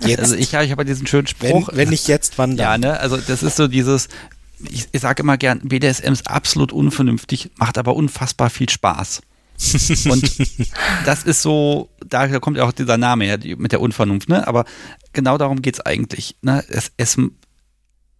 Jetzt. 0.05 0.19
Also 0.19 0.35
ich, 0.35 0.53
ich 0.53 0.71
habe 0.71 0.85
diesen 0.85 1.07
schönen 1.07 1.27
Spruch. 1.27 1.67
Wenn, 1.67 1.77
wenn 1.77 1.89
nicht 1.89 2.07
jetzt, 2.07 2.37
wann 2.37 2.55
dann? 2.55 2.81
Ja, 2.81 2.91
ne? 2.91 2.99
Also 3.01 3.17
das 3.17 3.43
ist 3.43 3.57
so 3.57 3.67
dieses, 3.67 4.07
ich, 4.69 4.87
ich 4.93 5.01
sage 5.01 5.23
immer 5.23 5.37
gern, 5.37 5.59
BDSM 5.59 6.13
ist 6.13 6.29
absolut 6.29 6.71
unvernünftig, 6.71 7.51
macht 7.57 7.77
aber 7.77 7.95
unfassbar 7.97 8.49
viel 8.49 8.69
Spaß. 8.69 9.21
Und 10.09 10.31
das 11.05 11.23
ist 11.23 11.41
so, 11.41 11.89
da 12.09 12.39
kommt 12.39 12.57
ja 12.57 12.63
auch 12.63 12.71
dieser 12.71 12.97
Name 12.97 13.25
her, 13.25 13.39
mit 13.57 13.71
der 13.71 13.81
Unvernunft, 13.81 14.29
ne? 14.29 14.47
Aber 14.47 14.65
genau 15.13 15.37
darum 15.37 15.61
geht 15.61 15.75
es 15.75 15.81
eigentlich. 15.81 16.35
Ne? 16.41 16.63
Es, 16.69 16.91
es, 16.97 17.17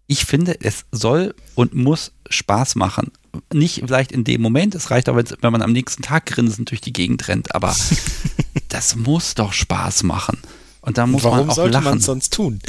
ich 0.07 0.25
finde, 0.25 0.59
es 0.61 0.85
soll 0.91 1.35
und 1.55 1.73
muss 1.73 2.13
Spaß 2.29 2.75
machen. 2.75 3.11
Nicht 3.53 3.83
vielleicht 3.85 4.11
in 4.11 4.23
dem 4.23 4.41
Moment, 4.41 4.73
es 4.75 4.89
reicht 4.89 5.09
auch, 5.09 5.15
wenn 5.15 5.51
man 5.51 5.61
am 5.61 5.71
nächsten 5.71 6.01
Tag 6.01 6.25
grinsend 6.25 6.71
durch 6.71 6.81
die 6.81 6.93
Gegend 6.93 7.27
rennt, 7.27 7.53
aber 7.53 7.75
das 8.69 8.95
muss 8.95 9.35
doch 9.35 9.53
Spaß 9.53 10.03
machen. 10.03 10.39
Und 10.81 10.97
da 10.97 11.05
muss 11.05 11.23
Warum 11.23 11.39
man 11.39 11.49
auch 11.49 11.55
sollte 11.55 11.73
lachen. 11.73 11.85
man 11.85 11.99
sonst 11.99 12.33
tun? 12.33 12.59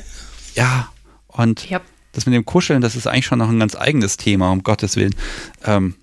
Ja, 0.54 0.90
und 1.28 1.70
yep. 1.70 1.82
das 2.12 2.26
mit 2.26 2.34
dem 2.34 2.44
Kuscheln, 2.44 2.80
das 2.80 2.96
ist 2.96 3.06
eigentlich 3.06 3.26
schon 3.26 3.38
noch 3.38 3.48
ein 3.48 3.60
ganz 3.60 3.76
eigenes 3.76 4.16
Thema, 4.16 4.50
um 4.50 4.62
Gottes 4.62 4.96
Willen. 4.96 5.14
Ähm, 5.64 5.94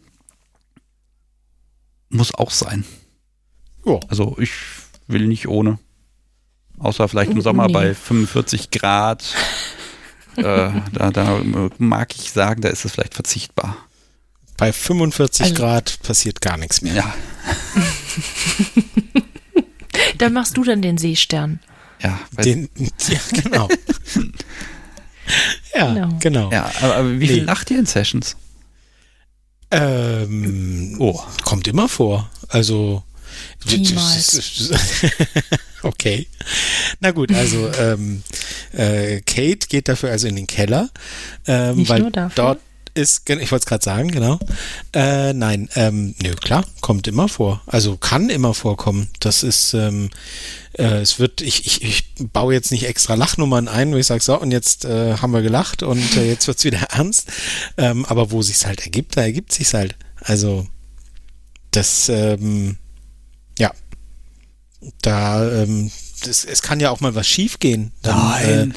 muss 2.09 2.33
auch 2.33 2.51
sein. 2.51 2.85
Ja. 3.85 3.99
Also 4.07 4.37
ich 4.39 4.51
will 5.07 5.27
nicht 5.27 5.47
ohne. 5.47 5.79
Außer 6.77 7.07
vielleicht 7.07 7.31
im 7.31 7.41
Sommer 7.41 7.67
nee. 7.67 7.73
bei 7.73 7.95
45 7.95 8.71
Grad. 8.71 9.23
äh, 10.35 10.71
da, 10.93 11.11
da 11.11 11.41
mag 11.77 12.15
ich 12.15 12.31
sagen, 12.31 12.61
da 12.61 12.69
ist 12.69 12.85
es 12.85 12.93
vielleicht 12.93 13.13
verzichtbar. 13.13 13.77
Bei 14.57 14.71
45 14.71 15.43
also, 15.43 15.55
Grad 15.55 15.99
passiert 16.01 16.41
gar 16.41 16.57
nichts 16.57 16.81
mehr. 16.81 16.95
Ja. 16.95 17.13
dann 20.17 20.33
machst 20.33 20.57
du 20.57 20.63
dann 20.63 20.81
den 20.81 20.97
Seestern. 20.97 21.59
Ja, 22.01 22.19
den, 22.43 22.69
ja 22.77 23.19
genau. 23.31 23.69
ja, 25.73 25.93
genau. 25.93 26.17
genau. 26.19 26.51
Ja, 26.51 26.71
aber, 26.81 26.95
aber 26.95 27.11
wie 27.13 27.17
nee. 27.17 27.27
viel 27.27 27.43
lacht 27.43 27.71
ihr 27.71 27.79
in 27.79 27.85
Sessions? 27.85 28.37
Ähm, 29.71 30.95
oh. 30.99 31.21
Kommt 31.43 31.67
immer 31.67 31.89
vor. 31.89 32.29
Also. 32.47 33.03
Niemals. 33.65 34.71
okay. 35.83 36.27
Na 36.99 37.11
gut, 37.11 37.31
also 37.33 37.71
ähm, 37.79 38.23
äh, 38.73 39.21
Kate 39.21 39.67
geht 39.67 39.87
dafür 39.87 40.11
also 40.11 40.27
in 40.27 40.35
den 40.35 40.47
Keller, 40.47 40.89
ähm, 41.47 41.77
Nicht 41.77 41.89
weil 41.89 42.01
nur 42.01 42.11
dafür. 42.11 42.35
dort 42.35 42.59
ist, 42.95 43.29
ich 43.29 43.51
wollte 43.51 43.63
es 43.63 43.65
gerade 43.65 43.83
sagen, 43.83 44.09
genau. 44.09 44.39
Äh, 44.93 45.33
nein, 45.33 45.69
ähm, 45.75 46.15
nö, 46.23 46.33
klar, 46.35 46.65
kommt 46.79 47.07
immer 47.07 47.27
vor. 47.27 47.61
Also 47.67 47.97
kann 47.97 48.29
immer 48.29 48.53
vorkommen. 48.53 49.09
Das 49.19 49.43
ist, 49.43 49.73
ähm, 49.73 50.09
äh, 50.77 51.01
es 51.01 51.19
wird, 51.19 51.41
ich, 51.41 51.65
ich, 51.65 51.83
ich 51.83 52.05
baue 52.31 52.53
jetzt 52.53 52.71
nicht 52.71 52.85
extra 52.85 53.15
Lachnummern 53.15 53.67
ein, 53.67 53.91
wo 53.91 53.97
ich 53.97 54.07
sage, 54.07 54.23
so, 54.23 54.39
und 54.39 54.51
jetzt 54.51 54.85
äh, 54.85 55.17
haben 55.17 55.33
wir 55.33 55.41
gelacht 55.41 55.83
und 55.83 56.15
äh, 56.15 56.25
jetzt 56.25 56.47
wird's 56.47 56.63
wieder 56.63 56.79
ernst. 56.91 57.27
Ähm, 57.77 58.05
aber 58.05 58.31
wo 58.31 58.41
sich's 58.41 58.65
halt 58.65 58.81
ergibt, 58.85 59.17
da 59.17 59.21
ergibt 59.21 59.51
sich's 59.51 59.73
halt. 59.73 59.95
Also, 60.21 60.65
das, 61.71 62.07
ähm, 62.07 62.77
da, 65.01 65.49
ähm, 65.49 65.91
das, 66.23 66.45
es 66.45 66.61
kann 66.61 66.79
ja 66.79 66.89
auch 66.89 67.01
mal 67.01 67.15
was 67.15 67.27
schiefgehen. 67.27 67.91
Dann, 68.01 68.17
Nein. 68.17 68.71
Äh, 68.71 68.73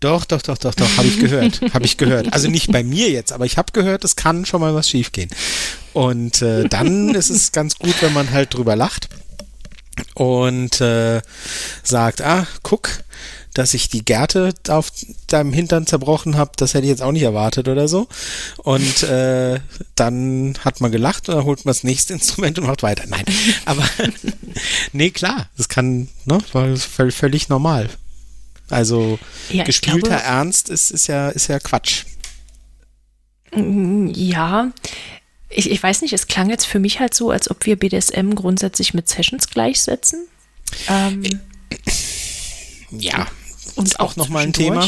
doch, 0.00 0.24
doch, 0.24 0.42
doch, 0.42 0.58
doch, 0.58 0.74
doch, 0.74 0.96
habe 0.96 1.08
ich 1.08 1.18
gehört. 1.18 1.60
habe 1.74 1.84
ich 1.84 1.96
gehört. 1.96 2.32
Also 2.32 2.48
nicht 2.48 2.70
bei 2.70 2.84
mir 2.84 3.10
jetzt, 3.10 3.32
aber 3.32 3.46
ich 3.46 3.56
habe 3.58 3.72
gehört, 3.72 4.04
es 4.04 4.16
kann 4.16 4.44
schon 4.44 4.60
mal 4.60 4.74
was 4.74 4.88
schiefgehen. 4.88 5.30
Und 5.92 6.42
äh, 6.42 6.68
dann 6.68 7.14
ist 7.14 7.30
es 7.30 7.52
ganz 7.52 7.76
gut, 7.76 7.94
wenn 8.00 8.12
man 8.12 8.30
halt 8.30 8.54
drüber 8.54 8.76
lacht 8.76 9.08
und 10.14 10.80
äh, 10.80 11.22
sagt, 11.82 12.20
ah, 12.20 12.46
guck, 12.62 12.90
dass 13.54 13.72
ich 13.72 13.88
die 13.88 14.04
Gärte 14.04 14.52
auf 14.68 14.90
deinem 15.28 15.52
Hintern 15.52 15.86
zerbrochen 15.86 16.36
habe, 16.36 16.52
das 16.56 16.74
hätte 16.74 16.84
ich 16.84 16.90
jetzt 16.90 17.02
auch 17.02 17.12
nicht 17.12 17.22
erwartet 17.22 17.68
oder 17.68 17.88
so. 17.88 18.08
Und 18.58 19.04
äh, 19.04 19.60
dann 19.94 20.54
hat 20.64 20.80
man 20.80 20.90
gelacht 20.92 21.28
und 21.28 21.36
dann 21.36 21.44
holt 21.44 21.64
man 21.64 21.70
das 21.70 21.84
nächste 21.84 22.12
Instrument 22.14 22.58
und 22.58 22.66
macht 22.66 22.82
weiter. 22.82 23.04
Nein, 23.06 23.24
aber 23.64 23.84
nee, 24.92 25.10
klar, 25.10 25.48
das 25.56 25.68
kann, 25.68 26.08
ne, 26.24 26.38
war 26.52 26.76
völlig 26.76 27.48
normal. 27.48 27.88
Also 28.70 29.18
ja, 29.50 29.64
gespielter 29.64 30.08
glaube, 30.08 30.22
Ernst 30.22 30.68
ist, 30.70 30.90
ist 30.90 31.06
ja 31.06 31.28
ist 31.28 31.48
ja 31.48 31.60
Quatsch. 31.60 32.04
Mm, 33.54 34.08
ja, 34.08 34.72
ich, 35.48 35.70
ich 35.70 35.82
weiß 35.82 36.02
nicht, 36.02 36.12
es 36.12 36.26
klang 36.26 36.50
jetzt 36.50 36.66
für 36.66 36.80
mich 36.80 36.98
halt 36.98 37.14
so, 37.14 37.30
als 37.30 37.50
ob 37.50 37.66
wir 37.66 37.76
BDSM 37.76 38.34
grundsätzlich 38.34 38.94
mit 38.94 39.08
Sessions 39.08 39.48
gleichsetzen. 39.48 40.26
Ähm, 40.88 41.22
ja, 42.90 43.28
und 43.76 44.00
auch 44.00 44.16
nochmal 44.16 44.44
ein 44.44 44.52
Thema. 44.52 44.86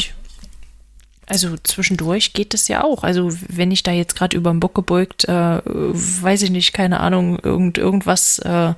Also 1.29 1.57
zwischendurch 1.61 2.31
geht 2.31 2.53
das 2.53 2.69
ja 2.69 2.85
auch. 2.85 3.03
Also 3.03 3.29
wenn 3.49 3.69
ich 3.69 3.83
da 3.83 3.91
jetzt 3.91 4.15
gerade 4.15 4.37
über 4.37 4.49
den 4.49 4.61
Bock 4.61 4.73
gebeugt, 4.73 5.25
äh, 5.25 5.61
weiß 5.65 6.41
ich 6.43 6.51
nicht, 6.51 6.71
keine 6.71 7.01
Ahnung, 7.01 7.37
irgend, 7.43 7.77
irgendwas 7.77 8.39
äh, 8.39 8.73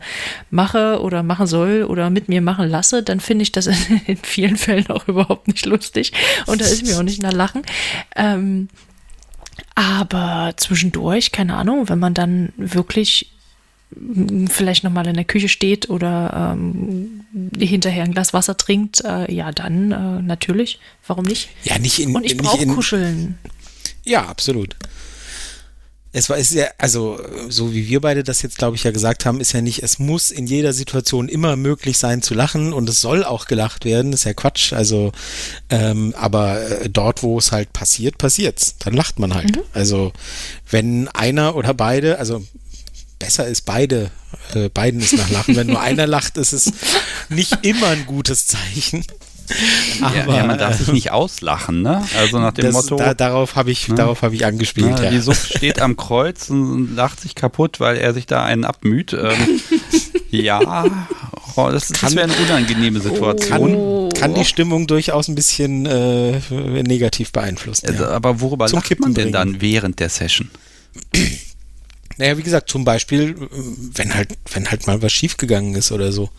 mache 0.50 1.00
oder 1.02 1.22
machen 1.22 1.46
soll 1.46 1.84
oder 1.84 2.10
mit 2.10 2.28
mir 2.28 2.42
machen 2.42 2.68
lasse, 2.68 3.04
dann 3.04 3.20
finde 3.20 3.44
ich 3.44 3.52
das 3.52 3.68
in, 3.68 4.02
in, 4.08 4.18
vielen 4.18 4.58
Fällen 4.58 4.88
auch 4.90 5.08
überhaupt 5.08 5.48
nicht 5.48 5.68
lustig. 5.68 6.12
Und 6.48 6.60
da 6.62 6.66
ist 6.66 6.84
mir 6.88 6.98
auch 6.98 7.04
nicht 7.04 7.22
nach 7.22 7.34
Lachen. 7.34 7.62
Ähm, 8.16 8.68
aber 9.76 10.54
zwischendurch, 10.58 11.32
keine 11.32 11.56
Ahnung, 11.56 11.88
wenn 11.88 12.00
man 12.00 12.16
dann 12.16 12.52
wirklich 12.58 13.32
vielleicht 14.50 14.84
nochmal 14.84 15.08
in 15.08 15.16
der 15.16 15.26
Küche 15.26 15.50
steht 15.50 15.90
oder 15.90 16.54
ähm, 16.54 17.26
hinterher 17.58 18.04
ein 18.04 18.14
Glas 18.14 18.34
Wasser 18.34 18.56
trinkt, 18.56 19.04
äh, 19.04 19.32
ja, 19.34 19.52
dann 19.52 19.92
äh, 19.92 20.22
natürlich. 20.22 20.80
Warum 21.08 21.26
nicht? 21.26 21.50
Ja, 21.64 21.80
nicht 21.80 22.00
in. 22.00 22.16
Und 22.16 22.26
ich 22.26 22.38
brauche 22.38 22.66
Kuscheln. 22.68 23.38
Ja, 24.04 24.26
absolut. 24.26 24.76
Es 26.12 26.28
war, 26.28 26.38
ist 26.38 26.54
ja, 26.54 26.66
also, 26.80 27.20
so 27.50 27.72
wie 27.74 27.88
wir 27.88 28.02
beide 28.02 28.24
das 28.24 28.42
jetzt, 28.42 28.58
glaube 28.58 28.76
ich, 28.76 28.84
ja 28.84 28.90
gesagt 28.90 29.26
haben, 29.26 29.40
ist 29.40 29.52
ja 29.52 29.62
nicht, 29.62 29.84
es 29.84 30.00
muss 30.00 30.32
in 30.32 30.48
jeder 30.48 30.74
Situation 30.74 31.30
immer 31.30 31.56
möglich 31.56 32.00
sein 32.00 32.24
zu 32.24 32.34
lachen 32.34 32.74
und 32.74 32.90
es 32.90 33.00
soll 33.00 33.24
auch 33.24 33.46
gelacht 33.46 33.86
werden, 33.86 34.12
ist 34.12 34.24
ja 34.24 34.34
Quatsch. 34.34 34.74
Also, 34.74 35.12
ähm, 35.70 36.16
aber 36.18 36.62
äh, 36.62 36.90
dort, 36.90 37.22
wo 37.22 37.38
es 37.38 37.52
halt 37.52 37.74
passiert, 37.74 38.18
passiert's. 38.18 38.76
Dann 38.80 38.94
lacht 38.94 39.20
man 39.20 39.36
halt. 39.36 39.58
Mhm. 39.58 39.62
Also, 39.74 40.12
wenn 40.72 41.08
einer 41.10 41.56
oder 41.56 41.76
beide, 41.76 42.18
also 42.18 42.44
besser 43.20 43.46
ist 43.48 43.66
beide, 43.66 44.12
äh, 44.54 44.70
beiden 44.70 45.02
ist 45.02 45.18
nach 45.18 45.30
Lachen. 45.30 45.56
Wenn 45.56 45.68
nur 45.68 45.82
einer 45.82 46.08
lacht, 46.08 46.38
ist 46.38 46.54
es 46.54 46.72
nicht 47.30 47.66
immer 47.66 47.88
ein 47.90 48.06
gutes 48.06 48.48
Zeichen. 48.48 49.06
Aber, 50.02 50.36
ja, 50.36 50.46
man 50.46 50.58
darf 50.58 50.78
sich 50.78 50.90
nicht 50.90 51.12
auslachen, 51.12 51.82
ne? 51.82 52.06
Also 52.18 52.40
nach 52.40 52.54
dem 52.54 52.66
das, 52.66 52.74
Motto. 52.74 52.98
Da, 52.98 53.14
darauf 53.14 53.56
habe 53.56 53.72
ich, 53.72 53.88
ne? 53.88 53.96
darauf 53.96 54.22
habe 54.22 54.36
ich 54.36 54.46
angespielt. 54.46 54.92
Na, 54.92 55.06
ja. 55.06 55.10
Die 55.10 55.20
Sucht 55.20 55.58
steht 55.58 55.82
am 55.82 55.98
Kreuz 55.98 56.50
und 56.50 56.96
lacht 56.96 57.20
sich 57.20 57.36
kaputt, 57.36 57.80
weil 57.80 57.98
er 57.98 58.14
sich 58.14 58.28
da 58.28 58.44
einen 58.44 58.64
abmüht. 58.64 59.14
Ähm, 59.14 59.60
ja, 60.30 60.86
oh, 61.56 61.70
das, 61.72 61.88
das 61.88 62.16
wäre 62.16 62.32
eine 62.32 62.36
unangenehme 62.46 63.00
Situation. 63.00 64.10
Kann, 64.10 64.34
kann, 64.34 64.36
die 64.36 64.46
Stimmung 64.46 64.86
durchaus 64.86 65.28
ein 65.28 65.36
bisschen 65.36 65.86
äh, 65.88 66.40
negativ 66.84 67.32
beeinflussen. 67.32 67.88
Also, 67.88 68.04
ja. 68.04 68.10
Aber 68.12 68.42
worüber 68.42 68.68
Zum 68.68 68.78
lacht 68.78 68.88
Kippen 68.88 69.06
man 69.06 69.14
denn 69.16 69.32
dann 69.32 69.62
während 69.62 70.00
der 70.00 70.10
Session? 70.10 70.50
Naja, 72.20 72.38
wie 72.38 72.44
gesagt, 72.44 72.70
zum 72.70 72.84
Beispiel, 72.84 73.34
wenn 73.96 74.14
halt, 74.14 74.38
wenn 74.52 74.70
halt 74.70 74.86
mal 74.88 75.02
was 75.02 75.14
schiefgegangen 75.14 75.74
ist 75.76 75.94
oder 75.94 76.12
so. 76.12 76.30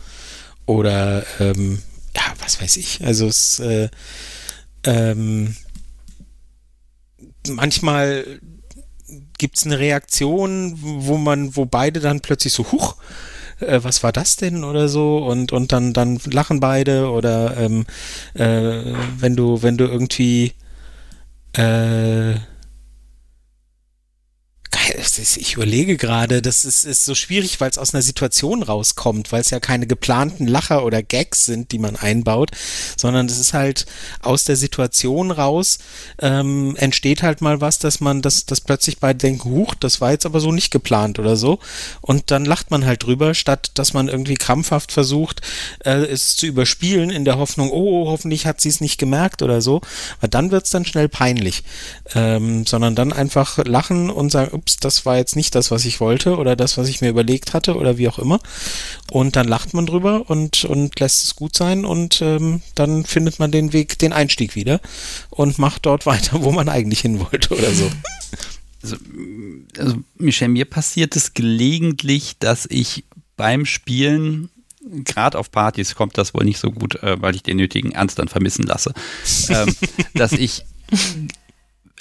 Oder, 0.67 1.25
ähm, 1.39 1.81
ja, 2.15 2.21
was 2.39 2.61
weiß 2.61 2.77
ich. 2.77 3.03
Also 3.03 3.25
es, 3.25 3.59
äh, 3.59 3.89
ähm, 4.83 5.55
manchmal 7.49 8.39
gibt 9.39 9.57
es 9.57 9.65
eine 9.65 9.79
Reaktion, 9.79 10.77
wo 10.79 11.17
man, 11.17 11.55
wo 11.55 11.65
beide 11.65 11.99
dann 11.99 12.21
plötzlich 12.21 12.53
so, 12.53 12.71
huch, 12.71 12.95
äh, 13.59 13.79
was 13.81 14.03
war 14.03 14.11
das 14.11 14.35
denn 14.35 14.63
oder 14.63 14.87
so 14.87 15.17
und 15.17 15.51
und 15.51 15.71
dann 15.71 15.93
dann 15.93 16.19
lachen 16.25 16.59
beide 16.59 17.09
oder 17.09 17.57
ähm, 17.57 17.85
äh, 18.33 18.93
wenn 19.17 19.35
du 19.35 19.61
wenn 19.63 19.77
du 19.77 19.85
irgendwie 19.85 20.53
äh, 21.53 22.35
ich 25.37 25.55
überlege 25.55 25.97
gerade, 25.97 26.41
das 26.41 26.65
ist, 26.65 26.85
ist 26.85 27.05
so 27.05 27.13
schwierig, 27.13 27.59
weil 27.59 27.69
es 27.69 27.77
aus 27.77 27.93
einer 27.93 28.01
Situation 28.01 28.63
rauskommt, 28.63 29.31
weil 29.31 29.41
es 29.41 29.49
ja 29.49 29.59
keine 29.59 29.85
geplanten 29.85 30.47
Lacher 30.47 30.85
oder 30.85 31.03
Gags 31.03 31.45
sind, 31.45 31.71
die 31.71 31.79
man 31.79 31.95
einbaut, 31.95 32.51
sondern 32.97 33.25
es 33.25 33.39
ist 33.39 33.53
halt 33.53 33.85
aus 34.21 34.43
der 34.43 34.55
Situation 34.55 35.31
raus, 35.31 35.79
ähm, 36.19 36.75
entsteht 36.77 37.21
halt 37.21 37.41
mal 37.41 37.61
was, 37.61 37.79
dass 37.79 37.99
man, 37.99 38.21
das 38.21 38.45
dass 38.45 38.61
plötzlich 38.61 38.99
beide 38.99 39.19
denken, 39.19 39.49
huch, 39.49 39.75
das 39.75 40.01
war 40.01 40.11
jetzt 40.11 40.25
aber 40.25 40.39
so 40.39 40.51
nicht 40.51 40.71
geplant 40.71 41.19
oder 41.19 41.35
so. 41.35 41.59
Und 42.01 42.31
dann 42.31 42.45
lacht 42.45 42.71
man 42.71 42.85
halt 42.85 43.03
drüber, 43.03 43.33
statt 43.33 43.71
dass 43.75 43.93
man 43.93 44.07
irgendwie 44.07 44.35
krampfhaft 44.35 44.91
versucht, 44.91 45.41
äh, 45.85 46.05
es 46.05 46.35
zu 46.35 46.47
überspielen, 46.47 47.09
in 47.09 47.25
der 47.25 47.37
Hoffnung, 47.37 47.71
oh, 47.71 48.07
hoffentlich 48.07 48.45
hat 48.45 48.61
sie 48.61 48.69
es 48.69 48.81
nicht 48.81 48.97
gemerkt 48.97 49.41
oder 49.41 49.61
so. 49.61 49.81
Weil 50.19 50.29
dann 50.29 50.51
wird 50.51 50.65
es 50.65 50.71
dann 50.71 50.85
schnell 50.85 51.09
peinlich. 51.09 51.63
Ähm, 52.15 52.65
sondern 52.65 52.95
dann 52.95 53.13
einfach 53.13 53.57
lachen 53.65 54.09
und 54.09 54.31
sagen, 54.31 54.60
ups, 54.61 54.77
das 54.77 55.05
war 55.05 55.17
jetzt 55.17 55.35
nicht 55.35 55.55
das, 55.55 55.71
was 55.71 55.85
ich 55.85 55.99
wollte 55.99 56.37
oder 56.37 56.55
das, 56.55 56.77
was 56.77 56.87
ich 56.87 57.01
mir 57.01 57.09
überlegt 57.09 57.53
hatte 57.53 57.75
oder 57.75 57.97
wie 57.97 58.07
auch 58.07 58.19
immer. 58.19 58.39
Und 59.11 59.35
dann 59.35 59.47
lacht 59.47 59.73
man 59.73 59.85
drüber 59.85 60.29
und, 60.29 60.63
und 60.65 60.99
lässt 60.99 61.23
es 61.23 61.35
gut 61.35 61.55
sein 61.55 61.83
und 61.83 62.21
ähm, 62.21 62.61
dann 62.75 63.05
findet 63.05 63.39
man 63.39 63.51
den 63.51 63.73
Weg, 63.73 63.97
den 63.99 64.13
Einstieg 64.13 64.55
wieder 64.55 64.79
und 65.29 65.57
macht 65.57 65.85
dort 65.85 66.05
weiter, 66.11 66.43
wo 66.43 66.51
man 66.51 66.69
eigentlich 66.69 67.01
hin 67.01 67.19
wollte 67.19 67.55
oder 67.55 67.73
so. 67.73 67.91
Also, 68.83 68.95
also 69.77 69.97
Michel, 70.17 70.47
mir 70.47 70.65
passiert 70.65 71.15
es 71.15 71.33
gelegentlich, 71.33 72.37
dass 72.39 72.65
ich 72.69 73.03
beim 73.37 73.65
Spielen 73.65 74.49
gerade 75.05 75.37
auf 75.37 75.51
Partys 75.51 75.93
kommt 75.93 76.17
das 76.17 76.33
wohl 76.33 76.43
nicht 76.43 76.57
so 76.57 76.71
gut, 76.71 76.95
äh, 77.03 77.21
weil 77.21 77.35
ich 77.35 77.43
den 77.43 77.57
nötigen 77.57 77.91
Ernst 77.91 78.17
dann 78.17 78.27
vermissen 78.27 78.63
lasse, 78.63 78.93
ähm, 79.49 79.75
dass 80.13 80.31
ich 80.31 80.63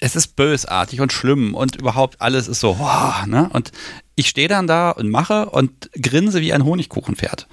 es 0.01 0.17
ist 0.17 0.35
bösartig 0.35 1.01
und 1.01 1.13
schlimm 1.13 1.55
und 1.55 1.77
überhaupt 1.77 2.21
alles 2.21 2.49
ist 2.49 2.61
so, 2.61 2.79
oh, 2.81 3.27
ne? 3.27 3.51
Und 3.53 3.71
ich 4.17 4.29
stehe 4.29 4.49
dann 4.49 4.67
da 4.67 4.91
und 4.91 5.11
mache 5.11 5.51
und 5.51 5.91
grinse 6.01 6.41
wie 6.41 6.53
ein 6.53 6.65
Honigkuchenpferd. 6.65 7.47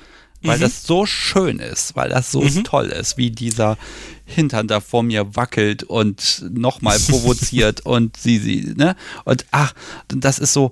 Weil 0.43 0.57
mhm. 0.57 0.61
das 0.61 0.83
so 0.83 1.05
schön 1.05 1.59
ist, 1.59 1.95
weil 1.95 2.09
das 2.09 2.31
so 2.31 2.41
mhm. 2.41 2.63
toll 2.63 2.87
ist, 2.87 3.17
wie 3.17 3.31
dieser 3.31 3.77
Hintern 4.25 4.67
da 4.67 4.79
vor 4.79 5.03
mir 5.03 5.35
wackelt 5.35 5.83
und 5.83 6.45
nochmal 6.49 6.99
provoziert 6.99 7.81
und 7.85 8.17
sie, 8.17 8.37
sie, 8.37 8.73
ne? 8.75 8.95
Und 9.25 9.45
ach, 9.51 9.73
das 10.07 10.39
ist 10.39 10.53
so, 10.53 10.71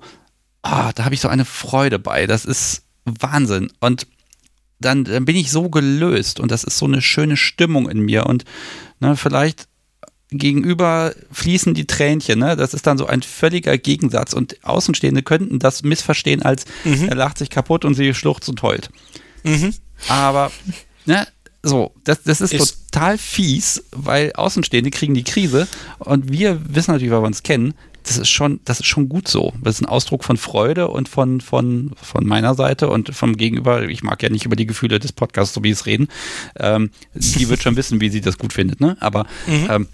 ah, 0.62 0.94
da 0.94 1.04
habe 1.06 1.16
ich 1.16 1.22
so 1.22 1.28
eine 1.28 1.46
Freude 1.46 2.00
bei. 2.00 2.26
Das 2.28 2.46
ist 2.46 2.84
Wahnsinn. 3.06 3.72
Und 3.80 4.08
dann, 4.80 5.04
dann 5.04 5.26
bin 5.26 5.36
ich 5.36 5.52
so 5.52 5.70
gelöst 5.70 6.40
und 6.40 6.52
das 6.52 6.64
ist 6.64 6.78
so 6.78 6.86
eine 6.86 7.02
schöne 7.02 7.38
Stimmung 7.38 7.90
in 7.90 8.00
mir. 8.00 8.28
Und 8.28 8.46
ne, 9.00 9.18
vielleicht 9.18 9.68
gegenüber 10.38 11.14
fließen 11.32 11.74
die 11.74 11.86
Tränchen. 11.86 12.40
Ne? 12.40 12.56
Das 12.56 12.74
ist 12.74 12.88
dann 12.88 12.98
so 12.98 13.06
ein 13.06 13.22
völliger 13.22 13.78
Gegensatz. 13.78 14.34
Und 14.34 14.64
Außenstehende 14.64 15.24
könnten 15.24 15.60
das 15.60 15.84
missverstehen 15.84 16.42
als 16.42 16.66
mhm. 16.84 17.10
er 17.10 17.16
lacht 17.16 17.38
sich 17.38 17.50
kaputt 17.50 17.86
und 17.86 17.96
sie 17.96 18.14
schluchzt 18.14 18.50
und 18.50 18.62
heult. 18.62 18.90
Mhm. 19.44 19.74
Aber 20.08 20.52
ne, 21.06 21.28
so, 21.64 21.94
das, 22.04 22.24
das 22.24 22.42
ist, 22.42 22.54
ist, 22.54 22.92
total 22.92 23.18
fies, 23.18 23.84
weil 23.92 24.34
Außenstehende 24.34 24.92
kriegen 24.92 25.14
die 25.14 25.24
Krise 25.24 25.68
und 26.00 26.32
wir 26.32 26.62
wissen 26.68 26.92
natürlich, 26.92 27.12
weil 27.12 27.24
wir 27.24 27.28
uns 27.28 27.44
kennen, 27.44 27.74
das 28.06 28.18
ist 28.18 28.30
schon, 28.30 28.60
das 28.66 28.80
ist 28.80 28.86
schon 28.86 29.10
gut 29.10 29.28
so. 29.28 29.54
Das 29.62 29.76
ist 29.76 29.82
ein 29.82 29.88
Ausdruck 29.88 30.24
von 30.24 30.38
Freude 30.38 30.90
und 30.90 31.10
von, 31.10 31.42
von, 31.42 31.92
von 32.02 32.26
meiner 32.26 32.54
Seite 32.54 32.88
und 32.88 33.16
vom 33.16 33.36
Gegenüber. 33.36 33.84
Ich 33.90 34.04
mag 34.04 34.22
ja 34.22 34.30
nicht 34.30 34.46
über 34.46 34.56
die 34.56 34.68
Gefühle 34.68 35.00
des 35.00 35.12
Podcasts, 35.12 35.56
so 35.56 35.64
wie 35.64 35.72
es 35.72 35.88
reden. 35.88 36.08
Ähm, 36.58 36.92
die 37.16 37.50
wird 37.50 37.64
schon 37.64 37.76
wissen, 37.76 38.02
wie 38.02 38.10
sie 38.10 38.22
das 38.22 38.38
gut 38.38 38.54
findet, 38.54 38.80
ne? 38.80 38.96
Aber 39.00 39.26
mhm. 39.48 39.68
ähm, 39.70 39.88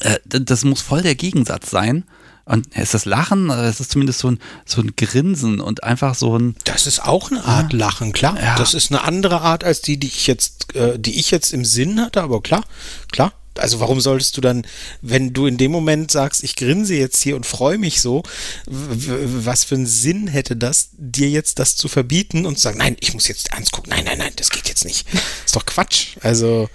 äh, 0.00 0.18
das 0.24 0.64
muss 0.64 0.80
voll 0.80 1.02
der 1.02 1.14
Gegensatz 1.14 1.70
sein. 1.70 2.04
Und 2.44 2.74
ist 2.74 2.94
das 2.94 3.04
Lachen, 3.04 3.50
es 3.50 3.78
ist 3.78 3.92
zumindest 3.92 4.20
so 4.20 4.30
ein, 4.30 4.38
so 4.64 4.80
ein 4.80 4.94
Grinsen 4.96 5.60
und 5.60 5.84
einfach 5.84 6.14
so 6.14 6.38
ein. 6.38 6.56
Das 6.64 6.86
ist 6.86 7.04
auch 7.04 7.30
eine 7.30 7.44
Art 7.44 7.74
ja. 7.74 7.78
Lachen, 7.78 8.14
klar. 8.14 8.38
Ja. 8.42 8.56
Das 8.56 8.72
ist 8.72 8.90
eine 8.90 9.04
andere 9.04 9.42
Art 9.42 9.64
als 9.64 9.82
die, 9.82 9.98
die 9.98 10.06
ich 10.06 10.26
jetzt, 10.26 10.74
äh, 10.74 10.98
die 10.98 11.20
ich 11.20 11.30
jetzt 11.30 11.52
im 11.52 11.66
Sinn 11.66 12.00
hatte, 12.00 12.22
aber 12.22 12.40
klar, 12.40 12.64
klar 13.12 13.32
also 13.58 13.80
warum 13.80 14.00
solltest 14.00 14.36
du 14.36 14.40
dann, 14.40 14.66
wenn 15.02 15.32
du 15.32 15.46
in 15.46 15.56
dem 15.56 15.70
Moment 15.70 16.10
sagst, 16.10 16.42
ich 16.42 16.56
grinse 16.56 16.94
jetzt 16.94 17.22
hier 17.22 17.36
und 17.36 17.46
freue 17.46 17.78
mich 17.78 18.00
so, 18.00 18.22
was 18.66 19.64
für 19.64 19.74
einen 19.74 19.86
Sinn 19.86 20.28
hätte 20.28 20.56
das, 20.56 20.90
dir 20.92 21.28
jetzt 21.28 21.58
das 21.58 21.76
zu 21.76 21.88
verbieten 21.88 22.46
und 22.46 22.56
zu 22.56 22.62
sagen, 22.62 22.78
nein, 22.78 22.96
ich 23.00 23.14
muss 23.14 23.28
jetzt 23.28 23.52
ernst 23.52 23.72
gucken, 23.72 23.90
nein, 23.90 24.04
nein, 24.04 24.18
nein, 24.18 24.32
das 24.36 24.50
geht 24.50 24.68
jetzt 24.68 24.84
nicht. 24.84 25.06
ist 25.44 25.56
doch 25.56 25.66
Quatsch. 25.66 26.16
Also 26.20 26.68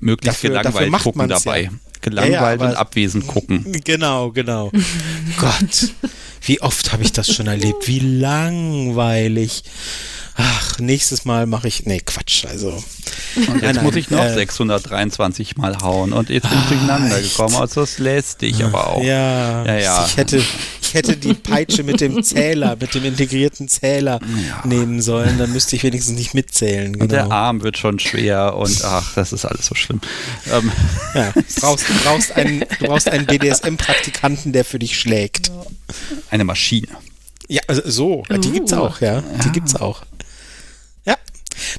möglichst 0.00 0.38
dafür, 0.38 0.50
gelangweilt 0.50 0.92
dafür 0.92 1.12
gucken 1.12 1.28
dabei. 1.28 1.62
Ja. 1.62 1.70
Gelangweilt 2.00 2.60
ja, 2.60 2.66
ja, 2.66 2.70
und 2.72 2.76
abwesend 2.76 3.26
gucken. 3.26 3.80
Genau, 3.84 4.30
genau. 4.30 4.70
Gott, 5.40 5.92
wie 6.42 6.60
oft 6.60 6.92
habe 6.92 7.02
ich 7.02 7.12
das 7.12 7.32
schon 7.32 7.46
erlebt? 7.46 7.88
Wie 7.88 7.98
langweilig 7.98 9.64
ach, 10.36 10.78
nächstes 10.78 11.24
Mal 11.24 11.46
mache 11.46 11.68
ich, 11.68 11.86
nee, 11.86 12.00
Quatsch, 12.00 12.44
also. 12.46 12.82
Und 13.36 13.62
jetzt 13.62 13.76
nein, 13.76 13.84
muss 13.84 13.96
ich 13.96 14.10
noch 14.10 14.22
äh, 14.22 14.34
623 14.34 15.56
Mal 15.56 15.78
hauen 15.80 16.12
und 16.12 16.28
jetzt 16.30 16.48
bin 16.48 16.58
ich 16.58 16.66
durcheinander 16.66 17.20
gekommen, 17.20 17.56
also 17.56 17.80
das 17.80 17.98
lässt 17.98 18.42
dich 18.42 18.62
aber 18.62 18.88
auch. 18.88 19.02
Ja, 19.02 19.64
ja, 19.64 19.78
ja. 19.78 20.06
Ich 20.06 20.16
hätte, 20.16 20.42
ich 20.82 20.94
hätte 20.94 21.16
die 21.16 21.34
Peitsche 21.34 21.82
mit 21.82 22.00
dem 22.00 22.22
Zähler, 22.22 22.76
mit 22.78 22.94
dem 22.94 23.04
integrierten 23.04 23.68
Zähler 23.68 24.20
ja. 24.46 24.66
nehmen 24.66 25.00
sollen, 25.00 25.38
dann 25.38 25.52
müsste 25.52 25.76
ich 25.76 25.82
wenigstens 25.82 26.16
nicht 26.16 26.34
mitzählen. 26.34 26.92
Genau. 26.92 27.04
Und 27.04 27.12
der 27.12 27.22
genau. 27.24 27.34
Arm 27.34 27.62
wird 27.62 27.78
schon 27.78 27.98
schwer 27.98 28.56
und 28.56 28.84
ach, 28.84 29.14
das 29.14 29.32
ist 29.32 29.44
alles 29.44 29.66
so 29.66 29.74
schlimm. 29.74 30.00
Ähm. 30.52 30.70
Ja, 31.14 31.32
du 31.32 31.42
brauchst, 31.60 31.88
du 31.88 31.94
brauchst 32.04 32.32
einen, 32.32 32.60
du 32.60 32.86
brauchst 32.86 33.08
einen 33.08 33.26
BDSM-Praktikanten, 33.26 34.52
der 34.52 34.64
für 34.64 34.78
dich 34.78 34.98
schlägt. 34.98 35.50
Eine 36.30 36.44
Maschine. 36.44 36.88
Ja, 37.48 37.62
also 37.68 37.82
so, 37.84 38.24
die 38.28 38.50
gibt's 38.50 38.72
uh. 38.72 38.76
auch, 38.76 39.00
ja. 39.00 39.22
Die 39.44 39.50
gibt's 39.50 39.76
auch. 39.76 40.02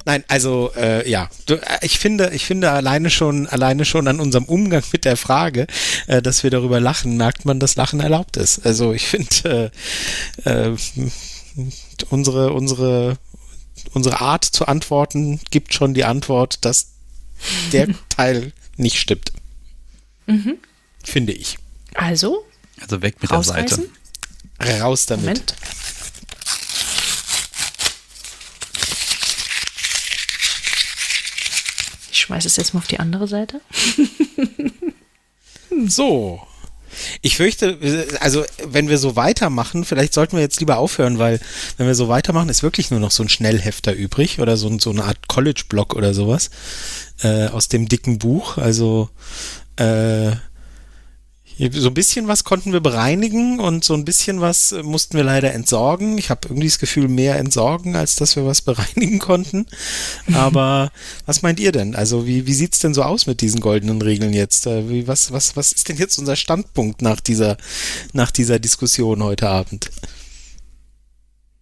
Nein, 0.04 0.24
also 0.28 0.72
äh, 0.76 1.08
ja, 1.08 1.28
du, 1.46 1.54
äh, 1.54 1.78
ich 1.82 1.98
finde, 1.98 2.30
ich 2.32 2.44
finde 2.44 2.70
alleine 2.70 3.10
schon, 3.10 3.46
alleine 3.46 3.84
schon 3.84 4.08
an 4.08 4.20
unserem 4.20 4.44
Umgang 4.44 4.82
mit 4.92 5.04
der 5.04 5.16
Frage, 5.16 5.66
äh, 6.06 6.22
dass 6.22 6.42
wir 6.42 6.50
darüber 6.50 6.80
lachen, 6.80 7.16
merkt 7.16 7.44
man, 7.44 7.60
dass 7.60 7.76
Lachen 7.76 8.00
erlaubt 8.00 8.36
ist. 8.36 8.64
Also 8.64 8.92
ich 8.92 9.06
finde 9.06 9.72
äh, 10.44 10.70
äh, 10.70 10.76
unsere 12.10 12.52
unsere 12.52 13.18
unsere 13.92 14.20
Art 14.20 14.44
zu 14.44 14.66
antworten 14.66 15.40
gibt 15.50 15.74
schon 15.74 15.94
die 15.94 16.04
Antwort, 16.04 16.64
dass 16.64 16.88
der 17.72 17.88
Teil 18.08 18.52
nicht 18.76 18.98
stimmt. 18.98 19.32
Mhm. 20.26 20.58
Finde 21.02 21.32
ich. 21.32 21.58
Also? 21.94 22.44
Also 22.80 23.02
weg 23.02 23.16
mit 23.20 23.30
der 23.30 23.42
Seite. 23.42 23.88
Raus 24.80 25.06
damit. 25.06 25.24
Moment. 25.24 25.54
Schmeiße 32.28 32.46
es 32.46 32.56
jetzt 32.56 32.74
mal 32.74 32.80
auf 32.80 32.86
die 32.86 33.00
andere 33.00 33.26
Seite. 33.26 33.60
so. 35.86 36.42
Ich 37.22 37.36
fürchte, 37.36 37.78
also 38.20 38.44
wenn 38.66 38.88
wir 38.88 38.98
so 38.98 39.16
weitermachen, 39.16 39.84
vielleicht 39.84 40.12
sollten 40.12 40.36
wir 40.36 40.42
jetzt 40.42 40.60
lieber 40.60 40.78
aufhören, 40.78 41.18
weil 41.18 41.40
wenn 41.76 41.86
wir 41.86 41.94
so 41.94 42.08
weitermachen, 42.08 42.48
ist 42.48 42.62
wirklich 42.62 42.90
nur 42.90 43.00
noch 43.00 43.12
so 43.12 43.22
ein 43.22 43.28
Schnellhefter 43.28 43.94
übrig 43.94 44.40
oder 44.40 44.56
so, 44.56 44.78
so 44.78 44.90
eine 44.90 45.04
Art 45.04 45.28
College-Block 45.28 45.94
oder 45.94 46.12
sowas 46.12 46.50
äh, 47.22 47.46
aus 47.46 47.68
dem 47.68 47.88
dicken 47.88 48.18
Buch. 48.18 48.58
Also 48.58 49.08
äh, 49.76 50.32
so 51.58 51.88
ein 51.88 51.94
bisschen 51.94 52.28
was 52.28 52.44
konnten 52.44 52.72
wir 52.72 52.80
bereinigen 52.80 53.58
und 53.58 53.82
so 53.82 53.94
ein 53.94 54.04
bisschen 54.04 54.40
was 54.40 54.72
äh, 54.72 54.82
mussten 54.82 55.16
wir 55.16 55.24
leider 55.24 55.52
entsorgen. 55.52 56.16
Ich 56.16 56.30
habe 56.30 56.48
irgendwie 56.48 56.68
das 56.68 56.78
Gefühl, 56.78 57.08
mehr 57.08 57.36
entsorgen, 57.36 57.96
als 57.96 58.16
dass 58.16 58.36
wir 58.36 58.46
was 58.46 58.62
bereinigen 58.62 59.18
konnten. 59.18 59.66
Aber 60.32 60.92
was 61.26 61.42
meint 61.42 61.58
ihr 61.58 61.72
denn? 61.72 61.96
Also 61.96 62.26
wie, 62.26 62.46
wie 62.46 62.54
sieht's 62.54 62.78
denn 62.78 62.94
so 62.94 63.02
aus 63.02 63.26
mit 63.26 63.40
diesen 63.40 63.60
goldenen 63.60 64.00
Regeln 64.00 64.32
jetzt? 64.32 64.66
Äh, 64.66 64.88
wie, 64.88 65.08
was, 65.08 65.32
was, 65.32 65.56
was 65.56 65.72
ist 65.72 65.88
denn 65.88 65.96
jetzt 65.96 66.18
unser 66.18 66.36
Standpunkt 66.36 67.02
nach 67.02 67.20
dieser, 67.20 67.56
nach 68.12 68.30
dieser 68.30 68.60
Diskussion 68.60 69.22
heute 69.22 69.48
Abend? 69.48 69.90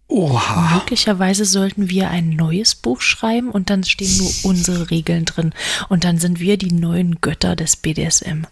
Oha. 0.09 0.75
Möglicherweise 0.75 1.43
sollten 1.43 1.89
wir 1.89 2.09
ein 2.09 2.29
neues 2.29 2.75
Buch 2.75 3.01
schreiben 3.01 3.49
und 3.49 3.69
dann 3.69 3.83
stehen 3.83 4.15
nur 4.17 4.31
unsere 4.43 4.89
Regeln 4.89 5.25
drin. 5.25 5.53
Und 5.89 6.03
dann 6.03 6.17
sind 6.17 6.39
wir 6.39 6.57
die 6.57 6.71
neuen 6.71 7.19
Götter 7.19 7.55
des 7.55 7.75
BDSM. 7.75 8.45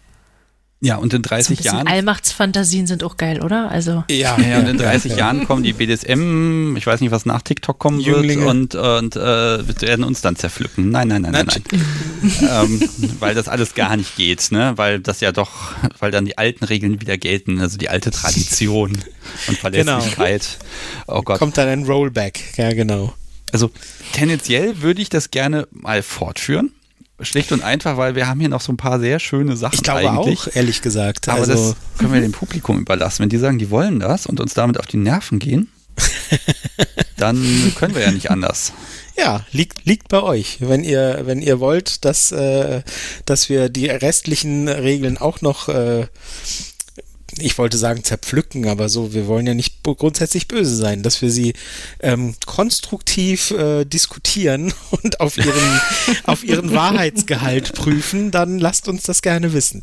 Ja, 0.80 0.96
und 0.96 1.14
in 1.14 1.22
30 1.22 1.58
so 1.58 1.64
Jahren. 1.64 1.86
Allmachtsfantasien 1.86 2.86
sind 2.86 3.02
auch 3.02 3.16
geil, 3.16 3.42
oder? 3.42 3.70
Also. 3.70 4.04
Ja, 4.10 4.38
ja, 4.38 4.58
und 4.58 4.68
in 4.68 4.76
30 4.76 5.12
ja, 5.12 5.18
Jahren 5.18 5.46
kommen 5.46 5.62
die 5.62 5.72
BDSM, 5.72 6.76
ich 6.76 6.86
weiß 6.86 7.00
nicht, 7.00 7.10
was 7.10 7.24
nach 7.24 7.40
TikTok 7.40 7.78
kommen 7.78 7.98
Jünglinge. 7.98 8.44
wird, 8.44 8.50
und, 8.50 8.74
und 8.74 9.16
äh, 9.16 9.80
werden 9.80 10.04
uns 10.04 10.20
dann 10.20 10.36
zerpflücken. 10.36 10.90
Nein, 10.90 11.08
nein, 11.08 11.22
nein, 11.22 11.32
nein, 11.32 11.46
nein. 11.46 12.42
ähm, 12.50 12.88
weil 13.20 13.34
das 13.34 13.48
alles 13.48 13.74
gar 13.74 13.96
nicht 13.96 14.16
geht, 14.16 14.52
ne? 14.52 14.74
Weil 14.76 15.00
das 15.00 15.20
ja 15.20 15.32
doch, 15.32 15.72
weil 15.98 16.10
dann 16.10 16.26
die 16.26 16.36
alten 16.36 16.64
Regeln 16.64 17.00
wieder 17.00 17.16
gelten, 17.16 17.58
also 17.58 17.78
die 17.78 17.88
alte 17.88 18.10
Tradition 18.10 18.92
und 19.48 19.58
Verlässlichkeit. 19.58 20.58
Genau. 21.06 21.18
Oh 21.18 21.22
Gott. 21.22 21.38
Kommt 21.38 21.56
dann 21.56 21.68
ein 21.68 21.84
Rollback, 21.84 22.38
ja, 22.58 22.72
genau. 22.74 23.14
Also 23.50 23.70
tendenziell 24.12 24.82
würde 24.82 25.00
ich 25.00 25.08
das 25.08 25.30
gerne 25.30 25.66
mal 25.70 26.02
fortführen. 26.02 26.72
Schlicht 27.20 27.52
und 27.52 27.62
einfach, 27.62 27.96
weil 27.96 28.14
wir 28.14 28.28
haben 28.28 28.40
hier 28.40 28.48
noch 28.48 28.60
so 28.60 28.72
ein 28.72 28.76
paar 28.76 29.00
sehr 29.00 29.18
schöne 29.18 29.56
Sachen. 29.56 29.74
Ich 29.74 29.82
glaube 29.82 30.10
eigentlich. 30.10 30.40
auch, 30.40 30.48
ehrlich 30.54 30.82
gesagt. 30.82 31.28
Aber 31.28 31.40
also 31.40 31.52
das 31.52 31.76
können 31.98 32.12
wir 32.12 32.20
dem 32.20 32.32
Publikum 32.32 32.78
überlassen. 32.78 33.22
Wenn 33.22 33.30
die 33.30 33.38
sagen, 33.38 33.58
die 33.58 33.70
wollen 33.70 34.00
das 34.00 34.26
und 34.26 34.38
uns 34.40 34.54
damit 34.54 34.78
auf 34.78 34.86
die 34.86 34.98
Nerven 34.98 35.38
gehen, 35.38 35.70
dann 37.16 37.72
können 37.76 37.94
wir 37.94 38.02
ja 38.02 38.10
nicht 38.10 38.30
anders. 38.30 38.72
Ja, 39.16 39.46
liegt, 39.50 39.86
liegt 39.86 40.08
bei 40.08 40.22
euch. 40.22 40.58
Wenn 40.60 40.84
ihr, 40.84 41.22
wenn 41.24 41.40
ihr 41.40 41.58
wollt, 41.58 42.04
dass, 42.04 42.32
äh, 42.32 42.82
dass 43.24 43.48
wir 43.48 43.70
die 43.70 43.86
restlichen 43.86 44.68
Regeln 44.68 45.16
auch 45.16 45.40
noch 45.40 45.70
äh, 45.70 46.06
ich 47.38 47.58
wollte 47.58 47.78
sagen 47.78 48.04
zerpflücken, 48.04 48.68
aber 48.68 48.88
so, 48.88 49.12
wir 49.12 49.26
wollen 49.26 49.46
ja 49.46 49.54
nicht 49.54 49.82
grundsätzlich 49.82 50.48
böse 50.48 50.76
sein, 50.76 51.02
dass 51.02 51.22
wir 51.22 51.30
sie 51.30 51.54
ähm, 52.00 52.34
konstruktiv 52.44 53.50
äh, 53.50 53.84
diskutieren 53.84 54.72
und 54.90 55.20
auf 55.20 55.36
ihren, 55.36 55.80
auf 56.24 56.44
ihren 56.44 56.72
Wahrheitsgehalt 56.72 57.74
prüfen, 57.74 58.30
dann 58.30 58.58
lasst 58.58 58.88
uns 58.88 59.02
das 59.02 59.22
gerne 59.22 59.52
wissen. 59.52 59.82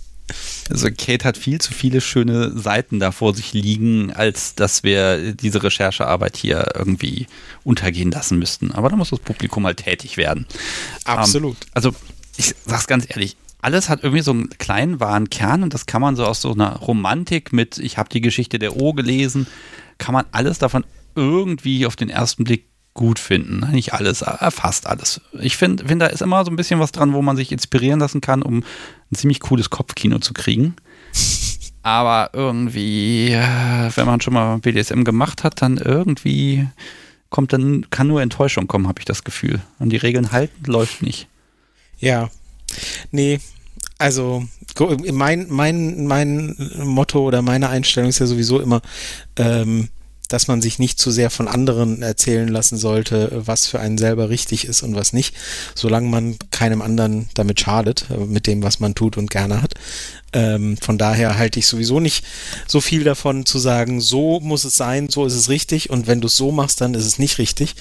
Also 0.70 0.88
Kate 0.88 1.26
hat 1.26 1.38
viel 1.38 1.60
zu 1.60 1.74
viele 1.74 2.00
schöne 2.00 2.58
Seiten 2.58 3.00
da 3.00 3.12
vor 3.12 3.36
sich 3.36 3.54
liegen, 3.54 4.14
als 4.14 4.56
dass 4.56 4.84
wir 4.84 5.34
diese 5.34 5.62
Recherchearbeit 5.62 6.38
hier 6.38 6.72
irgendwie 6.76 7.28
untergehen 7.64 8.10
lassen 8.12 8.40
müssten. 8.40 8.72
Aber 8.72 8.90
da 8.90 8.96
muss 8.96 9.10
das 9.10 9.20
Publikum 9.20 9.66
halt 9.66 9.84
tätig 9.84 10.16
werden. 10.16 10.48
Absolut. 11.04 11.58
Ähm, 11.62 11.70
also 11.74 11.96
ich 12.38 12.56
sag's 12.66 12.88
ganz 12.88 13.06
ehrlich, 13.10 13.36
alles 13.64 13.90
hat 13.90 14.04
irgendwie 14.04 14.24
so 14.24 14.32
einen 14.32 14.50
kleinen 14.50 15.00
wahren 15.00 15.30
Kern 15.30 15.64
und 15.64 15.74
das 15.74 15.86
kann 15.86 16.02
man 16.02 16.16
so 16.16 16.26
aus 16.26 16.42
so 16.42 16.52
einer 16.52 16.78
Romantik 16.78 17.54
mit, 17.54 17.78
ich 17.78 17.98
habe 17.98 18.10
die 18.10 18.22
Geschichte 18.22 18.60
der 18.60 18.78
O 18.78 18.94
gelesen, 18.94 19.48
kann 19.98 20.14
man 20.14 20.26
alles 20.32 20.60
davon 20.60 20.86
irgendwie 21.16 21.86
auf 21.86 21.96
den 21.96 22.10
ersten 22.10 22.44
Blick 22.44 22.68
gut 22.94 23.20
finden. 23.20 23.72
Nicht 23.72 23.94
alles, 23.94 24.24
fast 24.50 24.88
alles. 24.88 25.22
Ich 25.40 25.58
finde, 25.58 25.86
find, 25.88 26.02
da 26.02 26.08
ist 26.08 26.22
immer 26.22 26.44
so 26.46 26.52
ein 26.52 26.56
bisschen 26.56 26.80
was 26.80 26.92
dran, 26.92 27.14
wo 27.14 27.22
man 27.22 27.38
sich 27.38 27.52
inspirieren 27.52 28.00
lassen 28.00 28.22
kann, 28.22 28.44
um 28.44 28.64
ein 29.12 29.16
ziemlich 29.16 29.40
cooles 29.40 29.70
Kopfkino 29.70 30.20
zu 30.20 30.34
kriegen. 30.34 30.76
Aber 31.82 32.30
irgendwie, 32.34 33.32
äh, 33.32 33.92
wenn 33.96 34.06
man 34.06 34.22
schon 34.22 34.34
mal 34.34 34.58
BDSM 34.60 35.04
gemacht 35.04 35.44
hat, 35.44 35.62
dann 35.62 35.78
irgendwie 35.78 36.68
kommt 37.30 37.52
dann, 37.52 37.90
kann 37.90 38.08
nur 38.08 38.22
Enttäuschung 38.22 38.68
kommen, 38.68 38.88
habe 38.88 39.00
ich 39.00 39.06
das 39.06 39.24
Gefühl. 39.24 39.60
Und 39.80 39.90
die 39.90 39.98
Regeln 39.98 40.32
halten 40.32 40.72
läuft 40.72 41.02
nicht. 41.02 41.28
Ja. 42.00 42.30
Nee, 43.12 43.40
also 43.98 44.46
mein, 45.12 45.48
mein, 45.50 46.06
mein 46.06 46.56
Motto 46.84 47.26
oder 47.26 47.42
meine 47.42 47.70
Einstellung 47.70 48.10
ist 48.10 48.20
ja 48.20 48.26
sowieso 48.26 48.60
immer, 48.60 48.82
ähm, 49.38 49.90
dass 50.34 50.48
man 50.48 50.62
sich 50.62 50.80
nicht 50.80 51.00
zu 51.00 51.12
sehr 51.12 51.30
von 51.30 51.48
anderen 51.48 52.02
erzählen 52.02 52.48
lassen 52.48 52.78
sollte, 52.78 53.44
was 53.46 53.68
für 53.68 53.80
einen 53.80 54.00
selber 54.00 54.30
richtig 54.30 54.66
ist 54.66 54.82
und 54.82 54.96
was 54.96 55.14
nicht, 55.14 55.36
solange 55.76 56.10
man 56.10 56.38
keinem 56.50 56.82
anderen 56.82 57.30
damit 57.36 57.60
schadet, 57.60 58.08
äh, 58.10 58.18
mit 58.18 58.48
dem, 58.48 58.64
was 58.64 58.80
man 58.80 58.96
tut 58.96 59.16
und 59.18 59.30
gerne 59.30 59.62
hat. 59.62 59.76
Ähm, 60.34 60.76
von 60.78 60.98
daher 60.98 61.38
halte 61.38 61.60
ich 61.60 61.68
sowieso 61.68 62.00
nicht 62.00 62.26
so 62.68 62.82
viel 62.82 63.04
davon 63.04 63.46
zu 63.46 63.60
sagen, 63.60 64.02
so 64.02 64.40
muss 64.40 64.64
es 64.64 64.76
sein, 64.76 65.08
so 65.10 65.26
ist 65.26 65.36
es 65.36 65.50
richtig 65.50 65.92
und 65.92 66.08
wenn 66.08 66.20
du 66.20 66.28
es 66.28 66.36
so 66.36 66.52
machst, 66.52 66.82
dann 66.82 66.96
ist 66.96 67.06
es 67.06 67.20
nicht 67.20 67.38
richtig. 67.38 67.76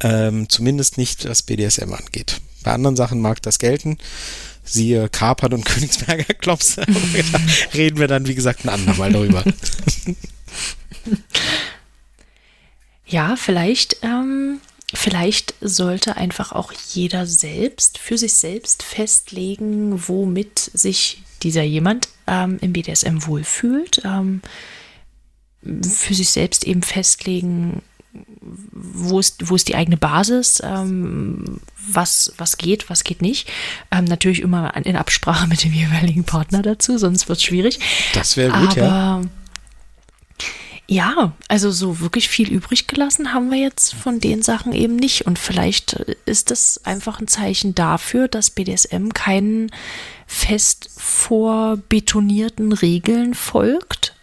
Ähm, 0.00 0.48
zumindest 0.48 0.98
nicht, 0.98 1.28
was 1.28 1.42
BDSM 1.42 1.92
angeht. 1.92 2.40
Bei 2.64 2.72
anderen 2.72 2.96
Sachen 2.96 3.20
mag 3.20 3.40
das 3.42 3.60
gelten 3.60 3.98
siehe 4.64 5.08
Kapern 5.08 5.52
und 5.52 5.64
Königsberger 5.66 6.34
Klops. 6.34 6.76
reden 7.74 7.98
wir 7.98 8.08
dann, 8.08 8.26
wie 8.26 8.34
gesagt, 8.34 8.64
ein 8.64 8.70
andermal 8.70 9.12
darüber. 9.12 9.44
Ja, 13.06 13.36
vielleicht, 13.36 13.98
ähm, 14.02 14.60
vielleicht 14.94 15.54
sollte 15.60 16.16
einfach 16.16 16.52
auch 16.52 16.72
jeder 16.92 17.26
selbst 17.26 17.98
für 17.98 18.16
sich 18.16 18.32
selbst 18.32 18.82
festlegen, 18.82 20.08
womit 20.08 20.70
sich 20.72 21.22
dieser 21.42 21.62
jemand 21.62 22.08
ähm, 22.26 22.56
im 22.62 22.72
BDSM 22.72 23.26
wohlfühlt. 23.26 24.00
Ähm, 24.06 24.40
für 25.62 26.14
sich 26.14 26.30
selbst 26.30 26.64
eben 26.64 26.82
festlegen, 26.82 27.82
wo 28.72 29.18
ist, 29.18 29.48
wo 29.48 29.54
ist 29.54 29.68
die 29.68 29.74
eigene 29.74 29.96
Basis, 29.96 30.62
ähm, 30.64 31.60
was, 31.88 32.32
was 32.36 32.58
geht, 32.58 32.90
was 32.90 33.04
geht 33.04 33.22
nicht. 33.22 33.48
Ähm, 33.90 34.04
natürlich 34.04 34.40
immer 34.40 34.74
in 34.76 34.96
Absprache 34.96 35.46
mit 35.46 35.64
dem 35.64 35.72
jeweiligen 35.72 36.24
Partner 36.24 36.62
dazu, 36.62 36.98
sonst 36.98 37.28
wird 37.28 37.38
es 37.38 37.44
schwierig. 37.44 37.80
Das 38.12 38.36
wäre 38.36 38.52
gut, 38.52 38.78
Aber, 38.78 38.86
ja. 38.86 39.22
Ja, 40.86 41.32
also 41.48 41.70
so 41.70 42.00
wirklich 42.00 42.28
viel 42.28 42.52
übrig 42.52 42.86
gelassen 42.86 43.32
haben 43.32 43.50
wir 43.50 43.58
jetzt 43.58 43.94
von 43.94 44.20
den 44.20 44.42
Sachen 44.42 44.72
eben 44.74 44.96
nicht. 44.96 45.26
Und 45.26 45.38
vielleicht 45.38 45.94
ist 46.26 46.50
das 46.50 46.84
einfach 46.84 47.20
ein 47.20 47.28
Zeichen 47.28 47.74
dafür, 47.74 48.28
dass 48.28 48.50
BDSM 48.50 49.08
keinen 49.14 49.70
fest 50.26 50.90
vorbetonierten 50.96 52.72
Regeln 52.72 53.32
folgt, 53.32 54.13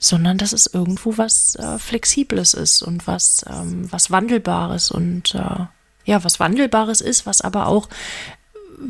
sondern 0.00 0.38
dass 0.38 0.52
es 0.52 0.66
irgendwo 0.66 1.18
was 1.18 1.54
äh, 1.56 1.78
Flexibles 1.78 2.54
ist 2.54 2.82
und 2.82 3.06
was, 3.06 3.44
ähm, 3.48 3.86
was 3.92 4.10
Wandelbares 4.10 4.90
und 4.90 5.34
äh, 5.34 5.66
ja, 6.06 6.24
was 6.24 6.40
Wandelbares 6.40 7.02
ist, 7.02 7.26
was 7.26 7.42
aber 7.42 7.66
auch 7.66 7.88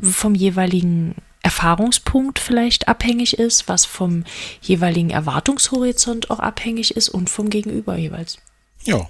vom 0.01 0.37
jeweiligen 0.37 1.17
Erfahrungspunkt 1.43 2.39
vielleicht 2.39 2.87
abhängig 2.87 3.39
ist, 3.39 3.69
was 3.69 3.85
vom 3.85 4.25
jeweiligen 4.63 5.11
Erwartungshorizont 5.11 6.31
auch 6.31 6.39
abhängig 6.39 6.97
ist 6.97 7.09
und 7.09 7.29
vom 7.29 7.51
Gegenüber 7.51 7.97
jeweils. 7.97 8.39
Ja, 8.85 9.09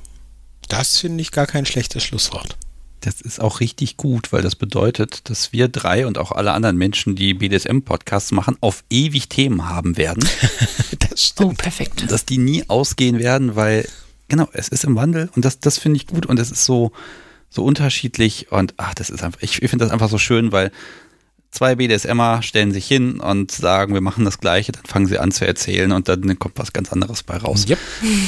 das 0.68 0.98
finde 0.98 1.20
ich 1.20 1.32
gar 1.32 1.46
kein 1.46 1.66
schlechtes 1.66 2.02
Schlusswort. 2.02 2.56
Das 3.00 3.22
ist 3.22 3.40
auch 3.40 3.60
richtig 3.60 3.96
gut, 3.96 4.32
weil 4.32 4.42
das 4.42 4.56
bedeutet, 4.56 5.30
dass 5.30 5.52
wir 5.52 5.68
drei 5.68 6.06
und 6.06 6.18
auch 6.18 6.32
alle 6.32 6.52
anderen 6.52 6.76
Menschen, 6.76 7.16
die 7.16 7.32
BDSM-Podcasts 7.34 8.32
machen, 8.32 8.56
auf 8.60 8.84
ewig 8.90 9.28
Themen 9.28 9.68
haben 9.68 9.96
werden. 9.96 10.22
das 10.98 11.24
stimmt. 11.24 11.52
Oh, 11.52 11.54
perfekt. 11.54 12.10
Dass 12.10 12.26
die 12.26 12.38
nie 12.38 12.64
ausgehen 12.68 13.18
werden, 13.18 13.56
weil, 13.56 13.88
genau, 14.28 14.48
es 14.52 14.68
ist 14.68 14.84
im 14.84 14.96
Wandel 14.96 15.30
und 15.34 15.44
das, 15.44 15.60
das 15.60 15.78
finde 15.78 15.96
ich 15.96 16.06
gut 16.06 16.26
und 16.26 16.38
es 16.38 16.50
ist 16.50 16.66
so, 16.66 16.92
so 17.48 17.64
unterschiedlich 17.64 18.52
und 18.52 18.74
ach, 18.76 18.94
das 18.94 19.08
ist 19.08 19.22
einfach, 19.22 19.40
ich, 19.40 19.62
ich 19.62 19.70
finde 19.70 19.84
das 19.86 19.92
einfach 19.92 20.10
so 20.10 20.18
schön, 20.18 20.52
weil 20.52 20.70
zwei 21.50 21.76
BDSMer 21.76 22.42
stellen 22.42 22.72
sich 22.72 22.86
hin 22.86 23.18
und 23.18 23.50
sagen, 23.50 23.94
wir 23.94 24.02
machen 24.02 24.24
das 24.24 24.38
Gleiche, 24.38 24.72
dann 24.72 24.84
fangen 24.84 25.06
sie 25.06 25.18
an 25.18 25.32
zu 25.32 25.46
erzählen 25.46 25.90
und 25.92 26.08
dann 26.08 26.38
kommt 26.38 26.58
was 26.58 26.72
ganz 26.72 26.92
anderes 26.92 27.22
bei 27.22 27.38
raus. 27.38 27.66
Yep. 27.68 27.78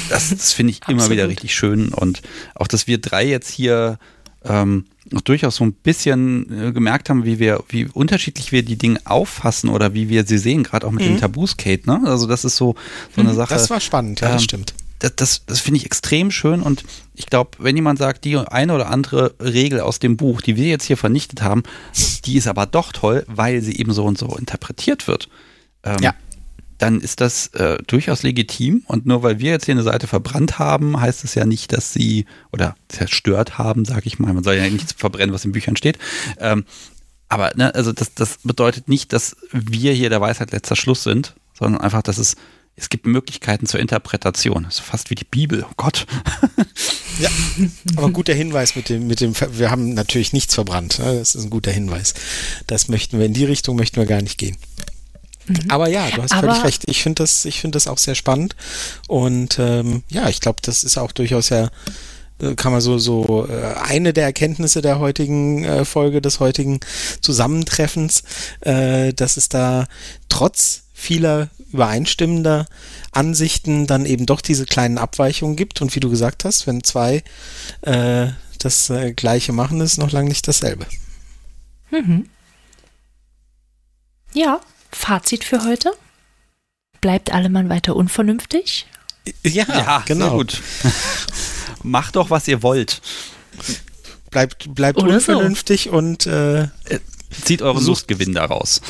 Das, 0.08 0.30
das 0.30 0.52
finde 0.52 0.72
ich 0.72 0.80
immer 0.88 1.10
wieder 1.10 1.28
richtig 1.28 1.54
schön 1.54 1.92
und 1.92 2.22
auch, 2.54 2.66
dass 2.66 2.86
wir 2.86 2.98
drei 2.98 3.24
jetzt 3.24 3.50
hier 3.50 3.98
ähm, 4.44 4.86
auch 5.14 5.20
durchaus 5.20 5.56
so 5.56 5.64
ein 5.64 5.72
bisschen 5.72 6.68
äh, 6.68 6.72
gemerkt 6.72 7.10
haben, 7.10 7.24
wie 7.24 7.38
wir, 7.38 7.62
wie 7.68 7.86
unterschiedlich 7.86 8.52
wir 8.52 8.62
die 8.62 8.76
Dinge 8.76 9.00
auffassen 9.04 9.68
oder 9.68 9.94
wie 9.94 10.08
wir 10.08 10.24
sie 10.24 10.38
sehen, 10.38 10.62
gerade 10.62 10.86
auch 10.86 10.90
mit 10.90 11.04
mhm. 11.04 11.08
den 11.08 11.20
Tabus, 11.20 11.56
Kate, 11.56 11.86
ne? 11.86 12.00
Also 12.04 12.26
das 12.26 12.44
ist 12.44 12.56
so, 12.56 12.74
so 13.14 13.20
eine 13.20 13.32
mhm, 13.32 13.36
Sache. 13.36 13.54
Das 13.54 13.70
war 13.70 13.80
spannend, 13.80 14.20
ja, 14.20 14.28
ähm, 14.28 14.34
das 14.34 14.44
stimmt. 14.44 14.74
Das, 15.00 15.16
das, 15.16 15.46
das 15.46 15.60
finde 15.60 15.78
ich 15.78 15.86
extrem 15.86 16.30
schön 16.30 16.62
und 16.62 16.84
ich 17.14 17.26
glaube, 17.26 17.50
wenn 17.58 17.74
jemand 17.76 17.98
sagt, 17.98 18.24
die 18.24 18.36
eine 18.36 18.74
oder 18.74 18.88
andere 18.88 19.34
Regel 19.40 19.80
aus 19.80 19.98
dem 19.98 20.16
Buch, 20.16 20.40
die 20.40 20.56
wir 20.56 20.68
jetzt 20.68 20.84
hier 20.84 20.96
vernichtet 20.96 21.42
haben, 21.42 21.64
die 22.24 22.36
ist 22.36 22.46
aber 22.46 22.66
doch 22.66 22.92
toll, 22.92 23.24
weil 23.26 23.60
sie 23.62 23.76
eben 23.76 23.92
so 23.92 24.04
und 24.04 24.16
so 24.16 24.36
interpretiert 24.36 25.08
wird. 25.08 25.28
Ähm, 25.84 25.96
ja 26.00 26.14
dann 26.82 27.00
ist 27.00 27.20
das 27.20 27.46
äh, 27.54 27.78
durchaus 27.86 28.24
legitim. 28.24 28.82
Und 28.86 29.06
nur 29.06 29.22
weil 29.22 29.38
wir 29.38 29.52
jetzt 29.52 29.66
hier 29.66 29.74
eine 29.74 29.84
Seite 29.84 30.08
verbrannt 30.08 30.58
haben, 30.58 31.00
heißt 31.00 31.22
es 31.22 31.36
ja 31.36 31.44
nicht, 31.44 31.72
dass 31.72 31.92
sie 31.92 32.26
oder 32.52 32.74
zerstört 32.88 33.56
haben, 33.56 33.84
sage 33.84 34.02
ich 34.06 34.18
mal. 34.18 34.32
Man 34.32 34.42
soll 34.42 34.56
ja 34.56 34.68
nichts 34.68 34.92
verbrennen, 34.92 35.32
was 35.32 35.44
in 35.44 35.52
Büchern 35.52 35.76
steht. 35.76 35.98
Ähm, 36.40 36.64
aber 37.28 37.52
ne, 37.54 37.72
also 37.74 37.92
das, 37.92 38.14
das 38.14 38.38
bedeutet 38.42 38.88
nicht, 38.88 39.12
dass 39.12 39.36
wir 39.52 39.92
hier 39.92 40.10
der 40.10 40.20
Weisheit 40.20 40.50
letzter 40.50 40.74
Schluss 40.74 41.04
sind, 41.04 41.36
sondern 41.56 41.80
einfach, 41.80 42.02
dass 42.02 42.18
es 42.18 42.34
es 42.74 42.88
gibt 42.88 43.06
Möglichkeiten 43.06 43.66
zur 43.66 43.80
Interpretation. 43.80 44.64
Das 44.64 44.76
ist 44.76 44.80
fast 44.80 45.10
wie 45.10 45.14
die 45.14 45.26
Bibel. 45.26 45.64
Oh 45.68 45.74
Gott. 45.76 46.06
Ja, 47.18 47.28
aber 47.96 48.08
guter 48.08 48.32
Hinweis 48.32 48.74
mit 48.74 48.88
dem, 48.88 49.06
mit 49.06 49.20
dem, 49.20 49.34
wir 49.52 49.70
haben 49.70 49.92
natürlich 49.92 50.32
nichts 50.32 50.54
verbrannt. 50.54 50.98
Ne? 50.98 51.18
Das 51.18 51.34
ist 51.34 51.44
ein 51.44 51.50
guter 51.50 51.70
Hinweis. 51.70 52.14
Das 52.66 52.88
möchten 52.88 53.18
wir, 53.18 53.26
in 53.26 53.34
die 53.34 53.44
Richtung 53.44 53.76
möchten 53.76 53.96
wir 53.96 54.06
gar 54.06 54.22
nicht 54.22 54.38
gehen. 54.38 54.56
Mhm. 55.52 55.70
Aber 55.70 55.88
ja, 55.88 56.10
du 56.10 56.22
hast 56.22 56.32
Aber 56.32 56.48
völlig 56.48 56.64
recht. 56.64 56.82
Ich 56.86 57.02
finde 57.02 57.22
das, 57.22 57.44
ich 57.44 57.60
finde 57.60 57.76
das 57.76 57.86
auch 57.86 57.98
sehr 57.98 58.14
spannend. 58.14 58.56
Und 59.08 59.58
ähm, 59.58 60.02
ja, 60.08 60.28
ich 60.28 60.40
glaube, 60.40 60.60
das 60.62 60.84
ist 60.84 60.98
auch 60.98 61.12
durchaus 61.12 61.48
ja, 61.48 61.70
äh, 62.40 62.54
kann 62.54 62.72
man 62.72 62.80
so, 62.80 62.98
so 62.98 63.46
äh, 63.48 63.74
eine 63.82 64.12
der 64.12 64.24
Erkenntnisse 64.24 64.82
der 64.82 64.98
heutigen 64.98 65.64
äh, 65.64 65.84
Folge, 65.84 66.20
des 66.20 66.40
heutigen 66.40 66.80
Zusammentreffens, 67.20 68.22
dass 68.60 69.36
es 69.36 69.48
da 69.48 69.86
trotz 70.28 70.82
vieler 70.92 71.48
übereinstimmender 71.72 72.66
Ansichten 73.12 73.86
dann 73.86 74.06
eben 74.06 74.26
doch 74.26 74.40
diese 74.40 74.66
kleinen 74.66 74.98
Abweichungen 74.98 75.56
gibt. 75.56 75.80
Und 75.82 75.94
wie 75.94 76.00
du 76.00 76.10
gesagt 76.10 76.44
hast, 76.44 76.66
wenn 76.66 76.84
zwei 76.84 77.22
äh, 77.82 78.28
das 78.58 78.90
äh, 78.90 79.12
Gleiche 79.12 79.52
machen, 79.52 79.80
ist 79.80 79.98
noch 79.98 80.12
lange 80.12 80.28
nicht 80.28 80.46
dasselbe. 80.46 80.86
Mhm. 81.90 82.28
Ja, 84.32 84.60
Fazit 84.92 85.44
für 85.44 85.64
heute? 85.64 85.92
Bleibt 87.00 87.32
Allemann 87.32 87.68
weiter 87.68 87.96
unvernünftig? 87.96 88.86
Ja, 89.42 89.64
ja 89.68 90.02
genau. 90.06 90.36
gut. 90.36 90.60
Macht 91.82 92.16
doch, 92.16 92.30
was 92.30 92.46
ihr 92.48 92.62
wollt. 92.62 93.00
Bleibt, 94.30 94.74
bleibt 94.74 94.98
unvernünftig 94.98 95.84
so. 95.84 95.92
und 95.92 96.26
äh, 96.26 96.68
zieht 97.44 97.62
euren 97.62 97.84
Lustgewinn 97.84 98.34
daraus. 98.34 98.80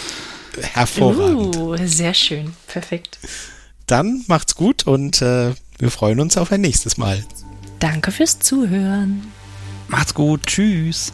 Hervorragend. 0.61 1.57
Uh, 1.57 1.77
sehr 1.87 2.15
schön. 2.15 2.55
Perfekt. 2.67 3.19
Dann 3.87 4.25
macht's 4.29 4.55
gut 4.55 4.87
und 4.87 5.23
äh, 5.23 5.55
wir 5.79 5.91
freuen 5.91 6.21
uns 6.21 6.37
auf 6.37 6.53
ein 6.53 6.61
nächstes 6.61 6.97
Mal. 6.97 7.25
Danke 7.79 8.13
fürs 8.13 8.39
Zuhören. 8.39 9.33
Macht's 9.89 10.15
gut. 10.15 10.47
Tschüss. 10.47 11.13